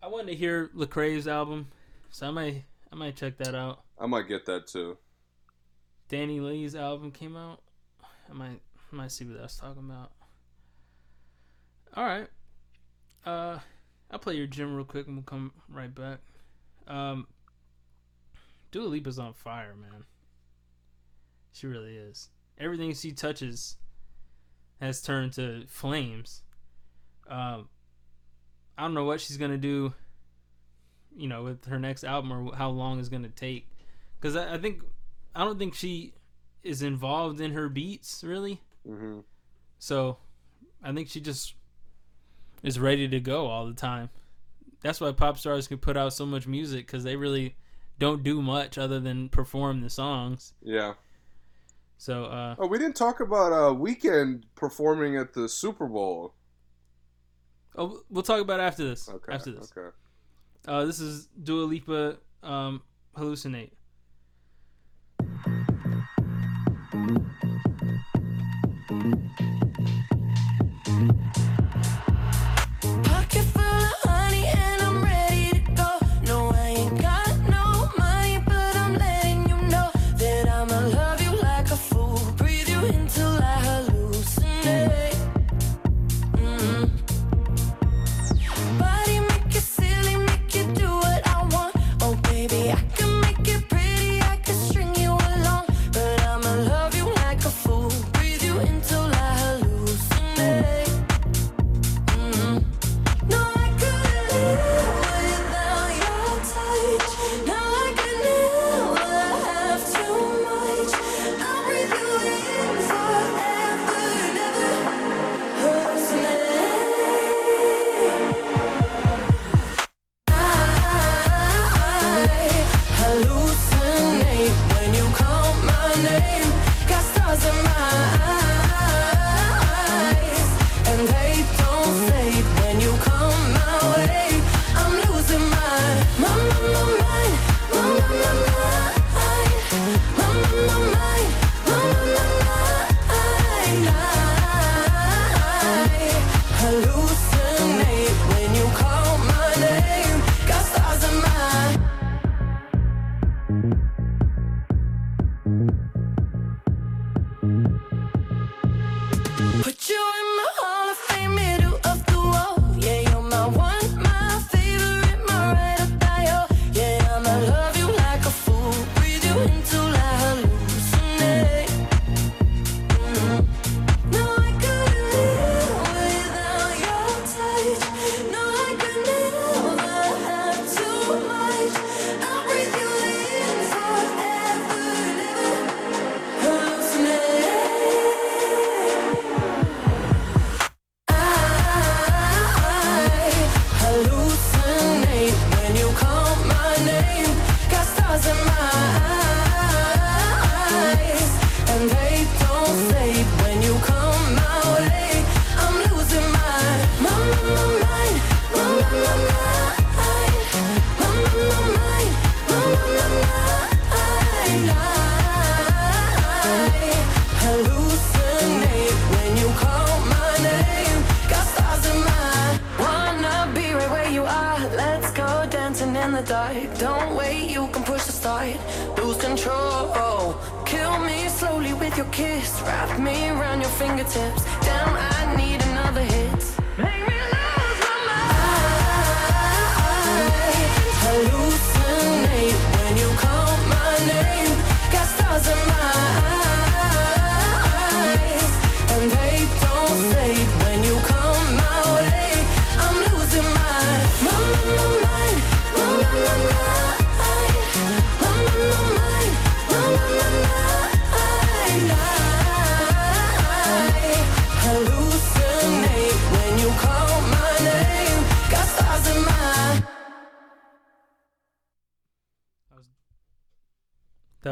I 0.00 0.06
wanted 0.06 0.28
to 0.28 0.36
hear 0.36 0.68
Lecrae's 0.68 1.26
album, 1.26 1.66
so 2.10 2.28
I 2.28 2.30
might 2.30 2.64
I 2.96 2.98
might 2.98 3.16
check 3.16 3.36
that 3.36 3.54
out. 3.54 3.82
I 4.00 4.06
might 4.06 4.26
get 4.26 4.46
that 4.46 4.68
too. 4.68 4.96
Danny 6.08 6.40
Lee's 6.40 6.74
album 6.74 7.10
came 7.10 7.36
out. 7.36 7.60
I 8.30 8.32
might 8.32 8.62
I 8.90 8.96
might 8.96 9.12
see 9.12 9.26
what 9.26 9.38
that's 9.38 9.58
talking 9.58 9.84
about. 9.84 10.12
All 11.94 12.06
right. 12.06 12.26
Uh 13.26 13.58
I'll 14.10 14.18
play 14.18 14.36
your 14.36 14.46
gym 14.46 14.74
real 14.74 14.86
quick 14.86 15.08
and 15.08 15.16
we'll 15.16 15.24
come 15.24 15.52
right 15.68 15.94
back. 15.94 16.20
Um 16.88 17.26
Dua 18.70 18.86
Lipa's 18.86 19.18
on 19.18 19.34
fire, 19.34 19.74
man. 19.78 20.04
She 21.52 21.66
really 21.66 21.96
is. 21.96 22.30
Everything 22.56 22.94
she 22.94 23.12
touches 23.12 23.76
has 24.80 25.02
turned 25.02 25.34
to 25.34 25.64
flames. 25.68 26.40
Um 27.28 27.68
I 28.78 28.82
don't 28.84 28.94
know 28.94 29.04
what 29.04 29.20
she's 29.20 29.36
going 29.36 29.50
to 29.50 29.58
do 29.58 29.92
you 31.16 31.26
know 31.28 31.42
with 31.42 31.64
her 31.66 31.78
next 31.78 32.04
album 32.04 32.32
or 32.32 32.54
how 32.54 32.68
long 32.70 32.98
it's 33.00 33.08
going 33.08 33.22
to 33.22 33.28
take 33.28 33.68
cuz 34.20 34.36
I, 34.36 34.54
I 34.54 34.58
think 34.58 34.82
I 35.34 35.44
don't 35.44 35.58
think 35.58 35.74
she 35.74 36.12
is 36.62 36.82
involved 36.82 37.40
in 37.40 37.52
her 37.52 37.68
beats 37.68 38.22
really. 38.24 38.60
hmm 38.86 39.20
So 39.78 40.18
I 40.82 40.92
think 40.92 41.08
she 41.08 41.20
just 41.20 41.54
is 42.62 42.78
ready 42.78 43.08
to 43.08 43.20
go 43.20 43.46
all 43.46 43.66
the 43.66 43.74
time. 43.74 44.10
That's 44.82 45.00
why 45.00 45.12
pop 45.12 45.38
stars 45.38 45.68
can 45.68 45.78
put 45.78 45.96
out 45.96 46.12
so 46.12 46.26
much 46.26 46.46
music 46.46 46.86
because 46.86 47.02
they 47.04 47.16
really 47.16 47.56
don't 47.98 48.22
do 48.22 48.42
much 48.42 48.76
other 48.78 49.00
than 49.00 49.28
perform 49.30 49.80
the 49.80 49.90
songs. 49.90 50.52
Yeah. 50.62 50.94
So 51.98 52.24
uh, 52.26 52.56
Oh, 52.58 52.66
we 52.66 52.78
didn't 52.78 52.96
talk 52.96 53.20
about 53.20 53.52
uh 53.52 53.74
Weeknd 53.74 54.42
performing 54.54 55.16
at 55.16 55.32
the 55.32 55.48
Super 55.48 55.86
Bowl. 55.86 56.34
oh, 57.76 58.00
we'll 58.10 58.22
talk 58.22 58.40
about 58.40 58.60
it 58.60 58.64
after 58.64 58.84
this. 58.84 59.08
Okay. 59.08 59.32
After 59.32 59.52
this, 59.52 59.72
Okay. 59.76 59.94
Uh, 60.66 60.84
this 60.84 61.00
is 61.00 61.28
Dua 61.42 61.64
Lipa, 61.64 62.16
um, 62.42 62.82
hallucinate. 63.16 63.70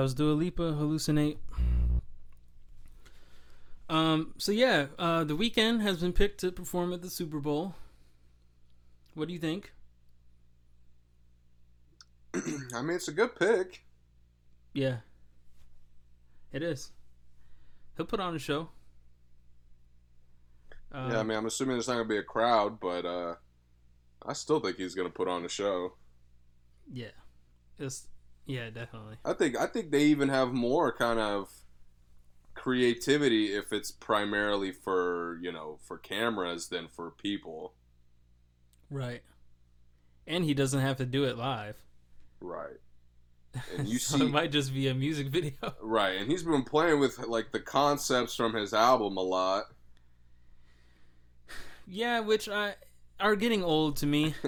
Was 0.05 0.13
Dua 0.13 0.35
Lipa, 0.35 0.75
Hallucinate. 0.75 1.39
Um, 3.89 4.35
so 4.37 4.53
yeah, 4.53 4.89
uh, 4.99 5.25
the 5.25 5.35
Weeknd 5.35 5.81
has 5.81 5.97
been 5.97 6.13
picked 6.13 6.41
to 6.41 6.53
perform 6.53 6.93
at 6.93 7.01
the 7.01 7.09
Super 7.09 7.41
Bowl. 7.41 7.75
What 9.15 9.29
do 9.29 9.33
you 9.33 9.41
think? 9.41 9.73
I 12.35 12.83
mean, 12.83 12.97
it's 12.97 13.09
a 13.09 13.13
good 13.13 13.35
pick. 13.35 13.83
Yeah. 14.75 14.97
It 16.53 16.63
is. 16.63 16.91
He'll 17.97 18.05
put 18.05 18.21
on 18.21 18.37
a 18.37 18.39
show. 18.39 18.69
Uh, 20.93 21.09
yeah, 21.13 21.21
I 21.21 21.23
mean, 21.23 21.39
I'm 21.39 21.47
assuming 21.47 21.77
there's 21.77 21.89
not 21.89 21.95
gonna 21.95 22.05
be 22.05 22.19
a 22.19 22.23
crowd, 22.23 22.79
but 22.79 23.07
uh, 23.07 23.37
I 24.23 24.35
still 24.35 24.61
think 24.61 24.77
he's 24.77 24.95
gonna 24.95 25.09
put 25.09 25.29
on 25.29 25.47
a 25.47 25.49
show. 25.49 25.95
yeah. 26.93 27.13
It's 27.79 28.07
yeah, 28.47 28.71
definitely. 28.71 29.17
I 29.25 29.33
think 29.33 29.57
I 29.57 29.67
think 29.67 29.91
they 29.91 30.05
even 30.05 30.29
have 30.29 30.53
more 30.53 30.93
kind 30.93 31.19
of 31.19 31.51
creativity 32.55 33.53
if 33.53 33.73
it's 33.73 33.91
primarily 33.91 34.73
for 34.73 35.39
you 35.43 35.53
know 35.53 35.79
for 35.83 35.99
cameras 35.99 36.69
than 36.69 36.89
for 36.89 37.11
people. 37.11 37.75
Right. 38.91 39.23
And 40.27 40.45
he 40.45 40.55
doesn't 40.55 40.81
have 40.81 40.97
to 40.99 41.07
do 41.07 41.25
it 41.25 41.37
live. 41.37 41.77
Right. 42.41 42.77
And 43.77 43.87
you 43.87 43.99
so 43.99 44.19
see 44.19 44.25
it 44.25 44.31
might 44.31 44.51
just 44.51 44.75
be 44.75 44.89
a 44.89 44.95
music 44.95 45.29
video. 45.29 45.53
right, 45.81 46.17
and 46.17 46.29
he's 46.29 46.43
been 46.43 46.65
playing 46.65 46.99
with 46.99 47.19
like 47.21 47.53
the 47.53 47.61
concepts 47.61 48.35
from 48.35 48.53
his 48.53 48.75
album 48.75 49.17
a 49.17 49.23
lot. 49.23 49.67
yeah, 51.87 52.19
which 52.19 52.49
I 52.49 52.75
are 53.21 53.37
getting 53.37 53.63
old 53.63 53.99
to 53.99 54.07
me. 54.07 54.35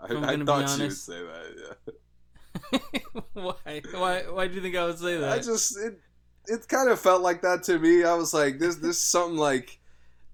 I, 0.00 0.14
I 0.14 0.36
thought 0.44 0.78
you 0.78 0.84
would 0.84 0.92
say 0.92 1.18
that. 1.18 1.76
Yeah. 1.86 1.92
why? 3.32 3.82
Why? 3.92 4.22
Why 4.22 4.46
do 4.48 4.54
you 4.54 4.60
think 4.60 4.76
I 4.76 4.84
would 4.86 4.98
say 4.98 5.16
that? 5.18 5.32
I 5.32 5.36
just 5.38 5.76
it 5.78 5.98
it 6.46 6.68
kind 6.68 6.88
of 6.88 7.00
felt 7.00 7.22
like 7.22 7.42
that 7.42 7.62
to 7.64 7.78
me. 7.78 8.04
I 8.04 8.14
was 8.14 8.32
like, 8.34 8.58
this 8.58 8.76
this 8.76 8.96
is 8.96 9.02
something 9.02 9.36
like 9.38 9.78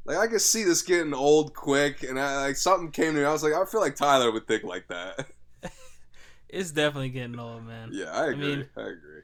like 0.05 0.17
I 0.19 0.27
could 0.27 0.41
see 0.41 0.65
this 0.65 0.83
getting 0.83 1.15
old 1.15 1.55
quick, 1.55 2.03
and 2.03 2.19
I 2.19 2.47
like 2.47 2.57
something 2.57 2.91
came 2.91 3.15
to 3.15 3.21
me. 3.21 3.25
I 3.25 3.33
was 3.33 3.43
like, 3.43 3.55
I 3.55 3.65
feel 3.65 3.81
like 3.81 3.97
Tyler 3.97 4.31
would 4.33 4.47
think 4.47 4.65
like 4.65 4.89
that. 4.89 5.27
it's 6.49 6.71
definitely 6.71 7.11
getting 7.11 7.39
old, 7.39 7.65
man. 7.65 7.91
yeah, 7.93 8.11
I 8.13 8.27
agree. 8.29 8.53
I, 8.53 8.57
mean- 8.57 8.69
agree. 8.77 9.23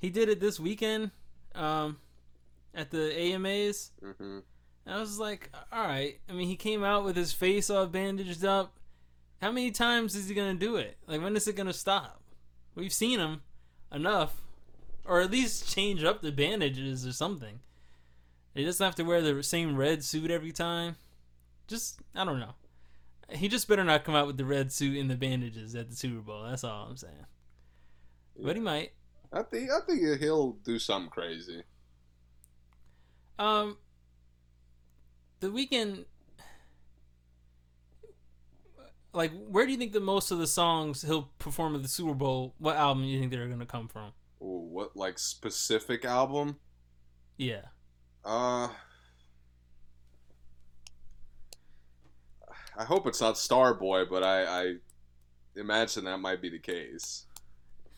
He 0.00 0.10
did 0.10 0.28
it 0.28 0.40
this 0.40 0.60
weekend, 0.60 1.10
um, 1.54 1.98
at 2.74 2.90
the 2.90 3.18
AMAs. 3.18 3.92
hmm 4.02 4.38
And 4.84 4.94
I 4.94 5.00
was 5.00 5.18
like, 5.18 5.50
all 5.72 5.86
right. 5.86 6.18
I 6.28 6.32
mean, 6.32 6.48
he 6.48 6.56
came 6.56 6.84
out 6.84 7.04
with 7.04 7.16
his 7.16 7.32
face 7.32 7.70
all 7.70 7.86
bandaged 7.86 8.44
up. 8.44 8.74
How 9.40 9.50
many 9.50 9.70
times 9.70 10.14
is 10.14 10.28
he 10.28 10.34
gonna 10.34 10.54
do 10.54 10.76
it? 10.76 10.96
Like, 11.06 11.22
when 11.22 11.34
is 11.36 11.46
it 11.48 11.56
gonna 11.56 11.72
stop? 11.72 12.22
We've 12.76 12.92
seen 12.92 13.18
him 13.18 13.40
enough, 13.92 14.42
or 15.04 15.20
at 15.20 15.30
least 15.30 15.68
change 15.68 16.04
up 16.04 16.22
the 16.22 16.30
bandages 16.30 17.06
or 17.06 17.12
something. 17.12 17.60
He 18.54 18.64
doesn't 18.64 18.84
have 18.84 18.94
to 18.96 19.02
wear 19.02 19.20
the 19.20 19.42
same 19.42 19.76
red 19.76 20.04
suit 20.04 20.30
every 20.30 20.52
time. 20.52 20.96
Just, 21.66 22.00
I 22.14 22.24
don't 22.24 22.38
know. 22.38 22.54
He 23.30 23.48
just 23.48 23.66
better 23.66 23.82
not 23.82 24.04
come 24.04 24.14
out 24.14 24.26
with 24.26 24.36
the 24.36 24.44
red 24.44 24.70
suit 24.70 24.96
and 24.98 25.10
the 25.10 25.16
bandages 25.16 25.74
at 25.74 25.90
the 25.90 25.96
Super 25.96 26.20
Bowl. 26.20 26.44
That's 26.44 26.62
all 26.62 26.86
I'm 26.88 26.96
saying. 26.96 27.26
But 28.38 28.54
he 28.54 28.62
might. 28.62 28.92
I 29.32 29.42
think 29.42 29.70
I 29.70 29.80
think 29.80 30.20
he'll 30.20 30.52
do 30.52 30.78
something 30.78 31.10
crazy. 31.10 31.62
Um, 33.38 33.78
the 35.40 35.48
Weeknd, 35.48 36.04
like, 39.16 39.32
where 39.48 39.64
do 39.66 39.72
you 39.72 39.78
think 39.78 39.92
the 39.92 40.00
most 40.00 40.30
of 40.30 40.38
the 40.38 40.46
songs 40.46 41.02
he'll 41.02 41.30
perform 41.38 41.74
at 41.74 41.82
the 41.82 41.88
Super 41.88 42.14
Bowl? 42.14 42.54
What 42.58 42.76
album 42.76 43.02
do 43.04 43.08
you 43.08 43.18
think 43.18 43.32
they're 43.32 43.48
gonna 43.48 43.66
come 43.66 43.88
from? 43.88 44.12
Ooh, 44.42 44.68
what 44.70 44.96
like 44.96 45.18
specific 45.18 46.04
album? 46.04 46.56
Yeah, 47.38 47.62
Uh, 48.24 48.68
I 52.78 52.84
hope 52.84 53.06
it's 53.06 53.20
not 53.20 53.34
Starboy, 53.36 54.08
but 54.08 54.22
I, 54.22 54.44
I 54.44 54.74
imagine 55.54 56.04
that 56.04 56.18
might 56.18 56.40
be 56.42 56.50
the 56.50 56.58
case 56.58 57.24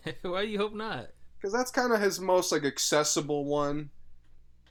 why 0.22 0.44
do 0.44 0.48
you 0.50 0.58
hope 0.58 0.74
not? 0.74 1.08
because 1.36 1.52
that's 1.52 1.70
kind 1.70 1.92
of 1.92 2.00
his 2.00 2.20
most 2.20 2.50
like 2.52 2.64
accessible 2.64 3.44
one. 3.44 3.90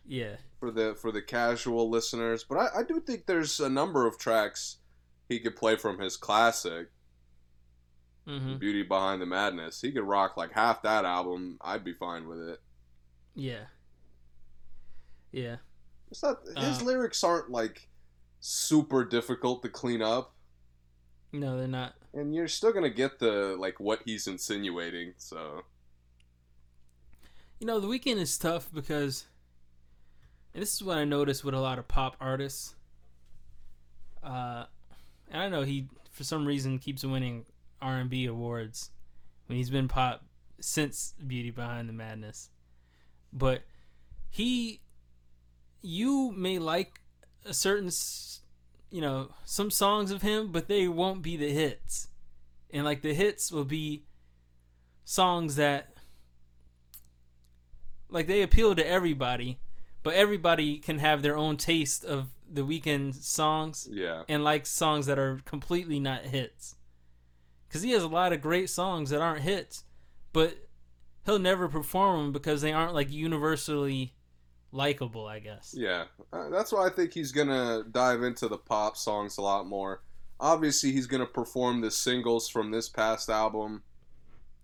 Yeah, 0.05 0.35
for 0.59 0.71
the 0.71 0.95
for 1.01 1.11
the 1.11 1.21
casual 1.21 1.89
listeners. 1.89 2.43
But 2.43 2.57
I, 2.57 2.79
I 2.79 2.83
do 2.83 3.01
think 3.01 3.25
there's 3.25 3.59
a 3.59 3.69
number 3.69 4.05
of 4.07 4.17
tracks 4.17 4.77
he 5.29 5.39
could 5.39 5.55
play 5.55 5.75
from 5.75 5.99
his 5.99 6.15
classic 6.17 6.87
mm-hmm. 8.27 8.57
Beauty 8.57 8.83
Behind 8.83 9.21
the 9.21 9.25
Madness. 9.25 9.81
He 9.81 9.91
could 9.91 10.03
rock 10.03 10.37
like 10.37 10.51
half 10.53 10.81
that 10.83 11.05
album. 11.05 11.57
I'd 11.61 11.83
be 11.83 11.93
fine 11.93 12.27
with 12.27 12.39
it. 12.39 12.59
yeah, 13.35 13.65
yeah. 15.31 15.57
It's 16.09 16.23
not 16.23 16.39
his 16.55 16.81
Uh, 16.81 16.85
lyrics 16.85 17.23
aren't 17.23 17.49
like 17.51 17.89
super 18.39 19.03
difficult 19.03 19.61
to 19.63 19.69
clean 19.69 20.01
up, 20.01 20.33
No, 21.33 21.57
they're 21.57 21.67
not. 21.67 21.95
and 22.13 22.33
you're 22.33 22.47
still 22.47 22.71
gonna 22.71 22.89
get 22.89 23.19
the 23.19 23.55
like 23.59 23.79
what 23.79 24.01
he's 24.05 24.25
insinuating. 24.27 25.13
So 25.17 25.63
You 27.59 27.67
know, 27.67 27.79
the 27.79 27.87
Weeknd 27.87 28.17
is 28.17 28.37
tough 28.37 28.71
because, 28.71 29.25
and 30.53 30.61
this 30.61 30.73
is 30.75 30.83
what 30.83 30.97
I 30.97 31.03
notice 31.05 31.43
with 31.43 31.55
a 31.55 31.59
lot 31.59 31.79
of 31.79 31.87
pop 31.87 32.15
artists. 32.21 32.75
Uh, 34.23 34.65
I 35.33 35.49
know 35.49 35.63
he, 35.63 35.87
for 36.11 36.23
some 36.23 36.45
reason, 36.45 36.79
keeps 36.79 37.03
winning 37.03 37.45
R 37.81 37.97
and 37.97 38.09
B 38.09 38.25
awards 38.25 38.91
when 39.47 39.57
he's 39.57 39.69
been 39.69 39.87
pop 39.87 40.23
since 40.59 41.13
Beauty 41.25 41.51
Behind 41.51 41.87
the 41.87 41.93
Madness. 41.93 42.49
But 43.33 43.63
he 44.29 44.81
you 45.81 46.31
may 46.35 46.59
like 46.59 47.01
a 47.45 47.53
certain, 47.53 47.89
you 48.91 49.01
know, 49.01 49.31
some 49.45 49.71
songs 49.71 50.11
of 50.11 50.21
him, 50.21 50.51
but 50.51 50.67
they 50.67 50.87
won't 50.87 51.21
be 51.21 51.37
the 51.37 51.51
hits. 51.51 52.09
And 52.71 52.83
like 52.83 53.01
the 53.01 53.13
hits 53.13 53.51
will 53.51 53.63
be 53.63 54.03
songs 55.05 55.55
that 55.55 55.93
like 58.09 58.27
they 58.27 58.41
appeal 58.41 58.75
to 58.75 58.87
everybody, 58.87 59.59
but 60.03 60.13
everybody 60.13 60.77
can 60.77 60.99
have 60.99 61.21
their 61.21 61.37
own 61.37 61.57
taste 61.57 62.03
of 62.03 62.27
the 62.49 62.61
Weeknd 62.61 63.15
songs 63.15 63.87
Yeah. 63.91 64.23
and 64.29 64.43
like 64.43 64.65
songs 64.65 65.05
that 65.05 65.19
are 65.19 65.39
completely 65.45 65.99
not 65.99 66.23
hits. 66.23 66.75
Cuz 67.69 67.81
he 67.81 67.91
has 67.91 68.03
a 68.03 68.07
lot 68.07 68.33
of 68.33 68.41
great 68.41 68.69
songs 68.69 69.09
that 69.09 69.21
aren't 69.21 69.41
hits, 69.41 69.83
but 70.33 70.57
he'll 71.25 71.39
never 71.39 71.67
perform 71.67 72.17
them 72.21 72.31
because 72.31 72.61
they 72.61 72.71
aren't 72.71 72.93
like 72.93 73.11
universally 73.11 74.13
likable, 74.71 75.25
I 75.27 75.39
guess. 75.39 75.73
Yeah, 75.77 76.05
uh, 76.31 76.49
that's 76.49 76.71
why 76.71 76.87
I 76.87 76.89
think 76.89 77.13
he's 77.13 77.31
gonna 77.31 77.83
dive 77.91 78.23
into 78.23 78.47
the 78.47 78.57
pop 78.57 78.95
songs 78.97 79.37
a 79.37 79.41
lot 79.41 79.67
more. 79.67 80.03
Obviously, 80.39 80.91
he's 80.91 81.07
gonna 81.07 81.25
perform 81.25 81.81
the 81.81 81.91
singles 81.91 82.47
from 82.47 82.71
this 82.71 82.87
past 82.89 83.29
album. 83.29 83.83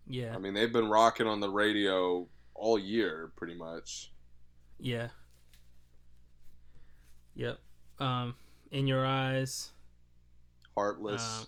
Yeah. 0.05 0.35
I 0.35 0.37
mean, 0.37 0.53
they've 0.53 0.71
been 0.71 0.89
rocking 0.89 1.27
on 1.27 1.39
the 1.39 1.49
radio 1.49 2.27
all 2.53 2.77
year, 2.77 3.31
pretty 3.35 3.55
much. 3.55 4.11
Yeah. 4.79 5.09
Yep. 7.35 7.59
Um 7.99 8.35
in 8.71 8.87
your 8.87 9.05
eyes, 9.05 9.71
Heartless. 10.75 11.41
Um, 11.41 11.47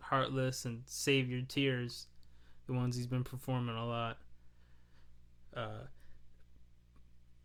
Heartless 0.00 0.64
and 0.64 0.82
Save 0.86 1.28
Your 1.28 1.42
Tears, 1.42 2.06
the 2.66 2.72
ones 2.72 2.96
he's 2.96 3.06
been 3.06 3.24
performing 3.24 3.76
a 3.76 3.86
lot. 3.86 4.18
Uh, 5.54 5.84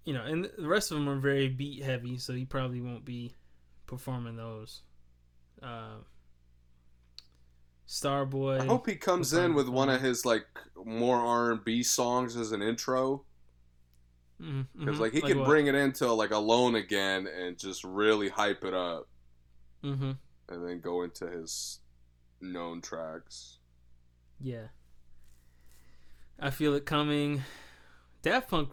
you 0.06 0.14
know, 0.14 0.24
and 0.24 0.49
the 0.58 0.68
rest 0.68 0.91
of 0.91 0.98
them 0.98 1.10
are 1.10 1.20
very 1.20 1.49
beat 1.49 1.84
heavy, 1.84 2.18
so 2.18 2.34
he 2.34 2.45
probably 2.45 2.82
won't 2.82 3.06
be 3.06 3.34
performing 3.88 4.36
those. 4.36 4.82
Uh, 5.62 5.98
Starboy. 7.88 8.62
I 8.62 8.66
hope 8.66 8.88
he 8.88 8.95
comes 8.95 9.34
in 9.34 9.53
with 9.53 9.68
one 9.68 9.90
of 9.90 10.02
his 10.02 10.26
like 10.26 10.45
more 10.86 11.18
R 11.18 11.52
and 11.52 11.64
B 11.64 11.84
songs 11.84 12.38
as 12.38 12.53
an 12.53 12.62
intro, 12.62 13.24
because 14.78 14.96
mhm. 14.96 15.00
like 15.00 15.14
he 15.14 15.22
can 15.22 15.40
what? 15.40 15.48
bring 15.48 15.68
it 15.68 15.76
into 15.76 16.12
like 16.12 16.32
Alone 16.32 16.76
Again 16.76 17.28
and 17.28 17.58
just 17.58 17.84
really 17.84 18.30
hype 18.30 18.64
it 18.64 18.74
up, 18.74 19.08
Mhm. 19.84 20.18
and 20.50 20.68
then 20.68 20.80
go 20.82 21.04
into 21.04 21.28
his 21.30 21.80
known 22.42 22.82
tracks. 22.82 23.60
Yeah. 24.40 24.68
I 26.40 26.50
feel 26.50 26.74
it 26.74 26.86
coming. 26.86 27.44
Daft 28.24 28.50
Punk 28.50 28.70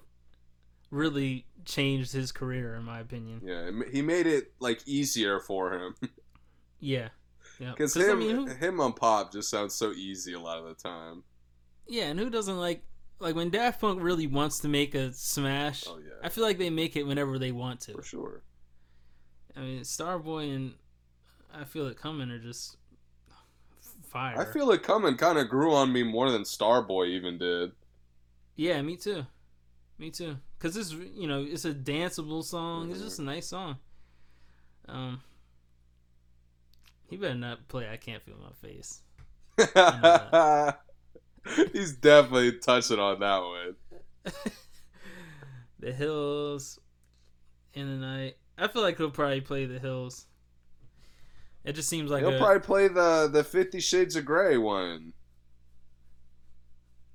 really 0.90 1.46
changed 1.66 2.12
his 2.12 2.32
career, 2.32 2.74
in 2.74 2.84
my 2.84 3.00
opinion. 3.00 3.42
Yeah, 3.44 3.70
he 3.92 4.00
made 4.00 4.26
it 4.26 4.52
like 4.58 4.80
easier 4.86 5.40
for 5.40 5.72
him. 5.74 5.94
Yeah. 6.80 7.08
Yeah. 7.58 7.72
Because 7.72 7.92
'Cause, 7.94 8.04
I 8.04 8.12
him, 8.12 8.18
mean, 8.20 8.36
who- 8.36 8.46
him 8.46 8.80
on 8.80 8.92
pop 8.92 9.32
just 9.32 9.50
sounds 9.50 9.74
so 9.74 9.90
easy 9.90 10.32
a 10.32 10.38
lot 10.38 10.58
of 10.58 10.64
the 10.66 10.74
time. 10.74 11.24
Yeah, 11.88 12.04
and 12.04 12.20
who 12.20 12.30
doesn't 12.30 12.56
like 12.56 12.84
like 13.20 13.34
when 13.34 13.50
Daft 13.50 13.80
Punk 13.80 14.02
really 14.02 14.26
wants 14.26 14.60
to 14.60 14.68
make 14.68 14.94
a 14.94 15.12
smash? 15.12 15.84
Oh 15.86 15.98
yeah, 15.98 16.14
I 16.22 16.28
feel 16.28 16.44
like 16.44 16.58
they 16.58 16.70
make 16.70 16.96
it 16.96 17.04
whenever 17.04 17.38
they 17.38 17.52
want 17.52 17.80
to. 17.82 17.92
for 17.92 18.02
sure. 18.02 18.42
I 19.56 19.60
mean, 19.60 19.80
Starboy 19.80 20.54
and 20.54 20.74
I 21.52 21.64
feel 21.64 21.86
it 21.86 21.98
coming 21.98 22.30
are 22.30 22.38
just 22.38 22.76
fire. 24.08 24.38
I 24.38 24.44
feel 24.44 24.70
it 24.70 24.82
coming 24.82 25.16
kind 25.16 25.38
of 25.38 25.48
grew 25.48 25.74
on 25.74 25.92
me 25.92 26.02
more 26.02 26.30
than 26.30 26.42
Starboy 26.42 27.08
even 27.08 27.38
did. 27.38 27.72
Yeah, 28.56 28.80
me 28.82 28.96
too. 28.96 29.26
Me 29.98 30.10
too. 30.10 30.36
Cause 30.58 30.76
it's 30.76 30.92
you 30.92 31.28
know 31.28 31.44
it's 31.48 31.64
a 31.64 31.72
danceable 31.72 32.42
song. 32.42 32.90
It's 32.90 33.00
just 33.00 33.18
a 33.18 33.22
nice 33.22 33.46
song. 33.46 33.76
Um, 34.88 35.20
he 37.08 37.16
better 37.16 37.34
not 37.34 37.68
play 37.68 37.88
"I 37.88 37.96
Can't 37.96 38.22
Feel 38.22 38.36
My 38.38 38.52
Face." 38.68 39.02
He's 41.72 41.92
definitely 41.92 42.52
touching 42.58 42.98
on 42.98 43.20
that 43.20 43.38
one. 43.38 43.74
the 45.78 45.92
Hills 45.92 46.78
in 47.74 47.86
the 47.88 48.06
night. 48.06 48.36
I 48.56 48.68
feel 48.68 48.82
like 48.82 48.96
he'll 48.96 49.10
probably 49.10 49.40
play 49.40 49.66
the 49.66 49.78
Hills. 49.78 50.26
It 51.64 51.74
just 51.74 51.88
seems 51.88 52.10
like 52.10 52.22
He'll 52.22 52.34
a, 52.34 52.38
probably 52.38 52.60
play 52.60 52.88
the 52.88 53.28
the 53.32 53.44
Fifty 53.44 53.80
Shades 53.80 54.16
of 54.16 54.24
Grey 54.24 54.56
one. 54.56 55.12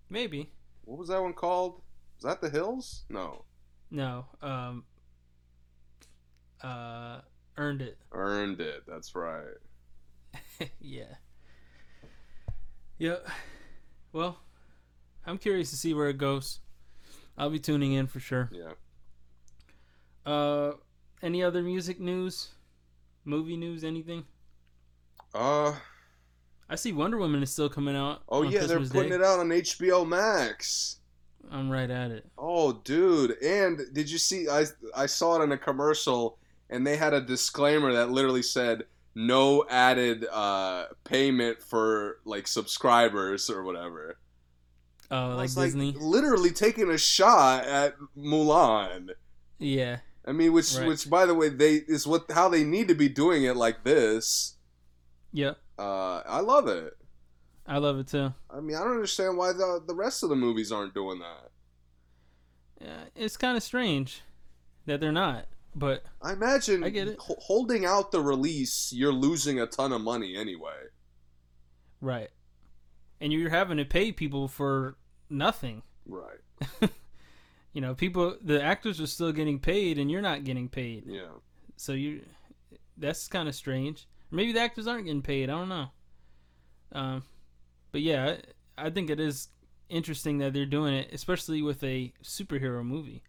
maybe 0.09 0.51
What 0.85 0.99
was 0.99 1.09
that 1.09 1.21
one 1.21 1.33
called? 1.33 1.81
Was 2.17 2.23
that 2.23 2.41
the 2.41 2.49
Hills? 2.49 3.03
No, 3.09 3.45
no. 3.89 4.25
Um, 4.41 4.83
uh, 6.61 7.21
earned 7.57 7.81
it. 7.81 7.97
earned 8.11 8.61
it. 8.61 8.83
That's 8.87 9.15
right. 9.15 9.57
yeah. 10.79 11.15
Yep. 12.99 13.27
Well, 14.13 14.37
I'm 15.25 15.37
curious 15.37 15.71
to 15.71 15.75
see 15.75 15.93
where 15.93 16.07
it 16.07 16.17
goes. 16.17 16.59
I'll 17.37 17.49
be 17.49 17.59
tuning 17.59 17.93
in 17.93 18.07
for 18.07 18.19
sure. 18.19 18.49
Yeah. 18.53 18.73
Uh, 20.25 20.73
any 21.21 21.43
other 21.43 21.61
music 21.63 21.99
news, 21.99 22.49
movie 23.25 23.57
news, 23.57 23.83
anything? 23.83 24.23
Uh 25.33 25.73
I 26.69 26.75
see 26.75 26.93
Wonder 26.93 27.17
Woman 27.17 27.43
is 27.43 27.51
still 27.51 27.69
coming 27.69 27.95
out. 27.95 28.21
oh 28.29 28.43
yeah, 28.43 28.65
they're 28.65 28.79
putting 28.79 29.09
Day. 29.09 29.15
it 29.15 29.23
out 29.23 29.39
on 29.39 29.49
HBO 29.49 30.07
Max. 30.07 30.97
I'm 31.51 31.69
right 31.69 31.89
at 31.89 32.11
it. 32.11 32.25
Oh, 32.37 32.73
dude! 32.83 33.31
And 33.43 33.81
did 33.93 34.09
you 34.09 34.17
see? 34.17 34.47
I 34.47 34.65
I 34.95 35.05
saw 35.07 35.39
it 35.39 35.43
in 35.43 35.51
a 35.51 35.57
commercial, 35.57 36.37
and 36.69 36.87
they 36.87 36.95
had 36.95 37.13
a 37.13 37.19
disclaimer 37.19 37.91
that 37.93 38.11
literally 38.11 38.43
said 38.43 38.83
no 39.15 39.65
added 39.69 40.25
uh, 40.31 40.85
payment 41.03 41.61
for 41.61 42.17
like 42.25 42.47
subscribers 42.47 43.49
or 43.49 43.63
whatever. 43.63 44.17
Oh, 45.11 45.31
I 45.31 45.33
like 45.33 45.37
was 45.43 45.55
Disney. 45.55 45.91
literally 45.99 46.49
taking 46.51 46.89
a 46.89 46.97
shot 46.97 47.65
at 47.65 47.95
Mulan. 48.17 49.11
yeah. 49.59 49.99
I 50.25 50.31
mean, 50.31 50.53
which 50.53 50.73
Right. 50.75 50.87
which 50.87 51.09
by 51.09 51.25
the 51.25 51.33
way, 51.33 51.49
they 51.49 51.75
is 51.75 52.07
what 52.07 52.31
how 52.31 52.47
they 52.47 52.63
need 52.63 52.87
to 52.87 52.95
be 52.95 53.09
doing 53.09 53.43
it 53.43 53.55
like 53.57 53.83
this. 53.83 54.55
Yep. 55.33 55.57
Uh, 55.77 56.21
I 56.25 56.39
love 56.39 56.67
it. 56.69 56.93
I 57.67 57.77
love 57.79 57.99
it 57.99 58.07
too. 58.07 58.33
I 58.49 58.59
mean, 58.61 58.75
I 58.77 58.79
don't 58.83 58.91
understand 58.93 59.35
why 59.37 59.51
the 59.51 59.81
the 59.85 59.93
rest 59.93 60.23
of 60.23 60.29
the 60.29 60.35
movies 60.37 60.71
aren't 60.71 60.93
doing 60.93 61.19
that. 61.19 61.51
Yeah, 62.81 63.03
it's 63.15 63.35
kind 63.37 63.57
of 63.57 63.63
strange 63.63 64.21
that 64.85 64.99
they're 65.01 65.11
not, 65.11 65.45
but 65.75 66.03
I 66.21 66.33
imagine 66.33 66.83
I 66.83 66.89
get 66.89 67.07
it. 67.07 67.17
holding 67.19 67.85
out 67.85 68.11
the 68.11 68.21
release, 68.21 68.91
you're 68.93 69.13
losing 69.13 69.59
a 69.59 69.67
ton 69.67 69.91
of 69.91 70.01
money 70.01 70.35
anyway. 70.35 70.75
right. 72.01 72.29
And 73.21 73.31
you're 73.31 73.49
having 73.49 73.77
to 73.77 73.85
pay 73.85 74.11
people 74.11 74.47
for 74.49 74.97
nothing. 75.29 75.81
Right. 76.05 76.39
You 77.73 77.81
know, 77.81 77.95
people, 77.95 78.37
the 78.39 78.61
actors 78.61 79.01
are 79.01 79.07
still 79.07 79.31
getting 79.31 79.57
paid, 79.57 79.97
and 79.97 80.11
you're 80.11 80.21
not 80.21 80.43
getting 80.43 80.69
paid. 80.69 81.05
Yeah. 81.07 81.31
So 81.75 81.93
you, 81.93 82.21
that's 82.97 83.27
kind 83.27 83.49
of 83.49 83.55
strange. 83.55 84.07
Maybe 84.29 84.51
the 84.51 84.59
actors 84.59 84.85
aren't 84.85 85.05
getting 85.05 85.23
paid. 85.23 85.49
I 85.49 85.53
don't 85.53 85.69
know. 85.69 85.87
Um, 86.91 87.23
but 87.91 88.01
yeah, 88.01 88.35
I, 88.77 88.85
I 88.85 88.89
think 88.91 89.09
it 89.09 89.19
is 89.19 89.47
interesting 89.89 90.37
that 90.37 90.53
they're 90.53 90.67
doing 90.67 90.93
it, 90.93 91.09
especially 91.13 91.63
with 91.63 91.83
a 91.83 92.13
superhero 92.23 92.85
movie. 92.85 93.23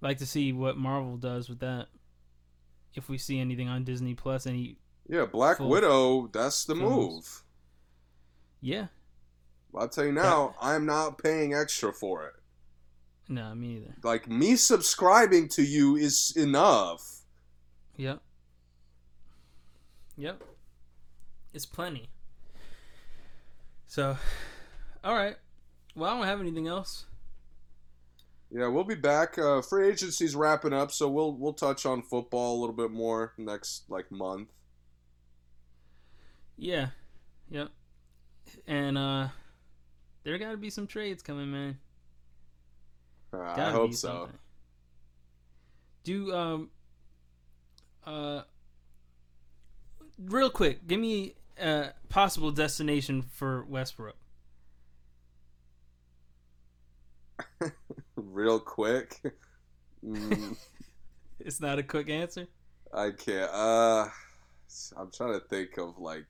Like 0.00 0.18
to 0.18 0.26
see 0.26 0.52
what 0.52 0.76
Marvel 0.76 1.16
does 1.16 1.48
with 1.48 1.60
that. 1.60 1.86
If 2.94 3.08
we 3.08 3.18
see 3.18 3.38
anything 3.40 3.68
on 3.68 3.84
Disney 3.84 4.14
Plus, 4.14 4.46
any 4.46 4.76
Yeah, 5.08 5.26
Black 5.26 5.58
Full 5.58 5.68
Widow, 5.68 6.28
that's 6.32 6.64
the 6.64 6.74
films. 6.74 6.90
move. 6.96 7.42
yeah, 8.60 8.86
I'll 9.74 9.88
tell 9.88 10.04
you 10.06 10.12
now, 10.12 10.54
I'm 10.60 10.86
not 10.86 11.18
paying 11.22 11.52
extra 11.52 11.92
for 11.92 12.26
it. 12.26 12.34
no, 13.28 13.54
me 13.54 13.76
either. 13.76 13.94
Like 14.02 14.28
me 14.28 14.56
subscribing 14.56 15.48
to 15.48 15.62
you 15.62 15.96
is 15.96 16.32
enough. 16.36 17.20
Yep. 17.96 18.20
Yep. 20.16 20.42
It's 21.52 21.66
plenty. 21.66 22.08
So, 23.86 24.16
all 25.04 25.14
right. 25.14 25.36
Well, 25.94 26.10
I 26.10 26.16
don't 26.16 26.26
have 26.26 26.40
anything 26.40 26.66
else. 26.66 27.04
Yeah, 28.50 28.68
we'll 28.68 28.84
be 28.84 28.94
back. 28.94 29.38
Uh, 29.38 29.60
free 29.60 29.88
agency's 29.88 30.36
wrapping 30.36 30.72
up, 30.72 30.92
so 30.92 31.08
we'll 31.08 31.32
we'll 31.32 31.52
touch 31.52 31.84
on 31.84 32.02
football 32.02 32.58
a 32.58 32.60
little 32.60 32.76
bit 32.76 32.90
more 32.90 33.32
next 33.36 33.84
like 33.88 34.10
month. 34.10 34.48
Yeah. 36.56 36.88
Yep. 37.50 37.70
And 38.66 38.96
uh 38.96 39.28
there 40.24 40.38
got 40.38 40.52
to 40.52 40.56
be 40.56 40.70
some 40.70 40.86
trades 40.86 41.22
coming, 41.22 41.50
man. 41.50 41.78
Uh, 43.32 43.42
I 43.42 43.70
hope 43.70 43.94
so. 43.94 44.08
something. 44.08 44.38
Do 46.04 46.34
um 46.34 46.70
uh 48.06 48.42
real 50.18 50.50
quick, 50.50 50.86
give 50.86 51.00
me 51.00 51.34
a 51.60 51.88
possible 52.08 52.50
destination 52.52 53.22
for 53.22 53.64
Westbrook. 53.64 54.16
Real 58.16 58.58
quick. 58.60 59.20
Mm, 60.04 60.56
It's 61.40 61.60
not 61.60 61.78
a 61.78 61.82
quick 61.82 62.08
answer. 62.08 62.46
I 62.94 63.10
can't. 63.10 63.50
Uh, 63.52 64.08
I'm 64.96 65.10
trying 65.12 65.38
to 65.38 65.46
think 65.48 65.78
of 65.78 65.98
like. 65.98 66.26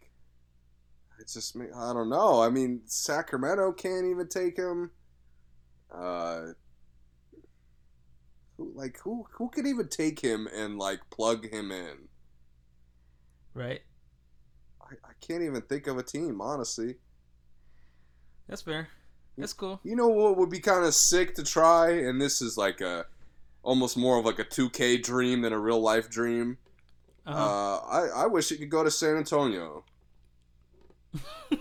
It's 1.18 1.32
just 1.34 1.56
me. 1.56 1.66
I 1.74 1.92
don't 1.92 2.10
know. 2.10 2.42
I 2.42 2.50
mean, 2.50 2.82
Sacramento 2.86 3.72
can't 3.72 4.06
even 4.06 4.28
take 4.28 4.56
him. 4.58 4.90
Uh, 5.90 6.48
who 8.56 8.72
like 8.74 8.98
who 9.02 9.26
who 9.32 9.48
could 9.48 9.66
even 9.66 9.88
take 9.88 10.20
him 10.20 10.48
and 10.54 10.78
like 10.78 11.00
plug 11.10 11.50
him 11.50 11.70
in? 11.70 12.08
Right. 13.54 13.80
I, 14.82 14.94
I 15.04 15.12
can't 15.26 15.42
even 15.42 15.62
think 15.62 15.86
of 15.86 15.98
a 15.98 16.02
team, 16.02 16.40
honestly. 16.40 16.96
That's 18.48 18.62
fair. 18.62 18.88
That's 19.38 19.52
cool. 19.52 19.80
You 19.84 19.96
know 19.96 20.08
what 20.08 20.36
would 20.38 20.50
be 20.50 20.60
kind 20.60 20.84
of 20.84 20.94
sick 20.94 21.34
to 21.34 21.42
try, 21.42 21.90
and 21.90 22.20
this 22.20 22.40
is 22.40 22.56
like 22.56 22.80
a 22.80 23.06
almost 23.62 23.96
more 23.96 24.18
of 24.18 24.24
like 24.24 24.38
a 24.38 24.44
2K 24.44 25.02
dream 25.02 25.42
than 25.42 25.52
a 25.52 25.58
real 25.58 25.80
life 25.80 26.08
dream. 26.08 26.56
Uh-huh. 27.26 27.38
Uh, 27.38 27.78
I 27.86 28.22
I 28.22 28.26
wish 28.26 28.50
it 28.52 28.58
could 28.58 28.70
go 28.70 28.82
to 28.84 28.90
San 28.90 29.16
Antonio. 29.16 29.84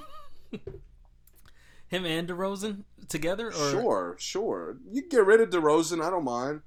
Him 1.88 2.06
and 2.06 2.28
DeRozan 2.28 2.84
together, 3.10 3.48
or 3.48 3.72
Sure, 3.72 4.16
sure. 4.20 4.78
You 4.92 5.08
get 5.08 5.26
rid 5.26 5.42
of 5.42 5.50
DeRozan. 5.50 6.04
I 6.04 6.10
don't 6.10 6.24
mind. 6.24 6.62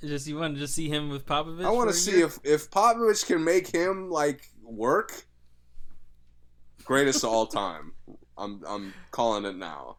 just 0.00 0.26
you 0.26 0.36
want 0.36 0.54
to 0.54 0.60
just 0.60 0.74
see 0.74 0.88
him 0.88 1.08
with 1.08 1.26
Popovich? 1.26 1.64
I 1.64 1.70
want 1.70 1.90
to 1.90 1.96
see 1.96 2.18
year? 2.18 2.26
if 2.26 2.38
if 2.44 2.70
Popovich 2.70 3.26
can 3.26 3.42
make 3.44 3.68
him 3.68 4.10
like 4.10 4.50
work. 4.62 5.24
Greatest 6.84 7.24
of 7.24 7.30
all 7.30 7.46
time. 7.46 7.92
I'm 8.36 8.62
I'm 8.66 8.94
calling 9.10 9.44
it 9.44 9.56
now. 9.56 9.96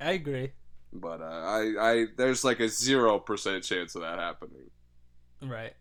I 0.00 0.12
agree. 0.12 0.52
But 0.92 1.20
uh, 1.20 1.24
I 1.24 1.72
I 1.80 2.06
there's 2.16 2.44
like 2.44 2.60
a 2.60 2.68
zero 2.68 3.18
percent 3.18 3.64
chance 3.64 3.94
of 3.94 4.02
that 4.02 4.18
happening. 4.18 4.70
Right. 5.40 5.74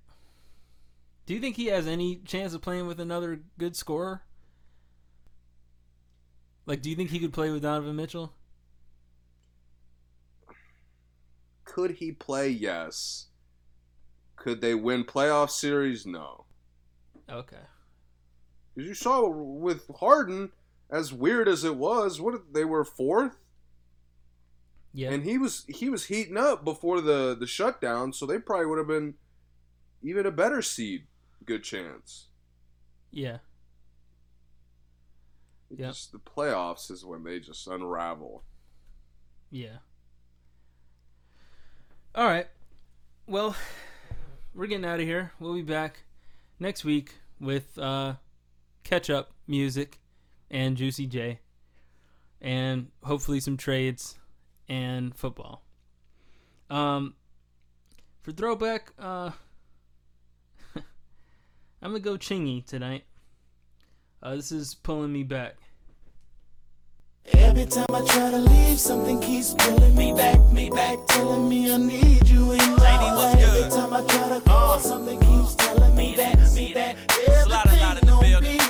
Do 1.25 1.33
you 1.33 1.39
think 1.39 1.55
he 1.55 1.67
has 1.67 1.87
any 1.87 2.17
chance 2.17 2.53
of 2.53 2.61
playing 2.61 2.87
with 2.87 2.99
another 2.99 3.41
good 3.57 3.75
scorer? 3.75 4.23
Like, 6.65 6.81
do 6.81 6.89
you 6.89 6.95
think 6.95 7.09
he 7.09 7.19
could 7.19 7.33
play 7.33 7.51
with 7.51 7.61
Donovan 7.61 7.95
Mitchell? 7.95 8.33
Could 11.65 11.91
he 11.91 12.11
play? 12.11 12.49
Yes. 12.49 13.27
Could 14.35 14.61
they 14.61 14.75
win 14.75 15.03
playoff 15.03 15.51
series? 15.51 16.05
No. 16.05 16.45
Okay. 17.29 17.55
Because 18.73 18.87
you 18.87 18.93
saw 18.95 19.27
with 19.29 19.89
Harden, 19.99 20.51
as 20.91 21.13
weird 21.13 21.47
as 21.47 21.63
it 21.63 21.75
was, 21.77 22.19
what 22.19 22.53
they 22.53 22.65
were 22.65 22.83
fourth, 22.83 23.37
Yeah. 24.93 25.11
and 25.11 25.23
he 25.23 25.37
was 25.37 25.63
he 25.67 25.89
was 25.89 26.05
heating 26.05 26.37
up 26.37 26.63
before 26.65 26.99
the 27.01 27.35
the 27.39 27.47
shutdown, 27.47 28.11
so 28.13 28.25
they 28.25 28.37
probably 28.39 28.65
would 28.65 28.77
have 28.77 28.87
been 28.87 29.13
even 30.03 30.25
a 30.25 30.31
better 30.31 30.61
seed. 30.61 31.07
Good 31.45 31.63
chance. 31.63 32.27
yeah. 33.11 33.37
Yep. 35.69 35.91
Just 35.91 36.11
the 36.11 36.19
playoffs 36.19 36.91
is 36.91 37.05
when 37.05 37.23
they 37.23 37.39
just 37.39 37.65
unravel. 37.65 38.43
Yeah. 39.49 39.77
All 42.13 42.25
right. 42.27 42.47
Well, 43.25 43.55
we're 44.53 44.67
getting 44.67 44.83
out 44.85 44.99
of 44.99 45.05
here. 45.05 45.31
We'll 45.39 45.53
be 45.53 45.61
back 45.61 46.03
next 46.59 46.83
week 46.83 47.15
with 47.39 47.77
uh, 47.79 48.15
catch 48.83 49.09
up 49.09 49.31
music 49.47 50.00
and 50.51 50.75
Juicy 50.75 51.07
J, 51.07 51.39
and 52.41 52.89
hopefully 53.03 53.39
some 53.39 53.57
trades 53.57 54.19
and 54.67 55.15
football. 55.15 55.63
Um, 56.69 57.15
for 58.21 58.31
throwback, 58.31 58.91
uh, 58.99 59.31
I'm 60.75 60.83
gonna 61.81 61.99
go 61.99 62.17
Chingy 62.17 62.63
tonight. 62.65 63.05
Uh, 64.21 64.35
this 64.35 64.51
is 64.51 64.75
pulling 64.75 65.11
me 65.11 65.23
back. 65.23 65.55
Every 67.33 67.65
time 67.65 67.85
I 67.89 68.05
try 68.05 68.31
to 68.31 68.37
leave, 68.37 68.79
something 68.79 69.19
keeps 69.21 69.53
pulling 69.53 69.95
me 69.95 70.13
back, 70.13 70.39
me 70.51 70.69
back, 70.69 70.99
telling 71.07 71.47
me 71.47 71.73
I 71.73 71.77
need 71.77 72.27
you 72.27 72.51
in 72.51 72.57
my 72.57 73.13
life. 73.13 73.37
Every 73.39 73.69
time 73.69 73.93
I 73.93 74.03
try 74.05 74.29
to 74.29 74.41
call, 74.41 74.79
something 74.79 75.19
keeps 75.19 75.55
telling 75.55 75.95
me 75.95 76.15
that, 76.15 76.37
me 76.53 76.73
that 76.73 76.95
everything 77.27 78.07
gon' 78.07 78.21
be 78.21 78.35
alright. 78.35 78.60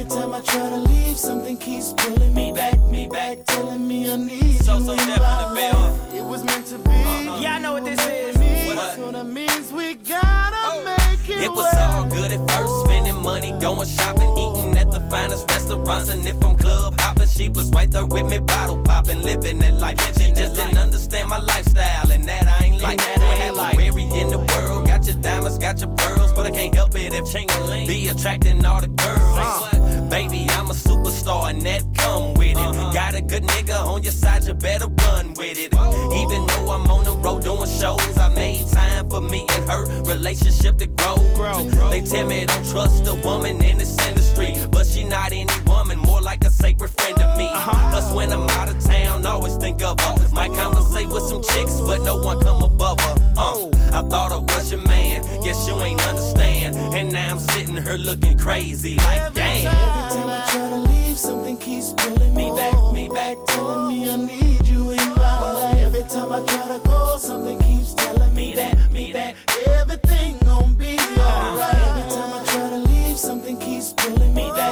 Every 0.00 0.16
time 0.16 0.32
I 0.32 0.40
try 0.40 0.70
to 0.70 0.76
leave, 0.76 1.18
something 1.18 1.58
keeps 1.58 1.92
pulling 1.92 2.32
me 2.32 2.52
back, 2.52 2.80
me 2.84 3.06
back, 3.06 3.44
telling 3.44 3.86
me 3.86 4.10
I 4.10 4.16
need 4.16 4.56
so, 4.64 4.78
you 4.78 4.92
in 4.92 4.96
my 4.96 5.52
life. 5.52 6.14
It 6.14 6.24
was 6.24 6.42
meant 6.42 6.64
to 6.68 6.78
be. 6.78 6.90
Uh-huh. 6.90 7.38
Yeah, 7.38 7.56
I 7.56 7.58
know 7.58 7.74
what 7.74 7.84
this 7.84 8.00
is. 8.06 8.38
Me, 8.38 8.74
so 8.96 9.12
that 9.12 9.26
means 9.26 9.70
we 9.70 9.96
gotta 9.96 10.56
oh. 10.56 10.84
make 10.86 11.28
it. 11.28 11.44
It 11.44 11.52
was 11.52 11.74
all 11.76 12.04
good 12.04 12.32
at 12.32 12.50
first, 12.50 12.84
spending 12.86 13.20
money, 13.20 13.52
going 13.60 13.86
shopping, 13.86 14.32
eating 14.38 14.78
at 14.78 14.90
the 14.90 15.00
finest 15.10 15.50
restaurants, 15.50 16.08
and 16.08 16.26
if 16.26 16.42
I'm 16.42 16.56
club 16.56 16.98
hopping, 16.98 17.28
she 17.28 17.50
was 17.50 17.68
right 17.68 17.90
there 17.90 18.06
with 18.06 18.24
me, 18.24 18.38
bottle 18.38 18.82
popping, 18.82 19.20
living 19.20 19.58
that 19.58 19.74
life. 19.74 20.00
She 20.18 20.32
just 20.32 20.56
didn't 20.56 20.78
understand 20.78 21.28
my 21.28 21.40
lifestyle, 21.40 22.10
and 22.10 22.24
that 22.24 22.48
I 22.48 22.64
ain't 22.64 22.80
like 22.80 22.96
that. 22.96 23.18
I 23.18 23.34
had 23.34 23.54
like 23.54 23.76
Mary 23.76 24.04
in 24.04 24.30
the 24.30 24.38
world, 24.38 24.86
got 24.86 25.06
your 25.06 25.16
diamonds, 25.16 25.58
got 25.58 25.78
your 25.78 25.94
pearls, 25.94 26.32
but 26.32 26.46
I 26.46 26.52
can't 26.52 26.74
help 26.74 26.94
it 26.94 27.12
if 27.12 27.30
Ching 27.30 27.48
be 27.86 28.08
attracting 28.08 28.64
all 28.64 28.80
the 28.80 28.88
girls. 28.88 29.74
Uh. 29.74 29.79
Baby, 30.10 30.46
I'm 30.50 30.68
a 30.68 30.74
superstar, 30.74 31.50
and 31.50 31.62
that 31.62 31.84
come 31.94 32.34
with 32.34 32.58
it. 32.58 32.92
Got 32.92 33.14
a 33.14 33.22
good 33.22 33.44
nigga 33.44 33.86
on 33.86 34.02
your 34.02 34.12
side, 34.12 34.44
you 34.44 34.54
better 34.54 34.88
run 34.88 35.34
with 35.34 35.56
it. 35.56 35.72
Even 35.72 36.46
though 36.46 36.72
I'm 36.72 36.90
on 36.90 37.04
the 37.04 37.12
road 37.12 37.44
doing 37.44 37.68
shows, 37.68 38.18
I 38.18 38.28
made 38.34 38.66
time 38.66 39.08
for 39.08 39.20
me 39.20 39.46
and 39.54 39.70
her 39.70 39.84
relationship 40.02 40.78
to 40.78 40.88
grow. 40.88 41.14
grow 41.36 41.62
They 41.90 42.00
tell 42.00 42.26
me 42.26 42.44
don't 42.44 42.68
trust 42.68 43.06
a 43.06 43.14
woman 43.14 43.62
in 43.62 43.78
this 43.78 43.96
industry, 44.08 44.56
but 44.72 44.84
she 44.84 45.04
not 45.04 45.30
any 45.30 45.46
woman, 45.64 46.00
more 46.00 46.20
like 46.20 46.44
a 46.44 46.50
sacred 46.50 46.90
friend 46.90 47.16
to 47.16 47.36
me. 47.38 47.46
huh 47.48 47.90
Plus, 47.90 48.12
when 48.12 48.32
I'm 48.32 48.48
out 48.50 48.68
of 48.68 48.82
town, 48.84 49.24
always 49.26 49.56
think 49.58 49.80
of 49.82 50.00
her. 50.00 50.28
Might 50.32 50.52
conversate 50.54 51.08
with 51.08 51.22
some 51.22 51.42
chicks, 51.42 51.80
but 51.80 52.02
no 52.02 52.16
one 52.16 52.40
come 52.40 52.62
above 52.62 52.98
her. 53.00 53.19
Uh, 53.36 53.68
I 53.92 54.02
thought 54.08 54.32
I 54.32 54.38
was 54.38 54.70
your 54.72 54.82
man, 54.82 55.22
guess 55.42 55.66
you 55.66 55.74
ain't 55.80 56.00
understand. 56.06 56.76
And 56.94 57.12
now 57.12 57.32
I'm 57.32 57.38
sitting 57.38 57.76
here 57.76 57.96
looking 57.96 58.38
crazy, 58.38 58.96
like 58.96 59.32
damn. 59.34 59.66
Every 59.66 60.16
time 60.16 60.28
I 60.28 60.46
try 60.50 60.68
to 60.70 60.76
leave, 60.76 61.18
something 61.18 61.56
keeps 61.58 61.92
pulling 61.94 62.34
me 62.34 62.50
back, 62.50 62.92
me 62.92 63.08
back, 63.08 63.36
telling 63.46 63.88
me 63.88 64.10
I 64.10 64.16
need 64.16 64.66
you 64.66 64.90
in 64.90 65.08
my 65.16 65.52
life. 65.52 65.78
Every 65.78 66.02
time 66.02 66.32
I 66.32 66.44
try 66.46 66.68
to 66.76 66.80
go, 66.84 67.16
something 67.18 67.58
keeps 67.60 67.94
telling 67.94 68.34
me 68.34 68.54
that, 68.54 68.92
me 68.92 69.12
that 69.12 69.34
everything 69.66 70.38
gon' 70.44 70.74
be 70.74 70.98
alright. 71.18 71.74
Every 71.74 72.10
time 72.10 72.32
I 72.34 72.44
try 72.46 72.70
to 72.70 72.76
leave, 72.76 73.18
something 73.18 73.58
keeps 73.58 73.92
pulling 73.92 74.34
me 74.34 74.50
back, 74.50 74.69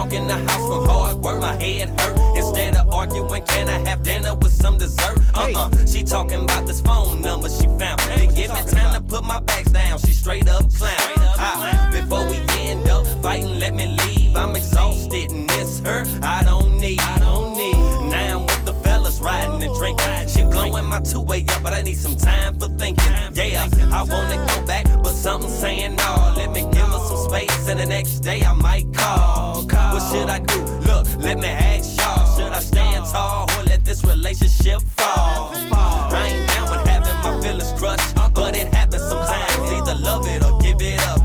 Walk 0.00 0.14
in 0.14 0.26
the 0.26 0.34
house 0.34 0.66
from 0.66 0.86
hard 0.86 1.16
work, 1.18 1.42
my 1.42 1.54
head 1.62 1.90
hurt. 2.00 2.16
Instead 2.34 2.74
of 2.74 2.90
arguing, 2.90 3.42
can 3.42 3.68
I 3.68 3.86
have 3.86 4.02
dinner 4.02 4.34
with 4.34 4.50
some 4.50 4.78
dessert? 4.78 5.18
Uh-uh. 5.34 5.68
She 5.84 6.02
talking 6.02 6.44
about 6.44 6.66
this 6.66 6.80
phone 6.80 7.20
number 7.20 7.50
she 7.50 7.66
found. 7.78 8.00
Didn't 8.16 8.34
give 8.34 8.50
me 8.50 8.62
time 8.70 8.94
to 8.94 9.02
put 9.02 9.24
my 9.24 9.40
bags 9.40 9.70
down. 9.70 9.98
She 9.98 10.12
straight 10.12 10.48
up 10.48 10.72
clown. 10.72 10.94
Ah, 11.36 11.90
before 11.92 12.26
we 12.30 12.38
end 12.60 12.88
up 12.88 13.06
fighting, 13.22 13.58
let 13.58 13.74
me 13.74 13.88
leave. 13.88 14.34
I'm 14.34 14.56
exhausted 14.56 15.32
and 15.32 15.46
miss 15.48 15.80
her. 15.80 16.06
I 16.22 16.44
don't 16.44 16.80
need. 16.80 16.98
I 17.02 17.18
don't 17.18 17.54
need. 17.58 18.10
Now 18.10 18.38
I'm 18.38 18.46
with 18.46 18.64
the 18.64 18.72
fellas 18.82 19.20
riding 19.20 19.62
and 19.62 19.74
drinking. 19.74 20.28
She 20.28 20.44
blowing 20.44 20.86
my 20.86 21.00
two 21.00 21.20
way 21.20 21.44
up, 21.50 21.62
but 21.62 21.74
I 21.74 21.82
need 21.82 21.98
some 21.98 22.16
time 22.16 22.58
for 22.58 22.68
thinking. 22.68 23.04
Yeah, 23.34 23.68
I 23.92 24.02
wanna 24.04 24.46
go 24.48 24.66
back, 24.66 24.86
but 25.02 25.12
something 25.12 25.50
saying 25.50 25.96
no. 25.96 26.32
Let 26.38 26.52
me 26.52 26.62
give 26.72 26.89
space, 27.30 27.68
and 27.68 27.78
the 27.78 27.86
next 27.86 28.20
day 28.20 28.42
I 28.42 28.52
might 28.54 28.92
call. 28.92 29.62
What 29.92 30.02
should 30.10 30.28
I 30.28 30.40
do? 30.40 30.60
Look, 30.88 31.06
let 31.18 31.38
me 31.38 31.48
ask 31.48 31.96
y'all. 31.98 32.26
Should 32.36 32.52
I 32.52 32.60
stand 32.60 33.04
tall 33.06 33.48
or 33.56 33.62
let 33.64 33.84
this 33.84 34.04
relationship 34.04 34.80
fall? 34.96 35.52
I 35.54 36.32
ain't 36.32 36.48
down 36.50 36.66
with 36.70 36.86
having 36.88 37.18
my 37.24 37.32
feelings 37.42 37.72
crushed, 37.78 38.14
but 38.34 38.56
it 38.56 38.68
happens 38.74 39.02
sometimes. 39.02 39.70
Either 39.76 39.96
love 40.00 40.26
it 40.26 40.44
or 40.44 40.58
give 40.60 40.80
it 40.80 41.00
up. 41.12 41.20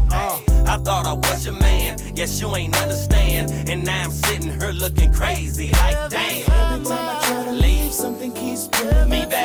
I 0.68 0.77
thought 0.77 1.06
I 1.06 1.14
was 1.14 1.45
your 1.45 1.56
man, 1.56 1.98
guess 2.14 2.40
you 2.41 2.56
ain't 2.56 2.76
understand. 2.82 3.69
And 3.69 3.84
now 3.84 4.03
I'm 4.03 4.11
sitting 4.11 4.60
here 4.60 4.72
looking 4.72 5.11
crazy, 5.11 5.69
like 5.72 6.10
damn. 6.10 6.73
Every 6.73 6.86
time 6.86 7.06
I 7.14 7.19
try 7.26 7.44
to 7.45 7.52
leave, 7.52 7.94
something 7.94 8.32
keeps 8.34 8.69
me 9.07 9.26
back, 9.26 9.44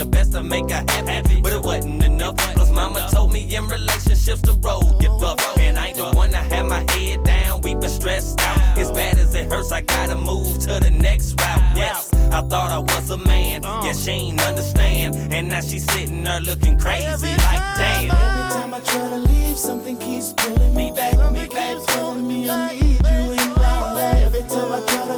your 0.00 0.08
best 0.08 0.32
to 0.32 0.42
make 0.42 0.70
her 0.70 0.82
happy, 0.88 1.40
but 1.42 1.52
it 1.52 1.62
wasn't 1.62 2.02
enough. 2.02 2.36
Plus, 2.54 2.70
mama 2.70 3.06
told 3.12 3.32
me 3.32 3.54
in 3.54 3.66
relationships 3.68 4.40
the 4.40 4.54
road 4.64 4.98
get 4.98 5.10
rough. 5.20 5.38
And 5.58 5.78
I 5.78 5.88
ain't 5.88 5.98
the 5.98 6.10
one 6.12 6.30
to 6.30 6.38
have 6.38 6.66
my 6.66 6.82
head 6.92 7.22
down, 7.22 7.60
we 7.60 7.74
weeping 7.74 7.90
stressed 7.90 8.40
out. 8.40 8.78
As 8.78 8.90
bad 8.90 9.18
as 9.18 9.34
it 9.34 9.52
hurts, 9.52 9.72
I 9.72 9.82
gotta 9.82 10.16
move 10.16 10.58
to 10.60 10.80
the 10.80 10.90
next 10.90 11.38
route. 11.40 11.76
Yes, 11.76 12.12
I 12.32 12.40
thought 12.40 12.70
I 12.70 12.78
was 12.78 13.10
a 13.10 13.18
man, 13.18 13.62
uh. 13.64 13.82
yeah, 13.84 13.92
she 13.92 14.10
ain't 14.10 14.40
understand. 14.40 15.16
And 15.34 15.48
now 15.50 15.60
she's 15.60 15.84
sitting 15.92 16.24
there 16.24 16.40
looking 16.40 16.78
crazy, 16.78 17.28
like 17.28 17.62
damn. 17.76 18.10
Every 18.10 18.46
time 18.56 18.74
I 18.74 18.80
try 18.80 19.08
to 19.10 19.18
leave, 19.18 19.58
something 19.58 19.98
keeps 19.98 20.32
pulling 20.32 20.74
me 20.74 20.92
back. 20.92 21.12
Me 21.32 21.46
back, 21.46 21.76
telling 21.88 22.26
me 22.26 22.48
I 22.48 22.72
need 22.72 23.00
you 23.04 23.32
in 23.32 23.50
my 23.54 23.92
life. 23.92 24.24
Every 24.24 24.42
time 24.48 24.72
I 24.72 24.80
try 24.86 25.06
to 25.08 25.09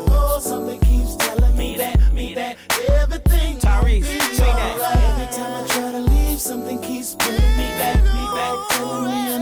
Only 8.83 9.29
a 9.29 9.42